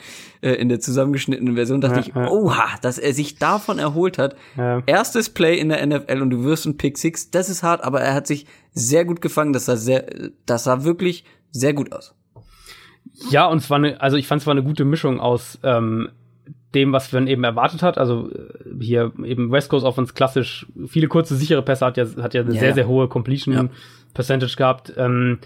äh, 0.41 0.53
in 0.53 0.67
der 0.67 0.79
zusammengeschnittenen 0.79 1.53
Version, 1.53 1.79
dachte 1.79 1.99
ja, 1.99 2.01
ich, 2.01 2.15
ja. 2.15 2.27
oha, 2.27 2.65
dass 2.81 2.97
er 2.97 3.13
sich 3.13 3.37
davon 3.37 3.77
erholt 3.77 4.17
hat. 4.17 4.35
Ja. 4.57 4.81
Erstes 4.87 5.29
Play 5.29 5.59
in 5.59 5.69
der 5.69 5.85
NFL 5.85 6.23
und 6.23 6.31
du 6.31 6.43
wirst 6.43 6.65
ein 6.65 6.75
Pick 6.75 6.97
Six. 6.97 7.29
Das 7.29 7.49
ist 7.49 7.61
hart, 7.61 7.83
aber 7.83 8.01
er 8.01 8.15
hat 8.15 8.25
sich 8.25 8.47
sehr 8.73 9.05
gut 9.05 9.21
gefangen. 9.21 9.53
Das 9.53 9.65
sah 9.65 9.75
sehr, 9.75 10.07
das 10.47 10.63
sah 10.63 10.83
wirklich 10.83 11.23
sehr 11.51 11.75
gut 11.75 11.93
aus. 11.93 12.15
Ja, 13.29 13.45
und 13.45 13.61
zwar 13.61 13.77
eine, 13.77 14.01
also 14.01 14.17
ich 14.17 14.25
fand 14.25 14.41
es 14.41 14.47
war 14.47 14.53
eine 14.53 14.63
gute 14.63 14.85
Mischung 14.85 15.19
aus 15.19 15.59
ähm, 15.61 16.09
dem, 16.75 16.91
was 16.91 17.11
man 17.11 17.27
eben 17.27 17.43
erwartet 17.43 17.81
hat. 17.81 17.97
Also 17.97 18.29
äh, 18.31 18.83
hier 18.83 19.11
eben 19.23 19.51
West 19.51 19.69
Coast 19.69 19.85
Offense 19.85 20.13
klassisch, 20.13 20.67
viele 20.87 21.07
kurze, 21.07 21.35
sichere 21.35 21.61
Pässe 21.61 21.85
hat 21.85 21.97
ja, 21.97 22.05
hat 22.21 22.33
ja 22.33 22.41
eine 22.41 22.51
yeah. 22.51 22.59
sehr, 22.59 22.73
sehr 22.73 22.87
hohe 22.87 23.07
Completion 23.07 23.53
ja. 23.53 23.69
Percentage 24.13 24.55
gehabt. 24.55 24.93
Ähm, 24.97 25.39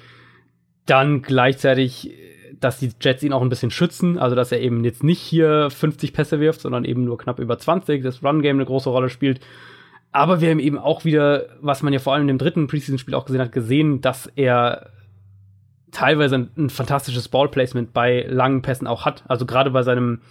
dann 0.86 1.22
gleichzeitig, 1.22 2.12
dass 2.60 2.80
die 2.80 2.92
Jets 3.00 3.24
ihn 3.24 3.32
auch 3.32 3.42
ein 3.42 3.50
bisschen 3.50 3.72
schützen, 3.72 4.18
also 4.18 4.36
dass 4.36 4.52
er 4.52 4.60
eben 4.60 4.84
jetzt 4.84 5.04
nicht 5.04 5.22
hier 5.22 5.70
50 5.70 6.14
Pässe 6.14 6.40
wirft, 6.40 6.62
sondern 6.62 6.84
eben 6.84 7.06
nur 7.06 7.18
knapp 7.18 7.40
über 7.40 7.58
20, 7.58 8.04
das 8.04 8.24
Run-Game 8.24 8.58
eine 8.58 8.66
große 8.66 8.90
Rolle 8.90 9.10
spielt. 9.10 9.40
Aber 10.12 10.42
wir 10.42 10.50
haben 10.50 10.60
eben 10.60 10.80
auch 10.80 11.06
wieder, 11.06 11.46
was 11.62 11.84
man 11.84 11.94
ja 11.94 12.00
vor 12.00 12.14
allem 12.16 12.28
im 12.30 12.40
dritten 12.40 12.68
Preseason-Spiel 12.68 13.14
auch 13.14 13.26
gesehen 13.26 13.42
hat, 13.42 13.52
gesehen, 13.52 14.02
dass 14.02 14.26
er 14.36 14.90
teilweise 15.92 16.36
ein, 16.36 16.50
ein 16.58 16.70
fantastisches 16.70 17.28
Ballplacement 17.28 17.94
bei 17.94 18.26
langen 18.28 18.62
Pässen 18.62 18.88
auch 18.88 19.06
hat. 19.06 19.24
Also 19.28 19.46
gerade 19.46 19.72
bei 19.72 19.84
seinem 19.84 20.22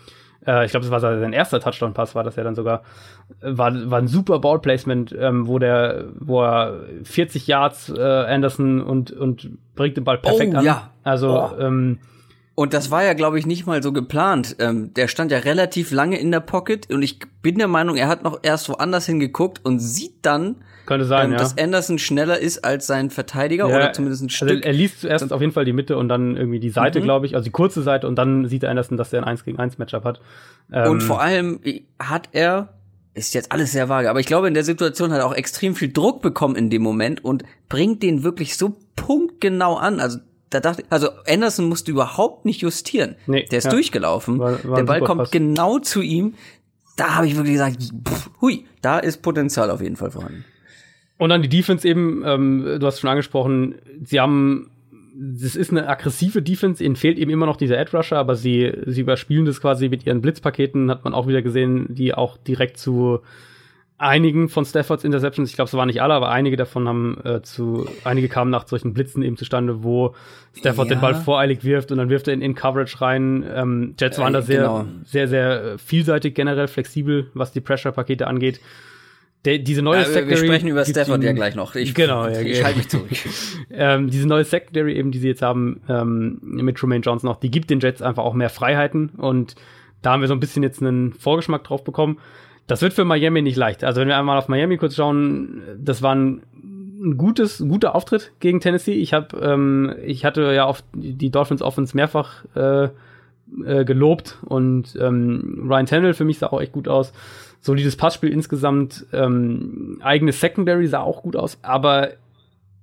äh, 0.49 0.65
ich 0.65 0.71
glaube, 0.71 0.87
das 0.87 0.91
war 0.91 1.01
sein 1.01 1.33
erster 1.33 1.61
Touchdown-Pass, 1.61 2.15
war 2.15 2.25
das 2.25 2.37
ja 2.37 2.43
dann 2.43 2.55
sogar, 2.55 2.83
war, 3.43 3.91
war 3.91 3.99
ein 3.99 4.09
super 4.09 4.39
Ballplacement, 4.39 5.15
ähm, 5.19 5.47
wo 5.47 5.59
der, 5.59 6.07
wo 6.19 6.43
er 6.43 6.81
40 7.05 7.47
Yards 7.47 7.91
äh, 7.91 8.01
Anderson 8.01 8.81
und, 8.81 9.13
und 9.13 9.51
bringt 9.75 9.99
den 9.99 10.05
Ball 10.05 10.19
perfekt 10.19 10.55
oh, 10.55 10.59
an. 10.59 10.65
Ja. 10.65 10.91
Also, 11.05 11.51
oh. 11.53 11.61
ähm, 11.61 11.99
und 12.55 12.75
das 12.75 12.91
war 12.91 13.05
ja, 13.05 13.13
glaube 13.13 13.39
ich, 13.39 13.47
nicht 13.47 13.67
mal 13.67 13.83
so 13.85 13.93
geplant. 13.93 14.57
Ähm, 14.59 14.93
der 14.95 15.07
stand 15.07 15.31
ja 15.31 15.39
relativ 15.39 15.93
lange 15.93 16.19
in 16.19 16.33
der 16.33 16.41
Pocket 16.41 16.91
und 16.91 17.03
ich 17.03 17.21
bin 17.41 17.59
der 17.59 17.69
Meinung, 17.69 17.97
er 17.97 18.09
hat 18.09 18.25
noch 18.25 18.41
erst 18.43 18.69
woanders 18.69 19.07
hingeguckt 19.07 19.65
und 19.65 19.79
sieht 19.79 20.15
dann, 20.23 20.57
könnte 20.89 21.05
sein, 21.05 21.27
ähm, 21.27 21.33
ja. 21.33 21.39
dass 21.39 21.57
Anderson 21.59 21.99
schneller 21.99 22.39
ist 22.39 22.65
als 22.65 22.87
sein 22.87 23.11
Verteidiger 23.11 23.69
ja, 23.69 23.77
oder 23.77 23.93
zumindest 23.93 24.23
ein 24.23 24.31
also 24.31 24.47
Stück. 24.47 24.65
Er 24.65 24.73
liest 24.73 25.03
zuerst 25.03 25.33
auf 25.33 25.41
jeden 25.41 25.53
Fall 25.53 25.67
die 25.67 25.75
Mitte 25.75 25.99
und 25.99 26.09
dann 26.09 26.37
irgendwie 26.37 26.59
die 26.59 26.71
Seite, 26.71 27.01
mhm. 27.01 27.05
glaube 27.05 27.27
ich, 27.27 27.35
also 27.35 27.45
die 27.45 27.51
kurze 27.51 27.83
Seite 27.83 28.09
und 28.09 28.17
dann 28.17 28.49
sieht 28.49 28.65
Anderson, 28.65 28.97
dass 28.97 29.13
er 29.13 29.21
ein 29.23 29.29
1 29.29 29.45
gegen 29.45 29.59
1 29.59 29.77
Matchup 29.77 30.05
hat. 30.05 30.21
Ähm, 30.73 30.91
und 30.91 31.03
vor 31.03 31.21
allem 31.21 31.61
hat 32.01 32.31
er 32.33 32.71
ist 33.15 33.35
jetzt 33.35 33.53
alles 33.53 33.73
sehr 33.73 33.89
vage, 33.89 34.09
aber 34.09 34.21
ich 34.21 34.27
glaube, 34.27 34.49
in 34.49 34.55
der 34.55 34.65
Situation 34.65 35.13
hat 35.13 35.19
er 35.19 35.27
auch 35.27 35.35
extrem 35.35 35.75
viel 35.75 35.93
Druck 35.93 36.23
bekommen 36.23 36.57
in 36.57 36.71
dem 36.71 36.83
Moment 36.83 37.23
und 37.25 37.43
bringt 37.69 38.03
den 38.03 38.23
wirklich 38.23 38.57
so 38.57 38.77
punktgenau 38.97 39.75
an. 39.77 40.01
Also 40.01 40.21
da 40.51 40.61
dachte 40.61 40.85
also 40.89 41.11
Anderson 41.29 41.69
musste 41.69 41.91
überhaupt 41.91 42.47
nicht 42.47 42.63
justieren. 42.63 43.17
Nee, 43.27 43.45
der 43.51 43.59
ist 43.59 43.65
ja. 43.65 43.71
durchgelaufen. 43.73 44.39
War, 44.39 44.65
war 44.65 44.77
der 44.77 44.85
Ball 44.85 45.01
kommt 45.01 45.23
Pass. 45.23 45.31
genau 45.33 45.81
zu 45.81 46.01
ihm. 46.01 46.35
Da 46.97 47.17
habe 47.17 47.27
ich 47.27 47.37
wirklich 47.37 47.55
gesagt, 47.55 47.77
pff, 48.09 48.31
hui, 48.41 48.65
da 48.81 48.99
ist 48.99 49.21
Potenzial 49.21 49.71
auf 49.71 49.83
jeden 49.83 49.97
Fall 49.97 50.11
vorhanden. 50.11 50.45
Und 51.19 51.31
dann 51.31 51.43
die 51.43 51.49
Defense 51.49 51.87
eben, 51.87 52.23
ähm, 52.25 52.79
du 52.81 52.87
hast 52.87 53.01
schon 53.01 53.11
angesprochen, 53.11 53.75
sie 54.03 54.21
haben, 54.21 54.71
das 55.15 55.57
ist 55.57 55.71
eine 55.71 55.89
aggressive 55.89 56.43
Defense, 56.43 56.83
ihnen 56.83 56.97
fehlt 56.97 57.19
eben 57.19 57.31
immer 57.31 57.47
noch 57.47 57.57
dieser 57.57 57.77
Edge 57.77 57.97
Rusher, 57.97 58.17
aber 58.17 58.37
sie, 58.37 58.73
sie 58.87 59.01
überspielen 59.01 59.45
das 59.45 59.61
quasi 59.61 59.89
mit 59.89 60.07
ihren 60.07 60.21
Blitzpaketen, 60.21 60.91
hat 60.91 61.05
man 61.05 61.15
auch 61.15 61.27
wieder 61.27 61.43
gesehen, 61.43 61.87
die 61.89 62.15
auch 62.15 62.37
direkt 62.37 62.79
zu 62.79 63.21
einigen 63.99 64.49
von 64.49 64.65
Staffords 64.65 65.03
Interceptions, 65.03 65.51
ich 65.51 65.57
glaube, 65.57 65.67
es 65.67 65.75
waren 65.75 65.89
nicht 65.89 66.01
alle, 66.01 66.15
aber 66.15 66.31
einige 66.31 66.57
davon 66.57 66.87
haben 66.87 67.19
äh, 67.25 67.43
zu, 67.43 67.89
einige 68.05 68.29
kamen 68.29 68.51
nach 68.51 68.67
solchen 68.69 68.95
Blitzen 68.95 69.23
eben 69.23 69.37
zustande, 69.37 69.83
wo 69.83 70.15
Stafford 70.57 70.89
ja. 70.89 70.95
den 70.95 71.01
Ball 71.01 71.17
voreilig 71.17 71.65
wirft 71.65 71.91
und 71.91 71.99
dann 71.99 72.09
wirft 72.09 72.29
er 72.29 72.35
in, 72.35 72.41
in 72.41 72.55
Coverage 72.55 73.01
rein. 73.01 73.45
Ähm, 73.53 73.95
Jets 73.99 74.19
waren 74.19 74.35
äh, 74.35 74.39
da 74.39 74.43
sehr, 74.43 74.63
genau. 74.63 74.85
sehr, 75.05 75.27
sehr 75.27 75.79
vielseitig 75.79 76.35
generell, 76.35 76.69
flexibel, 76.69 77.27
was 77.35 77.51
die 77.51 77.61
Pressure-Pakete 77.61 78.29
angeht. 78.29 78.61
Der, 79.45 79.59
diese 79.59 79.83
neue 79.83 80.01
ja, 80.01 80.05
Secondary. 80.05 80.31
Wir 80.31 80.37
sprechen 80.49 80.69
über 80.69 80.85
Stafford 80.85 81.23
ja 81.23 81.33
gleich 81.33 81.55
noch. 81.55 81.75
Ich, 81.77 81.95
genau, 81.95 82.27
ja, 82.27 82.41
ich 82.41 82.65
halte 82.65 82.79
mich 82.79 82.89
zurück. 82.89 83.09
ähm, 83.71 84.11
diese 84.11 84.27
neue 84.27 84.45
Secondary 84.45 84.97
eben, 84.97 85.13
die 85.13 85.19
sie 85.19 85.29
jetzt 85.29 85.43
haben 85.43 85.81
ähm, 85.89 86.39
mit 86.43 86.77
Tremaine 86.77 87.03
Johnson 87.03 87.29
noch, 87.29 87.39
die 87.39 87.51
gibt 87.51 87.71
den 87.71 87.79
Jets 87.79 88.03
einfach 88.03 88.25
auch 88.25 88.35
mehr 88.35 88.51
Freiheiten 88.51 89.11
und 89.11 89.55
da 90.03 90.13
haben 90.13 90.21
wir 90.21 90.29
so 90.29 90.35
ein 90.35 90.41
bisschen 90.41 90.63
jetzt 90.63 90.83
einen 90.83 91.13
Vorgeschmack 91.13 91.65
drauf 91.65 91.85
bekommen. 91.85 92.19
Das 92.67 92.83
wird 92.83 92.93
für 92.93 93.05
Miami 93.05 93.43
nicht 93.43 93.57
leicht. 93.57 93.85
Also 93.85 94.01
wenn 94.01 94.09
wir 94.09 94.19
einmal 94.19 94.39
auf 94.39 94.49
Miami 94.49 94.77
kurz 94.77 94.95
schauen, 94.95 95.63
das 95.79 96.03
war 96.03 96.15
ein, 96.15 96.43
ein 97.01 97.17
gutes, 97.17 97.61
ein 97.61 97.69
guter 97.69 97.95
Auftritt 97.95 98.33
gegen 98.41 98.61
Tennessee. 98.61 98.95
Ich 98.95 99.15
habe, 99.15 99.37
ähm, 99.39 99.95
ich 100.05 100.25
hatte 100.25 100.53
ja 100.53 100.65
auf 100.65 100.83
die 100.93 101.31
Dolphins 101.31 101.63
Offense 101.63 101.97
mehrfach 101.97 102.45
äh, 102.55 102.89
äh, 103.65 103.85
gelobt 103.85 104.39
und 104.45 104.97
ähm, 105.01 105.67
Ryan 105.69 105.87
Tannehill 105.87 106.15
für 106.15 106.25
mich 106.25 106.39
sah 106.39 106.49
auch 106.49 106.61
echt 106.61 106.73
gut 106.73 106.89
aus 106.89 107.13
solides 107.69 107.97
Passspiel 107.97 108.33
insgesamt, 108.33 109.05
ähm, 109.13 109.99
eigene 110.01 110.33
Secondary 110.33 110.87
sah 110.87 111.01
auch 111.01 111.23
gut 111.23 111.37
aus, 111.37 111.59
aber 111.61 112.15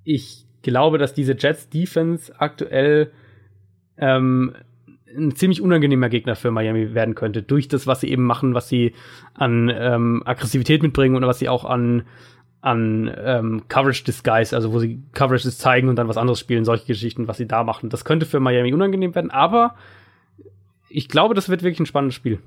ich 0.03 0.45
glaube, 0.61 0.99
dass 0.99 1.15
diese 1.15 1.35
Jets 1.35 1.69
Defense 1.69 2.31
aktuell 2.37 3.11
ähm, 3.97 4.53
ein 5.17 5.35
ziemlich 5.35 5.59
unangenehmer 5.59 6.09
Gegner 6.09 6.35
für 6.35 6.51
Miami 6.51 6.93
werden 6.93 7.15
könnte, 7.15 7.41
durch 7.41 7.67
das, 7.67 7.87
was 7.87 8.01
sie 8.01 8.11
eben 8.11 8.25
machen, 8.25 8.53
was 8.53 8.69
sie 8.69 8.93
an 9.33 9.73
ähm, 9.75 10.21
Aggressivität 10.23 10.83
mitbringen 10.83 11.15
und 11.15 11.25
was 11.25 11.39
sie 11.39 11.49
auch 11.49 11.65
an, 11.65 12.03
an 12.61 13.11
ähm, 13.17 13.63
Coverage 13.67 14.03
Disguise, 14.03 14.55
also 14.55 14.71
wo 14.71 14.77
sie 14.77 15.01
Coverages 15.13 15.57
zeigen 15.57 15.89
und 15.89 15.95
dann 15.95 16.07
was 16.07 16.17
anderes 16.17 16.39
spielen, 16.39 16.63
solche 16.63 16.85
Geschichten, 16.85 17.27
was 17.27 17.37
sie 17.37 17.47
da 17.47 17.63
machen. 17.63 17.89
Das 17.89 18.05
könnte 18.05 18.27
für 18.27 18.39
Miami 18.39 18.71
unangenehm 18.71 19.15
werden, 19.15 19.31
aber 19.31 19.73
ich 20.89 21.09
glaube, 21.09 21.33
das 21.33 21.49
wird 21.49 21.63
wirklich 21.63 21.79
ein 21.79 21.87
spannendes 21.87 22.15
Spiel. 22.15 22.39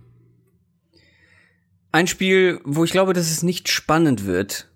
Ein 1.93 2.07
Spiel, 2.07 2.61
wo 2.65 2.85
ich 2.85 2.91
glaube, 2.91 3.13
dass 3.13 3.31
es 3.31 3.43
nicht 3.43 3.69
spannend 3.69 4.27
wird, 4.27 4.69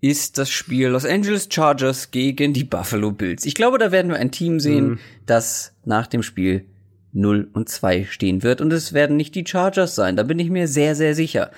ist 0.00 0.38
das 0.38 0.50
Spiel 0.50 0.88
Los 0.88 1.04
Angeles 1.06 1.48
Chargers 1.50 2.10
gegen 2.10 2.52
die 2.52 2.64
Buffalo 2.64 3.10
Bills. 3.10 3.46
Ich 3.46 3.54
glaube, 3.54 3.78
da 3.78 3.90
werden 3.90 4.10
wir 4.10 4.18
ein 4.18 4.30
Team 4.30 4.60
sehen, 4.60 4.88
mhm. 4.88 4.98
das 5.26 5.72
nach 5.84 6.06
dem 6.06 6.22
Spiel 6.22 6.66
0 7.12 7.48
und 7.52 7.68
2 7.68 8.04
stehen 8.04 8.42
wird. 8.42 8.60
Und 8.60 8.72
es 8.72 8.92
werden 8.92 9.16
nicht 9.16 9.34
die 9.34 9.46
Chargers 9.46 9.94
sein. 9.94 10.16
Da 10.16 10.22
bin 10.22 10.38
ich 10.38 10.50
mir 10.50 10.68
sehr, 10.68 10.94
sehr 10.94 11.14
sicher. 11.14 11.50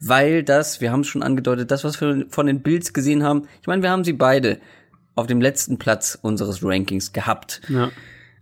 Weil 0.00 0.42
das, 0.42 0.80
wir 0.80 0.90
haben 0.90 1.02
es 1.02 1.06
schon 1.06 1.22
angedeutet, 1.22 1.70
das, 1.70 1.84
was 1.84 2.00
wir 2.00 2.26
von 2.28 2.46
den 2.46 2.62
Bills 2.62 2.92
gesehen 2.92 3.22
haben, 3.22 3.46
ich 3.60 3.68
meine, 3.68 3.82
wir 3.82 3.90
haben 3.90 4.02
sie 4.02 4.14
beide 4.14 4.58
auf 5.14 5.28
dem 5.28 5.40
letzten 5.40 5.78
Platz 5.78 6.18
unseres 6.20 6.64
Rankings 6.64 7.12
gehabt. 7.12 7.60
Ja. 7.68 7.92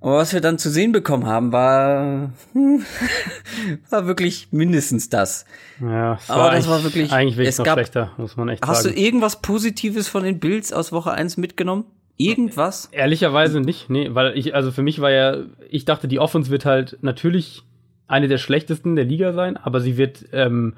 Aber 0.02 0.16
was 0.16 0.32
wir 0.32 0.40
dann 0.40 0.58
zu 0.58 0.70
sehen 0.70 0.92
bekommen 0.92 1.26
haben, 1.26 1.52
war, 1.52 2.32
war 3.90 4.06
wirklich 4.06 4.48
mindestens 4.50 5.10
das. 5.10 5.44
Ja, 5.78 6.14
es 6.14 6.30
Aber 6.30 6.52
das 6.52 6.68
war 6.68 6.82
wirklich, 6.84 7.12
eigentlich 7.12 7.36
wirklich 7.36 7.58
noch 7.58 7.66
gab, 7.66 7.74
schlechter, 7.74 8.12
muss 8.16 8.36
man 8.36 8.48
echt 8.48 8.62
hast 8.62 8.82
sagen. 8.84 8.94
Hast 8.94 8.98
du 8.98 9.02
irgendwas 9.02 9.42
Positives 9.42 10.08
von 10.08 10.24
den 10.24 10.38
Bills 10.38 10.72
aus 10.72 10.90
Woche 10.92 11.12
1 11.12 11.36
mitgenommen? 11.36 11.84
Irgendwas? 12.16 12.88
Ehrlicherweise 12.92 13.60
nicht, 13.60 13.90
nee, 13.90 14.08
weil 14.12 14.36
ich, 14.38 14.54
also 14.54 14.72
für 14.72 14.82
mich 14.82 15.00
war 15.00 15.10
ja, 15.10 15.36
ich 15.68 15.84
dachte, 15.84 16.08
die 16.08 16.18
Offense 16.18 16.50
wird 16.50 16.64
halt 16.64 16.98
natürlich 17.02 17.62
eine 18.08 18.28
der 18.28 18.38
schlechtesten 18.38 18.96
der 18.96 19.04
Liga 19.04 19.34
sein, 19.34 19.58
aber 19.58 19.80
sie 19.80 19.98
wird, 19.98 20.26
ähm, 20.32 20.74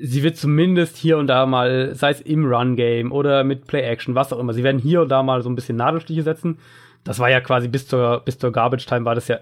sie 0.00 0.22
wird 0.22 0.36
zumindest 0.36 0.96
hier 0.96 1.18
und 1.18 1.26
da 1.26 1.46
mal, 1.46 1.94
sei 1.96 2.10
es 2.10 2.20
im 2.20 2.46
Run-Game 2.46 3.10
oder 3.10 3.42
mit 3.42 3.66
Play-Action, 3.66 4.14
was 4.14 4.32
auch 4.32 4.38
immer, 4.38 4.52
sie 4.52 4.62
werden 4.62 4.80
hier 4.80 5.02
und 5.02 5.08
da 5.08 5.22
mal 5.24 5.42
so 5.42 5.50
ein 5.50 5.56
bisschen 5.56 5.76
Nadelstiche 5.76 6.22
setzen 6.22 6.58
das 7.04 7.18
war 7.18 7.30
ja 7.30 7.40
quasi 7.40 7.68
bis 7.68 7.86
zur, 7.86 8.20
bis 8.24 8.38
zur 8.38 8.52
Garbage 8.52 8.86
Time 8.86 9.04
war 9.04 9.14
das 9.14 9.28
ja 9.28 9.38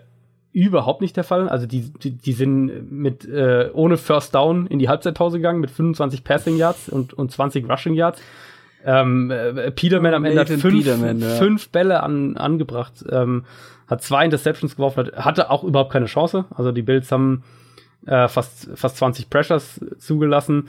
überhaupt 0.52 1.00
nicht 1.00 1.16
der 1.16 1.24
Fall. 1.24 1.48
Also 1.48 1.66
die, 1.66 1.92
die, 1.92 2.12
die 2.12 2.32
sind 2.32 2.90
mit 2.90 3.24
äh, 3.26 3.70
ohne 3.72 3.96
First 3.96 4.34
Down 4.34 4.66
in 4.66 4.78
die 4.78 4.88
Halbzeitpause 4.88 5.38
gegangen 5.38 5.60
mit 5.60 5.70
25 5.70 6.24
Passing 6.24 6.56
Yards 6.56 6.88
und, 6.88 7.14
und 7.14 7.30
20 7.30 7.68
Rushing 7.68 7.94
Yards. 7.94 8.20
Ähm, 8.84 9.30
äh, 9.30 9.70
Peterman 9.70 10.14
am 10.14 10.24
Ende 10.24 10.40
hat 10.40 10.48
fünf, 10.48 10.86
ja. 10.86 10.96
fünf 11.36 11.68
Bälle 11.70 12.02
an, 12.02 12.36
angebracht, 12.36 13.04
ähm, 13.10 13.44
hat 13.86 14.02
zwei 14.02 14.24
Interceptions 14.24 14.76
geworfen, 14.76 15.06
hat, 15.06 15.16
hatte 15.16 15.50
auch 15.50 15.64
überhaupt 15.64 15.92
keine 15.92 16.06
Chance. 16.06 16.46
Also 16.50 16.72
die 16.72 16.82
Bills 16.82 17.10
haben 17.10 17.42
äh, 18.06 18.28
fast, 18.28 18.70
fast 18.74 18.96
20 18.98 19.30
Pressures 19.30 19.80
zugelassen. 19.98 20.68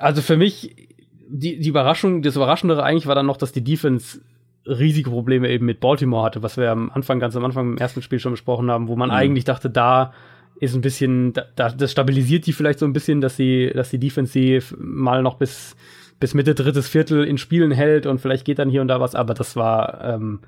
Also 0.00 0.22
für 0.22 0.36
mich, 0.36 0.88
die, 1.28 1.58
die 1.58 1.68
Überraschung, 1.68 2.22
das 2.22 2.36
Überraschendere 2.36 2.82
eigentlich 2.82 3.06
war 3.06 3.14
dann 3.14 3.26
noch, 3.26 3.36
dass 3.36 3.52
die 3.52 3.64
Defense 3.64 4.20
riesige 4.66 5.10
Probleme 5.10 5.48
eben 5.48 5.66
mit 5.66 5.80
Baltimore 5.80 6.24
hatte, 6.24 6.42
was 6.42 6.56
wir 6.56 6.70
am 6.70 6.90
Anfang, 6.90 7.18
ganz 7.18 7.36
am 7.36 7.44
Anfang 7.44 7.72
im 7.72 7.78
ersten 7.78 8.02
Spiel 8.02 8.18
schon 8.18 8.32
besprochen 8.32 8.70
haben, 8.70 8.88
wo 8.88 8.96
man 8.96 9.08
mhm. 9.08 9.14
eigentlich 9.14 9.44
dachte, 9.44 9.70
da 9.70 10.12
ist 10.58 10.74
ein 10.74 10.82
bisschen, 10.82 11.32
da, 11.56 11.70
das 11.70 11.90
stabilisiert 11.90 12.46
die 12.46 12.52
vielleicht 12.52 12.78
so 12.78 12.86
ein 12.86 12.92
bisschen, 12.92 13.20
dass 13.22 13.36
sie, 13.36 13.70
dass 13.74 13.90
die 13.90 13.98
Defensive 13.98 14.76
mal 14.78 15.22
noch 15.22 15.36
bis, 15.36 15.74
bis 16.18 16.34
Mitte 16.34 16.54
drittes 16.54 16.86
Viertel 16.88 17.24
in 17.24 17.38
Spielen 17.38 17.70
hält 17.70 18.04
und 18.04 18.20
vielleicht 18.20 18.44
geht 18.44 18.58
dann 18.58 18.68
hier 18.68 18.82
und 18.82 18.88
da 18.88 19.00
was, 19.00 19.14
aber 19.14 19.32
das 19.32 19.56
war 19.56 20.04
ähm, 20.04 20.40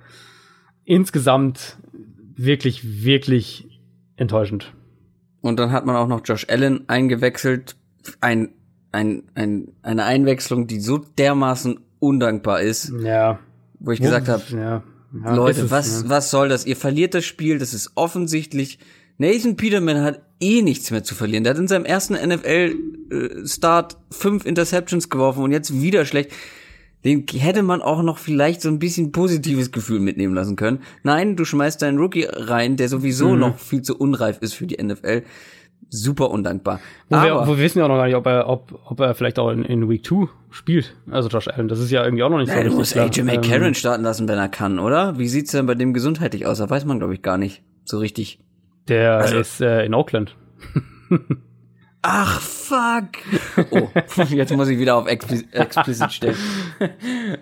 insgesamt 0.85 1.79
wirklich, 2.37 3.05
wirklich 3.05 3.81
enttäuschend. 4.17 4.75
Und 5.41 5.59
dann 5.59 5.73
hat 5.73 5.87
man 5.87 5.97
auch 5.97 6.07
noch 6.07 6.21
Josh 6.25 6.47
Allen 6.51 6.89
eingewechselt, 6.89 7.77
ein, 8.21 8.51
ein, 8.93 9.23
ein, 9.35 9.69
eine 9.81 10.05
Einwechslung, 10.05 10.67
die 10.67 10.81
so 10.81 10.99
dermaßen 10.99 11.81
undankbar 11.99 12.61
ist. 12.61 12.93
Ja 13.03 13.39
wo 13.83 13.91
ich 13.91 14.01
gesagt 14.01 14.29
habe, 14.29 14.43
ja, 14.51 14.83
ja, 15.25 15.35
Leute, 15.35 15.63
es, 15.63 15.71
was, 15.71 16.03
ja. 16.03 16.09
was 16.09 16.31
soll 16.31 16.49
das? 16.49 16.65
Ihr 16.67 16.77
verliert 16.77 17.15
das 17.15 17.25
Spiel, 17.25 17.59
das 17.59 17.75
ist 17.75 17.93
offensichtlich. 17.95 18.79
Nathan 19.19 19.57
Peterman 19.57 20.03
hat 20.03 20.23
eh 20.41 20.63
nichts 20.63 20.91
mehr 20.91 21.05
zu 21.05 21.15
verlieren. 21.15 21.45
Der 21.45 21.53
hat 21.53 21.61
in 21.61 21.69
seinem 21.69 21.85
ersten 21.85 22.15
NFL-Start 22.15 23.93
äh, 23.93 23.97
fünf 24.11 24.47
Interceptions 24.47 25.11
geworfen 25.11 25.43
und 25.43 25.53
jetzt 25.53 25.81
wieder 25.81 26.05
schlecht. 26.05 26.31
Den 27.05 27.27
hätte 27.27 27.63
man 27.63 27.83
auch 27.83 28.03
noch 28.03 28.19
vielleicht 28.19 28.63
so 28.63 28.69
ein 28.69 28.79
bisschen 28.79 29.11
positives 29.11 29.73
Gefühl 29.73 29.99
mitnehmen 29.99 30.35
lassen 30.35 30.55
können. 30.55 30.81
Nein, 31.03 31.37
du 31.37 31.45
schmeißt 31.45 31.83
deinen 31.83 31.99
Rookie 31.99 32.27
rein, 32.31 32.77
der 32.77 32.89
sowieso 32.89 33.31
mhm. 33.31 33.41
noch 33.41 33.59
viel 33.59 33.83
zu 33.83 33.99
unreif 33.99 34.39
ist 34.41 34.55
für 34.55 34.67
die 34.67 34.83
NFL 34.83 35.23
super 35.93 36.31
undankbar. 36.31 36.81
Wo, 37.09 37.17
Aber, 37.17 37.25
wir, 37.25 37.47
wo 37.47 37.57
wir 37.57 37.65
wissen 37.65 37.79
ja 37.79 37.85
auch 37.85 37.89
noch 37.89 37.97
gar 37.97 38.07
nicht, 38.07 38.17
ob 38.17 38.27
er, 38.27 38.49
ob, 38.49 38.81
ob 38.87 38.99
er 39.01 39.15
vielleicht 39.15 39.39
auch 39.39 39.51
in, 39.51 39.65
in 39.65 39.89
Week 39.89 40.05
2 40.05 40.29
spielt. 40.51 40.97
Also 41.11 41.29
Josh 41.29 41.49
Allen, 41.49 41.69
das 41.69 41.79
ist 41.79 41.91
ja 41.91 42.03
irgendwie 42.03 42.25
auch 42.25 42.31
noch 42.31 42.39
nicht 42.39 42.51
so. 42.51 42.63
Du 42.63 42.71
musst 42.71 42.97
AJ 42.97 43.23
McCarron 43.23 43.69
ähm, 43.69 43.75
starten 43.75 44.03
lassen, 44.03 44.27
wenn 44.27 44.39
er 44.39 44.49
kann, 44.49 44.79
oder? 44.79 45.19
Wie 45.19 45.29
sieht's 45.29 45.53
denn 45.53 45.67
bei 45.67 45.75
dem 45.75 45.93
gesundheitlich 45.93 46.47
aus? 46.47 46.59
Da 46.59 46.69
weiß 46.69 46.87
man, 46.87 46.99
glaube 46.99 47.15
ich, 47.15 47.23
gar 47.23 47.39
nicht 47.39 47.63
so 47.85 47.99
richtig. 47.99 48.39
Der 48.89 49.19
also, 49.19 49.39
ist 49.39 49.61
äh, 49.61 49.85
in 49.85 49.95
Oakland. 49.95 50.35
Ach, 52.03 52.41
fuck. 52.41 53.09
Oh, 53.71 53.89
jetzt 54.29 54.57
muss 54.57 54.69
ich 54.69 54.79
wieder 54.79 54.97
auf 54.97 55.07
explicit 55.07 56.13
stellen. 56.13 56.37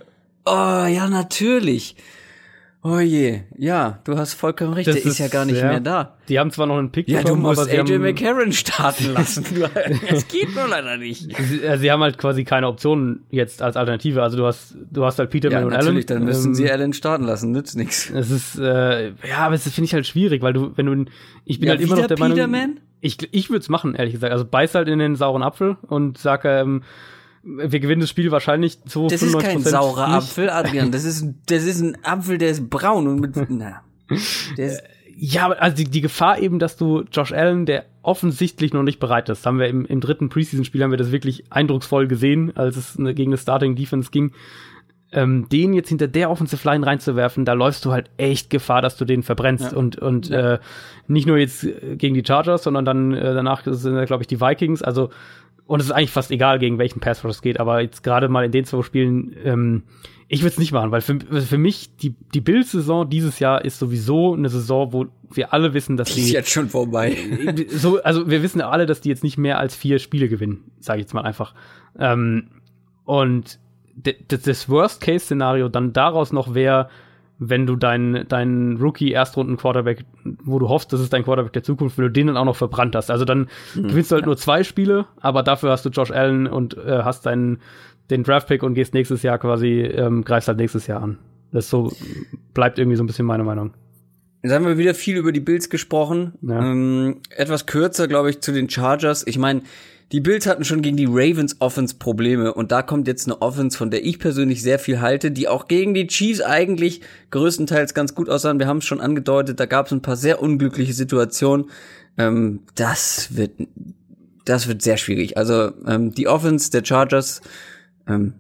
Oh, 0.47 0.87
ja, 0.87 1.07
natürlich. 1.07 1.97
Oh 2.83 2.99
je, 2.99 3.43
ja, 3.59 3.99
du 4.05 4.17
hast 4.17 4.33
vollkommen 4.33 4.73
recht, 4.73 4.89
das 4.89 4.95
der 4.95 5.05
ist, 5.05 5.11
ist, 5.13 5.19
ja 5.19 5.29
gar 5.29 5.45
nicht 5.45 5.61
ja. 5.61 5.69
mehr 5.69 5.81
da. 5.81 6.17
Die 6.31 6.39
haben 6.39 6.51
zwar 6.51 6.67
noch 6.67 6.79
einen 6.79 6.91
Pick 6.91 7.09
Ja, 7.09 7.21
bekommen, 7.21 7.43
du 7.43 7.49
musst 7.51 7.69
AJ 7.69 7.99
McCarron 7.99 8.53
starten 8.53 9.13
lassen. 9.13 9.45
das 10.09 10.29
geht 10.29 10.55
nur 10.55 10.67
leider 10.67 10.97
nicht. 10.97 11.29
Sie, 11.43 11.67
also 11.67 11.83
sie 11.83 11.91
haben 11.91 12.03
halt 12.03 12.17
quasi 12.17 12.45
keine 12.45 12.69
Optionen 12.69 13.25
jetzt 13.31 13.61
als 13.61 13.77
Alternative. 13.77 14.23
Also 14.23 14.39
du 14.39 14.47
hast, 14.47 14.77
du 14.91 15.05
hast 15.05 15.19
halt 15.19 15.29
Peter 15.29 15.51
ja, 15.51 15.59
und 15.59 15.73
Allen. 15.73 15.85
natürlich, 15.85 16.07
dann 16.07 16.25
müssen 16.25 16.49
ähm, 16.49 16.55
sie 16.55 16.71
Allen 16.71 16.95
starten 16.95 17.25
lassen, 17.25 17.53
nützt 17.53 17.77
nichts. 17.77 18.09
Es 18.09 18.31
ist, 18.31 18.59
äh, 18.59 19.09
ja, 19.09 19.39
aber 19.41 19.57
das 19.57 19.65
finde 19.65 19.85
ich 19.85 19.93
halt 19.93 20.07
schwierig, 20.07 20.41
weil 20.41 20.55
du, 20.55 20.73
wenn 20.77 20.87
du, 20.87 21.05
ich 21.45 21.61
bin 21.61 21.67
ja, 21.67 21.75
halt 21.75 21.83
immer 21.83 21.97
noch 21.97 22.07
der 22.07 22.17
Peterman? 22.17 22.51
Meinung. 22.51 22.77
Ich, 23.03 23.19
ich 23.31 23.51
würde 23.51 23.61
es 23.61 23.69
machen, 23.69 23.95
ehrlich 23.95 24.15
gesagt. 24.15 24.33
Also 24.33 24.47
beiß 24.47 24.75
halt 24.75 24.89
in 24.89 24.99
den 24.99 25.17
sauren 25.17 25.43
Apfel 25.43 25.77
und 25.83 26.17
sag, 26.17 26.47
ähm, 26.47 26.83
wir 27.43 27.81
gewinnen 27.81 28.01
das 28.01 28.11
Spiel 28.11 28.31
wahrscheinlich 28.31 28.83
zu 28.85 29.07
Das 29.09 29.23
ist 29.23 29.39
kein 29.39 29.63
saurer 29.63 30.09
nicht. 30.09 30.17
Apfel, 30.17 30.51
Adrian. 30.51 30.93
Das 30.93 31.05
ist, 31.05 31.27
das 31.47 31.65
ist 31.65 31.81
ein 31.81 31.97
Apfel, 32.05 32.39
der 32.39 32.51
ist 32.51 32.69
braun 32.69 33.07
und 33.07 33.21
mit, 33.21 33.37
na. 33.51 33.83
Der 34.57 34.67
ist, 34.67 34.83
ja, 35.23 35.51
also 35.51 35.77
die, 35.77 35.85
die 35.85 36.01
Gefahr 36.01 36.39
eben, 36.39 36.59
dass 36.59 36.77
du 36.77 37.05
Josh 37.13 37.33
Allen, 37.33 37.67
der 37.67 37.85
offensichtlich 38.03 38.73
noch 38.73 38.83
nicht 38.83 39.01
bereit 39.01 39.29
ist, 39.29 39.45
haben 39.45 39.59
wir 39.59 39.69
im, 39.69 39.85
im 39.85 40.01
dritten 40.01 40.31
Preseason-Spiel 40.31 40.83
haben 40.83 40.91
wir 40.91 40.99
das 40.99 41.13
wirklich 41.13 41.45
eindrucksvoll 41.51 42.09
gesehen, 42.09 42.57
als 42.57 42.77
es 42.77 42.97
gegen 42.97 43.31
das 43.31 43.43
Starting 43.43 43.77
Defense 43.77 44.11
ging. 44.11 44.33
Ähm, 45.13 45.49
den 45.51 45.75
jetzt 45.75 45.89
hinter 45.89 46.09
der 46.09 46.31
Offensive 46.31 46.67
Line 46.67 46.87
reinzuwerfen, 46.87 47.45
da 47.45 47.53
läufst 47.53 47.85
du 47.85 47.93
halt 47.93 48.11
echt 48.17 48.49
Gefahr, 48.49 48.81
dass 48.81 48.97
du 48.97 49.05
den 49.05 49.23
verbrennst. 49.23 49.73
Ja. 49.73 49.77
Und, 49.77 49.97
und 49.97 50.29
ja. 50.29 50.55
äh, 50.55 50.59
nicht 51.09 51.27
nur 51.27 51.37
jetzt 51.37 51.67
gegen 51.97 52.15
die 52.15 52.25
Chargers, 52.25 52.63
sondern 52.63 52.85
dann 52.85 53.13
äh, 53.13 53.35
danach 53.35 53.63
sind, 53.67 54.07
glaube 54.07 54.23
ich, 54.23 54.29
die 54.29 54.41
Vikings. 54.41 54.83
Also 54.83 55.11
und 55.71 55.79
es 55.79 55.87
ist 55.87 55.93
eigentlich 55.93 56.11
fast 56.11 56.33
egal, 56.33 56.59
gegen 56.59 56.79
welchen 56.79 56.99
Pass 56.99 57.25
Rush 57.25 57.37
es 57.37 57.43
geht, 57.43 57.61
aber 57.61 57.81
jetzt 57.81 58.03
gerade 58.03 58.29
mal 58.29 58.45
in 58.45 58.51
den 58.51 58.65
zwei 58.65 58.83
Spielen, 58.83 59.37
ähm, 59.45 59.85
ich 60.27 60.41
würde 60.41 60.51
es 60.51 60.59
nicht 60.59 60.73
machen, 60.73 60.91
weil 60.91 61.01
für, 61.01 61.21
für 61.21 61.59
mich 61.59 61.95
die, 61.95 62.17
die 62.35 62.41
Bills-Saison 62.41 63.09
dieses 63.09 63.39
Jahr 63.39 63.65
ist 63.65 63.79
sowieso 63.79 64.35
eine 64.35 64.49
Saison, 64.49 64.93
wo 64.93 65.07
wir 65.33 65.53
alle 65.53 65.73
wissen, 65.73 65.97
dass 65.97 66.13
die. 66.13 66.23
Ist 66.23 66.33
jetzt 66.33 66.51
schon 66.51 66.69
vorbei. 66.69 67.17
So, 67.69 68.03
also 68.03 68.29
wir 68.29 68.43
wissen 68.43 68.61
alle, 68.61 68.85
dass 68.85 69.01
die 69.01 69.11
jetzt 69.11 69.23
nicht 69.23 69.39
mehr 69.39 69.61
als 69.61 69.77
vier 69.77 70.01
Spiele 70.01 70.29
gewinnen, 70.29 70.73
sage 70.81 70.99
ich 70.99 71.05
jetzt 71.05 71.15
mal 71.15 71.23
einfach. 71.23 71.55
Ähm, 71.97 72.49
und 73.05 73.61
das 73.95 74.69
Worst-Case-Szenario 74.69 75.69
dann 75.69 75.93
daraus 75.93 76.33
noch 76.33 76.53
wäre, 76.53 76.91
wenn 77.41 77.67
du 77.67 77.75
deinen 77.75 78.29
dein 78.29 78.77
Rookie-Erstrunden-Quarterback, 78.77 80.05
wo 80.45 80.59
du 80.59 80.69
hoffst, 80.69 80.93
das 80.93 81.01
ist 81.01 81.13
dein 81.13 81.25
Quarterback 81.25 81.55
der 81.55 81.63
Zukunft, 81.63 81.97
wenn 81.97 82.05
du 82.05 82.11
den 82.11 82.29
dann 82.29 82.37
auch 82.37 82.45
noch 82.45 82.57
verbrannt 82.57 82.95
hast. 82.95 83.11
Also 83.11 83.25
dann 83.25 83.49
mhm. 83.75 83.89
gewinnst 83.89 84.13
du 84.13 84.17
halt 84.17 84.27
nur 84.27 84.37
zwei 84.37 84.63
Spiele, 84.63 85.07
aber 85.21 85.43
dafür 85.43 85.71
hast 85.71 85.85
du 85.87 85.89
Josh 85.89 86.11
Allen 86.11 86.47
und 86.47 86.77
äh, 86.77 87.01
hast 87.03 87.27
deinen 87.27 87.59
den 88.11 88.25
Draft-Pick 88.25 88.63
und 88.63 88.75
gehst 88.75 88.93
nächstes 88.93 89.23
Jahr 89.23 89.39
quasi, 89.39 89.81
ähm, 89.81 90.23
greifst 90.23 90.49
halt 90.49 90.59
nächstes 90.59 90.87
Jahr 90.87 91.03
an. 91.03 91.19
Das 91.53 91.71
so 91.71 91.93
bleibt 92.55 92.79
irgendwie 92.79 92.97
so 92.97 93.03
ein 93.03 93.07
bisschen 93.07 93.27
meine 93.27 93.45
Meinung. 93.45 93.73
Jetzt 94.43 94.53
haben 94.53 94.67
wir 94.67 94.79
wieder 94.79 94.95
viel 94.95 95.17
über 95.17 95.33
die 95.33 95.41
Bills 95.41 95.71
gesprochen. 95.71 96.33
Ja. 96.43 96.61
Ähm, 96.61 97.21
etwas 97.31 97.67
kürzer, 97.67 98.09
glaube 98.09 98.31
ich, 98.31 98.41
zu 98.41 98.53
den 98.53 98.69
Chargers. 98.69 99.27
Ich 99.27 99.39
meine, 99.39 99.63
die 100.13 100.21
Bills 100.21 100.47
hatten 100.47 100.65
schon 100.65 100.83
gegen 100.83 100.97
die 100.97 101.07
Ravens 101.09 101.57
Offense 101.61 101.95
Probleme 101.95 102.53
und 102.53 102.73
da 102.73 102.83
kommt 102.83 103.07
jetzt 103.07 103.27
eine 103.27 103.41
Offense, 103.41 103.79
von 103.79 103.91
der 103.91 104.05
ich 104.05 104.19
persönlich 104.19 104.63
sehr 104.63 104.79
viel 104.79 105.01
halte, 105.01 105.31
die 105.31 105.47
auch 105.47 105.69
gegen 105.69 105.95
die 105.95 106.09
Chiefs 106.09 106.41
eigentlich 106.41 107.01
größtenteils 107.31 107.95
ganz 107.95 108.15
gut 108.15 108.29
aussahen. 108.29 108.59
Wir 108.59 108.67
haben 108.67 108.79
es 108.79 108.87
schon 108.87 109.01
angedeutet, 109.01 109.61
da 109.61 109.67
gab 109.67 109.87
es 109.87 109.93
ein 109.93 110.03
paar 110.03 110.17
sehr 110.17 110.43
unglückliche 110.43 110.93
Situationen. 110.93 111.71
Ähm, 112.19 112.61
das 112.75 113.37
wird, 113.37 113.53
das 114.45 114.67
wird 114.67 114.83
sehr 114.83 114.97
schwierig. 114.97 115.37
Also 115.37 115.73
ähm, 115.87 116.13
die 116.13 116.27
Offense 116.27 116.71
der 116.73 116.85
Chargers 116.85 117.41
ähm, 118.09 118.35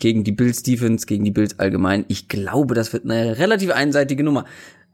gegen 0.00 0.24
die 0.24 0.32
Bills 0.32 0.62
Defense, 0.62 1.06
gegen 1.06 1.24
die 1.24 1.30
Bills 1.30 1.58
allgemein. 1.58 2.04
Ich 2.08 2.28
glaube, 2.28 2.74
das 2.74 2.92
wird 2.92 3.04
eine 3.04 3.38
relativ 3.38 3.70
einseitige 3.70 4.22
Nummer. 4.22 4.44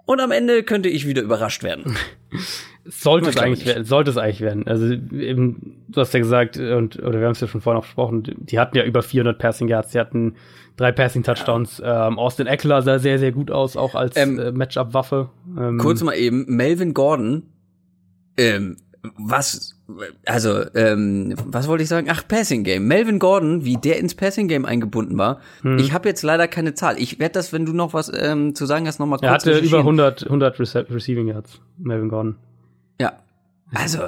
Und 0.07 0.21
am 0.21 0.31
Ende 0.31 0.63
könnte 0.63 0.89
ich 0.89 1.07
wieder 1.07 1.23
überrascht 1.23 1.63
werden. 1.63 1.97
sollte 2.85 3.29
es 3.29 3.37
eigentlich 3.37 3.67
werden, 3.67 3.85
sollte 3.85 4.11
es 4.11 4.17
eigentlich 4.17 4.41
werden. 4.41 4.67
Also 4.67 4.87
eben, 4.87 5.85
du 5.89 6.01
hast 6.01 6.15
ja 6.15 6.21
gesagt, 6.21 6.57
und, 6.57 7.03
oder 7.03 7.19
wir 7.19 7.27
haben 7.27 7.33
es 7.33 7.41
ja 7.41 7.49
schon 7.49 7.61
vorhin 7.61 7.81
auch 7.81 7.85
besprochen, 7.85 8.23
die 8.39 8.59
hatten 8.59 8.77
ja 8.77 8.85
über 8.85 9.03
400 9.03 9.37
Passing 9.37 9.67
Yards, 9.69 9.91
die 9.91 9.99
hatten 9.99 10.37
drei 10.77 10.93
Passing 10.93 11.25
Touchdowns. 11.25 11.79
Ja. 11.79 12.07
Ähm, 12.07 12.19
Austin 12.19 12.47
Eckler 12.47 12.83
sah 12.83 13.01
sehr, 13.01 13.19
sehr 13.19 13.33
gut 13.33 13.51
aus, 13.51 13.77
auch 13.77 13.97
als 13.97 14.17
ähm, 14.17 14.39
äh, 14.39 14.53
Matchup-Waffe. 14.53 15.31
Ähm, 15.59 15.79
kurz 15.79 16.03
mal 16.03 16.15
eben, 16.15 16.45
Melvin 16.47 16.95
Gordon, 16.95 17.43
ähm, 18.37 18.77
was, 19.17 19.77
also, 20.25 20.65
ähm, 20.75 21.35
was 21.45 21.69
wollte 21.69 21.83
ich 21.83 21.89
sagen? 21.89 22.09
Ach, 22.11 22.27
Passing 22.27 22.65
Game. 22.65 22.87
Melvin 22.87 23.19
Gordon, 23.19 23.65
wie 23.65 23.77
der 23.77 23.99
ins 23.99 24.15
Passing 24.15 24.49
Game 24.49 24.65
eingebunden 24.65 25.19
war. 25.19 25.41
Hm. 25.63 25.79
Ich 25.79 25.93
habe 25.93 26.09
jetzt 26.09 26.23
leider 26.23 26.49
keine 26.49 26.75
Zahl. 26.75 26.99
Ich 26.99 27.19
werde 27.19 27.35
das, 27.35 27.53
wenn 27.53 27.67
du 27.67 27.73
noch 27.73 27.95
was 27.95 28.11
ähm, 28.15 28.55
zu 28.55 28.67
sagen 28.67 28.87
hast, 28.87 28.99
noch 28.99 29.07
mal 29.07 29.19
kurz 29.19 29.25
Er 29.25 29.33
hatte 29.33 29.59
über 29.59 29.79
100, 29.79 30.25
100 30.25 30.61
Rece 30.61 30.87
Receiving 30.91 31.29
Yards, 31.29 31.61
Melvin 31.79 32.09
Gordon. 32.09 32.37
Ja. 33.01 33.13
Also, 33.75 34.01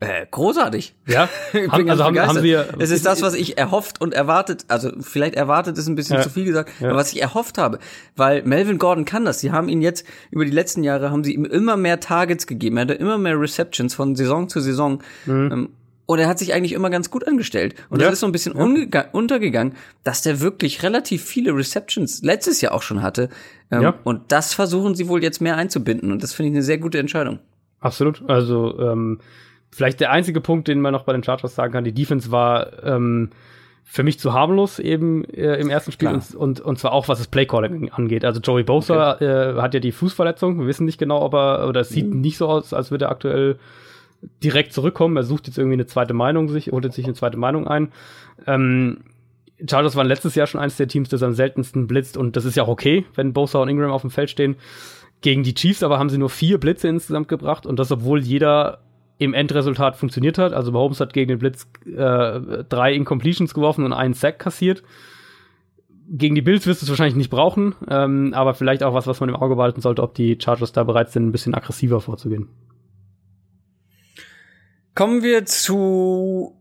äh, 0.00 0.26
großartig. 0.30 0.94
Ja, 1.06 1.28
haben, 1.68 1.90
also 1.90 2.04
haben, 2.04 2.18
haben 2.18 2.42
wir. 2.42 2.68
Es 2.78 2.90
ist 2.90 3.04
das, 3.04 3.20
was 3.20 3.34
ich 3.34 3.58
erhofft 3.58 4.00
und 4.00 4.14
erwartet, 4.14 4.64
also 4.68 4.90
vielleicht 5.00 5.34
erwartet 5.34 5.76
ist 5.76 5.88
ein 5.88 5.94
bisschen 5.94 6.16
ja, 6.16 6.22
zu 6.22 6.30
viel 6.30 6.46
gesagt, 6.46 6.72
ja. 6.80 6.88
aber 6.88 6.96
was 6.96 7.12
ich 7.12 7.20
erhofft 7.20 7.58
habe, 7.58 7.78
weil 8.16 8.42
Melvin 8.42 8.78
Gordon 8.78 9.04
kann 9.04 9.26
das. 9.26 9.40
Sie 9.40 9.52
haben 9.52 9.68
ihn 9.68 9.82
jetzt 9.82 10.06
über 10.30 10.46
die 10.46 10.50
letzten 10.50 10.84
Jahre 10.84 11.10
haben 11.10 11.22
sie 11.22 11.34
ihm 11.34 11.44
immer 11.44 11.76
mehr 11.76 12.00
Targets 12.00 12.46
gegeben, 12.46 12.78
er 12.78 12.82
hatte 12.82 12.94
immer 12.94 13.18
mehr 13.18 13.38
Receptions 13.38 13.94
von 13.94 14.16
Saison 14.16 14.48
zu 14.48 14.60
Saison. 14.60 15.02
Mhm. 15.26 15.52
Ähm, 15.52 15.68
und 16.06 16.18
er 16.18 16.26
hat 16.26 16.40
sich 16.40 16.54
eigentlich 16.54 16.72
immer 16.72 16.90
ganz 16.90 17.10
gut 17.10 17.28
angestellt. 17.28 17.76
Und 17.88 18.00
ja. 18.00 18.06
das 18.06 18.14
ist 18.14 18.20
so 18.20 18.26
ein 18.26 18.32
bisschen 18.32 18.52
untergegangen, 18.52 19.74
dass 20.02 20.22
der 20.22 20.40
wirklich 20.40 20.82
relativ 20.82 21.22
viele 21.22 21.54
Receptions 21.54 22.22
letztes 22.22 22.60
Jahr 22.60 22.72
auch 22.72 22.82
schon 22.82 23.00
hatte. 23.00 23.28
Ähm. 23.70 23.92
Und 24.02 24.32
das 24.32 24.52
versuchen 24.52 24.96
sie 24.96 25.06
wohl 25.06 25.22
jetzt 25.22 25.40
mehr 25.40 25.56
einzubinden. 25.56 26.10
Und 26.10 26.24
das 26.24 26.32
finde 26.32 26.48
ich 26.48 26.54
eine 26.56 26.64
sehr 26.64 26.78
gute 26.78 26.98
Entscheidung. 26.98 27.38
Absolut. 27.78 28.28
Also 28.28 28.76
ähm, 28.80 29.20
vielleicht 29.70 30.00
der 30.00 30.10
einzige 30.10 30.40
Punkt, 30.40 30.68
den 30.68 30.80
man 30.80 30.92
noch 30.92 31.04
bei 31.04 31.12
den 31.12 31.22
Chargers 31.22 31.54
sagen 31.54 31.72
kann, 31.72 31.84
die 31.84 31.92
Defense 31.92 32.30
war 32.30 32.82
ähm, 32.84 33.30
für 33.84 34.02
mich 34.04 34.20
zu 34.20 34.32
harmlos 34.32 34.78
eben 34.78 35.24
äh, 35.24 35.56
im 35.56 35.68
ersten 35.68 35.90
Spiel 35.90 36.08
und, 36.08 36.34
und, 36.34 36.60
und 36.60 36.78
zwar 36.78 36.92
auch 36.92 37.08
was 37.08 37.18
das 37.18 37.26
Playcalling 37.26 37.90
angeht. 37.90 38.24
Also 38.24 38.40
Joey 38.40 38.62
Bosa 38.62 39.14
okay. 39.14 39.24
äh, 39.24 39.60
hat 39.60 39.74
ja 39.74 39.80
die 39.80 39.90
Fußverletzung. 39.90 40.60
Wir 40.60 40.66
wissen 40.66 40.86
nicht 40.86 40.98
genau, 40.98 41.22
ob 41.22 41.34
er 41.34 41.68
oder 41.68 41.80
es 41.80 41.88
sieht 41.88 42.08
mhm. 42.08 42.20
nicht 42.20 42.36
so 42.36 42.46
aus, 42.46 42.72
als 42.72 42.90
würde 42.92 43.06
er 43.06 43.10
aktuell 43.10 43.58
direkt 44.44 44.72
zurückkommen. 44.72 45.16
Er 45.16 45.24
sucht 45.24 45.48
jetzt 45.48 45.58
irgendwie 45.58 45.74
eine 45.74 45.86
zweite 45.86 46.14
Meinung 46.14 46.48
sich, 46.48 46.70
holt 46.70 46.92
sich 46.92 47.04
eine 47.04 47.14
zweite 47.14 47.36
Meinung 47.36 47.66
ein. 47.66 47.90
Ähm, 48.46 48.98
Chargers 49.68 49.96
waren 49.96 50.06
letztes 50.06 50.34
Jahr 50.36 50.46
schon 50.46 50.60
eines 50.60 50.76
der 50.76 50.88
Teams, 50.88 51.08
das 51.08 51.22
am 51.22 51.32
seltensten 51.32 51.86
blitzt 51.86 52.16
und 52.16 52.36
das 52.36 52.44
ist 52.44 52.56
ja 52.56 52.62
auch 52.62 52.68
okay, 52.68 53.04
wenn 53.14 53.32
Bosa 53.32 53.58
und 53.58 53.68
Ingram 53.68 53.90
auf 53.90 54.02
dem 54.02 54.10
Feld 54.10 54.30
stehen. 54.30 54.56
Gegen 55.20 55.42
die 55.42 55.54
Chiefs 55.54 55.82
aber 55.82 55.98
haben 55.98 56.08
sie 56.08 56.16
nur 56.16 56.30
vier 56.30 56.58
Blitze 56.58 56.88
insgesamt 56.88 57.28
gebracht 57.28 57.66
und 57.66 57.78
das, 57.78 57.90
obwohl 57.92 58.20
jeder 58.20 58.78
im 59.20 59.34
Endresultat 59.34 59.96
funktioniert 59.96 60.38
hat. 60.38 60.54
Also 60.54 60.72
Mahomes 60.72 60.98
hat 60.98 61.12
gegen 61.12 61.28
den 61.28 61.38
Blitz 61.38 61.68
äh, 61.84 62.64
drei 62.68 62.94
Incompletions 62.94 63.52
geworfen 63.52 63.84
und 63.84 63.92
einen 63.92 64.14
Sack 64.14 64.38
kassiert. 64.38 64.82
Gegen 66.08 66.34
die 66.34 66.40
Bills 66.40 66.66
wirst 66.66 66.80
du 66.80 66.86
es 66.86 66.88
wahrscheinlich 66.88 67.16
nicht 67.16 67.28
brauchen, 67.28 67.74
ähm, 67.88 68.32
aber 68.34 68.54
vielleicht 68.54 68.82
auch 68.82 68.94
was, 68.94 69.06
was 69.06 69.20
man 69.20 69.28
im 69.28 69.36
Auge 69.36 69.56
behalten 69.56 69.82
sollte, 69.82 70.02
ob 70.02 70.14
die 70.14 70.38
Chargers 70.40 70.72
da 70.72 70.84
bereit 70.84 71.10
sind, 71.10 71.26
ein 71.26 71.32
bisschen 71.32 71.54
aggressiver 71.54 72.00
vorzugehen. 72.00 72.48
Kommen 74.94 75.22
wir 75.22 75.44
zu, 75.44 76.56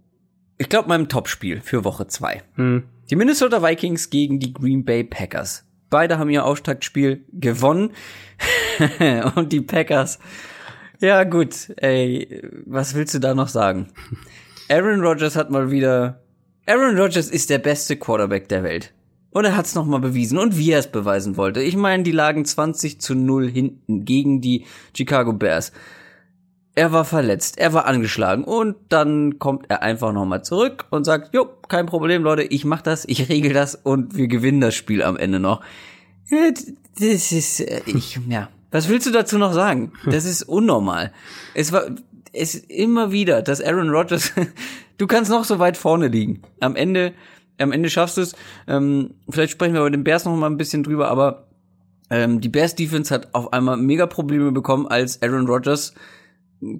ich 0.58 0.68
glaube, 0.68 0.90
meinem 0.90 1.08
Topspiel 1.08 1.62
für 1.62 1.86
Woche 1.86 2.08
zwei. 2.08 2.44
Hm. 2.56 2.84
Die 3.10 3.16
Minnesota 3.16 3.64
Vikings 3.64 4.10
gegen 4.10 4.40
die 4.40 4.54
Green 4.54 4.84
Bay 4.84 5.06
Packers. 5.06 5.66
Beide 5.90 6.20
haben 6.20 6.30
ihr 6.30 6.46
Auftaktspiel 6.46 7.24
gewonnen. 7.32 7.92
und 9.36 9.54
die 9.54 9.62
Packers. 9.62 10.20
Ja, 11.02 11.24
gut, 11.24 11.74
ey, 11.78 12.42
was 12.66 12.94
willst 12.94 13.14
du 13.14 13.20
da 13.20 13.34
noch 13.34 13.48
sagen? 13.48 13.88
Aaron 14.70 15.00
Rodgers 15.00 15.38
hat 15.38 15.50
mal 15.50 15.72
wieder. 15.72 16.22
Aaron 16.66 17.00
Rodgers 17.00 17.30
ist 17.30 17.50
der 17.50 17.58
beste 17.58 17.96
Quarterback 17.96 18.50
der 18.50 18.64
Welt. 18.64 18.94
Und 19.32 19.46
er 19.46 19.56
hat's 19.56 19.76
nochmal 19.76 20.02
bewiesen 20.02 20.38
und 20.38 20.58
wie 20.58 20.72
er 20.72 20.80
es 20.80 20.92
beweisen 20.92 21.38
wollte. 21.38 21.62
Ich 21.62 21.78
meine, 21.78 22.04
die 22.04 22.12
lagen 22.12 22.44
20 22.44 23.00
zu 23.00 23.16
0 23.16 23.50
hinten 23.50 24.04
gegen 24.04 24.42
die 24.42 24.66
Chicago 24.96 25.34
Bears. 25.34 25.72
Er 26.76 26.92
war 26.92 27.06
verletzt, 27.06 27.58
er 27.58 27.74
war 27.74 27.86
angeschlagen 27.86 28.44
und 28.44 28.76
dann 28.90 29.40
kommt 29.40 29.66
er 29.70 29.82
einfach 29.82 30.14
nochmal 30.14 30.44
zurück 30.44 30.86
und 30.90 31.04
sagt, 31.04 31.34
jo, 31.34 31.46
kein 31.68 31.86
Problem, 31.86 32.24
Leute, 32.24 32.44
ich 32.44 32.66
mach 32.66 32.82
das, 32.82 33.06
ich 33.08 33.30
regel 33.30 33.54
das 33.54 33.76
und 33.76 34.16
wir 34.16 34.28
gewinnen 34.28 34.62
das 34.62 34.76
Spiel 34.76 35.04
am 35.04 35.18
Ende 35.18 35.40
noch. 35.40 35.62
Das 36.30 37.32
ist, 37.32 37.60
äh, 37.62 37.82
ich, 37.86 38.20
ja. 38.28 38.50
Was 38.72 38.90
willst 38.90 39.08
du 39.08 39.12
dazu 39.12 39.38
noch 39.38 39.54
sagen? 39.54 39.94
Das 40.06 40.26
ist 40.26 40.44
unnormal. 40.44 41.12
Es 41.56 41.72
war, 41.72 41.84
es 42.34 42.56
immer 42.56 43.12
wieder, 43.12 43.42
dass 43.42 43.62
Aaron 43.62 43.90
Rodgers, 43.90 44.32
du 44.98 45.08
kannst 45.08 45.32
noch 45.32 45.44
so 45.44 45.60
weit 45.60 45.78
vorne 45.78 46.08
liegen. 46.08 46.42
Am 46.60 46.76
Ende, 46.76 47.14
am 47.58 47.72
Ende 47.72 47.90
schaffst 47.90 48.18
du 48.18 48.22
es. 48.22 48.36
Ähm, 48.68 49.16
vielleicht 49.30 49.52
sprechen 49.52 49.74
wir 49.74 49.82
bei 49.82 49.90
den 49.90 50.04
Bears 50.04 50.26
noch 50.26 50.36
mal 50.36 50.50
ein 50.50 50.58
bisschen 50.58 50.84
drüber, 50.84 51.10
aber 51.10 51.48
ähm, 52.10 52.42
die 52.42 52.50
Bears 52.50 52.76
Defense 52.76 53.14
hat 53.14 53.34
auf 53.34 53.54
einmal 53.54 53.78
mega 53.78 54.06
Probleme 54.06 54.52
bekommen, 54.52 54.88
als 54.88 55.22
Aaron 55.22 55.48
Rodgers 55.48 55.94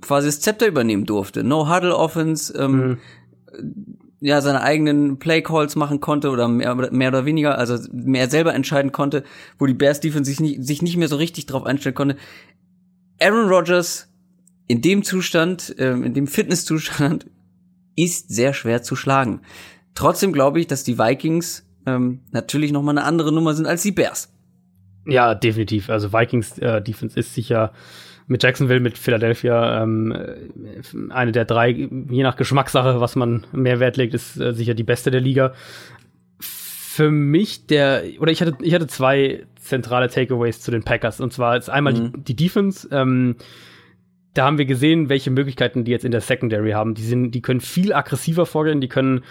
quasi 0.02 0.28
das 0.28 0.42
Zepter 0.42 0.68
übernehmen 0.68 1.06
durfte. 1.06 1.44
No 1.44 1.74
Huddle 1.74 1.96
Offense, 1.96 2.54
ähm, 2.58 2.72
mhm 2.72 2.98
ja 4.22 4.42
seine 4.42 4.62
eigenen 4.62 5.18
Play 5.18 5.42
Calls 5.42 5.76
machen 5.76 6.00
konnte 6.00 6.30
oder 6.30 6.48
mehr, 6.48 6.76
mehr 6.76 7.10
oder 7.10 7.26
weniger, 7.26 7.58
also 7.58 7.78
mehr 7.92 8.30
selber 8.30 8.54
entscheiden 8.54 8.92
konnte, 8.92 9.24
wo 9.58 9.66
die 9.66 9.74
Bears 9.74 10.00
Defense 10.00 10.30
sich 10.30 10.40
nicht, 10.40 10.64
sich 10.66 10.82
nicht 10.82 10.98
mehr 10.98 11.08
so 11.08 11.16
richtig 11.16 11.46
drauf 11.46 11.66
einstellen 11.66 11.96
konnte. 11.96 12.18
Aaron 13.22 13.50
Rodgers 13.50 14.08
in 14.68 14.82
dem 14.82 15.04
Zustand, 15.04 15.78
äh, 15.80 15.92
in 15.92 16.14
dem 16.14 16.28
Fitnesszustand 16.28 17.26
ist 17.96 18.30
sehr 18.30 18.54
schwer 18.54 18.84
zu 18.84 18.96
schlagen. 18.96 19.42
Trotzdem 19.96 20.32
glaube 20.32 20.60
ich, 20.60 20.68
dass 20.68 20.84
die 20.84 20.98
Vikings 20.98 21.66
ähm, 21.86 22.22
natürlich 22.32 22.72
noch 22.72 22.84
mal 22.84 22.92
eine 22.92 23.04
andere 23.04 23.32
Nummer 23.34 23.54
sind 23.54 23.66
als 23.66 23.84
die 23.84 23.92
Bears. 23.92 24.32
Ja, 25.06 25.34
definitiv. 25.34 25.90
Also 25.90 26.14
Vikings 26.14 26.58
äh, 26.60 26.82
Defense 26.82 27.20
ist 27.20 27.34
sicher 27.34 27.74
mit 28.30 28.44
Jacksonville, 28.44 28.80
mit 28.80 28.98
Philadelphia 28.98 29.84
ähm, 29.84 30.16
eine 31.10 31.32
der 31.32 31.46
drei, 31.46 31.70
je 31.70 32.24
nach 32.24 32.36
Geschmackssache, 32.36 33.02
was 33.02 33.16
man 33.16 33.48
mehr 33.52 33.80
Wert 33.80 33.98
legt, 33.98 34.14
ist 34.14 34.40
äh, 34.40 34.54
sicher 34.54 34.76
die 34.76 34.84
beste 34.84 35.10
der 35.10 35.20
Liga. 35.20 35.54
Für 36.40 37.10
mich 37.10 37.66
der, 37.66 38.04
oder 38.20 38.32
ich 38.32 38.42
hatte, 38.42 38.56
ich 38.62 38.74
hatte 38.74 38.86
zwei 38.86 39.46
zentrale 39.56 40.10
Takeaways 40.10 40.62
zu 40.62 40.70
den 40.70 40.84
Packers. 40.84 41.20
Und 41.20 41.34
zwar 41.34 41.58
ist 41.58 41.70
einmal 41.70 41.94
mhm. 41.94 42.14
die, 42.18 42.36
die, 42.36 42.36
Defense. 42.36 42.88
Ähm, 42.92 43.38
da 44.36 44.46
haben 44.46 44.60
wir 44.60 44.66
gesehen, 44.66 45.10
welche 45.10 45.32
Möglichkeiten 45.32 45.84
die 45.84 45.92
jetzt 45.92 46.06
in 46.06 46.12
der 46.12 46.22
Secondary 46.22 46.72
haben. 46.72 46.94
Die 46.94 47.02
sind, 47.02 47.32
die 47.32 47.42
können 47.42 47.62
viel 47.62 47.94
aggressiver 47.94 48.46
vorgehen, 48.46 48.80
die 48.80 48.90
können 48.90 49.24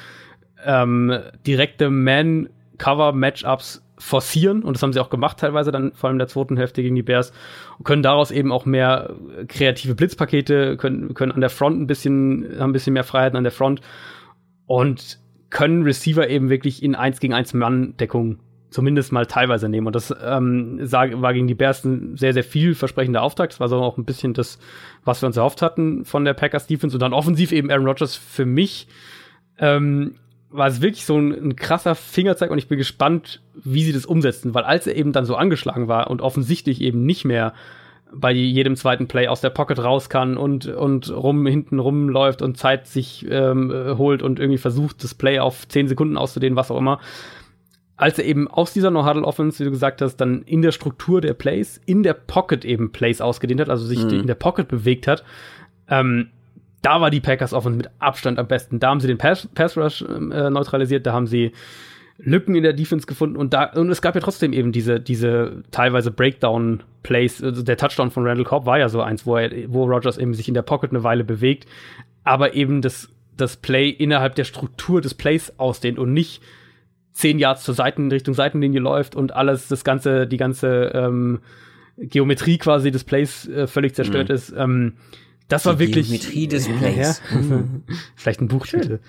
ähm, 0.64 1.16
direkte 1.46 1.88
Man-Cover-Matchups 1.88 3.84
forcieren 3.98 4.62
und 4.62 4.76
das 4.76 4.82
haben 4.82 4.92
sie 4.92 5.00
auch 5.00 5.10
gemacht 5.10 5.38
teilweise 5.38 5.72
dann 5.72 5.92
vor 5.92 6.08
allem 6.08 6.14
in 6.14 6.20
der 6.20 6.28
zweiten 6.28 6.56
Hälfte 6.56 6.82
gegen 6.82 6.94
die 6.94 7.02
Bears 7.02 7.32
und 7.78 7.84
können 7.84 8.02
daraus 8.02 8.30
eben 8.30 8.52
auch 8.52 8.64
mehr 8.64 9.14
kreative 9.48 9.94
Blitzpakete 9.94 10.76
können 10.76 11.14
können 11.14 11.32
an 11.32 11.40
der 11.40 11.50
Front 11.50 11.80
ein 11.80 11.86
bisschen 11.86 12.46
haben 12.58 12.70
ein 12.70 12.72
bisschen 12.72 12.92
mehr 12.92 13.04
Freiheiten 13.04 13.36
an 13.36 13.44
der 13.44 13.52
Front 13.52 13.80
und 14.66 15.18
können 15.50 15.82
Receiver 15.82 16.28
eben 16.28 16.50
wirklich 16.50 16.82
in 16.82 16.94
1 16.94 17.20
gegen 17.20 17.34
1 17.34 17.54
Mann 17.54 17.96
Deckung 17.96 18.38
zumindest 18.70 19.12
mal 19.12 19.24
teilweise 19.24 19.68
nehmen. 19.68 19.86
Und 19.86 19.96
das 19.96 20.14
ähm, 20.22 20.78
war 20.82 21.32
gegen 21.32 21.46
die 21.46 21.54
Bears 21.54 21.84
ein 21.84 22.16
sehr 22.16 22.34
sehr 22.34 22.44
vielversprechender 22.44 23.22
Auftakt. 23.22 23.54
Das 23.54 23.60
war 23.60 23.68
so 23.68 23.76
auch 23.76 23.96
ein 23.96 24.04
bisschen 24.04 24.34
das 24.34 24.58
was 25.04 25.22
wir 25.22 25.26
uns 25.26 25.36
erhofft 25.36 25.62
hatten 25.62 26.04
von 26.04 26.24
der 26.24 26.34
Packers 26.34 26.66
Defense 26.66 26.94
und 26.94 27.00
dann 27.00 27.14
offensiv 27.14 27.52
eben 27.52 27.70
Aaron 27.70 27.86
Rodgers 27.86 28.14
für 28.14 28.44
mich. 28.44 28.88
Ähm, 29.58 30.16
war 30.50 30.66
es 30.66 30.80
wirklich 30.80 31.04
so 31.04 31.18
ein, 31.18 31.32
ein, 31.32 31.56
krasser 31.56 31.94
Fingerzeig 31.94 32.50
und 32.50 32.58
ich 32.58 32.68
bin 32.68 32.78
gespannt, 32.78 33.42
wie 33.54 33.84
sie 33.84 33.92
das 33.92 34.06
umsetzen, 34.06 34.54
weil 34.54 34.64
als 34.64 34.86
er 34.86 34.96
eben 34.96 35.12
dann 35.12 35.26
so 35.26 35.36
angeschlagen 35.36 35.88
war 35.88 36.10
und 36.10 36.22
offensichtlich 36.22 36.80
eben 36.80 37.04
nicht 37.04 37.24
mehr 37.24 37.52
bei 38.12 38.32
jedem 38.32 38.76
zweiten 38.76 39.06
Play 39.06 39.28
aus 39.28 39.42
der 39.42 39.50
Pocket 39.50 39.78
raus 39.78 40.08
kann 40.08 40.38
und, 40.38 40.66
und 40.66 41.10
rum 41.10 41.46
hinten 41.46 41.78
rumläuft 41.78 42.40
und 42.40 42.56
Zeit 42.56 42.86
sich 42.86 43.26
ähm, 43.28 43.70
holt 43.98 44.22
und 44.22 44.40
irgendwie 44.40 44.58
versucht, 44.58 45.04
das 45.04 45.14
Play 45.14 45.38
auf 45.38 45.68
zehn 45.68 45.88
Sekunden 45.88 46.16
auszudehnen, 46.16 46.56
was 46.56 46.70
auch 46.70 46.78
immer. 46.78 47.00
Als 47.96 48.18
er 48.18 48.24
eben 48.24 48.48
aus 48.48 48.72
dieser 48.72 48.90
No-Huddle-Offense, 48.90 49.58
wie 49.58 49.64
du 49.64 49.70
gesagt 49.70 50.00
hast, 50.00 50.16
dann 50.16 50.42
in 50.42 50.62
der 50.62 50.72
Struktur 50.72 51.20
der 51.20 51.34
Plays, 51.34 51.80
in 51.84 52.02
der 52.02 52.14
Pocket 52.14 52.64
eben 52.64 52.92
Plays 52.92 53.20
ausgedehnt 53.20 53.60
hat, 53.60 53.68
also 53.68 53.84
sich 53.84 54.04
mhm. 54.04 54.20
in 54.20 54.26
der 54.26 54.36
Pocket 54.36 54.68
bewegt 54.68 55.06
hat, 55.06 55.24
ähm, 55.90 56.30
da 56.82 57.00
war 57.00 57.10
die 57.10 57.20
Packers 57.20 57.52
Offense 57.52 57.76
mit 57.76 57.90
Abstand 57.98 58.38
am 58.38 58.46
besten. 58.46 58.78
Da 58.78 58.88
haben 58.88 59.00
sie 59.00 59.08
den 59.08 59.18
Pass, 59.18 59.48
Pass 59.54 59.76
Rush 59.76 60.02
äh, 60.02 60.50
neutralisiert, 60.50 61.06
da 61.06 61.12
haben 61.12 61.26
sie 61.26 61.52
Lücken 62.18 62.56
in 62.56 62.64
der 62.64 62.72
Defense 62.72 63.06
gefunden 63.06 63.36
und 63.36 63.54
da 63.54 63.70
und 63.74 63.90
es 63.90 64.02
gab 64.02 64.16
ja 64.16 64.20
trotzdem 64.20 64.52
eben 64.52 64.72
diese 64.72 64.98
diese 64.98 65.62
teilweise 65.70 66.10
Breakdown 66.10 66.82
Plays. 67.04 67.42
Also 67.42 67.62
der 67.62 67.76
Touchdown 67.76 68.10
von 68.10 68.26
Randall 68.26 68.44
Cobb 68.44 68.66
war 68.66 68.78
ja 68.78 68.88
so 68.88 69.00
eins, 69.00 69.24
wo 69.24 69.36
er, 69.36 69.50
wo 69.68 69.84
Rogers 69.84 70.18
eben 70.18 70.34
sich 70.34 70.48
in 70.48 70.54
der 70.54 70.62
Pocket 70.62 70.90
eine 70.90 71.04
Weile 71.04 71.22
bewegt, 71.22 71.66
aber 72.24 72.54
eben 72.54 72.82
das 72.82 73.08
das 73.36 73.56
Play 73.56 73.88
innerhalb 73.88 74.34
der 74.34 74.42
Struktur 74.42 75.00
des 75.00 75.14
Plays 75.14 75.52
ausdehnt 75.58 76.00
und 76.00 76.12
nicht 76.12 76.42
zehn 77.12 77.38
Yards 77.38 77.62
zur 77.62 77.74
Seiten 77.74 78.10
Richtung 78.10 78.34
Seitenlinie 78.34 78.80
läuft 78.80 79.14
und 79.14 79.36
alles 79.36 79.68
das 79.68 79.84
ganze 79.84 80.26
die 80.26 80.38
ganze 80.38 80.90
ähm, 80.94 81.38
Geometrie 81.98 82.58
quasi 82.58 82.90
des 82.90 83.04
Plays 83.04 83.48
äh, 83.48 83.68
völlig 83.68 83.94
zerstört 83.94 84.28
mhm. 84.28 84.34
ist. 84.34 84.52
Ähm, 84.56 84.94
das 85.48 85.64
war 85.64 85.78
wirklich. 85.78 86.08
Geometrie 86.08 86.46
des 86.46 86.68
Plays. 86.68 87.22
Ja, 87.30 87.36
mhm. 87.36 87.82
Vielleicht 88.16 88.40
ein 88.40 88.48
Buchtitel. 88.48 89.00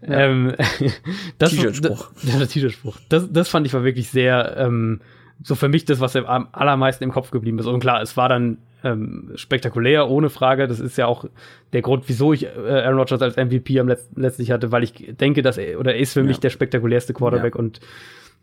Ja. 0.00 0.20
Ähm, 0.20 0.54
T-Shirt-Spruch. 1.38 2.10
Ja, 2.22 2.38
der 2.38 2.48
T-Shirt-Spruch. 2.48 2.96
Das, 3.08 3.30
das 3.30 3.48
fand 3.48 3.66
ich 3.66 3.74
war 3.74 3.84
wirklich 3.84 4.08
sehr, 4.08 4.56
ähm, 4.56 5.00
so 5.42 5.56
für 5.56 5.68
mich 5.68 5.84
das, 5.84 6.00
was 6.00 6.14
am 6.14 6.48
allermeisten 6.52 7.04
im 7.04 7.12
Kopf 7.12 7.30
geblieben 7.30 7.58
ist. 7.58 7.66
Und 7.66 7.80
klar, 7.80 8.00
es 8.00 8.16
war 8.16 8.28
dann 8.28 8.58
ähm, 8.84 9.32
spektakulär, 9.34 10.08
ohne 10.08 10.30
Frage. 10.30 10.68
Das 10.68 10.78
ist 10.78 10.96
ja 10.98 11.06
auch 11.06 11.24
der 11.72 11.82
Grund, 11.82 12.04
wieso 12.06 12.32
ich 12.32 12.44
äh, 12.44 12.48
Aaron 12.48 12.98
Rodgers 12.98 13.20
als 13.22 13.36
MVP 13.36 13.80
am 13.80 13.88
letzten 13.88 14.20
letztlich 14.20 14.52
hatte, 14.52 14.70
weil 14.70 14.84
ich 14.84 14.92
denke, 15.20 15.42
dass 15.42 15.58
er, 15.58 15.80
oder 15.80 15.94
er 15.94 16.00
ist 16.00 16.12
für 16.12 16.20
ja. 16.20 16.26
mich 16.26 16.38
der 16.38 16.50
spektakulärste 16.50 17.12
Quarterback 17.12 17.54
ja. 17.54 17.58
und 17.58 17.80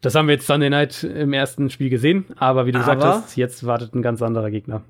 das 0.01 0.13
haben 0.13 0.27
wir 0.27 0.35
jetzt 0.35 0.45
Sunday 0.45 0.69
Night 0.69 1.03
im 1.03 1.31
ersten 1.31 1.69
Spiel 1.69 1.89
gesehen, 1.89 2.25
aber 2.35 2.65
wie 2.65 2.73
du 2.73 2.79
aber 2.79 2.95
gesagt 2.95 3.13
hast, 3.13 3.37
jetzt 3.37 3.65
wartet 3.65 3.95
ein 3.95 4.01
ganz 4.01 4.21
anderer 4.21 4.51
Gegner 4.51 4.83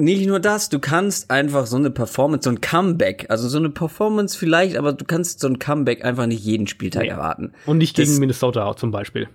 nicht 0.00 0.26
nur 0.26 0.40
das, 0.40 0.68
du 0.68 0.78
kannst 0.78 1.30
einfach 1.30 1.66
so 1.66 1.76
eine 1.76 1.90
Performance, 1.90 2.44
so 2.44 2.50
ein 2.50 2.60
Comeback, 2.60 3.26
also 3.28 3.48
so 3.48 3.58
eine 3.58 3.70
Performance 3.70 4.36
vielleicht, 4.36 4.76
aber 4.76 4.92
du 4.92 5.04
kannst 5.04 5.40
so 5.40 5.48
ein 5.48 5.58
Comeback 5.58 6.04
einfach 6.04 6.26
nicht 6.26 6.44
jeden 6.44 6.66
Spieltag 6.66 7.02
nee. 7.02 7.08
erwarten. 7.08 7.52
Und 7.66 7.78
nicht 7.78 7.96
gegen 7.96 8.10
das, 8.10 8.18
Minnesota 8.18 8.76
zum 8.76 8.90
Beispiel. 8.90 9.28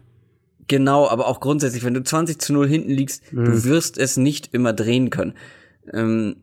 Genau, 0.68 1.08
aber 1.08 1.28
auch 1.28 1.40
grundsätzlich, 1.40 1.84
wenn 1.84 1.94
du 1.94 2.04
20 2.04 2.40
zu 2.40 2.54
0 2.54 2.68
hinten 2.68 2.92
liegst, 2.92 3.32
mhm. 3.32 3.46
du 3.46 3.64
wirst 3.66 3.98
es 3.98 4.18
nicht 4.18 4.54
immer 4.54 4.74
drehen 4.74 5.10
können. 5.10 5.34
Ähm, 5.94 6.38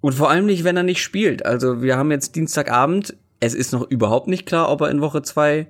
und 0.00 0.14
vor 0.14 0.30
allem 0.30 0.46
nicht, 0.46 0.64
wenn 0.64 0.76
er 0.76 0.82
nicht 0.82 1.02
spielt. 1.02 1.46
Also 1.46 1.80
wir 1.80 1.96
haben 1.96 2.10
jetzt 2.10 2.34
Dienstagabend, 2.36 3.16
es 3.40 3.54
ist 3.54 3.72
noch 3.72 3.88
überhaupt 3.88 4.28
nicht 4.28 4.46
klar, 4.46 4.70
ob 4.70 4.82
er 4.82 4.90
in 4.90 5.00
Woche 5.00 5.22
zwei 5.22 5.68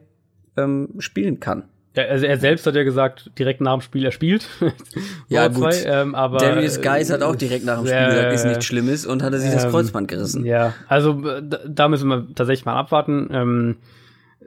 ähm, 0.57 0.89
spielen 0.99 1.39
kann. 1.41 1.65
Ja, 1.95 2.05
also 2.05 2.25
er 2.25 2.39
selbst 2.39 2.67
hat 2.67 2.75
ja 2.75 2.85
gesagt, 2.85 3.31
direkt 3.39 3.61
nach 3.61 3.75
dem 3.75 3.83
Spiel, 3.83 4.05
er 4.05 4.13
spielt. 4.13 4.49
ja, 5.29 5.49
gut. 5.49 5.75
Zwei, 5.75 5.91
ähm, 5.91 6.15
aber, 6.15 6.39
Darius 6.39 6.81
Geis 6.81 7.11
hat 7.11 7.23
auch 7.23 7.37
direkt 7.37 7.67
nach 7.67 7.79
dem 7.79 7.87
Spiel 7.87 7.99
äh, 7.99 8.09
gesagt, 8.09 8.33
ist 8.33 8.47
nichts 8.47 8.65
Schlimmes 8.65 9.05
und 9.05 9.23
hat 9.23 9.33
er 9.33 9.39
sich 9.39 9.51
ähm, 9.51 9.57
das 9.57 9.71
Kreuzband 9.71 10.09
gerissen. 10.09 10.47
Ja, 10.47 10.73
also 10.89 11.23
da 11.67 11.89
müssen 11.89 12.09
wir 12.09 12.27
tatsächlich 12.35 12.65
mal 12.65 12.77
abwarten. 12.77 13.29
Ähm, 13.31 13.77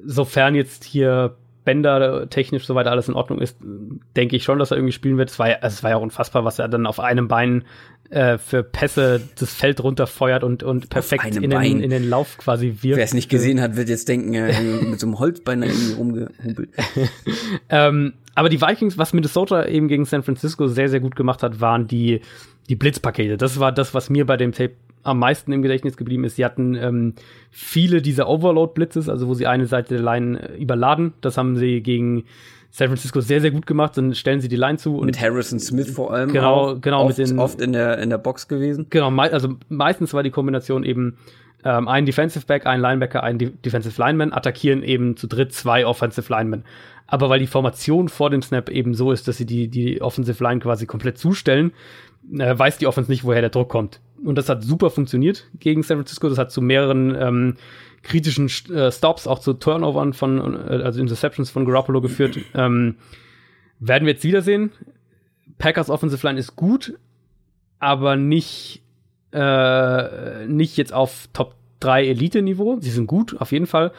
sofern 0.03 0.55
jetzt 0.55 0.83
hier 0.83 1.35
Bänder 1.65 2.29
technisch 2.29 2.65
soweit 2.65 2.87
alles 2.87 3.09
in 3.09 3.15
Ordnung 3.15 3.39
ist, 3.39 3.57
denke 4.15 4.35
ich 4.35 4.43
schon, 4.43 4.59
dass 4.59 4.71
er 4.71 4.77
irgendwie 4.77 4.93
spielen 4.93 5.17
wird. 5.17 5.29
Es 5.29 5.39
war 5.39 5.49
ja, 5.49 5.55
also 5.61 5.73
es 5.73 5.83
war 5.83 5.91
ja 5.91 5.97
auch 5.97 6.01
unfassbar, 6.01 6.45
was 6.45 6.59
er 6.59 6.67
dann 6.67 6.85
auf 6.85 6.99
einem 6.99 7.27
Bein 7.27 7.63
äh, 8.09 8.37
für 8.37 8.63
Pässe 8.63 9.21
das 9.37 9.53
Feld 9.53 9.83
runterfeuert 9.83 10.43
und, 10.43 10.63
und 10.63 10.89
perfekt 10.89 11.35
in 11.35 11.49
den, 11.49 11.81
in 11.81 11.89
den 11.89 12.09
Lauf 12.09 12.37
quasi 12.37 12.77
wirft. 12.81 12.97
Wer 12.97 13.03
es 13.03 13.13
nicht 13.13 13.29
gesehen 13.29 13.61
hat, 13.61 13.75
wird 13.75 13.89
jetzt 13.89 14.07
denken, 14.07 14.33
er 14.33 14.61
mit 14.61 14.99
so 14.99 15.07
einem 15.07 15.19
Holzbein 15.19 15.63
irgendwie 15.63 15.93
rumgehumpelt. 15.93 16.69
ähm, 17.69 18.13
aber 18.35 18.49
die 18.49 18.61
Vikings, 18.61 18.97
was 18.97 19.13
Minnesota 19.13 19.65
eben 19.65 19.87
gegen 19.87 20.05
San 20.05 20.23
Francisco 20.23 20.67
sehr, 20.67 20.89
sehr 20.89 20.99
gut 20.99 21.15
gemacht 21.15 21.41
hat, 21.41 21.61
waren 21.61 21.87
die, 21.87 22.21
die 22.69 22.75
Blitzpakete. 22.75 23.37
Das 23.37 23.59
war 23.59 23.71
das, 23.71 23.93
was 23.93 24.09
mir 24.09 24.25
bei 24.25 24.37
dem 24.37 24.51
Tape 24.51 24.73
am 25.03 25.19
meisten 25.19 25.51
im 25.51 25.61
Gedächtnis 25.61 25.97
geblieben 25.97 26.23
ist. 26.23 26.35
Sie 26.35 26.43
hatten 26.43 26.75
ähm, 26.75 27.13
viele 27.51 28.01
dieser 28.01 28.27
Overload-Blitzes, 28.27 29.07
also 29.07 29.27
wo 29.27 29.33
sie 29.35 29.47
eine 29.47 29.67
Seite 29.67 29.95
der 29.95 30.03
Line 30.03 30.49
äh, 30.49 30.57
überladen. 30.61 31.13
Das 31.21 31.37
haben 31.37 31.55
sie 31.55 31.81
gegen 31.81 32.25
San 32.75 32.89
Francisco 32.89 33.21
sehr, 33.21 33.39
sehr 33.39 33.51
gut 33.51 33.65
gemacht. 33.65 33.95
Dann 33.95 34.13
stellen 34.15 34.41
sie 34.41 34.49
die 34.49 34.57
Line 34.57 34.77
zu. 34.77 34.95
mit 34.95 35.21
Harrison 35.21 35.61
Smith 35.61 35.91
vor 35.91 36.13
allem. 36.13 36.33
Genau, 36.33 36.75
genau. 36.75 37.05
Oft, 37.05 37.17
mit 37.17 37.29
den, 37.29 37.39
oft 37.39 37.61
in 37.61 37.71
der, 37.71 37.99
in 37.99 38.09
der 38.09 38.17
Box 38.17 38.49
gewesen. 38.49 38.87
Genau, 38.89 39.09
me 39.09 39.31
also 39.31 39.55
meistens 39.69 40.13
war 40.13 40.23
die 40.23 40.29
Kombination 40.29 40.83
eben 40.83 41.17
ähm, 41.63 41.87
ein 41.87 42.05
Defensive 42.05 42.45
Back, 42.45 42.65
ein 42.65 42.81
Linebacker, 42.81 43.23
ein 43.23 43.37
De 43.37 43.51
Defensive 43.63 44.01
Lineman, 44.01 44.33
attackieren 44.33 44.83
eben 44.83 45.15
zu 45.15 45.27
dritt 45.27 45.53
zwei 45.53 45.85
Offensive 45.85 46.29
Linemen. 46.29 46.65
Aber 47.07 47.29
weil 47.29 47.39
die 47.39 47.47
Formation 47.47 48.09
vor 48.09 48.29
dem 48.29 48.41
Snap 48.41 48.69
eben 48.69 48.93
so 48.93 49.11
ist, 49.11 49.27
dass 49.27 49.37
sie 49.37 49.45
die, 49.45 49.67
die 49.67 50.01
Offensive 50.01 50.43
Line 50.43 50.59
quasi 50.59 50.85
komplett 50.85 51.17
zustellen, 51.17 51.71
äh, 52.33 52.57
weiß 52.57 52.77
die 52.77 52.87
Offense 52.87 53.11
nicht, 53.11 53.23
woher 53.23 53.41
der 53.41 53.51
Druck 53.51 53.69
kommt. 53.69 54.01
Und 54.23 54.37
das 54.37 54.49
hat 54.49 54.63
super 54.63 54.89
funktioniert 54.89 55.47
gegen 55.59 55.83
San 55.83 55.97
Francisco. 55.97 56.29
Das 56.29 56.37
hat 56.37 56.51
zu 56.51 56.61
mehreren 56.61 57.15
ähm, 57.15 57.55
kritischen 58.01 58.49
äh, 58.73 58.91
Stops, 58.91 59.27
auch 59.27 59.39
zu 59.39 59.53
Turnovern 59.53 60.13
von, 60.13 60.39
äh, 60.39 60.83
also 60.83 60.99
Interceptions 60.99 61.49
von 61.49 61.65
Garoppolo 61.65 62.01
geführt. 62.01 62.39
Ähm, 62.55 62.95
werden 63.79 64.05
wir 64.05 64.13
jetzt 64.13 64.23
wiedersehen. 64.23 64.71
Packers 65.57 65.89
Offensive 65.89 66.25
Line 66.25 66.39
ist 66.39 66.55
gut, 66.55 66.97
aber 67.79 68.15
nicht, 68.15 68.81
äh, 69.31 70.47
nicht 70.47 70.77
jetzt 70.77 70.93
auf 70.93 71.27
Top 71.33 71.55
3 71.81 72.07
Elite-Niveau. 72.07 72.77
Sie 72.79 72.89
sind 72.89 73.07
gut, 73.07 73.35
auf 73.39 73.51
jeden 73.51 73.67
Fall. 73.67 73.91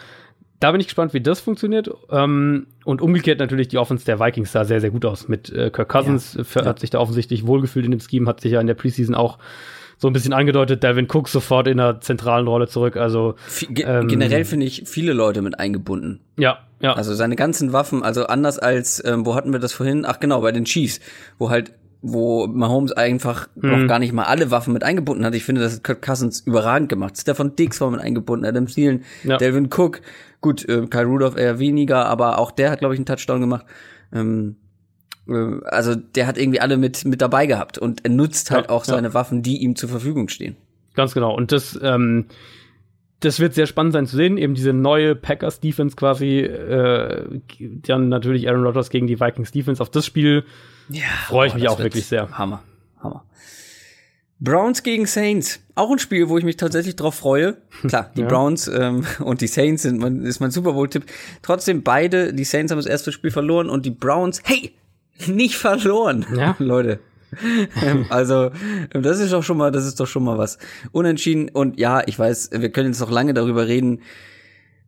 Da 0.60 0.72
bin 0.72 0.80
ich 0.80 0.86
gespannt, 0.86 1.12
wie 1.12 1.20
das 1.20 1.40
funktioniert. 1.40 1.90
Ähm, 2.10 2.66
und 2.84 3.02
umgekehrt 3.02 3.40
natürlich 3.40 3.68
die 3.68 3.78
Offense 3.78 4.04
der 4.06 4.20
Vikings 4.20 4.52
sah 4.52 4.64
sehr, 4.64 4.80
sehr 4.80 4.90
gut 4.90 5.04
aus. 5.04 5.28
Mit 5.28 5.50
äh, 5.50 5.70
Kirk 5.70 5.88
Cousins 5.88 6.38
ja, 6.54 6.64
hat 6.64 6.80
sich 6.80 6.90
da 6.90 6.98
offensichtlich 6.98 7.46
wohlgefühlt 7.46 7.84
in 7.84 7.90
dem 7.90 8.00
Scheme, 8.00 8.28
hat 8.28 8.40
sich 8.40 8.52
ja 8.52 8.60
in 8.60 8.66
der 8.66 8.74
Preseason 8.74 9.14
auch 9.14 9.38
so 9.98 10.08
ein 10.08 10.12
bisschen 10.12 10.32
angedeutet, 10.32 10.82
Devin 10.82 11.08
Cook 11.10 11.28
sofort 11.28 11.68
in 11.68 11.80
einer 11.80 12.00
zentralen 12.00 12.46
Rolle 12.46 12.68
zurück. 12.68 12.96
Also 12.96 13.34
ähm, 13.76 14.08
generell 14.08 14.44
finde 14.44 14.66
ich 14.66 14.82
viele 14.86 15.12
Leute 15.12 15.40
mit 15.40 15.58
eingebunden. 15.58 16.20
Ja, 16.36 16.58
ja. 16.80 16.92
Also 16.92 17.14
seine 17.14 17.36
ganzen 17.36 17.72
Waffen, 17.72 18.02
also 18.02 18.26
anders 18.26 18.58
als, 18.58 19.02
ähm, 19.04 19.24
wo 19.24 19.34
hatten 19.34 19.52
wir 19.52 19.58
das 19.58 19.72
vorhin? 19.72 20.04
Ach 20.06 20.20
genau, 20.20 20.42
bei 20.42 20.52
den 20.52 20.66
Chiefs, 20.66 21.00
wo 21.38 21.48
halt 21.48 21.72
wo 22.12 22.46
Mahomes 22.46 22.92
einfach 22.92 23.48
hm. 23.60 23.70
noch 23.82 23.88
gar 23.88 23.98
nicht 23.98 24.12
mal 24.12 24.24
alle 24.24 24.50
Waffen 24.50 24.72
mit 24.72 24.84
eingebunden 24.84 25.24
hat. 25.24 25.34
Ich 25.34 25.44
finde, 25.44 25.60
das 25.60 25.76
hat 25.76 25.84
Kirk 25.84 26.02
Cousins 26.02 26.40
überragend 26.40 26.88
gemacht. 26.88 27.16
Stefan 27.18 27.56
Dix 27.56 27.80
war 27.80 27.90
mit 27.90 28.00
eingebunden, 28.00 28.46
Adam 28.46 28.66
Thielen, 28.66 29.04
ja. 29.24 29.36
Delvin 29.36 29.66
Cook, 29.66 30.00
gut, 30.40 30.68
äh, 30.68 30.86
Kyle 30.86 31.04
Rudolph 31.04 31.36
eher 31.36 31.58
weniger, 31.58 32.06
aber 32.06 32.38
auch 32.38 32.50
der 32.50 32.70
hat, 32.70 32.78
glaube 32.80 32.94
ich, 32.94 32.98
einen 32.98 33.06
Touchdown 33.06 33.40
gemacht. 33.40 33.66
Ähm, 34.12 34.56
äh, 35.28 35.60
also 35.64 35.94
der 35.94 36.26
hat 36.26 36.38
irgendwie 36.38 36.60
alle 36.60 36.76
mit, 36.76 37.04
mit 37.04 37.20
dabei 37.20 37.46
gehabt 37.46 37.78
und 37.78 38.04
er 38.04 38.10
nutzt 38.10 38.50
halt 38.50 38.66
ja, 38.66 38.70
auch 38.70 38.84
seine 38.84 39.08
ja. 39.08 39.14
Waffen, 39.14 39.42
die 39.42 39.58
ihm 39.58 39.76
zur 39.76 39.88
Verfügung 39.88 40.28
stehen. 40.28 40.56
Ganz 40.94 41.14
genau. 41.14 41.34
Und 41.34 41.52
das, 41.52 41.78
ähm, 41.82 42.26
das 43.20 43.40
wird 43.40 43.54
sehr 43.54 43.66
spannend 43.66 43.92
sein 43.92 44.06
zu 44.06 44.16
sehen. 44.16 44.38
Eben 44.38 44.54
diese 44.54 44.72
neue 44.72 45.14
Packers 45.14 45.60
Defense 45.60 45.96
quasi, 45.96 46.40
äh, 46.40 47.40
dann 47.58 48.08
natürlich 48.08 48.48
Aaron 48.48 48.64
Rodgers 48.64 48.90
gegen 48.90 49.06
die 49.06 49.20
Vikings 49.20 49.52
Defense. 49.52 49.82
Auf 49.82 49.90
das 49.90 50.06
Spiel 50.06 50.44
ja, 50.88 51.04
freue 51.26 51.48
ich 51.48 51.54
oh, 51.54 51.56
mich 51.56 51.68
auch 51.68 51.78
wirklich 51.78 52.06
sehr. 52.06 52.30
Hammer, 52.36 52.62
Hammer. 53.02 53.24
Browns 54.38 54.82
gegen 54.82 55.06
Saints. 55.06 55.60
Auch 55.74 55.90
ein 55.90 55.98
Spiel, 55.98 56.28
wo 56.28 56.36
ich 56.36 56.44
mich 56.44 56.56
tatsächlich 56.56 56.96
drauf 56.96 57.14
freue. 57.14 57.56
Klar, 57.88 58.10
die 58.16 58.20
ja. 58.22 58.26
Browns 58.26 58.68
ähm, 58.68 59.06
und 59.20 59.40
die 59.40 59.46
Saints 59.46 59.82
sind 59.82 59.98
mein, 59.98 60.22
ist 60.22 60.40
mein 60.40 60.50
Super 60.50 60.72
Bowl-Tipp. 60.72 61.04
Trotzdem 61.42 61.82
beide, 61.82 62.34
die 62.34 62.44
Saints 62.44 62.70
haben 62.70 62.78
das 62.78 62.86
erste 62.86 63.12
Spiel 63.12 63.30
verloren 63.30 63.70
und 63.70 63.86
die 63.86 63.90
Browns, 63.90 64.42
hey, 64.44 64.74
nicht 65.26 65.56
verloren, 65.56 66.26
ja. 66.36 66.54
Leute. 66.58 67.00
Ähm, 67.82 68.06
also, 68.10 68.50
das 68.92 69.18
ist 69.18 69.32
doch 69.32 69.42
schon 69.42 69.56
mal, 69.56 69.70
das 69.70 69.86
ist 69.86 69.98
doch 70.00 70.06
schon 70.06 70.24
mal 70.24 70.38
was. 70.38 70.58
Unentschieden 70.92 71.48
und 71.48 71.78
ja, 71.78 72.02
ich 72.06 72.18
weiß, 72.18 72.50
wir 72.52 72.70
können 72.70 72.88
jetzt 72.88 73.00
noch 73.00 73.10
lange 73.10 73.34
darüber 73.34 73.66
reden, 73.66 74.02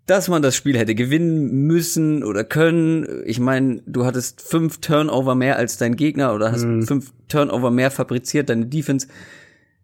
dass 0.09 0.29
man 0.29 0.41
das 0.41 0.57
Spiel 0.57 0.79
hätte 0.79 0.95
gewinnen 0.95 1.67
müssen 1.67 2.25
oder 2.25 2.43
können. 2.43 3.07
Ich 3.27 3.39
meine, 3.41 3.83
du 3.85 4.07
hattest 4.07 4.41
fünf 4.41 4.79
Turnover 4.79 5.35
mehr 5.35 5.57
als 5.57 5.77
dein 5.77 5.97
Gegner 5.97 6.35
oder 6.35 6.51
hast 6.51 6.65
mhm. 6.65 6.83
fünf 6.83 7.13
Turnover 7.29 7.71
mehr 7.71 7.91
fabriziert, 7.91 8.49
deine 8.49 8.67
Defense. 8.67 9.07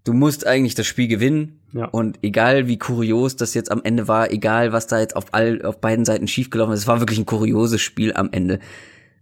Du 0.02 0.14
musst 0.14 0.46
eigentlich 0.46 0.74
das 0.74 0.86
Spiel 0.86 1.08
gewinnen. 1.08 1.60
Ja. 1.74 1.86
Und 1.86 2.18
egal 2.22 2.68
wie 2.68 2.78
kurios 2.78 3.36
das 3.36 3.52
jetzt 3.52 3.70
am 3.70 3.82
Ende 3.84 4.08
war, 4.08 4.30
egal 4.30 4.72
was 4.72 4.86
da 4.86 4.98
jetzt 4.98 5.14
auf 5.14 5.26
all, 5.32 5.60
auf 5.62 5.80
beiden 5.80 6.06
Seiten 6.06 6.26
schiefgelaufen 6.26 6.72
ist, 6.72 6.80
es 6.80 6.86
war 6.86 7.00
wirklich 7.00 7.18
ein 7.18 7.26
kurioses 7.26 7.82
Spiel 7.82 8.14
am 8.14 8.30
Ende. 8.32 8.60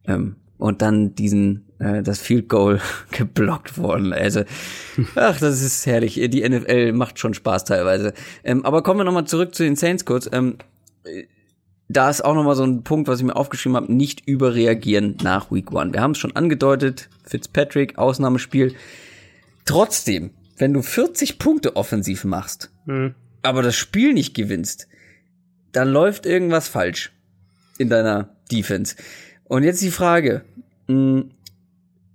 Ähm, 0.07 0.37
und 0.59 0.83
dann 0.83 1.17
diesen 1.17 1.65
äh, 1.81 2.05
das 2.05 2.21
Field 2.21 2.49
Goal 2.49 2.81
geblockt 3.11 3.77
worden. 3.77 4.13
Also, 4.13 4.43
ach, 5.17 5.41
das 5.41 5.63
ist 5.63 5.85
herrlich. 5.85 6.15
Die 6.15 6.49
NFL 6.49 6.93
macht 6.93 7.19
schon 7.19 7.35
Spaß 7.35 7.65
teilweise. 7.65 8.13
Ähm, 8.45 8.65
aber 8.65 8.85
kommen 8.85 9.01
wir 9.01 9.05
nochmal 9.05 9.27
zurück 9.27 9.53
zu 9.53 9.65
den 9.65 9.75
Saints 9.75 10.05
kurz. 10.05 10.31
Ähm, 10.33 10.59
da 11.89 12.09
ist 12.09 12.25
auch 12.25 12.35
nochmal 12.35 12.57
so 12.57 12.65
ein 12.65 12.85
Punkt, 12.85 13.09
was 13.09 13.21
ich 13.21 13.27
mir 13.27 13.37
aufgeschrieben 13.37 13.77
habe, 13.77 13.93
nicht 13.93 14.27
überreagieren 14.27 15.17
nach 15.23 15.51
Week 15.51 15.71
One. 15.73 15.93
Wir 15.93 16.01
haben 16.01 16.13
es 16.13 16.19
schon 16.19 16.35
angedeutet, 16.35 17.09
Fitzpatrick, 17.25 17.99
Ausnahmespiel. 17.99 18.75
Trotzdem, 19.65 20.31
wenn 20.57 20.73
du 20.73 20.83
40 20.83 21.39
Punkte 21.39 21.77
offensiv 21.77 22.25
machst, 22.25 22.71
mhm. 22.87 23.15
aber 23.43 23.63
das 23.63 23.77
Spiel 23.77 24.15
nicht 24.15 24.35
gewinnst, 24.35 24.89
dann 25.73 25.89
läuft 25.89 26.27
irgendwas 26.27 26.69
falsch 26.69 27.13
in 27.79 27.89
deiner 27.89 28.31
Defense. 28.51 28.97
Und 29.45 29.65
jetzt 29.65 29.83
die 29.83 29.91
Frage, 29.91 30.45
mh, 30.87 31.25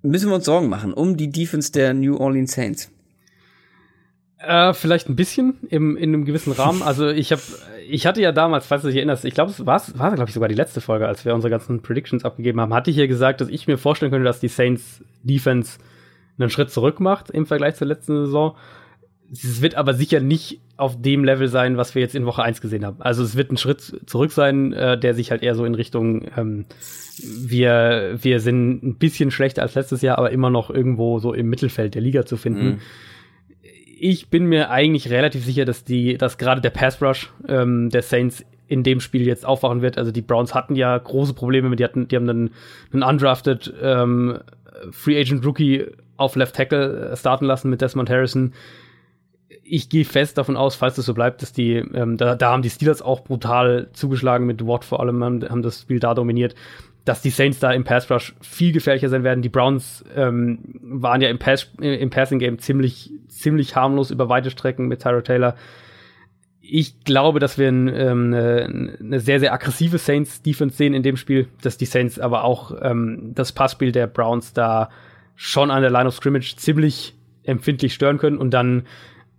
müssen 0.01 0.29
wir 0.29 0.35
uns 0.35 0.45
Sorgen 0.45 0.69
machen 0.69 0.93
um 0.93 1.17
die 1.17 1.31
Defense 1.31 1.71
der 1.71 1.93
New 1.93 2.17
Orleans 2.17 2.53
Saints? 2.53 2.91
Äh, 4.39 4.73
vielleicht 4.73 5.09
ein 5.09 5.15
bisschen 5.15 5.57
im, 5.69 5.97
in 5.97 6.13
einem 6.13 6.25
gewissen 6.25 6.53
Rahmen. 6.53 6.81
Also 6.87 7.09
ich 7.09 7.31
habe, 7.31 7.41
ich 7.89 8.05
hatte 8.05 8.21
ja 8.21 8.31
damals, 8.31 8.67
falls 8.67 8.81
du 8.81 8.87
dich 8.87 8.97
erinnerst, 8.97 9.25
ich 9.25 9.33
glaube, 9.33 9.51
es 9.51 9.65
war, 9.65 9.81
war 9.95 10.13
glaube 10.13 10.29
ich 10.29 10.33
sogar 10.33 10.49
die 10.49 10.55
letzte 10.55 10.81
Folge, 10.81 11.07
als 11.07 11.25
wir 11.25 11.33
unsere 11.33 11.51
ganzen 11.51 11.81
Predictions 11.81 12.25
abgegeben 12.25 12.59
haben, 12.59 12.73
hatte 12.73 12.91
ich 12.91 12.97
ja 12.97 13.07
gesagt, 13.07 13.41
dass 13.41 13.49
ich 13.49 13.67
mir 13.67 13.77
vorstellen 13.77 14.11
könnte, 14.11 14.25
dass 14.25 14.39
die 14.39 14.47
Saints 14.47 15.03
Defense 15.23 15.79
einen 16.37 16.49
Schritt 16.49 16.71
zurück 16.71 16.99
macht 16.99 17.29
im 17.29 17.45
Vergleich 17.45 17.75
zur 17.75 17.87
letzten 17.87 18.25
Saison. 18.25 18.55
Es 19.31 19.61
wird 19.61 19.75
aber 19.75 19.93
sicher 19.93 20.19
nicht 20.19 20.61
auf 20.77 21.01
dem 21.01 21.23
Level 21.23 21.47
sein, 21.49 21.75
was 21.75 21.95
wir 21.95 22.01
jetzt 22.01 22.15
in 22.15 22.25
Woche 22.25 22.43
1 22.43 22.61
gesehen 22.61 22.85
haben. 22.85 23.01
Also 23.01 23.23
es 23.23 23.35
wird 23.35 23.51
ein 23.51 23.57
Schritt 23.57 24.01
zurück 24.05 24.31
sein, 24.31 24.71
äh, 24.73 24.97
der 24.97 25.13
sich 25.13 25.31
halt 25.31 25.43
eher 25.43 25.55
so 25.55 25.65
in 25.65 25.75
Richtung 25.75 26.27
ähm, 26.37 26.65
wir, 27.19 28.17
wir 28.21 28.39
sind 28.39 28.83
ein 28.83 28.95
bisschen 28.95 29.31
schlechter 29.31 29.61
als 29.63 29.75
letztes 29.75 30.01
Jahr, 30.01 30.17
aber 30.17 30.31
immer 30.31 30.49
noch 30.49 30.69
irgendwo 30.69 31.19
so 31.19 31.33
im 31.33 31.49
Mittelfeld 31.49 31.95
der 31.95 32.01
Liga 32.01 32.25
zu 32.25 32.37
finden. 32.37 32.65
Mhm. 32.65 32.79
Ich 33.99 34.29
bin 34.29 34.45
mir 34.45 34.69
eigentlich 34.69 35.09
relativ 35.09 35.45
sicher, 35.45 35.65
dass 35.65 35.83
die, 35.83 36.17
dass 36.17 36.37
gerade 36.37 36.61
der 36.61 36.69
Pass 36.69 37.01
Rush 37.01 37.31
ähm, 37.47 37.89
der 37.89 38.01
Saints 38.01 38.45
in 38.67 38.83
dem 38.83 38.99
Spiel 38.99 39.25
jetzt 39.25 39.45
aufwachen 39.45 39.81
wird. 39.81 39.97
Also 39.97 40.11
die 40.11 40.21
Browns 40.21 40.53
hatten 40.53 40.75
ja 40.75 40.97
große 40.97 41.33
Probleme 41.33 41.69
mit, 41.69 41.79
die 41.79 41.83
hatten, 41.83 42.07
die 42.07 42.15
haben 42.15 42.29
einen, 42.29 42.51
einen 42.91 43.03
undrafted 43.03 43.73
ähm, 43.81 44.39
Free 44.91 45.19
Agent 45.19 45.45
Rookie 45.45 45.85
auf 46.17 46.35
Left 46.35 46.55
Tackle 46.55 47.15
starten 47.15 47.45
lassen 47.45 47.69
mit 47.69 47.81
Desmond 47.81 48.09
Harrison 48.09 48.53
ich 49.69 49.89
gehe 49.89 50.05
fest 50.05 50.37
davon 50.37 50.57
aus, 50.57 50.75
falls 50.75 50.95
das 50.95 51.05
so 51.05 51.13
bleibt, 51.13 51.41
dass 51.41 51.51
die, 51.51 51.75
ähm, 51.75 52.17
da, 52.17 52.35
da 52.35 52.51
haben 52.51 52.61
die 52.61 52.69
Steelers 52.69 53.01
auch 53.01 53.21
brutal 53.21 53.89
zugeschlagen 53.93 54.45
mit 54.45 54.65
Watt 54.65 54.85
vor 54.85 54.99
allem, 54.99 55.23
haben, 55.23 55.47
haben 55.47 55.61
das 55.61 55.81
Spiel 55.81 55.99
da 55.99 56.13
dominiert 56.13 56.55
dass 57.07 57.21
die 57.21 57.29
Saints 57.29 57.59
da 57.59 57.71
im 57.71 57.85
Pass 57.85 58.11
Rush 58.11 58.35
viel 58.41 58.73
gefährlicher 58.73 59.07
sein 59.07 59.23
werden. 59.23 59.41
Die 59.41 59.49
Browns 59.49 60.03
ähm, 60.13 60.59
waren 60.81 61.21
ja 61.21 61.29
im, 61.29 61.39
Pass, 61.39 61.71
im 61.79 62.09
Passing 62.09 62.39
Game 62.39 62.59
ziemlich, 62.59 63.11
ziemlich 63.29 63.77
harmlos 63.77 64.11
über 64.11 64.27
weite 64.27 64.51
Strecken 64.51 64.87
mit 64.87 65.01
Tyra 65.01 65.21
Taylor. 65.21 65.55
Ich 66.59 67.05
glaube, 67.05 67.39
dass 67.39 67.57
wir 67.57 67.69
ein, 67.69 67.87
ähm, 67.87 68.33
eine, 68.33 68.97
eine 68.99 69.19
sehr, 69.21 69.39
sehr 69.39 69.53
aggressive 69.53 69.97
Saints 69.97 70.41
Defense 70.41 70.75
sehen 70.75 70.93
in 70.93 71.01
dem 71.01 71.15
Spiel, 71.15 71.47
dass 71.61 71.77
die 71.77 71.85
Saints 71.85 72.19
aber 72.19 72.43
auch 72.43 72.75
ähm, 72.81 73.31
das 73.33 73.53
Passspiel 73.53 73.93
der 73.93 74.07
Browns 74.07 74.51
da 74.51 74.89
schon 75.35 75.71
an 75.71 75.81
der 75.81 75.91
Line 75.91 76.07
of 76.07 76.15
Scrimmage 76.15 76.57
ziemlich 76.57 77.15
empfindlich 77.43 77.93
stören 77.93 78.17
können 78.17 78.37
und 78.37 78.51
dann 78.51 78.83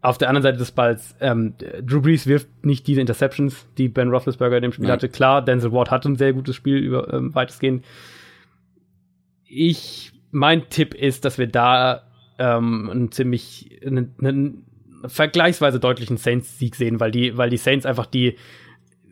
auf 0.08 0.16
der 0.16 0.28
anderen 0.28 0.42
Seite 0.42 0.56
des 0.56 0.72
Balls, 0.72 1.14
ähm, 1.20 1.52
Drew 1.82 2.00
Brees 2.00 2.26
wirft 2.26 2.48
nicht 2.64 2.86
diese 2.86 3.02
Interceptions, 3.02 3.66
die 3.76 3.88
Ben 3.88 4.08
Roethlisberger 4.08 4.56
in 4.56 4.62
dem 4.62 4.72
Spiel 4.72 4.86
Nein. 4.86 4.94
hatte. 4.94 5.10
Klar, 5.10 5.44
Denzel 5.44 5.70
Ward 5.70 5.90
hatte 5.90 6.08
ein 6.08 6.16
sehr 6.16 6.32
gutes 6.32 6.56
Spiel 6.56 6.78
über 6.78 7.12
ähm, 7.12 7.34
weitestgehend. 7.34 7.84
Ich, 9.44 10.12
mein 10.30 10.70
Tipp 10.70 10.94
ist, 10.94 11.26
dass 11.26 11.36
wir 11.36 11.46
da 11.46 12.04
ähm, 12.38 12.88
einen 12.88 13.12
ziemlich, 13.12 13.80
einen, 13.84 14.14
einen 14.18 14.64
vergleichsweise 15.04 15.78
deutlichen 15.78 16.16
Saints-Sieg 16.16 16.74
sehen, 16.74 17.00
weil 17.00 17.10
die, 17.10 17.36
weil 17.36 17.50
die 17.50 17.58
Saints 17.58 17.84
einfach 17.84 18.06
die, 18.06 18.36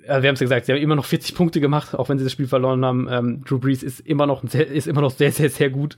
äh, 0.07 0.23
wir 0.23 0.28
haben 0.28 0.35
es 0.35 0.41
ja 0.41 0.45
gesagt, 0.45 0.66
sie 0.66 0.73
haben 0.73 0.81
immer 0.81 0.97
noch 0.97 1.05
40 1.05 1.35
Punkte 1.35 1.61
gemacht, 1.61 1.95
auch 1.95 2.09
wenn 2.09 2.19
sie 2.19 2.24
das 2.24 2.33
Spiel 2.33 2.47
verloren 2.47 2.85
haben. 2.85 3.09
Ähm, 3.11 3.45
Drew 3.45 3.59
Brees 3.59 3.83
ist 3.83 4.01
immer 4.01 4.27
noch 4.27 4.43
sehr, 4.49 4.66
ist 4.66 4.87
immer 4.87 5.01
noch 5.01 5.11
sehr, 5.11 5.33
sehr, 5.33 5.51
sehr 5.51 5.70
gut. 5.70 5.97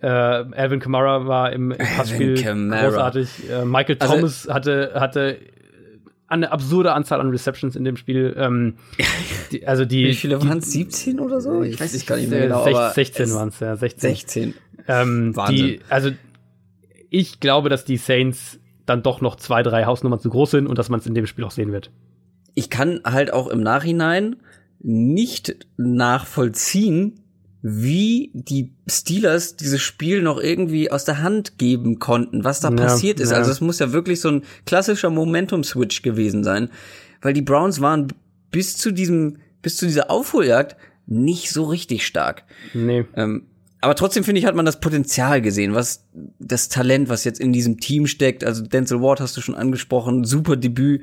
Äh, 0.00 0.06
Alvin 0.06 0.80
Kamara 0.80 1.26
war 1.26 1.52
im, 1.52 1.72
im 1.72 1.78
Passspiel 1.78 2.34
großartig. 2.34 3.28
Äh, 3.50 3.64
Michael 3.64 3.96
also, 3.98 4.14
Thomas 4.14 4.48
hatte, 4.48 4.92
hatte 4.94 5.38
eine 6.28 6.52
absurde 6.52 6.92
Anzahl 6.92 7.20
an 7.20 7.30
Receptions 7.30 7.74
in 7.74 7.84
dem 7.84 7.96
Spiel. 7.96 8.34
Ähm, 8.36 8.74
die, 9.52 9.66
also 9.66 9.84
die, 9.84 10.06
Wie 10.06 10.14
viele 10.14 10.40
waren 10.40 10.58
es? 10.58 10.70
17 10.70 11.18
oder 11.18 11.40
so? 11.40 11.62
Ich 11.62 11.80
weiß 11.80 11.92
nicht 11.92 12.06
gar 12.06 12.16
nicht 12.16 12.30
mehr 12.30 12.42
genau. 12.42 12.62
16, 12.64 12.94
16 12.94 13.34
waren 13.34 13.48
es, 13.48 13.60
ja. 13.60 13.76
16. 13.76 14.10
16. 14.10 14.54
Ähm, 14.86 15.36
Wahnsinn. 15.36 15.56
Die, 15.56 15.80
also 15.88 16.10
ich 17.10 17.40
glaube, 17.40 17.68
dass 17.68 17.84
die 17.84 17.96
Saints 17.96 18.60
dann 18.86 19.02
doch 19.02 19.20
noch 19.20 19.36
zwei, 19.36 19.62
drei 19.62 19.84
Hausnummern 19.84 20.20
zu 20.20 20.30
groß 20.30 20.52
sind 20.52 20.66
und 20.68 20.78
dass 20.78 20.88
man 20.88 21.00
es 21.00 21.06
in 21.06 21.14
dem 21.14 21.26
Spiel 21.26 21.44
auch 21.44 21.50
sehen 21.50 21.72
wird. 21.72 21.90
Ich 22.54 22.70
kann 22.70 23.00
halt 23.04 23.32
auch 23.32 23.48
im 23.48 23.60
Nachhinein 23.60 24.36
nicht 24.80 25.66
nachvollziehen, 25.76 27.20
wie 27.62 28.30
die 28.32 28.72
Steelers 28.86 29.56
dieses 29.56 29.82
Spiel 29.82 30.22
noch 30.22 30.40
irgendwie 30.40 30.90
aus 30.90 31.04
der 31.04 31.22
Hand 31.22 31.58
geben 31.58 31.98
konnten, 31.98 32.42
was 32.44 32.60
da 32.60 32.70
ja, 32.70 32.76
passiert 32.76 33.20
ist. 33.20 33.32
Ja. 33.32 33.36
Also 33.36 33.50
es 33.50 33.60
muss 33.60 33.78
ja 33.78 33.92
wirklich 33.92 34.20
so 34.20 34.30
ein 34.30 34.42
klassischer 34.64 35.10
Momentum-Switch 35.10 36.00
gewesen 36.02 36.42
sein, 36.42 36.70
weil 37.20 37.34
die 37.34 37.42
Browns 37.42 37.80
waren 37.80 38.08
bis 38.50 38.78
zu 38.78 38.92
diesem, 38.92 39.36
bis 39.60 39.76
zu 39.76 39.86
dieser 39.86 40.10
Aufholjagd 40.10 40.76
nicht 41.06 41.50
so 41.50 41.64
richtig 41.64 42.06
stark. 42.06 42.44
Nee. 42.72 43.04
Ähm, 43.14 43.42
aber 43.82 43.94
trotzdem 43.94 44.24
finde 44.24 44.38
ich, 44.38 44.46
hat 44.46 44.54
man 44.54 44.66
das 44.66 44.80
Potenzial 44.80 45.40
gesehen, 45.42 45.74
was 45.74 46.06
das 46.38 46.68
Talent, 46.68 47.08
was 47.08 47.24
jetzt 47.24 47.40
in 47.40 47.52
diesem 47.52 47.78
Team 47.78 48.06
steckt. 48.06 48.44
Also 48.44 48.62
Denzel 48.62 49.00
Ward 49.00 49.20
hast 49.20 49.36
du 49.36 49.40
schon 49.40 49.54
angesprochen, 49.54 50.24
super 50.24 50.56
Debüt. 50.56 51.02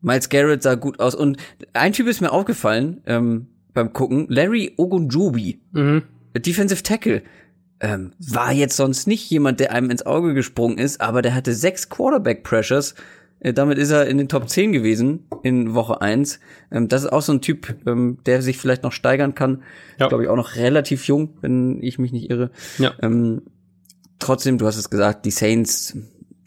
Miles 0.00 0.28
Garrett 0.28 0.62
sah 0.62 0.74
gut 0.74 1.00
aus. 1.00 1.14
Und 1.14 1.38
ein 1.72 1.92
Typ 1.92 2.06
ist 2.06 2.20
mir 2.20 2.32
aufgefallen, 2.32 3.02
ähm, 3.06 3.48
beim 3.74 3.92
Gucken. 3.92 4.26
Larry 4.28 4.74
Ogunjobi, 4.76 5.60
mhm. 5.72 6.02
Defensive 6.36 6.82
Tackle, 6.82 7.22
ähm, 7.80 8.12
war 8.18 8.52
jetzt 8.52 8.76
sonst 8.76 9.06
nicht 9.06 9.30
jemand, 9.30 9.60
der 9.60 9.72
einem 9.72 9.90
ins 9.90 10.04
Auge 10.04 10.34
gesprungen 10.34 10.78
ist, 10.78 11.00
aber 11.00 11.22
der 11.22 11.34
hatte 11.34 11.54
sechs 11.54 11.88
Quarterback 11.88 12.42
Pressures. 12.42 12.94
Äh, 13.40 13.52
damit 13.52 13.78
ist 13.78 13.90
er 13.90 14.06
in 14.06 14.18
den 14.18 14.28
Top 14.28 14.48
10 14.48 14.72
gewesen 14.72 15.26
in 15.42 15.74
Woche 15.74 16.00
1. 16.00 16.40
Ähm, 16.72 16.88
das 16.88 17.04
ist 17.04 17.12
auch 17.12 17.22
so 17.22 17.32
ein 17.32 17.40
Typ, 17.40 17.76
ähm, 17.86 18.18
der 18.26 18.42
sich 18.42 18.58
vielleicht 18.58 18.82
noch 18.82 18.92
steigern 18.92 19.34
kann. 19.34 19.62
Ja. 19.98 20.08
Glaube 20.08 20.24
ich 20.24 20.28
auch 20.28 20.36
noch 20.36 20.56
relativ 20.56 21.04
jung, 21.06 21.36
wenn 21.40 21.80
ich 21.82 21.98
mich 21.98 22.12
nicht 22.12 22.30
irre. 22.30 22.50
Ja. 22.78 22.94
Ähm, 23.00 23.42
trotzdem, 24.18 24.58
du 24.58 24.66
hast 24.66 24.76
es 24.76 24.90
gesagt, 24.90 25.24
die 25.24 25.30
Saints 25.30 25.96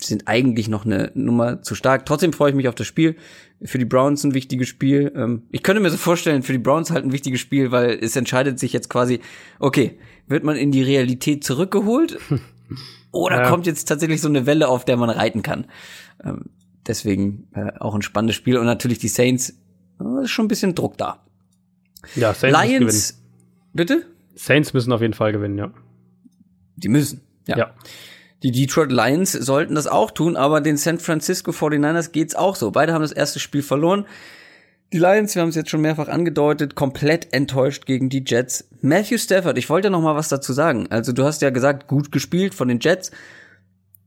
sind 0.03 0.27
eigentlich 0.27 0.67
noch 0.67 0.85
eine 0.85 1.11
Nummer 1.13 1.61
zu 1.61 1.75
stark. 1.75 2.05
Trotzdem 2.05 2.33
freue 2.33 2.49
ich 2.49 2.55
mich 2.55 2.67
auf 2.67 2.75
das 2.75 2.87
Spiel. 2.87 3.15
Für 3.63 3.77
die 3.77 3.85
Browns 3.85 4.23
ein 4.23 4.33
wichtiges 4.33 4.67
Spiel. 4.67 5.11
Ähm, 5.15 5.43
ich 5.51 5.63
könnte 5.63 5.81
mir 5.81 5.89
so 5.89 5.97
vorstellen, 5.97 6.43
für 6.43 6.53
die 6.53 6.57
Browns 6.59 6.91
halt 6.91 7.05
ein 7.05 7.11
wichtiges 7.11 7.39
Spiel, 7.39 7.71
weil 7.71 7.99
es 8.01 8.15
entscheidet 8.15 8.59
sich 8.59 8.73
jetzt 8.73 8.89
quasi, 8.89 9.19
okay, 9.59 9.99
wird 10.27 10.43
man 10.43 10.55
in 10.55 10.71
die 10.71 10.83
Realität 10.83 11.43
zurückgeholt 11.43 12.17
Oder 13.11 13.43
ja. 13.43 13.49
kommt 13.49 13.65
jetzt 13.67 13.85
tatsächlich 13.85 14.21
so 14.21 14.29
eine 14.29 14.45
Welle, 14.45 14.67
auf 14.67 14.85
der 14.85 14.97
man 14.97 15.09
reiten 15.09 15.41
kann? 15.41 15.65
Ähm, 16.23 16.45
deswegen 16.87 17.47
äh, 17.53 17.71
auch 17.79 17.93
ein 17.93 18.01
spannendes 18.01 18.35
Spiel. 18.35 18.57
Und 18.57 18.65
natürlich 18.65 18.99
die 18.99 19.09
Saints, 19.09 19.57
äh, 19.99 20.23
ist 20.23 20.31
schon 20.31 20.45
ein 20.45 20.47
bisschen 20.47 20.75
Druck 20.75 20.97
da. 20.97 21.23
Ja, 22.15 22.33
Saints 22.33 22.59
Lions, 22.59 23.23
bitte? 23.73 24.05
Saints 24.35 24.73
müssen 24.73 24.91
auf 24.93 25.01
jeden 25.01 25.13
Fall 25.13 25.33
gewinnen, 25.33 25.57
ja. 25.57 25.71
Die 26.77 26.89
müssen, 26.89 27.21
ja. 27.47 27.57
ja. 27.57 27.75
Die 28.43 28.51
Detroit 28.51 28.91
Lions 28.91 29.33
sollten 29.33 29.75
das 29.75 29.87
auch 29.87 30.11
tun, 30.11 30.35
aber 30.35 30.61
den 30.61 30.77
San 30.77 30.97
Francisco 30.97 31.51
49ers 31.51 32.11
geht's 32.11 32.35
auch 32.35 32.55
so. 32.55 32.71
Beide 32.71 32.93
haben 32.93 33.01
das 33.01 33.11
erste 33.11 33.39
Spiel 33.39 33.61
verloren. 33.61 34.05
Die 34.91 34.97
Lions, 34.97 35.35
wir 35.35 35.41
haben 35.41 35.49
es 35.49 35.55
jetzt 35.55 35.69
schon 35.69 35.81
mehrfach 35.81 36.09
angedeutet, 36.09 36.75
komplett 36.75 37.33
enttäuscht 37.33 37.85
gegen 37.85 38.09
die 38.09 38.23
Jets. 38.25 38.67
Matthew 38.81 39.19
Stafford, 39.19 39.57
ich 39.57 39.69
wollte 39.69 39.89
noch 39.89 40.01
mal 40.01 40.15
was 40.15 40.27
dazu 40.27 40.53
sagen. 40.53 40.87
Also 40.89 41.13
du 41.13 41.23
hast 41.23 41.41
ja 41.41 41.49
gesagt, 41.49 41.87
gut 41.87 42.11
gespielt 42.11 42.53
von 42.53 42.67
den 42.67 42.79
Jets. 42.79 43.11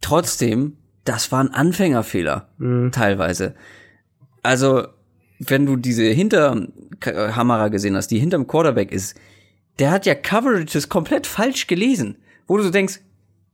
Trotzdem, 0.01 0.77
das 1.05 1.33
war 1.33 1.43
ein 1.43 1.55
Anfängerfehler, 1.55 2.49
mhm. 2.59 2.91
teilweise. 2.93 3.55
Also, 4.43 4.89
wenn 5.39 5.65
du 5.65 5.77
diese 5.77 6.05
Hinterhammerer 6.05 7.71
gesehen 7.71 7.97
hast, 7.97 8.09
die 8.09 8.19
hinterm 8.19 8.47
Quarterback 8.47 8.93
ist, 8.93 9.17
der 9.79 9.91
hat 9.91 10.05
ja 10.05 10.15
Coverages 10.15 10.89
komplett 10.89 11.27
falsch 11.27 11.67
gelesen. 11.67 12.17
Wo 12.47 12.59
du 12.59 12.63
so 12.63 12.71
denkst, 12.71 13.01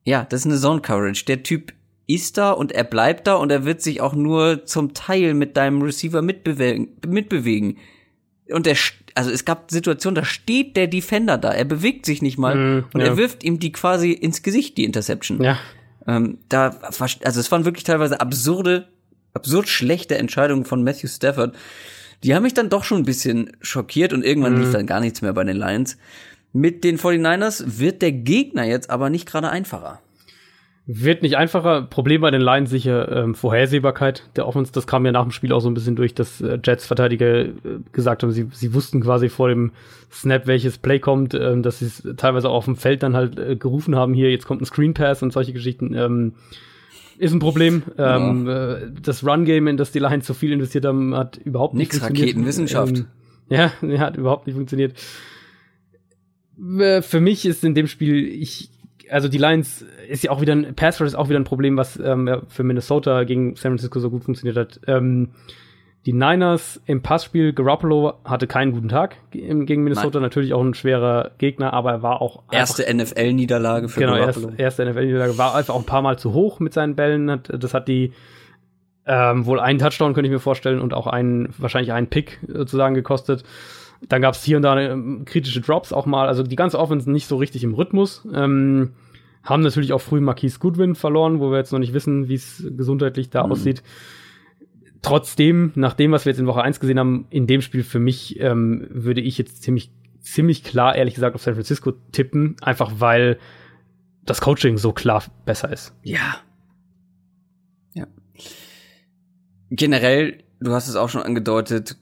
ja, 0.04 0.24
das 0.28 0.40
ist 0.40 0.46
eine 0.46 0.58
Zone 0.58 0.80
Coverage. 0.80 1.24
Der 1.24 1.42
Typ 1.42 1.72
ist 2.06 2.38
da 2.38 2.50
und 2.50 2.72
er 2.72 2.84
bleibt 2.84 3.26
da 3.26 3.36
und 3.36 3.50
er 3.50 3.64
wird 3.64 3.82
sich 3.82 4.00
auch 4.00 4.14
nur 4.14 4.64
zum 4.66 4.94
Teil 4.94 5.34
mit 5.34 5.56
deinem 5.56 5.82
Receiver 5.82 6.22
mitbewegen. 6.22 6.88
mitbewegen. 7.06 7.78
Und 8.50 8.66
er, 8.66 8.76
also 9.14 9.30
es 9.30 9.44
gab 9.44 9.70
Situationen, 9.70 10.16
da 10.16 10.24
steht 10.24 10.76
der 10.76 10.88
Defender 10.88 11.38
da, 11.38 11.52
er 11.52 11.64
bewegt 11.64 12.04
sich 12.04 12.20
nicht 12.20 12.36
mal 12.36 12.56
mm, 12.56 12.84
und 12.92 13.00
ja. 13.00 13.06
er 13.06 13.16
wirft 13.16 13.44
ihm 13.44 13.60
die 13.60 13.70
quasi 13.70 14.10
ins 14.10 14.42
Gesicht, 14.42 14.76
die 14.76 14.84
Interception. 14.84 15.40
Ja. 15.40 15.58
Ähm, 16.06 16.38
da, 16.48 16.70
also 16.80 17.20
es 17.22 17.52
waren 17.52 17.64
wirklich 17.64 17.84
teilweise 17.84 18.20
absurde, 18.20 18.88
absurd 19.34 19.68
schlechte 19.68 20.18
Entscheidungen 20.18 20.64
von 20.64 20.82
Matthew 20.82 21.06
Stafford. 21.06 21.54
Die 22.24 22.34
haben 22.34 22.42
mich 22.42 22.54
dann 22.54 22.70
doch 22.70 22.82
schon 22.82 22.98
ein 22.98 23.04
bisschen 23.04 23.52
schockiert 23.60 24.12
und 24.12 24.24
irgendwann 24.24 24.58
mm. 24.58 24.60
lief 24.62 24.72
dann 24.72 24.86
gar 24.86 24.98
nichts 24.98 25.22
mehr 25.22 25.32
bei 25.32 25.44
den 25.44 25.56
Lions. 25.56 25.96
Mit 26.52 26.82
den 26.84 26.98
49ers 26.98 27.78
wird 27.78 28.02
der 28.02 28.12
Gegner 28.12 28.64
jetzt 28.64 28.90
aber 28.90 29.10
nicht 29.10 29.26
gerade 29.26 29.50
einfacher. 29.50 30.00
Wird 30.92 31.22
nicht 31.22 31.36
einfacher. 31.36 31.82
Problem 31.82 32.22
bei 32.22 32.32
den 32.32 32.40
Lions 32.40 32.68
sicher 32.68 33.24
ähm, 33.24 33.36
Vorhersehbarkeit 33.36 34.24
der 34.34 34.48
Offense. 34.48 34.72
Das 34.72 34.88
kam 34.88 35.06
ja 35.06 35.12
nach 35.12 35.22
dem 35.22 35.30
Spiel 35.30 35.52
auch 35.52 35.60
so 35.60 35.70
ein 35.70 35.74
bisschen 35.74 35.94
durch, 35.94 36.14
dass 36.14 36.40
äh, 36.40 36.58
Jets-Verteidiger 36.60 37.44
äh, 37.44 37.52
gesagt 37.92 38.24
haben, 38.24 38.32
sie, 38.32 38.48
sie 38.52 38.74
wussten 38.74 39.00
quasi 39.00 39.28
vor 39.28 39.48
dem 39.48 39.70
Snap, 40.10 40.48
welches 40.48 40.78
Play 40.78 40.98
kommt, 40.98 41.34
ähm, 41.34 41.62
dass 41.62 41.78
sie 41.78 41.84
es 41.84 42.02
teilweise 42.16 42.48
auch 42.48 42.54
auf 42.54 42.64
dem 42.64 42.74
Feld 42.74 43.04
dann 43.04 43.14
halt 43.14 43.38
äh, 43.38 43.54
gerufen 43.54 43.94
haben, 43.94 44.14
hier, 44.14 44.32
jetzt 44.32 44.46
kommt 44.46 44.62
ein 44.62 44.64
Screen 44.64 44.92
Pass 44.92 45.22
und 45.22 45.32
solche 45.32 45.52
Geschichten. 45.52 45.94
Ähm, 45.94 46.32
ist 47.18 47.32
ein 47.32 47.38
Problem. 47.38 47.84
Ja. 47.96 48.16
Ähm, 48.16 48.48
äh, 48.48 48.76
das 49.00 49.24
Run-Game, 49.24 49.68
in 49.68 49.76
das 49.76 49.92
die 49.92 50.00
Lions 50.00 50.26
so 50.26 50.34
viel 50.34 50.50
investiert 50.50 50.86
haben, 50.86 51.14
hat 51.14 51.36
überhaupt 51.36 51.74
nicht 51.74 51.92
Nix 51.92 51.98
funktioniert. 51.98 52.34
Raketenwissenschaft. 52.34 52.98
Ähm, 52.98 53.06
ja, 53.48 53.72
hat 54.00 54.16
überhaupt 54.16 54.46
nicht 54.46 54.56
funktioniert. 54.56 54.94
Äh, 56.78 57.02
für 57.02 57.20
mich 57.20 57.46
ist 57.46 57.64
in 57.64 57.74
dem 57.74 57.86
Spiel, 57.86 58.26
ich 58.26 58.70
also 59.10 59.28
die 59.28 59.38
Lions 59.38 59.84
ist 60.08 60.22
ja 60.22 60.30
auch 60.30 60.40
wieder 60.40 60.52
ein 60.52 60.74
Pass 60.74 61.00
ist 61.00 61.16
auch 61.16 61.28
wieder 61.28 61.40
ein 61.40 61.44
Problem, 61.44 61.76
was 61.76 61.98
ähm, 61.98 62.42
für 62.48 62.62
Minnesota 62.62 63.24
gegen 63.24 63.56
San 63.56 63.72
Francisco 63.72 63.98
so 63.98 64.10
gut 64.10 64.24
funktioniert 64.24 64.56
hat. 64.56 64.80
Ähm, 64.86 65.30
die 66.06 66.14
Niners 66.14 66.80
im 66.86 67.02
Passspiel, 67.02 67.52
Garoppolo 67.52 68.14
hatte 68.24 68.46
keinen 68.46 68.72
guten 68.72 68.88
Tag 68.88 69.16
gegen 69.32 69.84
Minnesota, 69.84 70.18
Nein. 70.18 70.22
natürlich 70.22 70.54
auch 70.54 70.62
ein 70.62 70.72
schwerer 70.72 71.32
Gegner, 71.36 71.74
aber 71.74 71.90
er 71.90 72.02
war 72.02 72.22
auch 72.22 72.42
erste 72.50 72.82
NFL-Niederlage 72.92 73.90
für 73.90 74.00
genau, 74.00 74.14
Garoppolo. 74.14 74.46
Genau, 74.48 74.58
erste 74.58 74.86
NFL-Niederlage 74.86 75.36
war 75.36 75.54
einfach 75.54 75.74
auch 75.74 75.80
ein 75.80 75.86
paar 75.86 76.00
Mal 76.00 76.18
zu 76.18 76.32
hoch 76.32 76.58
mit 76.58 76.72
seinen 76.72 76.96
Bällen. 76.96 77.42
Das 77.46 77.74
hat 77.74 77.86
die 77.86 78.12
ähm, 79.06 79.44
wohl 79.44 79.60
einen 79.60 79.78
Touchdown 79.78 80.14
könnte 80.14 80.28
ich 80.28 80.32
mir 80.32 80.40
vorstellen 80.40 80.80
und 80.80 80.94
auch 80.94 81.06
einen 81.06 81.52
wahrscheinlich 81.58 81.92
einen 81.92 82.06
Pick 82.06 82.38
sozusagen 82.46 82.94
gekostet. 82.94 83.44
Dann 84.08 84.22
gab 84.22 84.34
es 84.34 84.44
hier 84.44 84.56
und 84.56 84.62
da 84.62 84.78
ähm, 84.80 85.24
kritische 85.24 85.60
Drops 85.60 85.92
auch 85.92 86.06
mal. 86.06 86.26
Also 86.26 86.42
die 86.42 86.56
ganze 86.56 86.78
Offense 86.78 87.10
nicht 87.10 87.26
so 87.26 87.36
richtig 87.36 87.64
im 87.64 87.74
Rhythmus. 87.74 88.26
Ähm, 88.32 88.92
haben 89.42 89.62
natürlich 89.62 89.92
auch 89.92 90.00
früh 90.00 90.20
Marquise 90.20 90.58
Goodwin 90.58 90.94
verloren, 90.94 91.40
wo 91.40 91.50
wir 91.50 91.58
jetzt 91.58 91.72
noch 91.72 91.78
nicht 91.78 91.94
wissen, 91.94 92.28
wie 92.28 92.34
es 92.34 92.64
gesundheitlich 92.76 93.30
da 93.30 93.44
mhm. 93.44 93.52
aussieht. 93.52 93.82
Trotzdem, 95.02 95.72
nach 95.76 95.94
dem, 95.94 96.12
was 96.12 96.26
wir 96.26 96.32
jetzt 96.32 96.40
in 96.40 96.46
Woche 96.46 96.62
1 96.62 96.78
gesehen 96.78 96.98
haben, 96.98 97.26
in 97.30 97.46
dem 97.46 97.62
Spiel 97.62 97.82
für 97.82 97.98
mich, 97.98 98.38
ähm, 98.38 98.86
würde 98.90 99.22
ich 99.22 99.38
jetzt 99.38 99.62
ziemlich, 99.62 99.90
ziemlich 100.20 100.62
klar, 100.62 100.94
ehrlich 100.94 101.14
gesagt, 101.14 101.34
auf 101.34 101.42
San 101.42 101.54
Francisco 101.54 101.92
tippen, 102.12 102.56
einfach 102.60 102.92
weil 102.98 103.38
das 104.26 104.42
Coaching 104.42 104.76
so 104.76 104.92
klar 104.92 105.24
besser 105.46 105.72
ist. 105.72 105.94
Ja. 106.02 106.36
Ja. 107.94 108.06
Generell, 109.70 110.44
du 110.60 110.72
hast 110.72 110.88
es 110.88 110.96
auch 110.96 111.08
schon 111.08 111.22
angedeutet, 111.22 111.96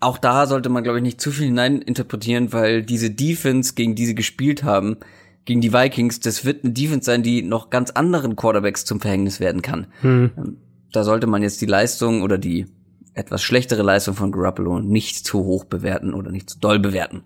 auch 0.00 0.18
da 0.18 0.46
sollte 0.46 0.68
man, 0.68 0.84
glaube 0.84 0.98
ich, 0.98 1.02
nicht 1.02 1.20
zu 1.20 1.30
viel 1.30 1.46
hineininterpretieren, 1.46 2.52
weil 2.52 2.82
diese 2.82 3.10
Defense, 3.10 3.74
gegen 3.74 3.94
die 3.94 4.06
sie 4.06 4.14
gespielt 4.14 4.62
haben, 4.62 4.96
gegen 5.44 5.60
die 5.60 5.72
Vikings, 5.72 6.20
das 6.20 6.44
wird 6.44 6.64
eine 6.64 6.72
Defense 6.72 7.06
sein, 7.06 7.22
die 7.22 7.42
noch 7.42 7.70
ganz 7.70 7.90
anderen 7.90 8.36
Quarterbacks 8.36 8.84
zum 8.84 9.00
Verhängnis 9.00 9.40
werden 9.40 9.62
kann. 9.62 9.86
Hm. 10.02 10.30
Ähm, 10.36 10.56
da 10.92 11.04
sollte 11.04 11.26
man 11.26 11.42
jetzt 11.42 11.60
die 11.60 11.66
Leistung 11.66 12.22
oder 12.22 12.38
die 12.38 12.66
etwas 13.14 13.42
schlechtere 13.42 13.82
Leistung 13.82 14.14
von 14.14 14.30
Garoppolo 14.30 14.80
nicht 14.80 15.26
zu 15.26 15.44
hoch 15.44 15.64
bewerten 15.64 16.14
oder 16.14 16.30
nicht 16.30 16.50
zu 16.50 16.58
doll 16.58 16.78
bewerten. 16.78 17.22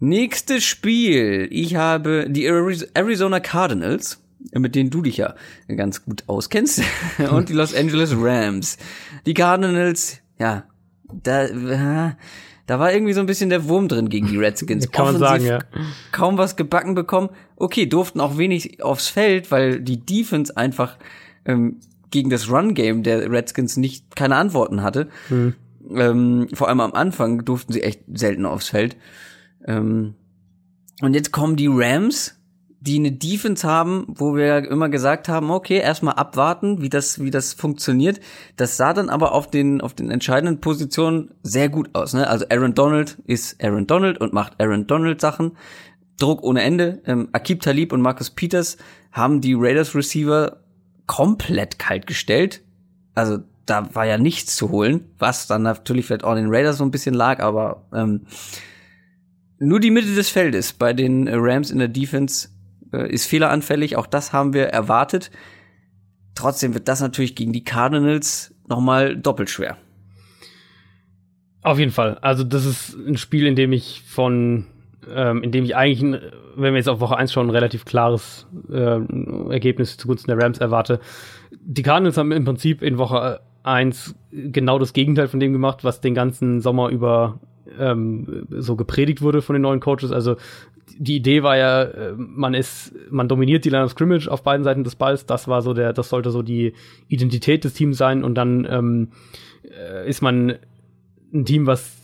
Nächstes 0.00 0.64
Spiel. 0.64 1.48
Ich 1.50 1.76
habe 1.76 2.26
die 2.28 2.46
Arizona 2.46 3.40
Cardinals, 3.40 4.20
mit 4.52 4.74
denen 4.74 4.90
du 4.90 5.02
dich 5.02 5.18
ja 5.18 5.34
ganz 5.68 6.04
gut 6.04 6.24
auskennst, 6.26 6.82
und 7.30 7.48
die 7.48 7.54
Los 7.54 7.74
Angeles 7.74 8.14
Rams. 8.16 8.76
Die 9.24 9.34
Cardinals, 9.34 10.18
ja, 10.38 10.64
da, 11.22 12.16
da 12.66 12.78
war 12.78 12.92
irgendwie 12.92 13.12
so 13.12 13.20
ein 13.20 13.26
bisschen 13.26 13.50
der 13.50 13.68
Wurm 13.68 13.88
drin 13.88 14.08
gegen 14.08 14.26
die 14.26 14.38
Redskins. 14.38 14.90
Kann 14.92 15.06
man 15.06 15.18
sagen, 15.18 15.44
ja. 15.44 15.58
Kaum 16.12 16.38
was 16.38 16.56
gebacken 16.56 16.94
bekommen. 16.94 17.30
Okay, 17.56 17.86
durften 17.86 18.20
auch 18.20 18.38
wenig 18.38 18.82
aufs 18.82 19.08
Feld, 19.08 19.50
weil 19.50 19.80
die 19.80 19.98
Defense 19.98 20.56
einfach 20.56 20.98
ähm, 21.44 21.80
gegen 22.10 22.30
das 22.30 22.50
Run-Game 22.50 23.02
der 23.02 23.30
Redskins 23.30 23.76
nicht 23.76 24.16
keine 24.16 24.36
Antworten 24.36 24.82
hatte. 24.82 25.08
Hm. 25.28 25.54
Ähm, 25.90 26.48
vor 26.54 26.68
allem 26.68 26.80
am 26.80 26.92
Anfang 26.94 27.44
durften 27.44 27.72
sie 27.72 27.82
echt 27.82 28.00
selten 28.12 28.46
aufs 28.46 28.68
Feld. 28.68 28.96
Ähm, 29.66 30.14
und 31.02 31.14
jetzt 31.14 31.32
kommen 31.32 31.56
die 31.56 31.68
Rams 31.68 32.36
die 32.86 32.98
eine 32.98 33.12
Defense 33.12 33.66
haben, 33.66 34.04
wo 34.08 34.36
wir 34.36 34.70
immer 34.70 34.90
gesagt 34.90 35.28
haben, 35.28 35.50
okay, 35.50 35.78
erstmal 35.78 36.14
abwarten, 36.14 36.82
wie 36.82 36.90
das, 36.90 37.18
wie 37.18 37.30
das 37.30 37.54
funktioniert. 37.54 38.20
Das 38.56 38.76
sah 38.76 38.92
dann 38.92 39.08
aber 39.08 39.32
auf 39.32 39.50
den, 39.50 39.80
auf 39.80 39.94
den 39.94 40.10
entscheidenden 40.10 40.60
Positionen 40.60 41.30
sehr 41.42 41.70
gut 41.70 41.88
aus, 41.94 42.12
ne? 42.12 42.28
Also 42.28 42.44
Aaron 42.50 42.74
Donald 42.74 43.16
ist 43.24 43.62
Aaron 43.64 43.86
Donald 43.86 44.20
und 44.20 44.34
macht 44.34 44.60
Aaron 44.60 44.86
Donald 44.86 45.18
Sachen. 45.20 45.52
Druck 46.18 46.42
ohne 46.42 46.62
Ende. 46.62 47.00
Ähm, 47.06 47.30
Akib 47.32 47.62
Talib 47.62 47.90
und 47.90 48.02
Marcus 48.02 48.30
Peters 48.30 48.76
haben 49.12 49.40
die 49.40 49.54
Raiders 49.54 49.94
Receiver 49.94 50.58
komplett 51.06 51.78
kalt 51.78 52.06
gestellt. 52.06 52.60
Also 53.14 53.38
da 53.64 53.94
war 53.94 54.04
ja 54.04 54.18
nichts 54.18 54.56
zu 54.56 54.70
holen, 54.70 55.06
was 55.18 55.46
dann 55.46 55.62
natürlich 55.62 56.04
vielleicht 56.04 56.24
auch 56.24 56.32
in 56.32 56.44
den 56.44 56.54
Raiders 56.54 56.76
so 56.76 56.84
ein 56.84 56.90
bisschen 56.90 57.14
lag, 57.14 57.40
aber 57.40 57.86
ähm, 57.94 58.26
nur 59.58 59.80
die 59.80 59.90
Mitte 59.90 60.14
des 60.14 60.28
Feldes 60.28 60.74
bei 60.74 60.92
den 60.92 61.28
Rams 61.28 61.70
in 61.70 61.78
der 61.78 61.88
Defense 61.88 62.48
ist 63.02 63.26
fehleranfällig, 63.26 63.96
auch 63.96 64.06
das 64.06 64.32
haben 64.32 64.52
wir 64.52 64.66
erwartet. 64.66 65.30
Trotzdem 66.34 66.74
wird 66.74 66.88
das 66.88 67.00
natürlich 67.00 67.34
gegen 67.34 67.52
die 67.52 67.64
Cardinals 67.64 68.54
nochmal 68.68 69.16
doppelt 69.16 69.50
schwer. 69.50 69.76
Auf 71.62 71.78
jeden 71.78 71.92
Fall. 71.92 72.18
Also 72.20 72.44
das 72.44 72.66
ist 72.66 72.94
ein 72.94 73.16
Spiel, 73.16 73.46
in 73.46 73.56
dem 73.56 73.72
ich 73.72 74.02
von, 74.06 74.66
ähm, 75.10 75.42
in 75.42 75.50
dem 75.50 75.64
ich 75.64 75.74
eigentlich, 75.76 76.20
wenn 76.56 76.74
wir 76.74 76.78
jetzt 76.78 76.88
auf 76.88 77.00
Woche 77.00 77.16
1 77.16 77.32
schon 77.32 77.46
ein 77.46 77.50
relativ 77.50 77.84
klares 77.84 78.46
äh, 78.70 79.00
Ergebnis 79.50 79.96
zugunsten 79.96 80.28
der 80.28 80.38
Rams 80.38 80.58
erwarte. 80.58 81.00
Die 81.52 81.82
Cardinals 81.82 82.18
haben 82.18 82.32
im 82.32 82.44
Prinzip 82.44 82.82
in 82.82 82.98
Woche 82.98 83.40
1 83.62 84.14
genau 84.30 84.78
das 84.78 84.92
Gegenteil 84.92 85.28
von 85.28 85.40
dem 85.40 85.52
gemacht, 85.52 85.84
was 85.84 86.02
den 86.02 86.14
ganzen 86.14 86.60
Sommer 86.60 86.90
über 86.90 87.40
ähm, 87.78 88.46
so 88.50 88.76
gepredigt 88.76 89.22
wurde 89.22 89.42
von 89.42 89.54
den 89.54 89.62
neuen 89.62 89.80
Coaches. 89.80 90.12
Also 90.12 90.36
die 90.98 91.16
Idee 91.16 91.42
war 91.42 91.56
ja, 91.56 91.82
äh, 91.82 92.14
man 92.16 92.54
ist, 92.54 92.94
man 93.10 93.28
dominiert 93.28 93.64
die 93.64 93.70
Line 93.70 93.84
of 93.84 93.92
Scrimmage 93.92 94.28
auf 94.28 94.42
beiden 94.42 94.64
Seiten 94.64 94.84
des 94.84 94.96
Balls. 94.96 95.26
Das 95.26 95.48
war 95.48 95.62
so 95.62 95.74
der, 95.74 95.92
das 95.92 96.08
sollte 96.08 96.30
so 96.30 96.42
die 96.42 96.74
Identität 97.08 97.64
des 97.64 97.74
Teams 97.74 97.96
sein. 97.96 98.24
Und 98.24 98.34
dann 98.34 98.66
ähm, 98.68 99.08
äh, 99.64 100.08
ist 100.08 100.22
man 100.22 100.54
ein 101.32 101.44
Team, 101.44 101.66
was 101.66 101.96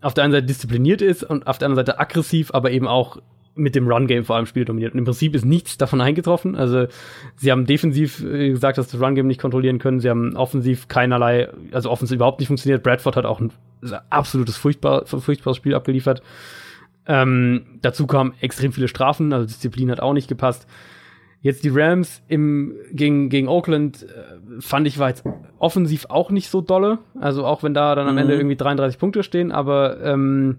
auf 0.00 0.14
der 0.14 0.24
einen 0.24 0.32
Seite 0.32 0.46
diszipliniert 0.46 1.02
ist 1.02 1.24
und 1.24 1.46
auf 1.46 1.58
der 1.58 1.66
anderen 1.66 1.84
Seite 1.84 1.98
aggressiv, 1.98 2.52
aber 2.54 2.70
eben 2.70 2.86
auch 2.86 3.18
mit 3.54 3.74
dem 3.74 3.88
Run-Game 3.88 4.24
vor 4.24 4.36
allem 4.36 4.46
Spiel 4.46 4.64
dominiert. 4.64 4.92
Und 4.92 4.98
im 4.98 5.04
Prinzip 5.04 5.34
ist 5.34 5.44
nichts 5.44 5.76
davon 5.76 6.00
eingetroffen. 6.00 6.54
Also 6.54 6.86
sie 7.36 7.50
haben 7.50 7.66
defensiv 7.66 8.22
äh, 8.24 8.50
gesagt, 8.50 8.78
dass 8.78 8.90
sie 8.90 8.96
das 8.96 9.06
Run-Game 9.06 9.26
nicht 9.26 9.40
kontrollieren 9.40 9.78
können. 9.78 10.00
Sie 10.00 10.08
haben 10.08 10.36
offensiv 10.36 10.88
keinerlei, 10.88 11.48
also 11.72 11.90
offensiv 11.90 12.16
überhaupt 12.16 12.40
nicht 12.40 12.48
funktioniert. 12.48 12.82
Bradford 12.82 13.16
hat 13.16 13.26
auch 13.26 13.40
ein 13.40 13.52
absolutes 14.10 14.56
furchtbar, 14.56 15.06
furchtbares 15.06 15.56
Spiel 15.56 15.74
abgeliefert. 15.74 16.22
Ähm, 17.06 17.78
dazu 17.82 18.06
kamen 18.06 18.34
extrem 18.40 18.72
viele 18.72 18.88
Strafen, 18.88 19.32
also 19.32 19.46
Disziplin 19.46 19.90
hat 19.90 20.00
auch 20.00 20.12
nicht 20.12 20.28
gepasst. 20.28 20.66
Jetzt 21.42 21.64
die 21.64 21.70
Rams 21.70 22.22
im, 22.28 22.74
gegen, 22.92 23.30
gegen 23.30 23.48
Oakland 23.48 24.02
äh, 24.02 24.60
fand 24.60 24.86
ich 24.86 24.98
war 24.98 25.08
jetzt 25.08 25.24
offensiv 25.58 26.06
auch 26.10 26.30
nicht 26.30 26.50
so 26.50 26.60
dolle. 26.60 26.98
Also 27.18 27.46
auch 27.46 27.62
wenn 27.62 27.72
da 27.72 27.94
dann 27.94 28.06
am 28.06 28.14
mhm. 28.14 28.18
Ende 28.18 28.34
irgendwie 28.34 28.56
33 28.56 28.98
Punkte 28.98 29.22
stehen, 29.22 29.50
aber 29.50 30.02
ähm, 30.02 30.58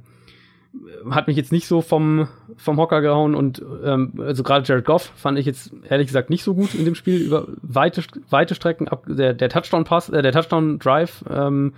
hat 1.10 1.28
mich 1.28 1.38
jetzt 1.38 1.52
nicht 1.52 1.68
so 1.68 1.82
vom, 1.82 2.28
vom 2.58 2.78
Hocker 2.78 3.02
gehauen 3.02 3.36
und 3.36 3.62
ähm, 3.84 4.14
also 4.20 4.42
gerade 4.42 4.66
Jared 4.66 4.86
Goff 4.86 5.12
fand 5.16 5.38
ich 5.38 5.46
jetzt 5.46 5.72
ehrlich 5.88 6.08
gesagt 6.08 6.30
nicht 6.30 6.44
so 6.44 6.56
gut 6.56 6.74
in 6.74 6.86
dem 6.86 6.96
Spiel 6.96 7.18
über 7.22 7.48
weite, 7.62 8.04
weite 8.30 8.56
Strecken. 8.56 8.88
Ab, 8.88 9.06
der, 9.08 9.34
der 9.34 9.50
Touchdown-Pass, 9.50 10.10
äh, 10.10 10.22
der 10.22 10.32
Touchdown-Drive 10.32 11.26
ähm, 11.30 11.74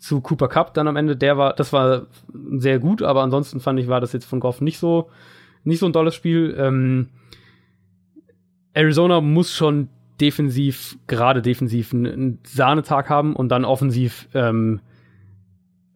zu 0.00 0.20
Cooper 0.20 0.48
Cup 0.48 0.74
dann 0.74 0.88
am 0.88 0.96
Ende, 0.96 1.16
der 1.16 1.36
war, 1.36 1.54
das 1.54 1.72
war 1.72 2.06
sehr 2.56 2.78
gut, 2.78 3.02
aber 3.02 3.22
ansonsten 3.22 3.60
fand 3.60 3.78
ich, 3.78 3.86
war 3.86 4.00
das 4.00 4.12
jetzt 4.12 4.24
von 4.24 4.40
Goff 4.40 4.60
nicht 4.60 4.78
so, 4.78 5.10
nicht 5.62 5.78
so 5.78 5.86
ein 5.86 5.92
tolles 5.92 6.14
Spiel. 6.14 6.56
Ähm, 6.58 7.10
Arizona 8.72 9.20
muss 9.20 9.54
schon 9.54 9.88
defensiv, 10.20 10.98
gerade 11.06 11.42
defensiv, 11.42 11.92
einen 11.92 12.38
Sahnetag 12.44 13.10
haben 13.10 13.36
und 13.36 13.50
dann 13.50 13.64
offensiv 13.64 14.28
ähm, 14.34 14.80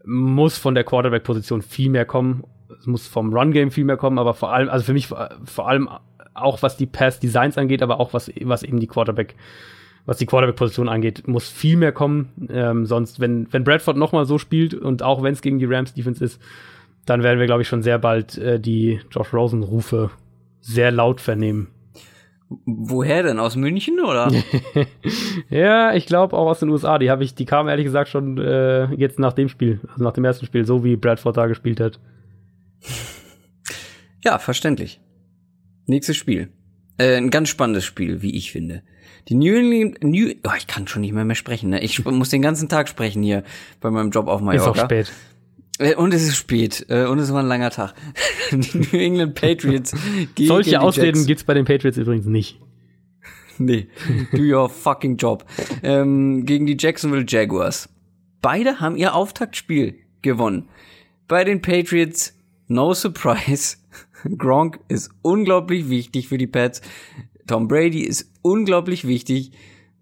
muss 0.05 0.59
von 0.59 0.75
der 0.75 0.85
Quarterback-Position 0.85 1.63
viel 1.63 1.89
mehr 1.89 2.05
kommen. 2.05 2.45
Es 2.79 2.87
muss 2.87 3.09
vom 3.09 3.33
Run-Game 3.33 3.71
viel 3.71 3.85
mehr 3.85 3.97
kommen, 3.97 4.19
aber 4.19 4.35
vor 4.35 4.53
allem, 4.53 4.69
also 4.69 4.85
für 4.85 4.93
mich 4.93 5.07
vor 5.07 5.69
allem 5.69 5.89
auch 6.35 6.63
was 6.63 6.77
die 6.77 6.87
Pass-Designs 6.87 7.57
angeht, 7.57 7.83
aber 7.83 8.01
auch 8.01 8.13
was, 8.13 8.31
was 8.43 8.63
eben 8.65 8.81
die 8.81 8.87
Quarterback, 8.87 9.35
was 10.07 10.19
die 10.19 10.27
Quarterback-Position 10.27 10.89
angeht, 10.89 11.27
muss 11.27 11.49
viel 11.49 11.77
mehr 11.77 11.93
kommen. 11.93 12.49
Ähm, 12.51 12.87
sonst, 12.87 13.21
wenn, 13.21 13.53
wenn 13.53 13.65
Bradford 13.65 13.97
nochmal 13.97 14.27
so 14.27 14.39
spielt 14.39 14.75
und 14.75 15.03
auch 15.03 15.23
wenn 15.23 15.33
es 15.33 15.43
gegen 15.43 15.59
die 15.59 15.65
Rams-Defense 15.65 16.25
ist, 16.25 16.41
dann 17.07 17.23
werden 17.23 17.39
wir, 17.39 17.47
glaube 17.47 17.63
ich, 17.63 17.69
schon 17.69 17.83
sehr 17.83 17.99
bald 17.99 18.39
äh, 18.39 18.61
die 18.61 19.01
Josh 19.11 19.33
Rosen-Rufe 19.33 20.11
sehr 20.61 20.91
laut 20.91 21.21
vernehmen. 21.21 21.69
Woher 22.67 23.23
denn? 23.23 23.39
Aus 23.39 23.57
München 23.57 24.01
oder? 24.01 24.31
ja, 25.51 25.95
ich 25.95 26.07
glaube 26.07 26.37
auch 26.37 26.47
aus 26.47 26.61
den 26.61 26.69
USA. 26.69 26.99
Die 26.99 27.11
habe 27.11 27.25
ich, 27.25 27.35
die 27.35 27.47
kamen 27.47 27.69
ehrlich 27.69 27.85
gesagt 27.85 28.09
schon 28.09 28.39
äh, 28.39 28.93
jetzt 28.95 29.19
nach 29.19 29.33
dem 29.33 29.49
Spiel, 29.49 29.81
also 29.91 30.05
nach 30.05 30.13
dem 30.13 30.25
ersten 30.25 30.47
Spiel, 30.47 30.65
so 30.65 30.85
wie 30.85 30.97
Bradford 30.97 31.37
da 31.37 31.47
gespielt 31.47 31.81
hat. 31.81 31.99
Ja, 34.23 34.39
verständlich. 34.39 35.01
Nächstes 35.87 36.17
Spiel. 36.17 36.51
Äh, 36.99 37.17
ein 37.17 37.31
ganz 37.31 37.49
spannendes 37.49 37.85
Spiel, 37.85 38.23
wie 38.23 38.37
ich 38.37 38.53
finde. 38.53 38.83
Die 39.29 39.35
New 39.35 39.55
England, 39.55 40.05
New, 40.05 40.33
oh, 40.45 40.51
ich 40.57 40.67
kann 40.67 40.87
schon 40.87 41.01
nicht 41.01 41.13
mehr 41.13 41.25
mehr 41.25 41.37
sprechen, 41.37 41.71
ne? 41.71 41.83
Ich 41.83 42.05
muss 42.05 42.29
den 42.29 42.43
ganzen 42.43 42.69
Tag 42.69 42.89
sprechen 42.89 43.23
hier 43.23 43.43
bei 43.81 43.91
meinem 43.91 44.11
Job 44.11 44.29
auf 44.29 44.41
Mallorca. 44.41 44.71
Ist 44.71 44.79
auch 44.79 44.85
spät. 44.85 45.13
Äh, 45.79 45.95
und 45.95 46.13
es 46.13 46.23
ist 46.23 46.37
spät. 46.37 46.87
Äh, 46.89 47.07
und 47.07 47.19
es 47.19 47.33
war 47.33 47.43
ein 47.43 47.49
langer 47.49 47.71
Tag. 47.71 47.95
Die 48.53 48.79
New 48.79 48.99
England 48.99 49.35
Patriots 49.35 49.93
gegen 50.35 50.49
Solche 50.49 50.81
Ausreden 50.81 51.27
gibt's 51.27 51.45
bei 51.45 51.55
den 51.55 51.65
Patriots 51.65 51.97
übrigens 51.97 52.27
nicht. 52.27 52.61
Nee, 53.57 53.87
do 54.33 54.43
your 54.43 54.69
fucking 54.69 55.17
job. 55.17 55.45
Ähm, 55.85 56.45
gegen 56.45 56.67
die 56.67 56.77
Jacksonville 56.77 57.25
Jaguars. 57.25 57.89
Beide 58.43 58.81
haben 58.81 58.97
ihr 58.97 59.15
Auftaktspiel 59.15 59.95
gewonnen. 60.23 60.69
Bei 61.29 61.45
den 61.45 61.63
Patriots, 61.63 62.37
no 62.67 62.95
surprise. 62.95 63.77
Gronk 64.39 64.81
ist 64.89 65.11
unglaublich 65.23 65.89
wichtig 65.89 66.27
für 66.27 66.37
die 66.37 66.49
Pets. 66.49 66.83
Tom 67.47 67.69
Brady 67.69 68.01
ist 68.01 68.34
unglaublich 68.45 69.07
wichtig. 69.07 69.53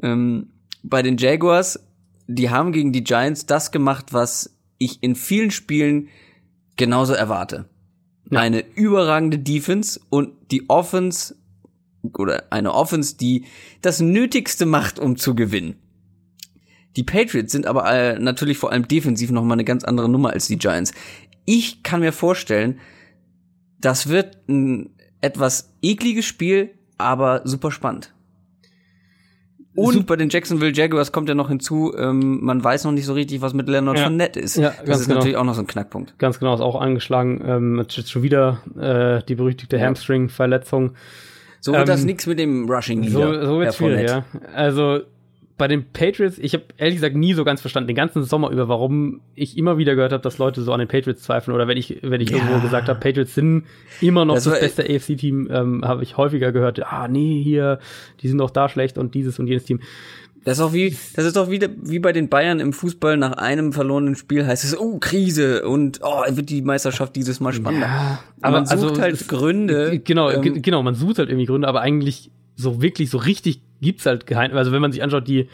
Ähm, 0.03 0.51
bei 0.83 1.03
den 1.03 1.17
Jaguars, 1.17 1.79
die 2.27 2.51
haben 2.51 2.73
gegen 2.73 2.93
die 2.93 3.05
Giants 3.05 3.47
das 3.47 3.71
gemacht, 3.71 4.13
was 4.13 4.59
ich 4.79 5.03
in 5.03 5.15
vielen 5.15 5.51
Spielen 5.51 6.09
genauso 6.77 7.13
erwarte. 7.13 7.69
Ja. 8.31 8.41
Eine 8.41 8.65
überragende 8.75 9.39
Defense 9.39 10.01
und 10.11 10.33
die 10.51 10.69
Offense 10.69 11.37
oder 12.03 12.45
eine 12.51 12.75
Offense, 12.75 13.17
die 13.17 13.45
das 13.81 14.01
Nötigste 14.01 14.67
macht, 14.67 14.99
um 14.99 15.17
zu 15.17 15.35
gewinnen. 15.35 15.77
Die 16.97 17.05
Patriots 17.05 17.53
sind 17.53 17.67
aber 17.67 17.91
äh, 17.91 18.19
natürlich 18.19 18.59
vor 18.59 18.73
allem 18.73 18.89
defensiv 18.89 19.31
noch 19.31 19.45
mal 19.45 19.55
eine 19.55 19.65
ganz 19.65 19.85
andere 19.85 20.09
Nummer 20.09 20.31
als 20.31 20.49
die 20.49 20.59
Giants. 20.59 20.93
Ich 21.45 21.83
kann 21.83 22.01
mir 22.01 22.13
vorstellen, 22.13 22.81
das 23.79 24.09
wird 24.09 24.39
ein 24.49 24.91
etwas 25.21 25.73
ekliges 25.81 26.25
Spiel, 26.25 26.71
aber 26.99 27.43
super 27.45 27.71
spannend. 27.71 28.13
Und 29.75 30.07
bei 30.07 30.17
den 30.17 30.29
Jacksonville 30.29 30.73
Jaguars 30.73 31.13
kommt 31.13 31.29
ja 31.29 31.35
noch 31.35 31.49
hinzu, 31.49 31.95
ähm, 31.97 32.45
man 32.45 32.63
weiß 32.63 32.85
noch 32.85 32.93
nicht 32.93 33.07
so 33.07 33.15
richtig, 33.15 33.41
was 33.41 33.55
mit 33.55 33.69
Leonard 33.69 33.97
ja. 33.97 34.05
Fournette 34.05 34.41
ist. 34.41 34.57
Ja, 34.57 34.75
das 34.85 35.01
ist 35.01 35.07
genau. 35.07 35.19
natürlich 35.19 35.37
auch 35.37 35.45
noch 35.45 35.55
so 35.55 35.63
ein 35.63 35.67
Knackpunkt. 35.67 36.19
Ganz 36.19 36.39
genau, 36.39 36.55
ist 36.55 36.61
auch 36.61 36.81
angeschlagen. 36.81 37.43
Ähm, 37.47 37.79
jetzt 37.89 38.11
schon 38.11 38.23
wieder 38.23 38.61
äh, 38.79 39.25
die 39.27 39.35
berüchtigte 39.35 39.79
ja. 39.79 39.87
Hamstring-Verletzung. 39.87 40.93
So 41.61 41.73
wird 41.73 41.83
ähm, 41.83 41.87
das 41.87 42.05
nichts 42.05 42.27
mit 42.27 42.39
dem 42.39 42.69
Rushing 42.69 43.03
Leader. 43.03 43.35
So, 43.35 43.47
so 43.47 43.61
wird's 43.61 43.77
schwierig, 43.77 44.11
ja. 44.11 44.25
Also 44.55 45.01
bei 45.63 45.69
den 45.69 45.85
Patriots, 45.93 46.39
ich 46.39 46.55
habe 46.55 46.65
ehrlich 46.77 46.97
gesagt 46.97 47.15
nie 47.15 47.35
so 47.35 47.45
ganz 47.45 47.61
verstanden, 47.61 47.87
den 47.87 47.95
ganzen 47.95 48.25
Sommer 48.25 48.51
über, 48.51 48.69
warum 48.69 49.21
ich 49.37 49.57
immer 49.57 49.79
wieder 49.79 49.95
gehört 49.95 50.13
habe, 50.13 50.21
dass 50.21 50.39
Leute 50.39 50.61
so 50.61 50.73
an 50.73 50.81
den 50.81 50.89
Patriots 50.89 51.23
zweifeln 51.23 51.55
oder 51.55 51.69
wenn 51.69 51.77
ich, 51.77 52.01
wenn 52.03 52.21
ich 52.21 52.31
ja. 52.31 52.39
irgendwo 52.39 52.59
gesagt 52.59 52.89
habe, 52.89 52.99
Patriots 52.99 53.37
sind 53.37 53.67
immer 54.01 54.25
noch 54.25 54.35
das, 54.35 54.43
das 54.43 54.59
beste 54.59 54.83
AFC-Team, 54.83 55.49
ähm, 55.53 55.85
habe 55.85 56.03
ich 56.03 56.17
häufiger 56.17 56.51
gehört, 56.51 56.85
ah 56.85 57.07
nee, 57.07 57.41
hier, 57.45 57.79
die 58.23 58.27
sind 58.27 58.39
doch 58.39 58.51
da 58.51 58.69
schlecht 58.69 58.99
und 58.99 59.15
dieses 59.15 59.39
und 59.39 59.47
jenes 59.47 59.65
Team. 59.65 59.79
Das 60.43 60.59
ist 60.59 60.65
auch 60.65 60.73
wie, 60.73 60.97
das 61.15 61.27
ist 61.27 61.37
doch 61.37 61.49
wieder 61.49 61.69
wie 61.81 62.01
bei 62.01 62.13
den 62.13 62.29
Bayern 62.29 62.59
im 62.59 62.73
Fußball 62.73 63.17
nach 63.17 63.35
einem 63.35 63.73
verlorenen 63.73 64.17
Spiel 64.17 64.45
heißt 64.45 64.65
es, 64.65 64.77
oh, 64.77 64.99
Krise 64.99 65.69
und 65.69 66.01
oh, 66.03 66.25
wird 66.29 66.51
die 66.51 66.63
Meisterschaft 66.63 67.15
dieses 67.15 67.39
Mal 67.39 67.53
spannender. 67.53 67.87
Ja, 67.87 68.19
aber 68.41 68.57
man 68.57 68.67
sucht 68.67 68.83
also, 68.83 69.01
halt 69.01 69.29
Gründe. 69.29 70.01
Genau, 70.01 70.29
ähm, 70.29 70.61
genau, 70.61 70.83
man 70.83 70.97
sucht 70.97 71.19
halt 71.19 71.29
irgendwie 71.29 71.47
Gründe, 71.47 71.69
aber 71.69 71.83
eigentlich 71.83 72.33
so 72.55 72.83
wirklich, 72.83 73.11
so 73.11 73.19
richtig 73.19 73.61
gibt's 73.81 74.07
halt 74.07 74.27
geheim. 74.27 74.57
Also 74.57 74.73
wenn 74.73 74.81
man 74.81 74.93
sich 74.93 75.03
anschaut, 75.03 75.29
die, 75.29 75.49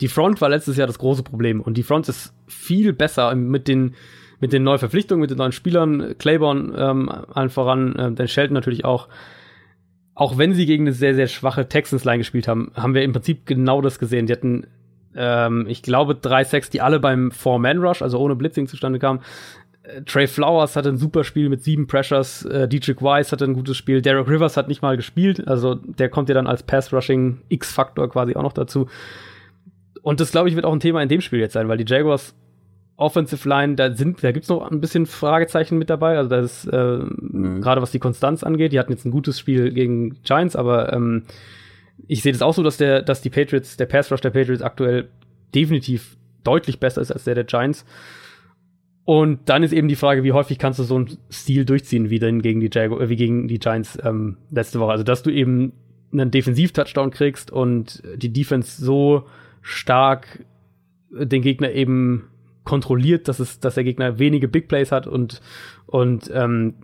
die 0.00 0.08
Front 0.08 0.40
war 0.40 0.48
letztes 0.48 0.76
Jahr 0.76 0.86
das 0.86 0.98
große 0.98 1.22
Problem 1.22 1.60
und 1.60 1.76
die 1.76 1.82
Front 1.82 2.08
ist 2.08 2.34
viel 2.46 2.92
besser 2.92 3.34
mit 3.34 3.68
den, 3.68 3.94
mit 4.40 4.52
den 4.52 4.62
neuen 4.62 4.78
Verpflichtungen, 4.78 5.20
mit 5.20 5.30
den 5.30 5.38
neuen 5.38 5.52
Spielern, 5.52 6.16
Claiborne 6.18 6.74
ähm, 6.76 7.08
allen 7.08 7.50
voran, 7.50 7.94
äh, 7.96 8.12
den 8.12 8.28
Shelton 8.28 8.54
natürlich 8.54 8.84
auch. 8.84 9.08
Auch 10.14 10.36
wenn 10.36 10.52
sie 10.52 10.66
gegen 10.66 10.84
eine 10.84 10.92
sehr, 10.92 11.14
sehr 11.14 11.26
schwache 11.26 11.68
Texans-Line 11.68 12.18
gespielt 12.18 12.48
haben, 12.48 12.70
haben 12.74 12.94
wir 12.94 13.02
im 13.02 13.12
Prinzip 13.12 13.46
genau 13.46 13.80
das 13.80 13.98
gesehen. 13.98 14.26
Die 14.26 14.32
hatten, 14.32 14.66
ähm, 15.14 15.66
ich 15.68 15.82
glaube, 15.82 16.14
drei 16.14 16.44
Sacks, 16.44 16.68
die 16.68 16.80
alle 16.80 17.00
beim 17.00 17.30
Four-Man-Rush, 17.30 18.02
also 18.02 18.18
ohne 18.18 18.36
Blitzing 18.36 18.66
zustande 18.66 18.98
kamen. 18.98 19.20
Äh, 19.82 20.02
Trey 20.02 20.26
Flowers 20.26 20.76
hatte 20.76 20.88
ein 20.88 20.96
super 20.96 21.24
Spiel 21.24 21.48
mit 21.48 21.62
sieben 21.62 21.86
Pressures, 21.86 22.44
äh, 22.44 22.68
Dietrich 22.68 23.02
Weiss 23.02 23.32
hatte 23.32 23.44
ein 23.44 23.54
gutes 23.54 23.76
Spiel, 23.76 24.02
Derek 24.02 24.28
Rivers 24.28 24.56
hat 24.56 24.68
nicht 24.68 24.82
mal 24.82 24.96
gespielt, 24.96 25.46
also 25.46 25.74
der 25.74 26.08
kommt 26.08 26.28
ja 26.28 26.34
dann 26.34 26.46
als 26.46 26.62
Pass-Rushing 26.62 27.40
X-Faktor 27.48 28.08
quasi 28.10 28.36
auch 28.36 28.42
noch 28.42 28.52
dazu. 28.52 28.88
Und 30.02 30.20
das, 30.20 30.32
glaube 30.32 30.48
ich, 30.48 30.56
wird 30.56 30.64
auch 30.64 30.72
ein 30.72 30.80
Thema 30.80 31.02
in 31.02 31.08
dem 31.08 31.20
Spiel 31.20 31.38
jetzt 31.38 31.52
sein, 31.52 31.68
weil 31.68 31.78
die 31.78 31.84
Jaguars 31.86 32.34
Offensive 32.96 33.48
Line, 33.48 33.74
da 33.74 33.92
sind, 33.94 34.22
da 34.22 34.32
gibt's 34.32 34.48
noch 34.48 34.70
ein 34.70 34.80
bisschen 34.80 35.06
Fragezeichen 35.06 35.78
mit 35.78 35.90
dabei. 35.90 36.16
Also 36.18 36.28
das 36.28 36.64
ist 36.64 36.72
äh, 36.72 36.98
mhm. 36.98 37.60
gerade 37.60 37.82
was 37.82 37.90
die 37.90 37.98
Konstanz 37.98 38.44
angeht. 38.44 38.72
Die 38.72 38.78
hatten 38.78 38.92
jetzt 38.92 39.04
ein 39.04 39.10
gutes 39.10 39.38
Spiel 39.38 39.72
gegen 39.72 40.22
Giants, 40.22 40.56
aber 40.56 40.92
ähm, 40.92 41.24
ich 42.06 42.22
sehe 42.22 42.32
das 42.32 42.42
auch 42.42 42.54
so, 42.54 42.62
dass 42.62 42.76
der, 42.76 43.02
dass 43.02 43.22
die 43.22 43.30
Patriots, 43.30 43.76
der 43.76 43.86
Pass 43.86 44.12
Rush 44.12 44.20
der 44.20 44.30
Patriots 44.30 44.62
aktuell 44.62 45.08
definitiv 45.54 46.16
deutlich 46.44 46.80
besser 46.80 47.00
ist 47.00 47.10
als 47.10 47.24
der 47.24 47.34
der 47.34 47.44
Giants. 47.44 47.84
Und 49.04 49.48
dann 49.48 49.62
ist 49.62 49.72
eben 49.72 49.88
die 49.88 49.96
Frage, 49.96 50.22
wie 50.22 50.32
häufig 50.32 50.58
kannst 50.58 50.78
du 50.78 50.84
so 50.84 50.94
einen 50.94 51.18
Stil 51.30 51.64
durchziehen 51.64 52.10
wie 52.10 52.20
denn 52.20 52.40
gegen 52.40 52.60
die 52.60 52.70
Jaguar, 52.72 53.00
äh, 53.00 53.08
wie 53.08 53.16
gegen 53.16 53.48
die 53.48 53.58
Giants 53.58 53.98
ähm, 54.02 54.36
letzte 54.50 54.78
Woche. 54.78 54.92
Also 54.92 55.04
dass 55.04 55.22
du 55.22 55.30
eben 55.30 55.72
einen 56.12 56.30
Defensiv-Touchdown 56.30 57.10
kriegst 57.10 57.50
und 57.50 58.02
die 58.16 58.32
Defense 58.32 58.84
so 58.84 59.24
stark 59.62 60.44
den 61.10 61.42
Gegner 61.42 61.72
eben 61.72 62.28
kontrolliert, 62.64 63.28
dass 63.28 63.40
es, 63.40 63.60
dass 63.60 63.74
der 63.74 63.84
Gegner 63.84 64.18
wenige 64.18 64.48
Big 64.48 64.68
Plays 64.68 64.92
hat 64.92 65.06
und 65.06 65.40
und 65.86 66.30
ähm, 66.32 66.74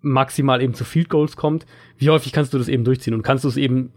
maximal 0.00 0.60
eben 0.60 0.74
zu 0.74 0.84
Field 0.84 1.08
Goals 1.08 1.36
kommt. 1.36 1.66
Wie 1.96 2.10
häufig 2.10 2.32
kannst 2.32 2.52
du 2.52 2.58
das 2.58 2.68
eben 2.68 2.84
durchziehen 2.84 3.14
und 3.14 3.22
kannst 3.22 3.44
du 3.44 3.48
es 3.48 3.56
eben 3.56 3.92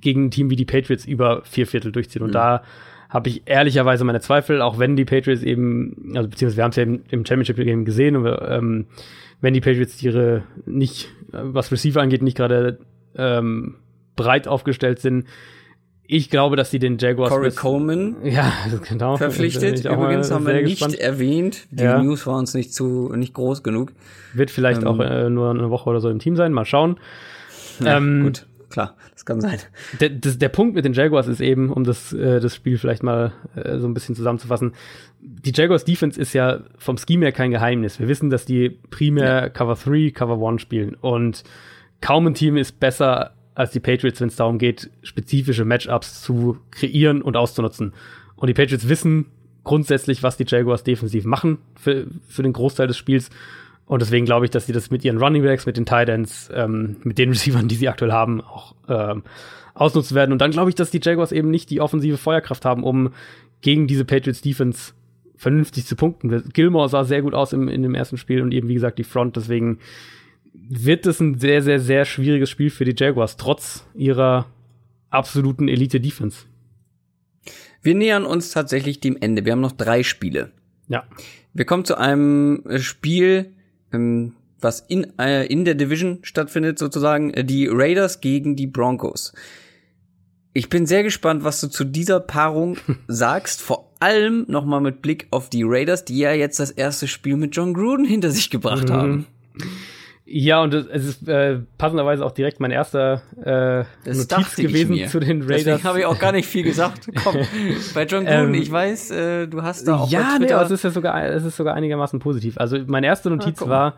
gegen 0.00 0.26
ein 0.26 0.30
Team 0.30 0.50
wie 0.50 0.56
die 0.56 0.64
Patriots 0.64 1.04
über 1.04 1.42
vier 1.44 1.66
Viertel 1.66 1.92
durchziehen? 1.92 2.22
Und 2.22 2.30
mhm. 2.30 2.34
da 2.34 2.62
habe 3.12 3.28
ich 3.28 3.42
ehrlicherweise 3.44 4.04
meine 4.04 4.20
Zweifel, 4.20 4.62
auch 4.62 4.78
wenn 4.78 4.96
die 4.96 5.04
Patriots 5.04 5.42
eben, 5.42 6.12
also 6.16 6.30
beziehungsweise 6.30 6.56
wir 6.56 6.64
haben 6.64 6.70
es 6.70 6.76
ja 6.76 6.82
im, 6.84 7.02
im 7.10 7.26
Championship 7.26 7.56
Game 7.56 7.84
gesehen, 7.84 8.16
und, 8.16 8.38
ähm, 8.48 8.86
wenn 9.42 9.52
die 9.52 9.60
Patriots 9.60 10.02
ihre 10.02 10.44
nicht, 10.64 11.10
was 11.30 11.70
Receiver 11.70 12.00
angeht, 12.00 12.22
nicht 12.22 12.38
gerade 12.38 12.78
ähm, 13.14 13.74
breit 14.16 14.48
aufgestellt 14.48 14.98
sind. 14.98 15.26
Ich 16.04 16.30
glaube, 16.30 16.56
dass 16.56 16.70
sie 16.70 16.78
den 16.78 16.96
Jaguars. 16.98 17.30
Corey 17.30 17.50
Coleman 17.50 18.16
ja, 18.24 18.50
genau, 18.88 19.18
verpflichtet. 19.18 19.84
Übrigens 19.84 20.30
haben 20.30 20.46
wir 20.46 20.54
nicht 20.54 20.70
gespannt. 20.80 20.98
erwähnt. 20.98 21.66
Die 21.70 21.84
ja. 21.84 22.02
News 22.02 22.26
war 22.26 22.38
uns 22.38 22.54
nicht 22.54 22.72
zu 22.72 23.12
nicht 23.14 23.34
groß 23.34 23.62
genug. 23.62 23.92
Wird 24.32 24.50
vielleicht 24.50 24.82
ähm, 24.82 24.88
auch 24.88 24.98
äh, 25.00 25.28
nur 25.28 25.50
eine 25.50 25.70
Woche 25.70 25.90
oder 25.90 26.00
so 26.00 26.08
im 26.08 26.18
Team 26.18 26.36
sein. 26.36 26.52
Mal 26.52 26.64
schauen. 26.64 26.98
Ja, 27.80 27.98
ähm, 27.98 28.22
gut 28.24 28.46
klar, 28.72 28.96
das 29.12 29.24
kann 29.24 29.40
sein. 29.40 29.58
Der, 30.00 30.10
das, 30.10 30.38
der 30.38 30.48
Punkt 30.48 30.74
mit 30.74 30.84
den 30.84 30.92
Jaguars 30.92 31.28
ist 31.28 31.40
eben, 31.40 31.70
um 31.70 31.84
das, 31.84 32.12
äh, 32.12 32.40
das 32.40 32.54
Spiel 32.54 32.78
vielleicht 32.78 33.02
mal 33.02 33.32
äh, 33.54 33.78
so 33.78 33.86
ein 33.86 33.94
bisschen 33.94 34.14
zusammenzufassen, 34.14 34.72
die 35.20 35.52
Jaguars 35.54 35.84
Defense 35.84 36.20
ist 36.20 36.32
ja 36.32 36.60
vom 36.78 36.96
Scheme 36.98 37.26
her 37.26 37.32
kein 37.32 37.52
Geheimnis. 37.52 38.00
Wir 38.00 38.08
wissen, 38.08 38.30
dass 38.30 38.44
die 38.44 38.70
primär 38.70 39.42
ja. 39.42 39.48
Cover 39.48 39.76
3, 39.76 40.10
Cover 40.10 40.48
1 40.48 40.60
spielen 40.60 40.94
und 40.94 41.44
kaum 42.00 42.26
ein 42.26 42.34
Team 42.34 42.56
ist 42.56 42.80
besser 42.80 43.34
als 43.54 43.70
die 43.70 43.80
Patriots, 43.80 44.20
wenn 44.20 44.28
es 44.28 44.36
darum 44.36 44.58
geht, 44.58 44.90
spezifische 45.02 45.64
Matchups 45.64 46.22
zu 46.22 46.58
kreieren 46.70 47.22
und 47.22 47.36
auszunutzen. 47.36 47.92
Und 48.36 48.48
die 48.48 48.54
Patriots 48.54 48.88
wissen 48.88 49.26
grundsätzlich, 49.64 50.22
was 50.22 50.36
die 50.36 50.46
Jaguars 50.46 50.84
defensiv 50.84 51.24
machen 51.24 51.58
für, 51.76 52.06
für 52.26 52.42
den 52.42 52.52
Großteil 52.52 52.86
des 52.86 52.96
Spiels. 52.96 53.30
Und 53.92 54.00
deswegen 54.00 54.24
glaube 54.24 54.46
ich, 54.46 54.50
dass 54.50 54.64
sie 54.64 54.72
das 54.72 54.90
mit 54.90 55.04
ihren 55.04 55.18
Running 55.18 55.42
Backs, 55.42 55.66
mit 55.66 55.76
den 55.76 55.84
Tight 55.84 56.08
Ends, 56.08 56.48
ähm, 56.54 56.96
mit 57.04 57.18
den 57.18 57.28
Receivern, 57.32 57.68
die 57.68 57.74
sie 57.74 57.90
aktuell 57.90 58.10
haben, 58.10 58.40
auch 58.40 58.74
ähm, 58.88 59.22
ausnutzen 59.74 60.14
werden. 60.14 60.32
Und 60.32 60.38
dann 60.38 60.50
glaube 60.50 60.70
ich, 60.70 60.74
dass 60.74 60.90
die 60.90 61.00
Jaguars 61.02 61.30
eben 61.30 61.50
nicht 61.50 61.68
die 61.68 61.82
offensive 61.82 62.16
Feuerkraft 62.16 62.64
haben, 62.64 62.84
um 62.84 63.12
gegen 63.60 63.86
diese 63.86 64.06
Patriots 64.06 64.40
Defense 64.40 64.94
vernünftig 65.36 65.84
zu 65.84 65.94
punkten. 65.94 66.42
Gilmore 66.54 66.88
sah 66.88 67.04
sehr 67.04 67.20
gut 67.20 67.34
aus 67.34 67.52
im, 67.52 67.68
in 67.68 67.82
dem 67.82 67.94
ersten 67.94 68.16
Spiel 68.16 68.40
und 68.40 68.54
eben, 68.54 68.66
wie 68.66 68.72
gesagt, 68.72 68.98
die 68.98 69.04
Front. 69.04 69.36
Deswegen 69.36 69.78
wird 70.54 71.04
es 71.04 71.20
ein 71.20 71.38
sehr, 71.38 71.60
sehr, 71.60 71.78
sehr 71.78 72.06
schwieriges 72.06 72.48
Spiel 72.48 72.70
für 72.70 72.86
die 72.86 72.94
Jaguars, 72.96 73.36
trotz 73.36 73.84
ihrer 73.94 74.46
absoluten 75.10 75.68
Elite-Defense. 75.68 76.46
Wir 77.82 77.94
nähern 77.94 78.24
uns 78.24 78.52
tatsächlich 78.52 79.00
dem 79.00 79.18
Ende. 79.20 79.44
Wir 79.44 79.52
haben 79.52 79.60
noch 79.60 79.72
drei 79.72 80.02
Spiele. 80.02 80.50
Ja. 80.88 81.04
Wir 81.52 81.66
kommen 81.66 81.84
zu 81.84 81.98
einem 81.98 82.64
Spiel, 82.78 83.52
ähm, 83.92 84.34
was 84.60 84.80
in, 84.80 85.18
äh, 85.18 85.46
in 85.46 85.64
der 85.64 85.74
Division 85.74 86.18
stattfindet, 86.22 86.78
sozusagen, 86.78 87.32
äh, 87.34 87.44
die 87.44 87.66
Raiders 87.66 88.20
gegen 88.20 88.56
die 88.56 88.66
Broncos. 88.66 89.32
Ich 90.54 90.68
bin 90.68 90.86
sehr 90.86 91.02
gespannt, 91.02 91.44
was 91.44 91.60
du 91.60 91.68
zu 91.68 91.84
dieser 91.84 92.20
Paarung 92.20 92.76
sagst, 93.08 93.60
vor 93.60 93.92
allem 94.00 94.44
nochmal 94.48 94.80
mit 94.80 95.02
Blick 95.02 95.26
auf 95.30 95.48
die 95.48 95.62
Raiders, 95.64 96.04
die 96.04 96.18
ja 96.18 96.32
jetzt 96.32 96.60
das 96.60 96.70
erste 96.70 97.08
Spiel 97.08 97.36
mit 97.36 97.56
John 97.56 97.74
Gruden 97.74 98.04
hinter 98.04 98.30
sich 98.30 98.50
gebracht 98.50 98.88
mhm. 98.88 98.92
haben. 98.92 99.26
Ja, 100.34 100.62
und 100.62 100.72
es 100.72 101.04
ist 101.04 101.28
äh, 101.28 101.58
passenderweise 101.76 102.24
auch 102.24 102.32
direkt 102.32 102.58
mein 102.58 102.70
erster 102.70 103.20
äh, 103.36 103.84
das 104.06 104.30
Notiz 104.30 104.56
gewesen 104.56 105.06
zu 105.06 105.20
den 105.20 105.42
Raiders. 105.42 105.64
Deswegen 105.64 105.84
habe 105.84 105.98
ich 105.98 106.06
auch 106.06 106.18
gar 106.18 106.32
nicht 106.32 106.48
viel 106.48 106.62
gesagt. 106.62 107.10
Komm, 107.22 107.36
bei 107.92 108.06
John 108.06 108.24
Gruden, 108.24 108.54
ähm, 108.54 108.54
ich 108.54 108.72
weiß, 108.72 109.10
äh, 109.10 109.46
du 109.46 109.62
hast 109.62 109.86
da 109.86 109.98
auch 109.98 110.10
Ja, 110.10 110.38
nee, 110.40 110.50
aber 110.50 110.64
es 110.64 110.70
ist 110.70 110.84
ja 110.84 110.90
sogar, 110.90 111.22
es 111.22 111.44
ist 111.44 111.58
sogar 111.58 111.74
einigermaßen 111.74 112.18
positiv. 112.18 112.56
Also 112.56 112.78
meine 112.86 113.08
erste 113.08 113.28
ah, 113.28 113.32
Notiz 113.32 113.60
ah, 113.60 113.68
war, 113.68 113.94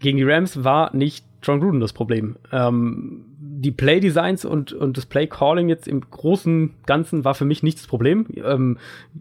gegen 0.00 0.18
die 0.18 0.24
Rams 0.24 0.64
war 0.64 0.94
nicht 0.94 1.24
John 1.42 1.60
Gruden 1.60 1.80
das 1.80 1.94
Problem. 1.94 2.36
Ähm, 2.52 3.24
die 3.60 3.72
Play-Designs 3.72 4.44
und, 4.44 4.72
und 4.72 4.96
das 4.96 5.06
Play-Calling 5.06 5.68
jetzt 5.68 5.88
im 5.88 6.00
großen 6.00 6.74
Ganzen 6.86 7.24
war 7.24 7.34
für 7.34 7.44
mich 7.44 7.62
nicht 7.62 7.78
das 7.78 7.86
Problem. 7.86 8.26
Ähm, 8.36 8.78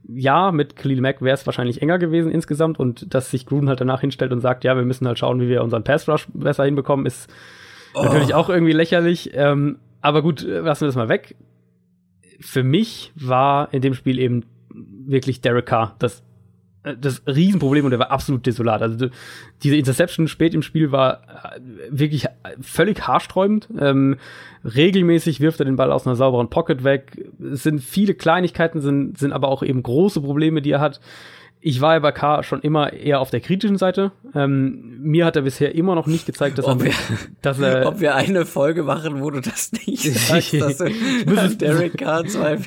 ja, 0.07 0.51
mit 0.51 0.75
Khalil 0.75 1.01
Mack 1.01 1.21
wäre 1.21 1.33
es 1.33 1.45
wahrscheinlich 1.45 1.81
enger 1.81 1.97
gewesen 1.97 2.31
insgesamt 2.31 2.79
und 2.79 3.13
dass 3.13 3.31
sich 3.31 3.47
Gruden 3.47 3.67
halt 3.67 3.81
danach 3.81 4.01
hinstellt 4.01 4.31
und 4.31 4.41
sagt, 4.41 4.63
ja, 4.63 4.75
wir 4.75 4.83
müssen 4.83 5.07
halt 5.07 5.17
schauen, 5.17 5.41
wie 5.41 5.49
wir 5.49 5.63
unseren 5.63 5.83
Pass-Rush 5.83 6.27
besser 6.33 6.65
hinbekommen, 6.65 7.05
ist 7.05 7.29
oh. 7.95 8.03
natürlich 8.03 8.35
auch 8.35 8.49
irgendwie 8.49 8.73
lächerlich. 8.73 9.31
Ähm, 9.33 9.79
aber 10.01 10.21
gut, 10.21 10.43
lassen 10.43 10.81
wir 10.81 10.87
das 10.87 10.95
mal 10.95 11.09
weg. 11.09 11.35
Für 12.39 12.63
mich 12.63 13.11
war 13.15 13.73
in 13.73 13.81
dem 13.81 13.95
Spiel 13.95 14.19
eben 14.19 14.43
wirklich 14.69 15.41
Derek 15.41 15.65
Carr 15.65 15.95
das 15.97 16.19
äh, 16.19 16.23
das 16.95 17.21
Riesenproblem 17.27 17.85
und 17.85 17.91
er 17.91 17.99
war 17.99 18.11
absolut 18.11 18.45
desolat. 18.45 18.81
Also 18.81 19.07
diese 19.63 19.75
Interception 19.75 20.27
spät 20.27 20.53
im 20.53 20.61
Spiel 20.61 20.91
war 20.91 21.21
äh, 21.21 21.59
wirklich 21.89 22.25
völlig 22.61 23.07
haarsträubend. 23.07 23.67
Ähm, 23.79 24.17
regelmäßig 24.63 25.39
wirft 25.39 25.59
er 25.59 25.65
den 25.65 25.75
Ball 25.75 25.91
aus 25.91 26.05
einer 26.05 26.15
sauberen 26.15 26.49
Pocket 26.49 26.83
weg. 26.83 27.25
Es 27.51 27.63
sind 27.63 27.81
viele 27.81 28.13
Kleinigkeiten, 28.13 28.81
sind, 28.81 29.17
sind 29.17 29.33
aber 29.33 29.49
auch 29.49 29.63
eben 29.63 29.83
große 29.83 30.21
Probleme, 30.21 30.61
die 30.61 30.71
er 30.71 30.81
hat. 30.81 30.99
Ich 31.59 31.81
war 31.81 31.93
ja 31.93 31.99
bei 31.99 32.11
K 32.11 32.43
schon 32.43 32.61
immer 32.61 32.93
eher 32.93 33.19
auf 33.19 33.31
der 33.31 33.39
kritischen 33.39 33.77
Seite. 33.77 34.11
Ähm, 34.35 34.99
mir 35.01 35.25
hat 35.25 35.35
er 35.35 35.41
bisher 35.41 35.73
immer 35.73 35.95
noch 35.95 36.05
nicht 36.05 36.25
gezeigt, 36.25 36.59
dass 36.59 36.65
ob 36.65 36.79
er, 36.81 36.85
wir, 36.85 36.93
dass 37.41 37.59
er. 37.59 37.87
Ob 37.87 37.99
wir 37.99 38.15
eine 38.15 38.45
Folge 38.45 38.83
machen, 38.83 39.21
wo 39.21 39.31
du 39.31 39.41
das 39.41 39.71
nicht 39.71 40.03
sagst, 40.27 40.53
dass 40.53 40.77
du 40.77 41.55
Derek 41.57 41.97
Carr 41.97 42.23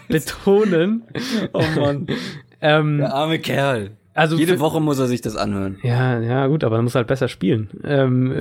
betonen. 0.08 1.04
oh 1.52 1.62
Mann. 1.76 2.06
Ähm, 2.60 2.98
der 2.98 3.14
arme 3.14 3.38
Kerl. 3.38 3.92
Also 4.20 4.36
Jede 4.36 4.52
für, 4.52 4.60
Woche 4.60 4.82
muss 4.82 4.98
er 4.98 5.06
sich 5.06 5.22
das 5.22 5.34
anhören. 5.34 5.78
Ja, 5.82 6.20
ja, 6.20 6.46
gut, 6.46 6.62
aber 6.62 6.76
er 6.76 6.82
muss 6.82 6.94
halt 6.94 7.06
besser 7.06 7.26
spielen. 7.26 7.70
Ähm, 7.84 8.34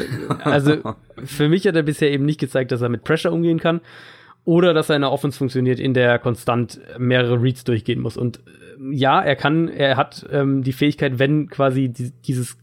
also 0.43 0.76
für 1.23 1.47
mich 1.47 1.65
hat 1.65 1.77
er 1.77 1.84
bisher 1.84 2.11
eben 2.11 2.26
nicht 2.26 2.38
gezeigt, 2.38 2.73
dass 2.73 2.81
er 2.81 2.89
mit 2.89 3.06
Pressure 3.06 3.31
umgehen 3.31 3.61
kann 3.61 3.80
oder 4.43 4.73
dass 4.73 4.89
er 4.89 4.97
in 4.97 5.03
der 5.03 5.11
Offense 5.14 5.38
funktioniert, 5.38 5.80
in 5.80 5.93
der 5.93 6.19
konstant 6.19 6.81
mehrere 6.97 7.41
Reads 7.41 7.64
durchgehen 7.64 8.01
muss. 8.01 8.18
Und 8.18 8.39
äh, 8.39 8.93
ja, 8.93 9.22
er 9.22 9.38
kann, 9.38 9.69
er 9.69 9.95
hat 9.95 10.27
ähm, 10.34 10.64
die 10.64 10.73
Fähigkeit, 10.73 11.18
wenn 11.18 11.47
quasi 11.47 11.88
die, 11.88 12.11
dieses 12.27 12.57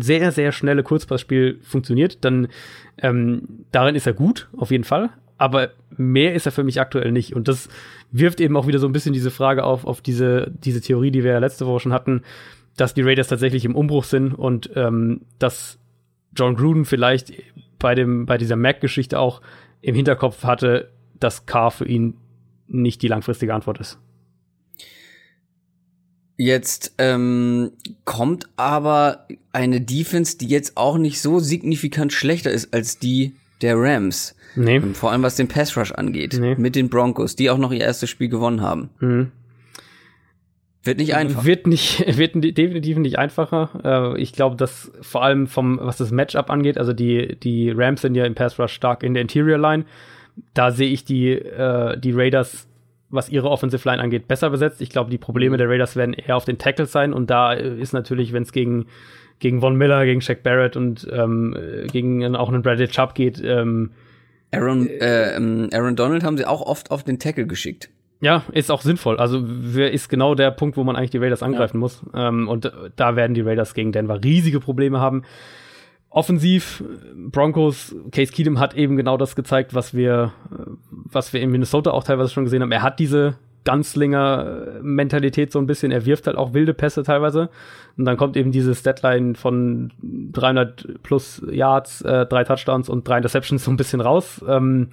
sehr, 0.00 0.32
sehr 0.32 0.50
schnelle 0.50 0.82
Kurzpassspiel 0.82 1.60
funktioniert, 1.62 2.24
dann 2.24 2.48
ähm, 2.96 3.66
darin 3.72 3.94
ist 3.94 4.06
er 4.06 4.14
gut, 4.14 4.48
auf 4.56 4.70
jeden 4.70 4.84
Fall. 4.84 5.10
Aber 5.38 5.70
mehr 5.96 6.34
ist 6.34 6.46
er 6.46 6.52
für 6.52 6.64
mich 6.64 6.80
aktuell 6.80 7.12
nicht. 7.12 7.34
Und 7.34 7.48
das 7.48 7.68
wirft 8.10 8.40
eben 8.40 8.56
auch 8.56 8.66
wieder 8.66 8.78
so 8.78 8.86
ein 8.86 8.92
bisschen 8.92 9.12
diese 9.12 9.30
Frage 9.30 9.64
auf, 9.64 9.84
auf 9.84 10.00
diese, 10.00 10.52
diese 10.62 10.80
Theorie, 10.80 11.10
die 11.10 11.24
wir 11.24 11.32
ja 11.32 11.38
letzte 11.38 11.66
Woche 11.66 11.80
schon 11.80 11.92
hatten, 11.92 12.22
dass 12.76 12.94
die 12.94 13.02
Raiders 13.02 13.28
tatsächlich 13.28 13.64
im 13.64 13.76
Umbruch 13.76 14.04
sind 14.04 14.34
und 14.34 14.70
ähm, 14.74 15.22
dass 15.38 15.78
John 16.36 16.56
Gruden 16.56 16.84
vielleicht 16.84 17.32
bei 17.78 17.94
dem, 17.94 18.26
bei 18.26 18.38
dieser 18.38 18.56
Mac-Geschichte 18.56 19.18
auch 19.18 19.40
im 19.80 19.94
Hinterkopf 19.94 20.44
hatte, 20.44 20.90
dass 21.18 21.46
Carr 21.46 21.70
für 21.70 21.86
ihn 21.86 22.14
nicht 22.66 23.02
die 23.02 23.08
langfristige 23.08 23.54
Antwort 23.54 23.80
ist. 23.80 23.98
Jetzt 26.36 26.94
ähm, 26.98 27.72
kommt 28.04 28.48
aber 28.56 29.26
eine 29.50 29.80
Defense, 29.80 30.38
die 30.38 30.46
jetzt 30.46 30.76
auch 30.76 30.96
nicht 30.96 31.20
so 31.20 31.40
signifikant 31.40 32.12
schlechter 32.12 32.52
ist 32.52 32.72
als 32.72 32.98
die 32.98 33.34
der 33.60 33.76
Rams. 33.76 34.36
Nee. 34.56 34.78
Und 34.78 34.96
vor 34.96 35.12
allem 35.12 35.22
was 35.22 35.36
den 35.36 35.48
Pass 35.48 35.76
Rush 35.76 35.92
angeht. 35.92 36.36
Nee. 36.38 36.54
Mit 36.56 36.76
den 36.76 36.88
Broncos, 36.88 37.36
die 37.36 37.50
auch 37.50 37.58
noch 37.58 37.72
ihr 37.72 37.80
erstes 37.80 38.10
Spiel 38.10 38.28
gewonnen 38.28 38.62
haben. 38.62 38.90
Mhm. 39.00 39.32
Wird 40.84 40.98
nicht 40.98 41.14
einfach. 41.14 41.44
Wird 41.44 41.66
nicht, 41.66 42.04
wird 42.18 42.34
definitiv 42.34 42.98
nicht 42.98 43.18
einfacher. 43.18 44.14
Äh, 44.16 44.20
ich 44.20 44.32
glaube, 44.32 44.56
dass 44.56 44.90
vor 45.00 45.22
allem 45.22 45.46
vom, 45.46 45.78
was 45.82 45.98
das 45.98 46.10
Matchup 46.10 46.50
angeht, 46.50 46.78
also 46.78 46.92
die, 46.92 47.36
die 47.36 47.70
Rams 47.70 48.02
sind 48.02 48.14
ja 48.14 48.24
im 48.24 48.34
Pass 48.34 48.58
Rush 48.58 48.72
stark 48.72 49.02
in 49.02 49.14
der 49.14 49.22
Interior 49.22 49.58
Line. 49.58 49.84
Da 50.54 50.70
sehe 50.70 50.90
ich 50.90 51.04
die, 51.04 51.32
äh, 51.32 51.98
die 51.98 52.12
Raiders, 52.12 52.68
was 53.10 53.28
ihre 53.28 53.50
Offensive 53.50 53.88
Line 53.88 54.02
angeht, 54.02 54.28
besser 54.28 54.50
besetzt. 54.50 54.80
Ich 54.80 54.90
glaube, 54.90 55.10
die 55.10 55.18
Probleme 55.18 55.56
der 55.56 55.68
Raiders 55.68 55.96
werden 55.96 56.14
eher 56.14 56.36
auf 56.36 56.44
den 56.44 56.58
Tackles 56.58 56.92
sein 56.92 57.12
und 57.12 57.28
da 57.28 57.52
ist 57.52 57.92
natürlich, 57.92 58.32
wenn 58.32 58.42
es 58.42 58.52
gegen 58.52 58.86
gegen 59.40 59.60
Von 59.60 59.76
Miller, 59.76 60.04
gegen 60.04 60.20
Shaq 60.20 60.42
Barrett 60.42 60.76
und 60.76 61.06
ähm, 61.12 61.56
gegen 61.92 62.34
auch 62.34 62.48
einen 62.48 62.62
Bradley 62.62 62.88
Chubb 62.88 63.14
geht, 63.14 63.40
ähm, 63.44 63.90
Aaron, 64.50 64.88
äh, 64.88 65.36
ähm, 65.36 65.68
Aaron 65.72 65.96
Donald 65.96 66.24
haben 66.24 66.36
sie 66.36 66.46
auch 66.46 66.62
oft 66.62 66.90
auf 66.90 67.04
den 67.04 67.18
Tackle 67.18 67.46
geschickt. 67.46 67.90
Ja, 68.20 68.44
ist 68.52 68.70
auch 68.70 68.82
sinnvoll. 68.82 69.18
Also 69.18 69.38
ist 69.38 70.08
genau 70.08 70.34
der 70.34 70.50
Punkt, 70.50 70.76
wo 70.76 70.82
man 70.82 70.96
eigentlich 70.96 71.10
die 71.10 71.18
Raiders 71.18 71.42
angreifen 71.42 71.76
ja. 71.76 71.80
muss. 71.80 72.02
Ähm, 72.14 72.48
und 72.48 72.72
da 72.96 73.16
werden 73.16 73.34
die 73.34 73.42
Raiders 73.42 73.74
gegen 73.74 73.92
Denver 73.92 74.22
riesige 74.22 74.58
Probleme 74.58 74.98
haben. 74.98 75.22
Offensiv, 76.10 76.82
Broncos, 77.14 77.94
Case 78.10 78.32
Keenum 78.32 78.58
hat 78.58 78.74
eben 78.74 78.96
genau 78.96 79.18
das 79.18 79.36
gezeigt, 79.36 79.74
was 79.74 79.94
wir, 79.94 80.32
was 80.90 81.32
wir 81.32 81.40
in 81.40 81.50
Minnesota 81.50 81.90
auch 81.90 82.02
teilweise 82.02 82.30
schon 82.30 82.44
gesehen 82.44 82.62
haben. 82.62 82.72
Er 82.72 82.82
hat 82.82 82.98
diese 82.98 83.36
Ganzlinger-Mentalität 83.68 85.52
so 85.52 85.58
ein 85.58 85.66
bisschen. 85.66 85.92
Er 85.92 86.06
wirft 86.06 86.26
halt 86.26 86.38
auch 86.38 86.54
wilde 86.54 86.72
Pässe 86.72 87.02
teilweise. 87.02 87.50
Und 87.98 88.06
dann 88.06 88.16
kommt 88.16 88.34
eben 88.38 88.50
diese 88.50 88.74
Statline 88.74 89.34
von 89.34 89.92
300 90.32 91.02
plus 91.02 91.42
Yards, 91.50 92.00
äh, 92.00 92.24
drei 92.24 92.44
Touchdowns 92.44 92.88
und 92.88 93.06
drei 93.06 93.18
Interceptions 93.18 93.62
so 93.62 93.70
ein 93.70 93.76
bisschen 93.76 94.00
raus. 94.00 94.42
Ähm, 94.48 94.88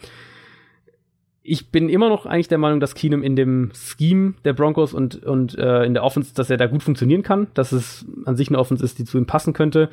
ich 1.42 1.72
bin 1.72 1.88
immer 1.88 2.10
noch 2.10 2.26
eigentlich 2.26 2.50
der 2.50 2.58
Meinung, 2.58 2.82
dass 2.82 2.96
Keenum 2.96 3.24
in 3.24 3.38
dem 3.38 3.72
Scheme 3.74 4.34
der 4.44 4.52
Broncos 4.52 4.94
und, 4.94 5.24
und 5.24 5.58
äh, 5.58 5.86
in 5.86 5.94
der 5.94 6.04
Offense, 6.04 6.34
dass 6.36 6.50
er 6.50 6.58
da 6.58 6.68
gut 6.68 6.84
funktionieren 6.84 7.24
kann, 7.24 7.48
dass 7.54 7.72
es 7.72 8.06
an 8.26 8.36
sich 8.36 8.50
eine 8.50 8.60
Offense 8.60 8.84
ist, 8.84 9.00
die 9.00 9.06
zu 9.06 9.18
ihm 9.18 9.26
passen 9.26 9.54
könnte. 9.54 9.90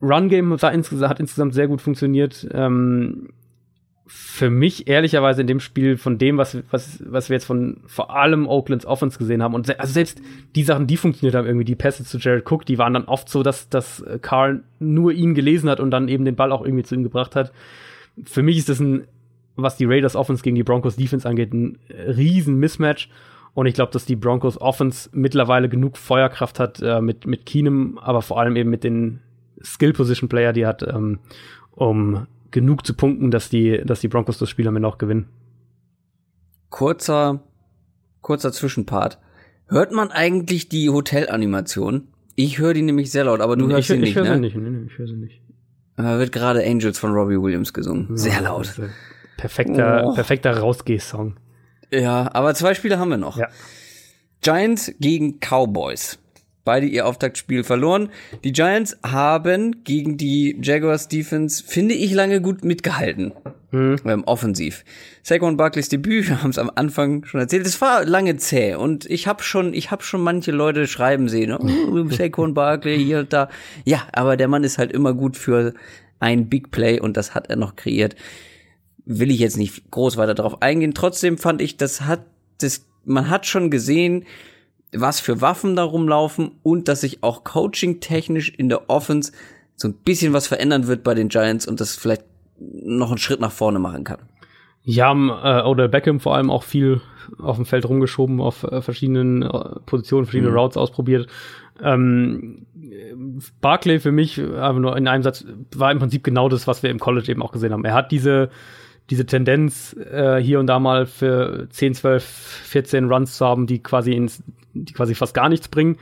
Run 0.00 0.28
Game 0.28 0.56
hat 0.62 1.18
insgesamt 1.18 1.54
sehr 1.54 1.66
gut 1.66 1.80
funktioniert. 1.80 2.46
Ähm, 2.52 3.30
für 4.10 4.48
mich 4.48 4.88
ehrlicherweise 4.88 5.42
in 5.42 5.46
dem 5.46 5.60
Spiel 5.60 5.98
von 5.98 6.16
dem, 6.16 6.38
was, 6.38 6.56
was, 6.70 7.02
was 7.06 7.28
wir 7.28 7.36
jetzt 7.36 7.44
von 7.44 7.82
vor 7.86 8.16
allem 8.16 8.48
Oaklands 8.48 8.86
Offense 8.86 9.18
gesehen 9.18 9.42
haben. 9.42 9.54
Und 9.54 9.66
se 9.66 9.78
also 9.78 9.92
selbst 9.92 10.22
die 10.56 10.62
Sachen, 10.62 10.86
die 10.86 10.96
funktioniert 10.96 11.34
haben, 11.34 11.46
irgendwie 11.46 11.66
die 11.66 11.74
Pässe 11.74 12.04
zu 12.04 12.16
Jared 12.16 12.50
Cook, 12.50 12.64
die 12.64 12.78
waren 12.78 12.94
dann 12.94 13.04
oft 13.04 13.28
so, 13.28 13.42
dass, 13.42 13.68
dass 13.68 14.02
Carl 14.22 14.64
nur 14.78 15.12
ihn 15.12 15.34
gelesen 15.34 15.68
hat 15.68 15.78
und 15.78 15.90
dann 15.90 16.08
eben 16.08 16.24
den 16.24 16.36
Ball 16.36 16.52
auch 16.52 16.64
irgendwie 16.64 16.84
zu 16.84 16.94
ihm 16.94 17.02
gebracht 17.02 17.36
hat. 17.36 17.52
Für 18.24 18.42
mich 18.42 18.56
ist 18.56 18.70
das 18.70 18.80
ein, 18.80 19.06
was 19.56 19.76
die 19.76 19.84
Raiders 19.84 20.16
Offense 20.16 20.42
gegen 20.42 20.56
die 20.56 20.64
Broncos 20.64 20.96
Defense 20.96 21.28
angeht, 21.28 21.52
ein 21.52 21.78
riesen 21.90 22.58
Mismatch. 22.58 23.10
Und 23.52 23.66
ich 23.66 23.74
glaube, 23.74 23.92
dass 23.92 24.06
die 24.06 24.16
Broncos 24.16 24.58
Offense 24.58 25.10
mittlerweile 25.12 25.68
genug 25.68 25.98
Feuerkraft 25.98 26.58
hat 26.58 26.80
äh, 26.80 27.02
mit, 27.02 27.26
mit 27.26 27.44
Keenum, 27.44 27.98
aber 27.98 28.22
vor 28.22 28.40
allem 28.40 28.56
eben 28.56 28.70
mit 28.70 28.84
den 28.84 29.20
Skill 29.62 29.92
Position 29.92 30.30
Player, 30.30 30.54
die 30.54 30.66
hat, 30.66 30.82
ähm, 30.82 31.18
um 31.72 32.26
genug 32.50 32.86
zu 32.86 32.94
punkten, 32.94 33.30
dass 33.30 33.48
die, 33.50 33.82
dass 33.84 34.00
die 34.00 34.08
Broncos 34.08 34.38
das 34.38 34.48
Spiel 34.50 34.66
am 34.68 34.76
Ende 34.76 34.88
auch 34.88 34.98
gewinnen. 34.98 35.28
Kurzer, 36.70 37.40
kurzer 38.20 38.52
Zwischenpart. 38.52 39.18
Hört 39.68 39.92
man 39.92 40.10
eigentlich 40.10 40.68
die 40.68 40.88
Hotelanimation? 40.90 42.08
Ich 42.34 42.58
höre 42.58 42.74
die 42.74 42.82
nämlich 42.82 43.10
sehr 43.10 43.24
laut, 43.24 43.40
aber 43.40 43.56
du 43.56 43.68
hörst 43.68 43.80
ich, 43.80 43.86
sie 43.88 43.98
nicht, 43.98 44.10
ich 44.10 44.16
hör 44.16 44.24
ne? 44.24 44.34
sie 44.34 44.40
nicht. 44.40 44.56
Nee, 44.56 44.70
nee, 44.70 44.86
ich 44.86 44.98
höre 44.98 45.06
sie 45.08 45.14
nicht. 45.16 45.40
Da 45.96 46.18
wird 46.18 46.30
gerade 46.30 46.64
Angels 46.64 46.98
von 46.98 47.10
Robbie 47.12 47.40
Williams 47.40 47.72
gesungen. 47.72 48.16
Sehr 48.16 48.34
Ja, 48.34 48.40
laut. 48.40 48.80
Perfekter, 49.36 50.04
Oh. 50.06 50.14
perfekter 50.14 50.56
Rausgeh-Song. 50.56 51.36
Ja, 51.90 52.30
aber 52.32 52.54
zwei 52.54 52.74
Spiele 52.74 52.98
haben 52.98 53.08
wir 53.10 53.16
noch. 53.16 53.38
Ja. 53.38 53.48
Giants 54.42 54.92
gegen 55.00 55.40
Cowboys. 55.40 56.18
Beide 56.68 56.84
ihr 56.84 57.06
Auftaktspiel 57.06 57.64
verloren. 57.64 58.10
Die 58.44 58.52
Giants 58.52 58.98
haben 59.02 59.84
gegen 59.84 60.18
die 60.18 60.54
Jaguars 60.60 61.08
Defense, 61.08 61.64
finde 61.66 61.94
ich, 61.94 62.12
lange 62.12 62.42
gut 62.42 62.62
mitgehalten. 62.62 63.32
Ähm, 63.72 64.22
offensiv. 64.26 64.84
Saquon 65.22 65.56
Barkleys 65.56 65.88
Debüt, 65.88 66.28
wir 66.28 66.42
haben 66.42 66.50
es 66.50 66.58
am 66.58 66.70
Anfang 66.74 67.24
schon 67.24 67.40
erzählt, 67.40 67.66
es 67.66 67.80
war 67.80 68.04
lange 68.04 68.36
zäh 68.36 68.74
und 68.74 69.06
ich 69.06 69.26
habe 69.26 69.42
schon, 69.42 69.72
ich 69.72 69.90
habe 69.90 70.02
schon 70.02 70.20
manche 70.20 70.50
Leute 70.50 70.86
schreiben 70.86 71.30
sehen, 71.30 71.52
oh, 71.54 72.08
Saquon 72.10 72.52
Barkley 72.52 73.02
hier 73.02 73.20
und 73.20 73.32
da. 73.32 73.48
Ja, 73.86 74.06
aber 74.12 74.36
der 74.36 74.48
Mann 74.48 74.62
ist 74.62 74.76
halt 74.76 74.92
immer 74.92 75.14
gut 75.14 75.38
für 75.38 75.72
ein 76.20 76.50
Big 76.50 76.70
Play 76.70 77.00
und 77.00 77.16
das 77.16 77.34
hat 77.34 77.48
er 77.48 77.56
noch 77.56 77.76
kreiert 77.76 78.14
will 79.06 79.30
ich 79.30 79.38
jetzt 79.38 79.56
nicht 79.56 79.90
groß 79.90 80.18
weiter 80.18 80.34
darauf 80.34 80.60
eingehen. 80.60 80.92
Trotzdem 80.92 81.38
fand 81.38 81.62
ich, 81.62 81.78
das 81.78 82.02
hat, 82.02 82.26
das, 82.60 82.84
man 83.06 83.30
hat 83.30 83.46
schon 83.46 83.70
gesehen, 83.70 84.26
was 84.92 85.20
für 85.20 85.40
Waffen 85.40 85.76
da 85.76 85.84
rumlaufen 85.84 86.52
und 86.62 86.88
dass 86.88 87.02
sich 87.02 87.22
auch 87.22 87.44
coaching-technisch 87.44 88.50
in 88.50 88.68
der 88.68 88.88
Offense 88.88 89.32
so 89.76 89.88
ein 89.88 89.94
bisschen 89.94 90.32
was 90.32 90.46
verändern 90.46 90.86
wird 90.86 91.04
bei 91.04 91.14
den 91.14 91.28
Giants 91.28 91.66
und 91.66 91.80
das 91.80 91.96
vielleicht 91.96 92.24
noch 92.58 93.10
einen 93.10 93.18
Schritt 93.18 93.40
nach 93.40 93.52
vorne 93.52 93.78
machen 93.78 94.04
kann. 94.04 94.18
Ja, 94.82 95.08
haben 95.08 95.28
äh, 95.28 95.62
Odell 95.62 95.88
Beckham 95.88 96.18
vor 96.18 96.34
allem 96.34 96.50
auch 96.50 96.62
viel 96.62 97.00
auf 97.38 97.56
dem 97.56 97.66
Feld 97.66 97.86
rumgeschoben, 97.88 98.40
auf 98.40 98.64
äh, 98.64 98.80
verschiedenen 98.80 99.42
äh, 99.42 99.80
Positionen, 99.84 100.24
verschiedene 100.24 100.52
Routes 100.52 100.76
ausprobiert. 100.76 101.28
Ähm, 101.82 102.66
Barclay 103.60 104.00
für 104.00 104.12
mich, 104.12 104.40
aber 104.40 104.80
nur 104.80 104.96
in 104.96 105.06
einem 105.06 105.22
Satz, 105.22 105.44
war 105.74 105.92
im 105.92 105.98
Prinzip 105.98 106.24
genau 106.24 106.48
das, 106.48 106.66
was 106.66 106.82
wir 106.82 106.90
im 106.90 106.98
College 106.98 107.30
eben 107.30 107.42
auch 107.42 107.52
gesehen 107.52 107.72
haben. 107.72 107.84
Er 107.84 107.94
hat 107.94 108.10
diese, 108.10 108.50
diese 109.10 109.26
Tendenz, 109.26 109.94
äh, 109.94 110.38
hier 110.38 110.58
und 110.58 110.66
da 110.66 110.78
mal 110.78 111.06
für 111.06 111.68
10, 111.70 111.94
12, 111.94 112.24
14 112.24 113.04
Runs 113.10 113.36
zu 113.36 113.46
haben, 113.46 113.66
die 113.66 113.82
quasi 113.82 114.12
ins, 114.12 114.42
die 114.74 114.92
quasi 114.92 115.14
fast 115.14 115.34
gar 115.34 115.48
nichts 115.48 115.68
bringen. 115.68 115.96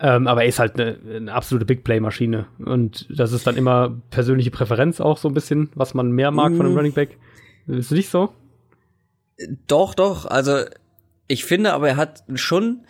Ähm, 0.00 0.28
aber 0.28 0.42
er 0.42 0.48
ist 0.48 0.60
halt 0.60 0.78
eine, 0.78 0.96
eine 1.16 1.32
absolute 1.32 1.64
Big 1.64 1.82
Play-Maschine. 1.82 2.46
Und 2.64 3.06
das 3.10 3.32
ist 3.32 3.46
dann 3.46 3.56
immer 3.56 3.96
persönliche 4.10 4.50
Präferenz 4.50 5.00
auch 5.00 5.18
so 5.18 5.28
ein 5.28 5.34
bisschen, 5.34 5.70
was 5.74 5.94
man 5.94 6.12
mehr 6.12 6.30
mag 6.30 6.54
von 6.54 6.66
einem 6.66 6.74
Mm. 6.74 6.78
Running 6.78 6.92
Back. 6.92 7.16
Ist 7.66 7.90
nicht 7.90 8.08
so? 8.08 8.32
Doch, 9.66 9.94
doch, 9.94 10.24
also 10.26 10.64
ich 11.26 11.44
finde 11.44 11.72
aber, 11.72 11.88
er 11.88 11.96
hat 11.96 12.24
schon, 12.34 12.80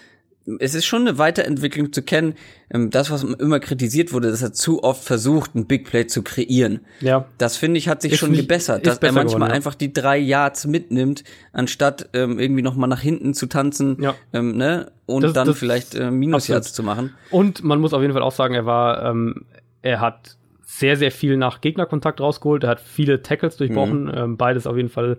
es 0.60 0.74
ist 0.74 0.84
schon 0.86 1.02
eine 1.08 1.18
Weiterentwicklung 1.18 1.92
zu 1.92 2.02
kennen, 2.02 2.34
ähm, 2.70 2.90
das, 2.90 3.10
was 3.10 3.22
immer 3.24 3.60
kritisiert 3.60 4.12
wurde, 4.12 4.30
dass 4.30 4.42
er 4.42 4.52
zu 4.52 4.82
oft 4.82 5.02
versucht, 5.04 5.54
ein 5.54 5.66
Big 5.66 5.84
Play 5.88 6.06
zu 6.06 6.22
kreieren. 6.22 6.80
Ja. 7.00 7.26
Das 7.38 7.56
finde 7.56 7.78
ich 7.78 7.88
hat 7.88 8.02
sich 8.02 8.12
Ist 8.12 8.18
schon 8.18 8.30
nicht- 8.30 8.40
gebessert, 8.42 8.86
dass 8.86 8.98
er 8.98 9.12
manchmal 9.12 9.24
geworden, 9.26 9.50
ja. 9.50 9.54
einfach 9.54 9.74
die 9.74 9.92
drei 9.92 10.18
Yards 10.18 10.66
mitnimmt, 10.66 11.24
anstatt 11.52 12.08
ähm, 12.12 12.38
irgendwie 12.38 12.62
noch 12.62 12.76
mal 12.76 12.86
nach 12.86 13.00
hinten 13.00 13.34
zu 13.34 13.46
tanzen, 13.46 13.96
Ja. 14.00 14.14
ähm, 14.32 14.56
ne, 14.56 14.90
und 15.06 15.22
Das- 15.22 15.32
dann 15.32 15.46
das- 15.48 15.58
vielleicht 15.58 15.94
äh, 15.94 16.10
Minus. 16.10 16.48
Yards 16.48 16.72
zu 16.72 16.82
machen. 16.82 17.14
Und 17.30 17.62
man 17.64 17.80
muss 17.80 17.92
auf 17.94 18.02
jeden 18.02 18.12
Fall 18.14 18.22
auch 18.22 18.32
sagen, 18.32 18.54
er 18.54 18.66
war, 18.66 19.02
ähm, 19.04 19.44
er 19.82 20.00
hat 20.00 20.36
sehr, 20.64 20.96
sehr 20.96 21.10
viel 21.10 21.36
nach 21.36 21.60
Gegnerkontakt 21.60 22.20
rausgeholt. 22.20 22.62
Er 22.64 22.70
hat 22.70 22.80
viele 22.80 23.22
Tackles 23.22 23.56
durchbrochen. 23.56 24.12
Ähm, 24.14 24.36
beides 24.36 24.66
auf 24.66 24.76
jeden 24.76 24.90
Fall 24.90 25.18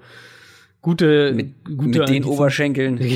gute. 0.81 1.34
Mit, 1.34 1.65
gute 1.65 1.99
mit 1.99 2.10
den. 2.10 2.23
Oberschenkeln. 2.23 2.99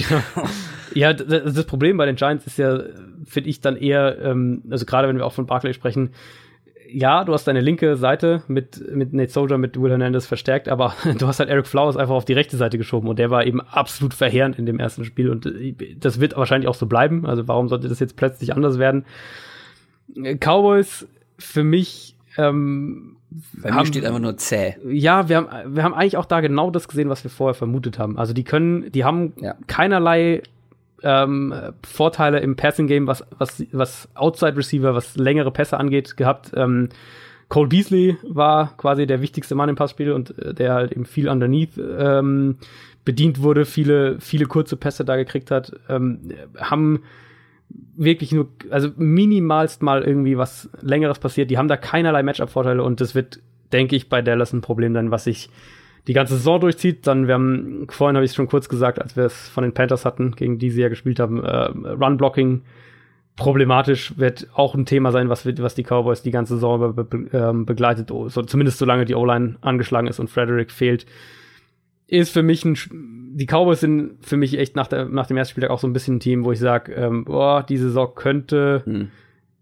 Ja, 0.95 1.11
ja 1.11 1.13
das, 1.13 1.53
das 1.53 1.65
Problem 1.65 1.97
bei 1.97 2.05
den 2.05 2.15
Giants 2.15 2.45
ist 2.45 2.57
ja, 2.57 2.83
finde 3.25 3.49
ich 3.49 3.61
dann 3.61 3.75
eher, 3.75 4.19
ähm, 4.21 4.63
also 4.69 4.85
gerade 4.85 5.07
wenn 5.07 5.17
wir 5.17 5.25
auch 5.25 5.33
von 5.33 5.45
Barclay 5.45 5.73
sprechen, 5.73 6.11
ja, 6.93 7.23
du 7.23 7.33
hast 7.33 7.45
deine 7.45 7.61
linke 7.61 7.95
Seite 7.95 8.43
mit, 8.47 8.79
mit 8.93 9.13
Nate 9.13 9.31
Soldier, 9.31 9.57
mit 9.57 9.81
Will 9.81 9.89
Hernandez 9.89 10.27
verstärkt, 10.27 10.69
aber 10.69 10.93
du 11.17 11.27
hast 11.27 11.39
halt 11.39 11.49
Eric 11.49 11.67
Flowers 11.67 11.97
einfach 11.97 12.13
auf 12.13 12.25
die 12.25 12.33
rechte 12.33 12.55
Seite 12.55 12.77
geschoben 12.77 13.09
und 13.09 13.17
der 13.17 13.31
war 13.31 13.45
eben 13.45 13.61
absolut 13.61 14.13
verheerend 14.13 14.59
in 14.59 14.65
dem 14.65 14.79
ersten 14.79 15.03
Spiel 15.03 15.29
und 15.29 15.45
äh, 15.45 15.75
das 15.97 16.19
wird 16.19 16.37
wahrscheinlich 16.37 16.67
auch 16.67 16.75
so 16.75 16.85
bleiben. 16.85 17.25
Also 17.25 17.47
warum 17.47 17.67
sollte 17.67 17.87
das 17.87 17.99
jetzt 17.99 18.15
plötzlich 18.15 18.53
anders 18.53 18.77
werden? 18.77 19.05
Äh, 20.15 20.35
Cowboys 20.35 21.07
für 21.39 21.63
mich 21.63 22.15
ähm, 22.37 23.17
Bei 23.61 23.71
mir 23.71 23.85
steht 23.85 24.05
einfach 24.05 24.19
nur 24.19 24.37
zäh. 24.37 24.75
ja, 24.87 25.29
wir 25.29 25.37
haben, 25.37 25.75
wir 25.75 25.83
haben 25.83 25.93
eigentlich 25.93 26.17
auch 26.17 26.25
da 26.25 26.41
genau 26.41 26.69
das 26.71 26.87
gesehen, 26.87 27.09
was 27.09 27.23
wir 27.23 27.31
vorher 27.31 27.53
vermutet 27.53 27.99
haben. 27.99 28.17
Also 28.17 28.33
die 28.33 28.43
können, 28.43 28.91
die 28.91 29.03
haben 29.03 29.33
Ja. 29.39 29.55
keinerlei 29.67 30.41
ähm, 31.03 31.53
Vorteile 31.85 32.39
im 32.39 32.55
Passing 32.55 32.87
Game, 32.87 33.07
was, 33.07 33.25
was, 33.37 33.63
was 33.71 34.07
Outside 34.13 34.55
Receiver, 34.55 34.95
was 34.95 35.17
längere 35.17 35.51
Pässe 35.51 35.77
angeht, 35.77 36.15
gehabt. 36.17 36.51
Ähm, 36.55 36.89
Cole 37.49 37.67
Beasley 37.67 38.17
war 38.23 38.75
quasi 38.77 39.05
der 39.05 39.21
wichtigste 39.21 39.53
Mann 39.53 39.69
im 39.69 39.75
Passspiel 39.75 40.11
und 40.13 40.37
äh, 40.39 40.53
der 40.53 40.73
halt 40.73 40.91
eben 40.91 41.05
viel 41.05 41.27
underneath 41.29 41.77
ähm, 41.77 42.57
bedient 43.05 43.41
wurde, 43.41 43.65
viele, 43.65 44.19
viele 44.21 44.45
kurze 44.45 44.77
Pässe 44.77 45.03
da 45.03 45.17
gekriegt 45.17 45.51
hat, 45.51 45.73
ähm, 45.89 46.19
haben 46.57 47.03
wirklich 47.95 48.31
nur, 48.31 48.49
also 48.69 48.89
minimalst 48.97 49.81
mal 49.81 50.03
irgendwie 50.03 50.37
was 50.37 50.69
längeres 50.81 51.19
passiert. 51.19 51.49
Die 51.51 51.57
haben 51.57 51.67
da 51.67 51.77
keinerlei 51.77 52.23
Matchup-Vorteile 52.23 52.83
und 52.83 53.01
das 53.01 53.15
wird, 53.15 53.39
denke 53.71 53.95
ich, 53.95 54.09
bei 54.09 54.21
Dallas 54.21 54.53
ein 54.53 54.61
Problem 54.61 54.93
dann, 54.93 55.11
was 55.11 55.25
sich 55.25 55.49
die 56.07 56.13
ganze 56.13 56.35
Saison 56.35 56.59
durchzieht. 56.59 57.07
Dann, 57.07 57.27
wir 57.27 57.35
haben, 57.35 57.87
vorhin 57.89 58.15
habe 58.15 58.25
ich 58.25 58.31
es 58.31 58.35
schon 58.35 58.47
kurz 58.47 58.69
gesagt, 58.69 59.01
als 59.01 59.15
wir 59.15 59.25
es 59.25 59.49
von 59.49 59.63
den 59.63 59.73
Panthers 59.73 60.05
hatten, 60.05 60.31
gegen 60.31 60.59
die 60.59 60.69
sie 60.69 60.81
ja 60.81 60.89
gespielt 60.89 61.19
haben, 61.19 61.43
äh, 61.43 61.69
Run-Blocking 61.89 62.63
problematisch 63.35 64.17
wird 64.17 64.47
auch 64.53 64.75
ein 64.75 64.85
Thema 64.85 65.11
sein, 65.11 65.29
was, 65.29 65.45
was 65.45 65.75
die 65.75 65.83
Cowboys 65.83 66.21
die 66.21 66.31
ganze 66.31 66.55
Saison 66.55 66.75
über 66.75 67.03
be, 67.03 67.29
ähm, 67.33 67.65
begleitet, 67.65 68.09
so, 68.09 68.27
zumindest 68.27 68.77
solange 68.77 69.05
die 69.05 69.15
O-Line 69.15 69.55
angeschlagen 69.61 70.07
ist 70.07 70.19
und 70.19 70.29
Frederick 70.29 70.71
fehlt. 70.71 71.05
Ist 72.05 72.31
für 72.31 72.43
mich 72.43 72.63
ein, 72.63 72.77
die 73.35 73.45
Cowboys 73.47 73.79
sind 73.79 74.13
für 74.21 74.37
mich 74.37 74.57
echt 74.57 74.75
nach, 74.75 74.87
der, 74.87 75.05
nach 75.05 75.25
dem 75.27 75.37
ersten 75.37 75.51
Spieltag 75.51 75.71
auch 75.71 75.79
so 75.79 75.87
ein 75.87 75.93
bisschen 75.93 76.17
ein 76.17 76.19
Team, 76.19 76.45
wo 76.45 76.51
ich 76.51 76.59
sage, 76.59 76.93
ähm, 76.93 77.25
boah, 77.25 77.63
die 77.63 77.77
Saison 77.77 78.11
könnte, 78.15 78.83
Hm. 78.85 79.09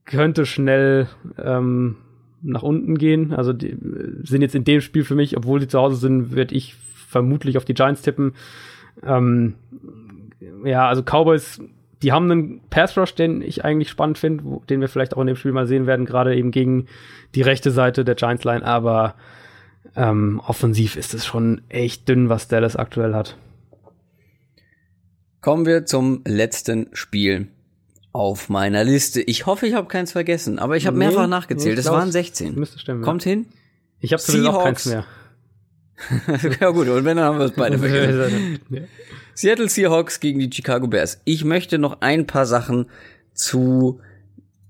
könnte 0.06 0.46
schnell 0.46 1.08
ähm, 1.42 1.98
nach 2.42 2.64
unten 2.64 2.98
gehen. 2.98 3.34
Also 3.34 3.54
die 3.54 3.78
sind 4.24 4.42
jetzt 4.42 4.56
in 4.56 4.64
dem 4.64 4.82
Spiel 4.82 5.04
für 5.04 5.16
mich, 5.16 5.38
obwohl 5.38 5.62
sie 5.62 5.68
zu 5.68 5.80
Hause 5.80 5.96
sind, 5.96 6.36
werde 6.36 6.56
ich 6.56 6.76
vermutlich 7.08 7.58
auf 7.58 7.66
die 7.66 7.74
Giants 7.74 8.02
tippen. 8.02 8.34
Ähm, 9.06 9.56
ja, 10.66 10.88
also 10.88 11.02
Cowboys, 11.04 11.62
die 12.02 12.12
haben 12.12 12.32
einen 12.32 12.62
Pass 12.70 12.98
Rush, 12.98 13.16
den 13.16 13.42
ich 13.42 13.64
eigentlich 13.64 13.90
spannend 13.90 14.18
finde, 14.18 14.44
den 14.70 14.82
wir 14.82 14.88
vielleicht 14.90 15.16
auch 15.16 15.22
in 15.22 15.28
dem 15.28 15.36
Spiel 15.36 15.52
mal 15.52 15.68
sehen 15.68 15.86
werden, 15.88 16.06
gerade 16.06 16.36
eben 16.36 16.52
gegen 16.52 16.88
die 17.36 17.42
rechte 17.42 17.72
Seite 17.72 18.04
der 18.04 18.16
Giants 18.16 18.44
Line, 18.44 18.66
aber 18.66 19.16
ähm, 19.96 20.42
offensiv 20.46 20.96
ist 20.96 21.14
es 21.14 21.26
schon 21.26 21.62
echt 21.70 22.10
dünn, 22.10 22.30
was 22.30 22.48
Dallas 22.48 22.76
aktuell 22.76 23.14
hat. 23.14 23.38
Kommen 25.42 25.66
wir 25.66 25.86
zum 25.86 26.22
letzten 26.26 26.88
Spiel 26.94 27.48
auf 28.14 28.50
meiner 28.50 28.84
Liste. 28.84 29.22
Ich 29.22 29.46
hoffe, 29.46 29.68
ich 29.68 29.74
habe 29.74 29.88
keins 29.88 30.12
vergessen, 30.12 30.60
aber 30.60 30.78
ich 30.78 30.86
habe 30.86 30.98
Nee, 30.98 31.06
mehrfach 31.08 31.28
nachgezählt. 31.28 31.78
nee, 31.78 31.82
glaub, 31.82 31.96
waren 31.96 32.10
es 32.10 32.14
16. 32.14 32.56
Müsste 32.56 32.78
stimmen. 32.80 33.02
Kommt 33.04 33.24
hin? 33.24 33.48
Ich 34.00 34.14
habe 34.14 34.22
sowieso 34.22 34.52
auch 34.52 34.64
keins 34.64 34.86
mehr. 34.86 35.06
ja 36.60 36.70
gut, 36.72 36.88
und 36.88 37.06
wenn, 37.06 37.18
dann 37.18 37.26
haben 37.26 37.40
wir 37.40 37.46
es 37.46 37.52
beide 37.54 37.78
vergessen. 37.80 38.60
Ja. 38.70 38.82
Seattle 39.34 39.70
Seahawks 39.70 40.20
gegen 40.20 40.40
die 40.40 40.50
Chicago 40.52 40.88
Bears. 40.88 41.22
Ich 41.26 41.44
möchte 41.44 41.78
noch 41.78 42.02
ein 42.02 42.28
paar 42.28 42.46
Sachen 42.46 42.88
zu 43.34 44.02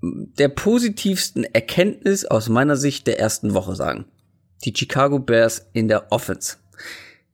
der 0.02 0.48
positivsten 0.48 1.44
Erkenntnis 1.44 2.24
aus 2.24 2.48
meiner 2.48 2.76
Sicht 2.76 3.06
der 3.06 3.18
ersten 3.18 3.54
Woche 3.54 3.76
sagen. 3.76 4.04
Die 4.64 4.72
Chicago 4.76 5.18
Bears 5.18 5.66
in 5.72 5.88
der 5.88 6.12
Offense. 6.12 6.56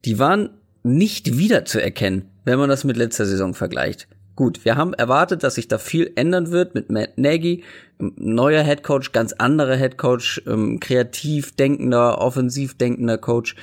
Die 0.05 0.19
waren 0.19 0.51
nicht 0.83 1.37
wiederzuerkennen, 1.37 2.27
wenn 2.49 2.59
man 2.59 2.69
das 2.69 2.83
mit 2.85 2.97
letzter 2.97 3.27
Saison 3.27 3.55
vergleicht. 3.55 4.09
Gut, 4.35 4.65
wir 4.65 4.77
haben 4.77 4.95
erwartet, 4.95 5.43
dass 5.43 5.57
sich 5.57 5.69
da 5.69 5.79
viel 5.79 6.13
ändern 6.17 6.51
wird 6.51 6.75
mit 6.75 6.91
Matt 6.91 7.19
Nagy, 7.19 7.65
ähm, 8.01 8.15
neuer 8.17 8.63
Head 8.63 8.83
Coach, 8.83 9.13
ganz 9.13 9.33
anderer 9.35 9.77
Head 9.77 9.99
Coach, 9.99 10.43
ähm, 10.47 10.81
kreativ 10.81 11.55
denkender, 11.57 12.19
offensiv 12.21 12.77
denkender 12.79 13.19
Coach. 13.19 13.55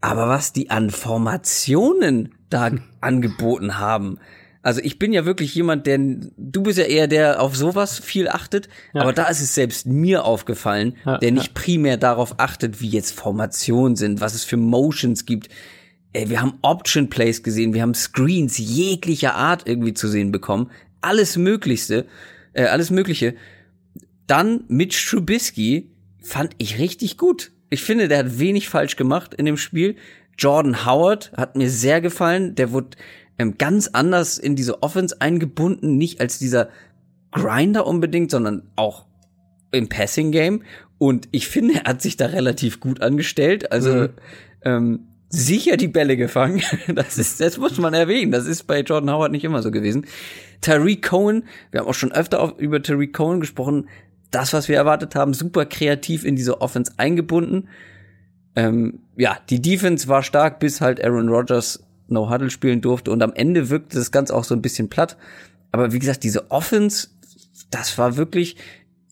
Aber 0.00 0.28
was 0.28 0.52
die 0.52 0.70
an 0.70 0.90
Formationen 0.90 2.34
da 2.48 2.70
angeboten 3.00 3.78
haben. 3.78 4.18
Also 4.62 4.82
ich 4.82 4.98
bin 4.98 5.14
ja 5.14 5.24
wirklich 5.24 5.54
jemand, 5.54 5.86
der, 5.86 5.98
du 5.98 6.62
bist 6.62 6.78
ja 6.78 6.84
eher 6.84 7.06
der 7.08 7.40
auf 7.40 7.56
sowas 7.56 7.98
viel 7.98 8.28
achtet, 8.28 8.68
Ja. 8.92 9.00
aber 9.00 9.14
da 9.14 9.24
ist 9.28 9.40
es 9.40 9.54
selbst 9.54 9.86
mir 9.86 10.24
aufgefallen, 10.26 10.96
Ja, 11.06 11.16
der 11.16 11.32
nicht 11.32 11.54
primär 11.54 11.96
darauf 11.96 12.34
achtet, 12.38 12.82
wie 12.82 12.90
jetzt 12.90 13.18
Formationen 13.18 13.96
sind, 13.96 14.20
was 14.20 14.34
es 14.34 14.44
für 14.44 14.58
Motions 14.58 15.24
gibt. 15.24 15.48
Ey, 16.12 16.28
wir 16.28 16.40
haben 16.40 16.58
Option 16.62 17.08
Plays 17.08 17.42
gesehen, 17.42 17.72
wir 17.72 17.82
haben 17.82 17.94
Screens 17.94 18.58
jeglicher 18.58 19.34
Art 19.34 19.68
irgendwie 19.68 19.94
zu 19.94 20.08
sehen 20.08 20.32
bekommen, 20.32 20.70
alles 21.00 21.36
Möglichste, 21.36 22.06
äh, 22.52 22.64
alles 22.64 22.90
Mögliche. 22.90 23.34
Dann 24.26 24.64
Mitch 24.68 25.08
Trubisky 25.08 25.90
fand 26.22 26.54
ich 26.58 26.78
richtig 26.78 27.16
gut. 27.16 27.52
ich 27.72 27.82
finde, 27.82 28.08
der 28.08 28.18
hat 28.18 28.38
wenig 28.40 28.68
falsch 28.68 28.96
gemacht 28.96 29.34
in 29.34 29.46
dem 29.46 29.56
Spiel. 29.56 29.94
Jordan 30.36 30.84
Howard 30.84 31.32
hat 31.36 31.54
mir 31.54 31.70
sehr 31.70 32.00
gefallen. 32.00 32.56
Der 32.56 32.72
wurde 32.72 32.96
ähm, 33.38 33.58
ganz 33.58 33.88
anders 33.88 34.38
in 34.38 34.56
diese 34.56 34.82
Offense 34.82 35.20
eingebunden, 35.20 35.96
nicht 35.96 36.20
als 36.20 36.38
dieser 36.38 36.68
Grinder 37.30 37.86
unbedingt, 37.86 38.30
sondern 38.30 38.64
auch 38.74 39.06
im 39.70 39.88
Passing 39.88 40.32
Game. 40.32 40.62
Und 40.98 41.28
ich 41.30 41.46
finde, 41.48 41.74
er 41.74 41.84
hat 41.84 42.02
sich 42.02 42.16
da 42.16 42.26
relativ 42.26 42.80
gut 42.80 43.02
angestellt. 43.02 43.70
Also 43.70 43.92
mhm. 43.94 44.08
ähm, 44.64 45.00
sicher 45.30 45.76
die 45.76 45.88
Bälle 45.88 46.16
gefangen. 46.16 46.62
Das 46.94 47.16
ist, 47.16 47.40
das 47.40 47.56
muss 47.56 47.78
man 47.78 47.94
erwähnen. 47.94 48.32
Das 48.32 48.46
ist 48.46 48.64
bei 48.64 48.80
Jordan 48.80 49.10
Howard 49.10 49.32
nicht 49.32 49.44
immer 49.44 49.62
so 49.62 49.70
gewesen. 49.70 50.06
Tariq 50.60 51.02
Cohen, 51.02 51.44
wir 51.70 51.80
haben 51.80 51.86
auch 51.88 51.94
schon 51.94 52.12
öfter 52.12 52.40
auf, 52.40 52.58
über 52.58 52.82
Tariq 52.82 53.12
Cohen 53.12 53.40
gesprochen. 53.40 53.88
Das, 54.30 54.52
was 54.52 54.68
wir 54.68 54.76
erwartet 54.76 55.14
haben, 55.14 55.32
super 55.32 55.64
kreativ 55.64 56.24
in 56.24 56.36
diese 56.36 56.60
Offense 56.60 56.92
eingebunden. 56.98 57.68
Ähm, 58.56 59.00
ja, 59.16 59.38
die 59.48 59.62
Defense 59.62 60.08
war 60.08 60.22
stark, 60.22 60.58
bis 60.58 60.80
halt 60.80 61.02
Aaron 61.02 61.28
Rodgers 61.28 61.84
No 62.08 62.28
Huddle 62.28 62.50
spielen 62.50 62.80
durfte 62.80 63.12
und 63.12 63.22
am 63.22 63.32
Ende 63.32 63.70
wirkte 63.70 63.96
das 63.96 64.10
Ganze 64.10 64.34
auch 64.34 64.44
so 64.44 64.54
ein 64.54 64.62
bisschen 64.62 64.88
platt. 64.88 65.16
Aber 65.72 65.92
wie 65.92 66.00
gesagt, 66.00 66.24
diese 66.24 66.50
Offense, 66.50 67.08
das 67.70 67.96
war 67.98 68.16
wirklich, 68.16 68.56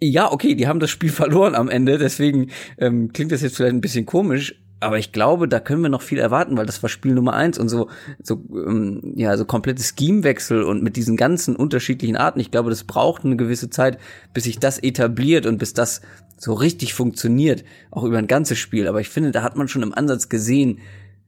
ja, 0.01 0.31
okay, 0.31 0.57
die 0.57 0.67
haben 0.67 0.81
das 0.81 0.91
Spiel 0.91 1.11
verloren 1.13 1.55
am 1.55 1.69
Ende, 1.69 1.99
deswegen 1.99 2.51
ähm, 2.79 3.13
klingt 3.13 3.31
das 3.31 3.43
jetzt 3.43 3.57
vielleicht 3.57 3.75
ein 3.75 3.81
bisschen 3.81 4.07
komisch, 4.07 4.61
aber 4.81 4.99
ich 4.99 5.13
glaube, 5.13 5.49
da 5.49 5.59
können 5.61 5.83
wir 5.83 5.89
noch 5.89 6.03
viel 6.03 6.19
erwarten, 6.19 6.57
weil 6.57 6.67
das 6.67 6.83
war 6.83 6.89
Spiel 6.89 7.13
Nummer 7.13 7.35
eins 7.35 7.59
und 7.59 7.69
so, 7.69 7.89
so 8.23 8.43
ähm, 8.51 9.15
ja, 9.17 9.37
so 9.37 9.45
komplette 9.45 9.83
Schemewechsel 9.83 10.63
und 10.63 10.83
mit 10.83 10.97
diesen 10.97 11.17
ganzen 11.17 11.57
unterschiedlichen 11.57 12.17
Arten. 12.17 12.39
Ich 12.39 12.51
glaube, 12.51 12.71
das 12.71 12.85
braucht 12.85 13.25
eine 13.25 13.37
gewisse 13.37 13.71
Zeit, 13.71 13.99
bis 14.35 14.45
sich 14.45 14.59
das 14.59 14.79
etabliert 14.79 15.47
und 15.47 15.59
bis 15.59 15.75
das 15.75 16.01
so 16.37 16.55
richtig 16.55 16.95
funktioniert, 16.95 17.65
auch 17.91 18.05
über 18.05 18.19
ein 18.19 18.29
ganzes 18.29 18.59
Spiel. 18.59 18.87
Aber 18.87 19.01
ich 19.01 19.09
finde, 19.09 19.33
da 19.33 19.43
hat 19.43 19.57
man 19.57 19.67
schon 19.67 19.83
im 19.83 19.95
Ansatz 19.95 20.29
gesehen, 20.29 20.79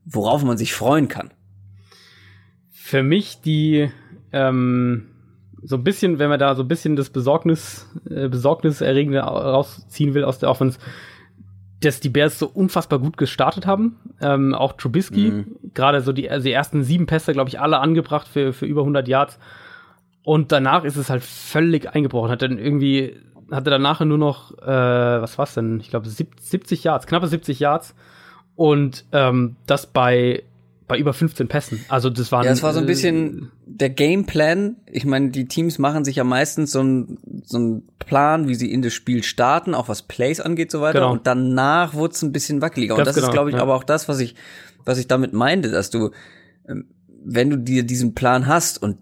worauf 0.04 0.44
man 0.44 0.56
sich 0.56 0.72
freuen 0.72 1.08
kann. 1.08 1.32
Für 2.70 3.02
mich 3.02 3.40
die 3.40 3.90
ähm, 4.32 5.06
so 5.62 5.76
ein 5.76 5.84
bisschen, 5.84 6.18
wenn 6.18 6.28
man 6.28 6.38
da 6.38 6.54
so 6.54 6.62
ein 6.62 6.68
bisschen 6.68 6.96
das 6.96 7.10
Besorgnis, 7.10 7.86
äh, 8.08 8.28
Besorgniserregende 8.28 9.20
rausziehen 9.20 10.14
will 10.14 10.24
aus 10.24 10.38
der 10.38 10.50
Offense, 10.50 10.78
dass 11.80 12.00
die 12.00 12.10
Bears 12.10 12.38
so 12.38 12.46
unfassbar 12.46 12.98
gut 12.98 13.16
gestartet 13.16 13.66
haben. 13.66 13.96
Ähm, 14.20 14.54
auch 14.54 14.74
Trubisky, 14.74 15.30
mhm. 15.30 15.56
gerade 15.74 16.00
so 16.02 16.12
die, 16.12 16.30
also 16.30 16.44
die 16.44 16.52
ersten 16.52 16.84
sieben 16.84 17.06
Pässe, 17.06 17.32
glaube 17.32 17.48
ich, 17.48 17.60
alle 17.60 17.78
angebracht 17.78 18.28
für, 18.28 18.52
für 18.52 18.66
über 18.66 18.82
100 18.82 19.08
Yards. 19.08 19.38
Und 20.22 20.52
danach 20.52 20.84
ist 20.84 20.96
es 20.96 21.08
halt 21.08 21.22
völlig 21.22 21.94
eingebrochen. 21.94 22.30
Hat 22.30 22.42
dann 22.42 22.58
irgendwie, 22.58 23.16
hatte 23.50 23.70
danach 23.70 24.00
nur 24.00 24.18
noch, 24.18 24.56
äh, 24.58 24.66
was 24.66 25.38
war's 25.38 25.54
denn? 25.54 25.80
Ich 25.80 25.90
glaube 25.90 26.08
70 26.08 26.84
Yards, 26.84 27.06
knappe 27.06 27.26
70 27.26 27.58
Yards. 27.58 27.94
Und 28.56 29.06
ähm, 29.12 29.56
das 29.66 29.86
bei 29.86 30.42
bei 30.90 30.98
über 30.98 31.12
15 31.12 31.46
Pässen. 31.46 31.84
Also 31.88 32.10
das 32.10 32.32
war 32.32 32.44
Ja, 32.44 32.50
es 32.50 32.64
war 32.64 32.72
so 32.72 32.80
ein 32.80 32.86
bisschen 32.86 33.52
der 33.64 33.90
Gameplan. 33.90 34.74
Ich 34.86 35.04
meine, 35.04 35.30
die 35.30 35.46
Teams 35.46 35.78
machen 35.78 36.04
sich 36.04 36.16
ja 36.16 36.24
meistens 36.24 36.72
so 36.72 36.82
ein 36.82 37.18
so 37.44 37.58
ein 37.58 37.88
Plan, 37.98 38.48
wie 38.48 38.54
sie 38.54 38.72
in 38.72 38.82
das 38.82 38.92
Spiel 38.92 39.22
starten, 39.22 39.74
auch 39.74 39.88
was 39.88 40.02
Plays 40.02 40.40
angeht 40.40 40.70
so 40.70 40.80
weiter. 40.80 41.00
Genau. 41.00 41.12
Und 41.12 41.26
danach 41.26 41.94
wurde 41.94 42.14
es 42.14 42.22
ein 42.22 42.32
bisschen 42.32 42.62
wackeliger. 42.62 42.96
Ganz 42.96 43.00
und 43.00 43.06
das 43.08 43.16
genau, 43.16 43.28
ist, 43.28 43.32
glaube 43.32 43.50
ich, 43.50 43.56
ja. 43.56 43.62
aber 43.62 43.74
auch 43.74 43.84
das, 43.84 44.08
was 44.08 44.20
ich 44.20 44.34
was 44.84 44.98
ich 44.98 45.06
damit 45.06 45.32
meinte, 45.32 45.70
dass 45.70 45.90
du 45.90 46.10
ähm, 46.68 46.86
wenn 47.22 47.50
du 47.50 47.58
dir 47.58 47.82
diesen 47.82 48.14
Plan 48.14 48.46
hast 48.46 48.82
und 48.82 48.98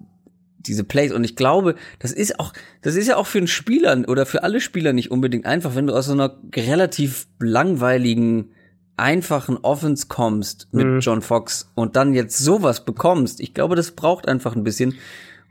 diese 0.59 0.85
Plays 0.85 1.13
und 1.13 1.25
ich 1.25 1.37
glaube, 1.37 1.77
das 1.99 2.13
ist 2.13 2.41
auch, 2.41 2.53
das 2.83 2.97
ist 2.97 3.07
ja 3.07 3.17
auch 3.17 3.27
für 3.27 3.39
einen 3.39 3.47
Spieler 3.47 4.05
oder 4.09 4.27
für 4.27 4.43
alle 4.43 4.61
Spieler 4.61 4.93
nicht 4.93 5.11
unbedingt 5.11 5.47
einfach, 5.47 5.75
wenn 5.75 5.87
du 5.87 5.95
aus 5.95 6.07
so 6.07 6.13
einer 6.13 6.37
relativ 6.55 7.29
langweiligen 7.39 8.51
einfachen 8.97 9.57
Offense 9.59 10.07
kommst 10.09 10.69
mit 10.73 10.87
mhm. 10.87 11.01
John 11.01 11.23
Fox 11.23 11.71
und 11.75 11.95
dann 11.95 12.13
jetzt 12.13 12.39
sowas 12.39 12.85
bekommst, 12.85 13.41
ich 13.41 13.55
glaube, 13.55 13.77
das 13.77 13.93
braucht 13.93 14.27
einfach 14.27 14.57
ein 14.57 14.65
bisschen. 14.65 14.95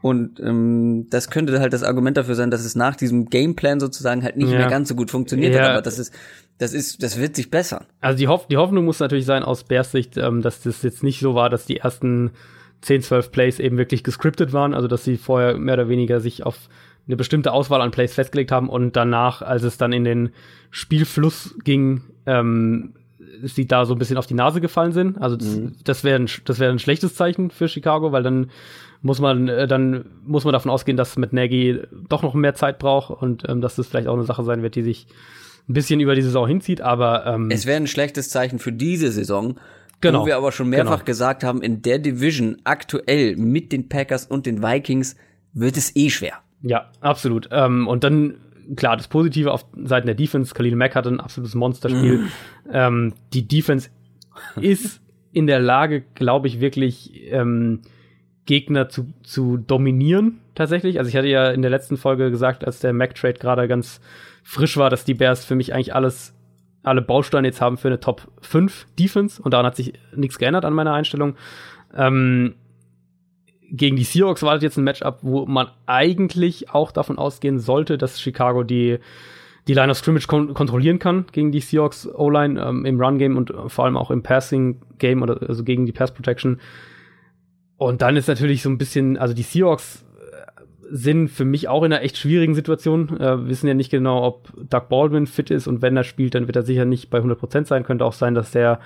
Und 0.01 0.39
ähm, 0.39 1.07
das 1.09 1.29
könnte 1.29 1.59
halt 1.59 1.73
das 1.73 1.83
Argument 1.83 2.17
dafür 2.17 2.35
sein, 2.35 2.51
dass 2.51 2.63
es 2.63 2.75
nach 2.75 2.95
diesem 2.95 3.25
Gameplan 3.25 3.79
sozusagen 3.79 4.23
halt 4.23 4.37
nicht 4.37 4.51
ja. 4.51 4.59
mehr 4.59 4.67
ganz 4.67 4.89
so 4.89 4.95
gut 4.95 5.09
funktioniert 5.09 5.55
ja. 5.55 5.61
hat. 5.61 5.69
Aber 5.71 5.81
das 5.81 5.97
ist, 5.97 6.13
das 6.59 6.73
ist, 6.73 7.01
das 7.01 7.19
wird 7.19 7.35
sich 7.35 7.49
bessern. 7.49 7.85
Also 7.99 8.17
die, 8.17 8.27
Hoff 8.27 8.47
die 8.47 8.57
Hoffnung 8.57 8.85
muss 8.85 8.99
natürlich 8.99 9.25
sein 9.25 9.43
aus 9.43 9.63
Bears 9.63 9.91
Sicht, 9.91 10.17
ähm, 10.17 10.41
dass 10.41 10.61
das 10.61 10.83
jetzt 10.83 11.03
nicht 11.03 11.19
so 11.19 11.33
war, 11.33 11.49
dass 11.49 11.65
die 11.65 11.77
ersten 11.77 12.31
10, 12.81 13.01
12 13.01 13.31
Plays 13.31 13.59
eben 13.59 13.77
wirklich 13.77 14.03
gescriptet 14.03 14.53
waren, 14.53 14.75
also 14.75 14.87
dass 14.87 15.03
sie 15.03 15.17
vorher 15.17 15.57
mehr 15.57 15.73
oder 15.73 15.89
weniger 15.89 16.19
sich 16.19 16.45
auf 16.45 16.69
eine 17.07 17.15
bestimmte 17.15 17.51
Auswahl 17.51 17.81
an 17.81 17.91
Plays 17.91 18.13
festgelegt 18.13 18.51
haben 18.51 18.69
und 18.69 18.95
danach, 18.95 19.41
als 19.41 19.63
es 19.63 19.77
dann 19.77 19.93
in 19.93 20.03
den 20.03 20.29
Spielfluss 20.69 21.55
ging, 21.63 22.03
ähm, 22.25 22.93
sie 23.43 23.65
da 23.65 23.85
so 23.85 23.93
ein 23.93 23.99
bisschen 23.99 24.17
auf 24.17 24.27
die 24.27 24.33
Nase 24.33 24.61
gefallen 24.61 24.91
sind. 24.91 25.19
Also 25.21 25.37
das, 25.37 25.55
mhm. 25.55 25.75
das 25.83 26.03
wäre 26.03 26.19
ein, 26.19 26.27
das 26.45 26.59
wäre 26.59 26.71
ein 26.71 26.79
schlechtes 26.79 27.15
Zeichen 27.15 27.49
für 27.49 27.67
Chicago, 27.67 28.11
weil 28.11 28.23
dann 28.23 28.51
muss 29.01 29.19
man 29.19 29.47
äh, 29.47 29.67
dann 29.67 30.05
muss 30.25 30.43
man 30.43 30.53
davon 30.53 30.71
ausgehen, 30.71 30.97
dass 30.97 31.17
mit 31.17 31.33
Nagy 31.33 31.81
doch 32.09 32.23
noch 32.23 32.33
mehr 32.33 32.55
Zeit 32.55 32.79
braucht 32.79 33.21
und 33.21 33.47
ähm, 33.47 33.61
dass 33.61 33.75
das 33.75 33.87
vielleicht 33.87 34.07
auch 34.07 34.15
eine 34.15 34.23
Sache 34.23 34.43
sein 34.43 34.61
wird, 34.63 34.75
die 34.75 34.83
sich 34.83 35.07
ein 35.67 35.73
bisschen 35.73 35.99
über 35.99 36.15
die 36.15 36.21
Saison 36.21 36.47
hinzieht. 36.47 36.81
Aber 36.81 37.25
ähm, 37.25 37.51
es 37.51 37.65
wäre 37.65 37.77
ein 37.77 37.87
schlechtes 37.87 38.29
Zeichen 38.29 38.59
für 38.59 38.71
diese 38.71 39.11
Saison. 39.11 39.59
Genau. 39.99 40.21
Wo 40.21 40.25
wir 40.27 40.37
aber 40.37 40.51
schon 40.51 40.69
mehrfach 40.69 40.99
genau. 40.99 41.05
gesagt 41.05 41.43
haben, 41.43 41.61
in 41.63 41.81
der 41.81 41.97
Division 41.97 42.57
aktuell 42.65 43.35
mit 43.35 43.71
den 43.71 43.89
Packers 43.89 44.27
und 44.27 44.45
den 44.45 44.61
Vikings 44.61 45.15
wird 45.53 45.75
es 45.75 45.95
eh 45.95 46.11
schwer. 46.11 46.33
Ja, 46.61 46.91
absolut. 47.01 47.49
Ähm, 47.51 47.87
und 47.87 48.03
dann 48.03 48.35
klar, 48.75 48.97
das 48.97 49.07
Positive 49.07 49.51
auf 49.51 49.65
Seiten 49.75 50.07
der 50.07 50.15
Defense, 50.15 50.53
Khalil 50.53 50.75
Mack 50.75 50.95
hat 50.95 51.07
ein 51.07 51.19
absolutes 51.19 51.55
Monsterspiel. 51.55 52.17
Mm. 52.19 52.29
Ähm, 52.71 53.13
die 53.33 53.47
Defense 53.47 53.89
ist 54.61 55.01
in 55.31 55.47
der 55.47 55.59
Lage, 55.59 56.03
glaube 56.15 56.47
ich, 56.47 56.59
wirklich 56.59 57.11
ähm, 57.31 57.81
Gegner 58.47 58.89
zu, 58.89 59.13
zu 59.21 59.57
dominieren, 59.57 60.39
tatsächlich. 60.55 60.97
Also 60.97 61.09
ich 61.09 61.15
hatte 61.15 61.27
ja 61.27 61.51
in 61.51 61.61
der 61.61 61.69
letzten 61.69 61.97
Folge 61.97 62.31
gesagt, 62.31 62.65
als 62.65 62.79
der 62.79 62.93
Mac-Trade 62.93 63.35
gerade 63.35 63.67
ganz 63.67 64.01
frisch 64.43 64.77
war, 64.77 64.89
dass 64.89 65.05
die 65.05 65.13
Bears 65.13 65.45
für 65.45 65.53
mich 65.53 65.73
eigentlich 65.73 65.93
alles, 65.93 66.33
alle 66.81 67.03
Bausteine 67.03 67.49
jetzt 67.49 67.61
haben 67.61 67.77
für 67.77 67.89
eine 67.89 67.99
Top 67.99 68.27
5 68.41 68.87
Defense 68.97 69.39
und 69.41 69.53
daran 69.53 69.67
hat 69.67 69.75
sich 69.75 69.93
nichts 70.15 70.39
geändert 70.39 70.65
an 70.65 70.73
meiner 70.73 70.93
Einstellung. 70.93 71.35
Ähm, 71.95 72.55
gegen 73.69 73.97
die 73.97 74.05
Seahawks 74.05 74.43
wartet 74.43 74.63
jetzt 74.63 74.77
ein 74.77 74.85
Matchup, 74.85 75.19
wo 75.21 75.45
man 75.45 75.67
eigentlich 75.85 76.69
auch 76.71 76.91
davon 76.91 77.17
ausgehen 77.17 77.59
sollte, 77.59 77.97
dass 77.97 78.19
Chicago 78.19 78.63
die 78.63 78.99
die 79.67 79.73
Line 79.73 79.91
of 79.91 79.97
Scrimmage 79.97 80.27
kon 80.27 80.53
kontrollieren 80.53 80.97
kann 80.97 81.25
gegen 81.33 81.51
die 81.51 81.59
Seahawks 81.59 82.07
O-Line 82.07 82.61
ähm, 82.61 82.85
im 82.85 83.01
Run-Game 83.01 83.35
und 83.35 83.53
vor 83.67 83.83
allem 83.83 83.97
auch 83.97 84.11
im 84.11 84.23
Passing-Game 84.23 85.21
oder 85.21 85.41
also 85.47 85.65
gegen 85.65 85.85
die 85.85 85.91
Pass-Protection. 85.91 86.61
Und 87.77 88.01
dann 88.01 88.17
ist 88.17 88.27
natürlich 88.27 88.61
so 88.61 88.69
ein 88.69 88.77
bisschen, 88.77 89.17
also 89.17 89.33
die 89.33 89.43
Seahawks 89.43 90.03
äh, 90.19 90.51
sind 90.89 91.29
für 91.29 91.45
mich 91.45 91.67
auch 91.67 91.83
in 91.83 91.93
einer 91.93 92.03
echt 92.03 92.17
schwierigen 92.17 92.55
Situation. 92.55 93.19
Äh, 93.19 93.47
wissen 93.47 93.67
ja 93.67 93.73
nicht 93.73 93.91
genau, 93.91 94.25
ob 94.25 94.51
Doug 94.69 94.89
Baldwin 94.89 95.27
fit 95.27 95.51
ist 95.51 95.67
und 95.67 95.81
wenn 95.81 95.95
er 95.95 96.03
spielt, 96.03 96.35
dann 96.35 96.47
wird 96.47 96.55
er 96.55 96.63
sicher 96.63 96.85
nicht 96.85 97.09
bei 97.09 97.19
100% 97.19 97.65
sein. 97.65 97.83
Könnte 97.83 98.05
auch 98.05 98.13
sein, 98.13 98.33
dass 98.33 98.51
der 98.51 98.79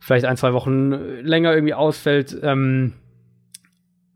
vielleicht 0.00 0.24
ein, 0.24 0.36
zwei 0.36 0.52
Wochen 0.52 0.92
länger 1.22 1.54
irgendwie 1.54 1.74
ausfällt. 1.74 2.36
Ähm, 2.42 2.94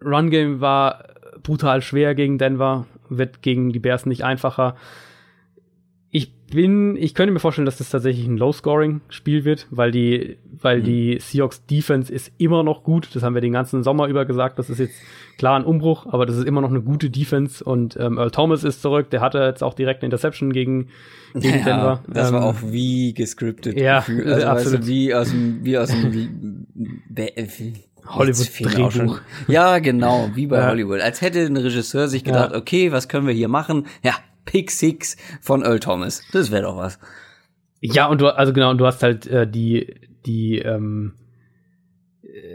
Run-Game 0.04 0.60
war 0.60 1.04
brutal 1.42 1.82
schwer 1.82 2.14
gegen 2.14 2.38
Denver, 2.38 2.86
wird 3.08 3.42
gegen 3.42 3.72
die 3.72 3.78
Bears 3.78 4.06
nicht 4.06 4.24
einfacher. 4.24 4.76
Ich 6.48 6.54
bin, 6.54 6.96
ich 6.96 7.14
könnte 7.14 7.32
mir 7.32 7.40
vorstellen, 7.40 7.66
dass 7.66 7.78
das 7.78 7.90
tatsächlich 7.90 8.26
ein 8.26 8.36
Low-Scoring-Spiel 8.36 9.44
wird, 9.44 9.66
weil 9.70 9.90
die, 9.90 10.36
weil 10.52 10.78
mhm. 10.78 10.84
die 10.84 11.18
Seahawks 11.20 11.66
Defense 11.66 12.12
ist 12.12 12.30
immer 12.38 12.62
noch 12.62 12.84
gut. 12.84 13.08
Das 13.14 13.24
haben 13.24 13.34
wir 13.34 13.40
den 13.40 13.52
ganzen 13.52 13.82
Sommer 13.82 14.06
über 14.06 14.24
gesagt. 14.24 14.58
Das 14.58 14.70
ist 14.70 14.78
jetzt 14.78 14.94
klar 15.38 15.58
ein 15.58 15.64
Umbruch, 15.64 16.06
aber 16.06 16.24
das 16.24 16.36
ist 16.36 16.46
immer 16.46 16.60
noch 16.60 16.70
eine 16.70 16.82
gute 16.82 17.10
Defense. 17.10 17.64
Und 17.64 17.96
ähm, 17.96 18.16
Earl 18.18 18.30
Thomas 18.30 18.62
ist 18.62 18.80
zurück. 18.80 19.10
Der 19.10 19.20
hatte 19.20 19.38
jetzt 19.38 19.64
auch 19.64 19.74
direkt 19.74 20.02
eine 20.02 20.06
Interception 20.06 20.52
gegen, 20.52 20.88
gegen 21.34 21.58
ja, 21.58 21.64
Denver. 21.64 22.04
Das 22.06 22.28
ähm, 22.28 22.34
war 22.34 22.44
auch 22.44 22.56
wie 22.62 23.12
gescriptet. 23.12 23.76
Ja, 23.76 24.04
also, 24.06 24.46
absolut. 24.46 24.80
Weißt 24.80 24.84
du, 24.84 24.86
wie 24.86 25.14
aus 25.14 25.30
dem, 25.30 25.64
wie 25.64 25.78
aus 25.78 25.88
dem 25.88 26.66
Hollywood-Drehbuch. 28.08 29.20
Ja, 29.48 29.80
genau, 29.80 30.30
wie 30.34 30.46
bei 30.46 30.58
ja. 30.58 30.68
Hollywood. 30.68 31.00
Als 31.00 31.22
hätte 31.22 31.40
ein 31.40 31.56
Regisseur 31.56 32.06
sich 32.06 32.22
gedacht, 32.22 32.52
ja. 32.52 32.58
okay, 32.58 32.92
was 32.92 33.08
können 33.08 33.26
wir 33.26 33.34
hier 33.34 33.48
machen? 33.48 33.86
Ja, 34.04 34.14
Pick 34.46 34.70
Six 34.70 35.16
von 35.42 35.62
Earl 35.62 35.80
Thomas. 35.80 36.22
Das 36.32 36.50
wäre 36.50 36.62
doch 36.62 36.76
was. 36.76 36.98
Ja, 37.80 38.06
und 38.06 38.20
du, 38.20 38.34
also 38.34 38.52
genau, 38.52 38.70
und 38.70 38.78
du 38.78 38.86
hast 38.86 39.02
halt 39.02 39.26
äh, 39.26 39.46
die, 39.46 39.94
die, 40.24 40.58
ähm, 40.58 41.12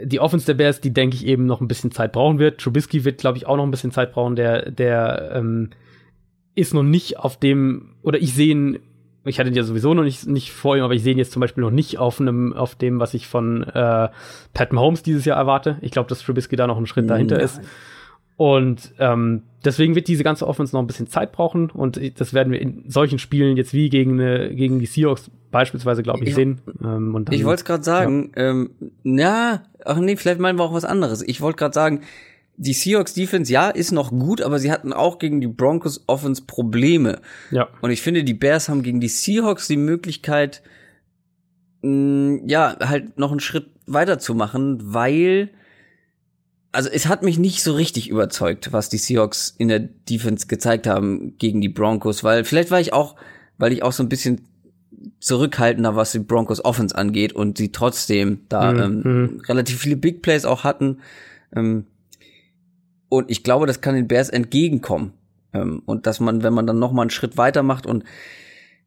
die 0.04 0.18
Offense 0.18 0.46
der 0.46 0.54
Bears, 0.54 0.80
die 0.80 0.92
denke 0.92 1.16
ich 1.16 1.26
eben 1.26 1.46
noch 1.46 1.60
ein 1.60 1.68
bisschen 1.68 1.92
Zeit 1.92 2.12
brauchen 2.12 2.38
wird. 2.38 2.60
Trubisky 2.60 3.04
wird, 3.04 3.18
glaube 3.18 3.38
ich, 3.38 3.46
auch 3.46 3.56
noch 3.56 3.64
ein 3.64 3.70
bisschen 3.70 3.92
Zeit 3.92 4.12
brauchen. 4.12 4.34
Der, 4.34 4.70
der 4.70 5.30
ähm, 5.34 5.70
ist 6.54 6.74
noch 6.74 6.82
nicht 6.82 7.18
auf 7.18 7.38
dem, 7.38 7.94
oder 8.02 8.20
ich 8.20 8.34
sehe 8.34 8.48
ihn 8.48 8.78
ich 9.24 9.38
hatte 9.38 9.50
ihn 9.50 9.54
ja 9.54 9.62
sowieso 9.62 9.94
noch 9.94 10.02
nicht, 10.02 10.26
nicht 10.26 10.52
vor 10.52 10.76
ihm, 10.76 10.82
aber 10.82 10.94
ich 10.94 11.02
sehe 11.02 11.12
ihn 11.12 11.18
jetzt 11.18 11.32
zum 11.32 11.40
Beispiel 11.40 11.62
noch 11.62 11.70
nicht 11.70 11.98
auf 11.98 12.20
einem, 12.20 12.52
auf 12.52 12.74
dem, 12.74 12.98
was 12.98 13.14
ich 13.14 13.28
von 13.28 13.62
äh, 13.62 14.08
Pat 14.52 14.72
Mahomes 14.72 15.02
dieses 15.02 15.24
Jahr 15.24 15.38
erwarte. 15.38 15.78
Ich 15.80 15.92
glaube, 15.92 16.08
dass 16.08 16.22
Trubisky 16.22 16.56
da 16.56 16.66
noch 16.66 16.76
einen 16.76 16.86
Schritt 16.86 17.08
dahinter 17.08 17.38
ja. 17.38 17.44
ist. 17.44 17.60
Und 18.36 18.92
ähm, 18.98 19.42
deswegen 19.64 19.94
wird 19.94 20.08
diese 20.08 20.24
ganze 20.24 20.46
Offense 20.46 20.74
noch 20.74 20.82
ein 20.82 20.86
bisschen 20.86 21.08
Zeit 21.08 21.32
brauchen 21.32 21.70
und 21.70 22.00
das 22.20 22.34
werden 22.34 22.52
wir 22.52 22.60
in 22.60 22.84
solchen 22.88 23.18
Spielen 23.18 23.56
jetzt 23.56 23.72
wie 23.72 23.88
gegen, 23.88 24.20
eine, 24.20 24.54
gegen 24.54 24.78
die 24.78 24.86
Seahawks 24.86 25.30
beispielsweise, 25.50 26.02
glaube 26.02 26.22
ich, 26.22 26.30
ich, 26.30 26.34
sehen. 26.34 26.60
Ähm, 26.82 27.14
und 27.14 27.28
dann, 27.28 27.34
ich 27.34 27.44
wollte 27.44 27.60
es 27.60 27.64
gerade 27.64 27.84
sagen, 27.84 28.32
ja. 28.36 28.50
Ähm, 28.50 28.70
ja, 29.04 29.62
ach 29.84 29.98
nee, 29.98 30.16
vielleicht 30.16 30.40
meinen 30.40 30.58
wir 30.58 30.64
auch 30.64 30.72
was 30.74 30.84
anderes. 30.84 31.22
Ich 31.22 31.40
wollte 31.40 31.58
gerade 31.58 31.74
sagen, 31.74 32.00
die 32.56 32.74
Seahawks 32.74 33.14
Defense, 33.14 33.52
ja, 33.52 33.70
ist 33.70 33.92
noch 33.92 34.10
gut, 34.10 34.42
aber 34.42 34.58
sie 34.58 34.70
hatten 34.70 34.92
auch 34.92 35.18
gegen 35.18 35.40
die 35.40 35.46
Broncos 35.46 36.04
Offense 36.06 36.42
Probleme. 36.46 37.20
Ja. 37.50 37.68
Und 37.80 37.90
ich 37.90 38.02
finde, 38.02 38.24
die 38.24 38.34
Bears 38.34 38.68
haben 38.68 38.82
gegen 38.82 39.00
die 39.00 39.08
Seahawks 39.08 39.68
die 39.68 39.76
Möglichkeit, 39.76 40.62
mh, 41.82 42.42
ja, 42.46 42.76
halt 42.80 43.18
noch 43.18 43.30
einen 43.30 43.40
Schritt 43.40 43.66
weiterzumachen, 43.86 44.78
weil 44.82 45.50
also 46.72 46.88
es 46.88 47.06
hat 47.06 47.22
mich 47.22 47.38
nicht 47.38 47.62
so 47.62 47.74
richtig 47.74 48.08
überzeugt, 48.08 48.72
was 48.72 48.88
die 48.88 48.98
Seahawks 48.98 49.54
in 49.56 49.68
der 49.68 49.80
Defense 49.80 50.46
gezeigt 50.46 50.86
haben 50.86 51.36
gegen 51.38 51.60
die 51.60 51.68
Broncos, 51.68 52.24
weil 52.24 52.44
vielleicht 52.44 52.70
war 52.70 52.80
ich 52.80 52.92
auch, 52.92 53.14
weil 53.58 53.72
ich 53.72 53.82
auch 53.82 53.92
so 53.92 54.02
ein 54.02 54.08
bisschen 54.08 54.40
zurückhaltender, 55.20 55.94
was 55.96 56.12
die 56.12 56.18
Broncos 56.18 56.64
Offense 56.64 56.96
angeht 56.96 57.32
und 57.32 57.58
sie 57.58 57.72
trotzdem 57.72 58.40
da 58.48 58.72
mhm. 58.72 58.80
ähm, 58.80 59.02
mhm. 59.04 59.40
relativ 59.46 59.80
viele 59.80 59.96
Big 59.96 60.22
Plays 60.22 60.44
auch 60.44 60.64
hatten. 60.64 60.98
Ähm, 61.54 61.86
und 63.08 63.30
ich 63.30 63.44
glaube, 63.44 63.66
das 63.66 63.82
kann 63.82 63.94
den 63.94 64.08
Bears 64.08 64.30
entgegenkommen. 64.30 65.12
Ähm, 65.52 65.82
und 65.84 66.06
dass 66.06 66.20
man, 66.20 66.42
wenn 66.42 66.54
man 66.54 66.66
dann 66.66 66.78
noch 66.78 66.92
mal 66.92 67.02
einen 67.02 67.10
Schritt 67.10 67.36
weiter 67.36 67.62
macht 67.62 67.84
und 67.84 68.04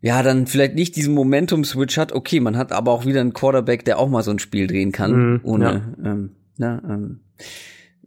ja, 0.02 0.24
dann 0.24 0.48
vielleicht 0.48 0.76
nicht 0.76 0.95
diesen 0.95 1.14
Momentum-Switch 1.14 1.98
hat, 1.98 2.12
okay, 2.12 2.40
man 2.40 2.57
hat 2.57 2.72
aber 2.72 2.91
auch 2.91 3.06
wieder 3.06 3.22
einen 3.22 3.34
Quarterback, 3.34 3.86
der 3.86 3.99
auch 3.99 4.10
mal 4.10 4.24
so 4.24 4.32
ein 4.32 4.40
Spiel 4.40 4.68
drehen 4.68 4.91
kann, 4.91 5.12
mhm, 5.34 5.40
ohne, 5.44 5.95
ja. 6.03 6.12
ähm, 6.12 6.32
na, 6.57 6.82
ähm, 6.88 7.20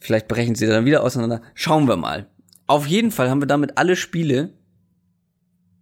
Vielleicht 0.00 0.28
brechen 0.28 0.54
sie 0.54 0.66
dann 0.66 0.84
wieder 0.84 1.02
auseinander. 1.02 1.42
Schauen 1.54 1.88
wir 1.88 1.96
mal. 1.96 2.26
Auf 2.66 2.86
jeden 2.86 3.10
Fall 3.10 3.30
haben 3.30 3.40
wir 3.40 3.46
damit 3.46 3.78
alle 3.78 3.96
Spiele 3.96 4.50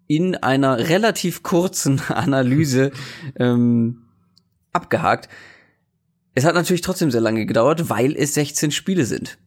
in 0.07 0.37
einer 0.37 0.79
relativ 0.79 1.43
kurzen 1.43 2.01
Analyse 2.09 2.93
ähm, 3.39 4.03
abgehakt. 4.73 5.29
Es 6.35 6.45
hat 6.45 6.55
natürlich 6.55 6.83
trotzdem 6.83 7.11
sehr 7.11 7.21
lange 7.21 7.47
gedauert, 7.47 7.89
weil 7.89 8.15
es 8.17 8.35
16 8.35 8.71
Spiele 8.71 9.05
sind. 9.05 9.39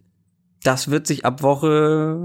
Das 0.63 0.91
wird 0.91 1.07
sich 1.07 1.23
ab 1.23 1.41
Woche, 1.41 2.17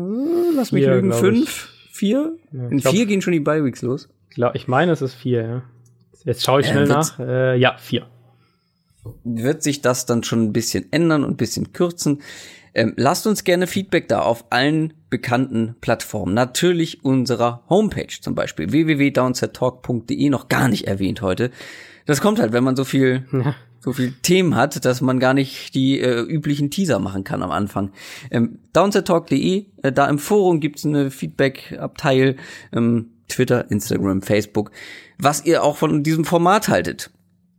lass 0.56 0.72
mich 0.72 0.84
vier, 0.84 0.94
lügen, 0.94 1.12
fünf, 1.12 1.68
vier? 1.92 2.36
Ja, 2.50 2.68
in 2.68 2.78
glaub, 2.78 2.94
vier 2.94 3.06
gehen 3.06 3.22
schon 3.22 3.32
die 3.32 3.40
Bye-Weeks 3.40 3.82
los. 3.82 4.08
Ich 4.54 4.66
meine, 4.66 4.90
es 4.90 5.02
ist 5.02 5.14
vier, 5.14 5.42
ja. 5.42 5.62
Jetzt 6.24 6.42
schaue 6.42 6.62
ich 6.62 6.66
schnell 6.66 6.84
äh, 6.84 6.88
nach. 6.88 7.18
Äh, 7.20 7.56
ja, 7.56 7.76
vier 7.78 8.06
wird 9.24 9.62
sich 9.62 9.80
das 9.80 10.06
dann 10.06 10.22
schon 10.22 10.44
ein 10.44 10.52
bisschen 10.52 10.86
ändern 10.92 11.24
und 11.24 11.32
ein 11.32 11.36
bisschen 11.36 11.72
kürzen. 11.72 12.22
Ähm, 12.74 12.92
lasst 12.96 13.26
uns 13.26 13.44
gerne 13.44 13.66
Feedback 13.66 14.08
da 14.08 14.20
auf 14.20 14.46
allen 14.50 14.94
bekannten 15.08 15.76
Plattformen. 15.80 16.34
Natürlich 16.34 17.04
unserer 17.04 17.62
Homepage 17.68 18.20
zum 18.20 18.34
Beispiel 18.34 18.72
www.downsettalk.de 18.72 20.28
noch 20.28 20.48
gar 20.48 20.68
nicht 20.68 20.88
erwähnt 20.88 21.22
heute. 21.22 21.50
Das 22.06 22.20
kommt 22.20 22.40
halt, 22.40 22.52
wenn 22.52 22.64
man 22.64 22.74
so 22.74 22.84
viel 22.84 23.24
ja. 23.32 23.54
so 23.78 23.92
viel 23.92 24.12
Themen 24.22 24.56
hat, 24.56 24.84
dass 24.84 25.00
man 25.00 25.20
gar 25.20 25.34
nicht 25.34 25.74
die 25.74 26.00
äh, 26.00 26.20
üblichen 26.22 26.70
Teaser 26.70 26.98
machen 26.98 27.22
kann 27.22 27.42
am 27.42 27.52
Anfang. 27.52 27.92
Ähm, 28.30 28.58
downsettalk.de, 28.72 29.66
äh, 29.82 29.92
da 29.92 30.08
im 30.08 30.18
Forum 30.18 30.58
gibt's 30.58 30.84
eine 30.84 31.12
Feedback-Abteil, 31.12 32.36
ähm, 32.72 33.10
Twitter, 33.28 33.70
Instagram, 33.70 34.20
Facebook, 34.20 34.72
was 35.18 35.44
ihr 35.44 35.62
auch 35.62 35.76
von 35.76 36.02
diesem 36.02 36.24
Format 36.24 36.68
haltet 36.68 37.10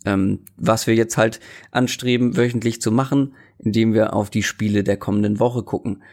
ähm, 0.06 0.40
was 0.57 0.88
wir 0.88 0.95
jetzt 0.95 1.18
halt 1.18 1.40
anstreben, 1.72 2.38
wöchentlich 2.38 2.82
zu 2.82 2.91
machen, 2.91 3.34
indem 3.60 3.94
wir 3.94 4.14
auf 4.14 4.30
die 4.30 4.44
Spiele 4.44 4.84
der 4.84 4.98
kommenden 4.98 5.40
Woche 5.40 5.64
gucken. 5.64 6.03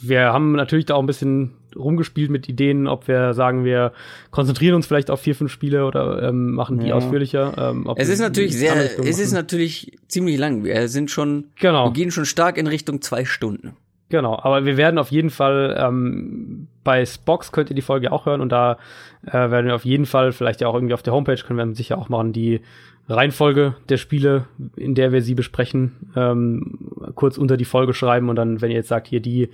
Wir 0.00 0.32
haben 0.32 0.52
natürlich 0.52 0.86
da 0.86 0.94
auch 0.94 1.00
ein 1.00 1.06
bisschen 1.06 1.52
rumgespielt 1.76 2.30
mit 2.30 2.48
Ideen, 2.48 2.86
ob 2.86 3.08
wir 3.08 3.34
sagen, 3.34 3.64
wir 3.64 3.92
konzentrieren 4.30 4.74
uns 4.74 4.86
vielleicht 4.86 5.10
auf 5.10 5.20
vier, 5.20 5.34
fünf 5.34 5.52
Spiele 5.52 5.86
oder 5.86 6.22
ähm, 6.22 6.52
machen 6.52 6.78
die 6.78 6.88
ja. 6.88 6.94
ausführlicher. 6.94 7.54
Ähm, 7.56 7.88
es 7.96 8.08
ist 8.08 8.20
natürlich 8.20 8.56
sehr, 8.56 8.98
es 8.98 9.18
ist 9.18 9.32
natürlich 9.32 9.98
ziemlich 10.08 10.36
lang. 10.38 10.64
Wir 10.64 10.88
sind 10.88 11.10
schon, 11.10 11.46
genau. 11.58 11.86
wir 11.86 11.92
gehen 11.92 12.10
schon 12.10 12.26
stark 12.26 12.58
in 12.58 12.66
Richtung 12.66 13.00
zwei 13.02 13.24
Stunden. 13.24 13.76
Genau, 14.10 14.36
aber 14.42 14.64
wir 14.64 14.76
werden 14.76 14.98
auf 14.98 15.12
jeden 15.12 15.30
Fall 15.30 15.76
ähm, 15.78 16.66
bei 16.82 17.06
Spox 17.06 17.52
könnt 17.52 17.70
ihr 17.70 17.76
die 17.76 17.82
Folge 17.82 18.10
auch 18.10 18.26
hören 18.26 18.40
und 18.40 18.50
da 18.50 18.76
äh, 19.24 19.32
werden 19.32 19.66
wir 19.66 19.76
auf 19.76 19.84
jeden 19.84 20.04
Fall, 20.04 20.32
vielleicht 20.32 20.60
ja 20.60 20.66
auch 20.66 20.74
irgendwie 20.74 20.94
auf 20.94 21.02
der 21.02 21.12
Homepage 21.12 21.36
können 21.36 21.58
wir 21.58 21.76
sicher 21.76 21.96
auch 21.96 22.08
machen, 22.08 22.32
die 22.32 22.60
Reihenfolge 23.08 23.74
der 23.88 23.96
Spiele, 23.96 24.46
in 24.76 24.94
der 24.94 25.12
wir 25.12 25.22
sie 25.22 25.34
besprechen, 25.34 26.12
ähm, 26.14 26.78
kurz 27.14 27.38
unter 27.38 27.56
die 27.56 27.64
Folge 27.64 27.92
schreiben 27.92 28.28
und 28.28 28.36
dann, 28.36 28.60
wenn 28.60 28.70
ihr 28.70 28.76
jetzt 28.76 28.88
sagt, 28.88 29.08
hier 29.08 29.20
die 29.20 29.48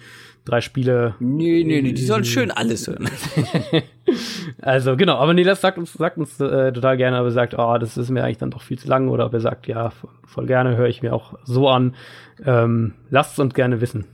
drei 0.44 0.60
Spiele. 0.60 1.14
Nee, 1.20 1.64
nee, 1.64 1.82
nee, 1.82 1.93
die 1.93 2.05
sollen 2.05 2.24
schön 2.24 2.51
alles 2.51 2.86
hören. 2.86 3.09
also 4.62 4.97
genau, 4.97 5.16
aber 5.16 5.35
nee, 5.35 5.43
das 5.43 5.60
sagt 5.60 5.78
uns, 5.78 5.93
sagt 5.93 6.18
uns 6.18 6.39
äh, 6.40 6.73
total 6.73 6.97
gerne, 6.97 7.16
aber 7.16 7.31
sagt, 7.31 7.55
oh, 7.59 7.78
das 7.78 7.97
ist 7.97 8.10
mir 8.10 8.24
eigentlich 8.24 8.39
dann 8.39 8.51
doch 8.51 8.62
viel 8.62 8.78
zu 8.78 8.89
lang 8.89 9.09
oder 9.09 9.27
ob 9.27 9.35
er 9.35 9.40
sagt, 9.40 9.66
ja, 9.66 9.90
voll 10.24 10.47
gerne, 10.47 10.77
höre 10.77 10.89
ich 10.89 11.02
mir 11.02 11.12
auch 11.12 11.39
so 11.44 11.68
an. 11.68 11.94
Ähm, 12.44 12.94
lasst 13.10 13.32
es 13.32 13.39
uns 13.39 13.55
gerne 13.55 13.81
wissen. 13.81 14.05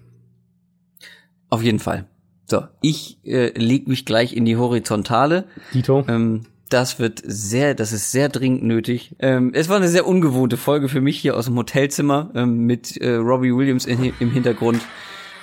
Auf 1.50 1.62
jeden 1.62 1.80
Fall. 1.80 2.06
So, 2.46 2.64
ich 2.80 3.18
äh, 3.24 3.56
leg 3.58 3.88
mich 3.88 4.04
gleich 4.04 4.34
in 4.34 4.44
die 4.44 4.56
Horizontale. 4.56 5.44
Dito. 5.74 6.04
Ähm, 6.08 6.42
das 6.72 6.98
wird 6.98 7.22
sehr, 7.24 7.74
das 7.74 7.92
ist 7.92 8.12
sehr 8.12 8.28
dringend 8.28 8.62
nötig. 8.62 9.14
Ähm, 9.18 9.52
es 9.54 9.68
war 9.68 9.76
eine 9.76 9.88
sehr 9.88 10.06
ungewohnte 10.06 10.56
Folge 10.56 10.88
für 10.88 11.00
mich 11.00 11.18
hier 11.18 11.36
aus 11.36 11.46
dem 11.46 11.56
Hotelzimmer 11.56 12.30
ähm, 12.34 12.66
mit 12.66 12.96
äh, 12.96 13.14
Robbie 13.14 13.54
Williams 13.54 13.86
in, 13.86 14.12
im 14.18 14.30
Hintergrund. 14.30 14.82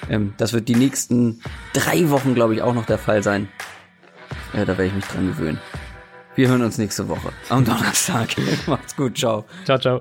Ähm, 0.09 0.33
das 0.37 0.53
wird 0.53 0.67
die 0.67 0.75
nächsten 0.75 1.41
drei 1.73 2.09
Wochen, 2.09 2.33
glaube 2.33 2.55
ich, 2.55 2.61
auch 2.61 2.73
noch 2.73 2.85
der 2.85 2.97
Fall 2.97 3.21
sein. 3.21 3.47
Ja, 4.53 4.61
da 4.61 4.69
werde 4.69 4.85
ich 4.85 4.93
mich 4.93 5.05
dran 5.05 5.27
gewöhnen. 5.27 5.59
Wir 6.35 6.47
hören 6.47 6.61
uns 6.61 6.77
nächste 6.77 7.07
Woche 7.09 7.31
am 7.49 7.65
Donnerstag. 7.65 8.29
Macht's 8.67 8.95
gut, 8.95 9.17
ciao. 9.17 9.45
Ciao, 9.65 9.77
ciao. 9.77 9.99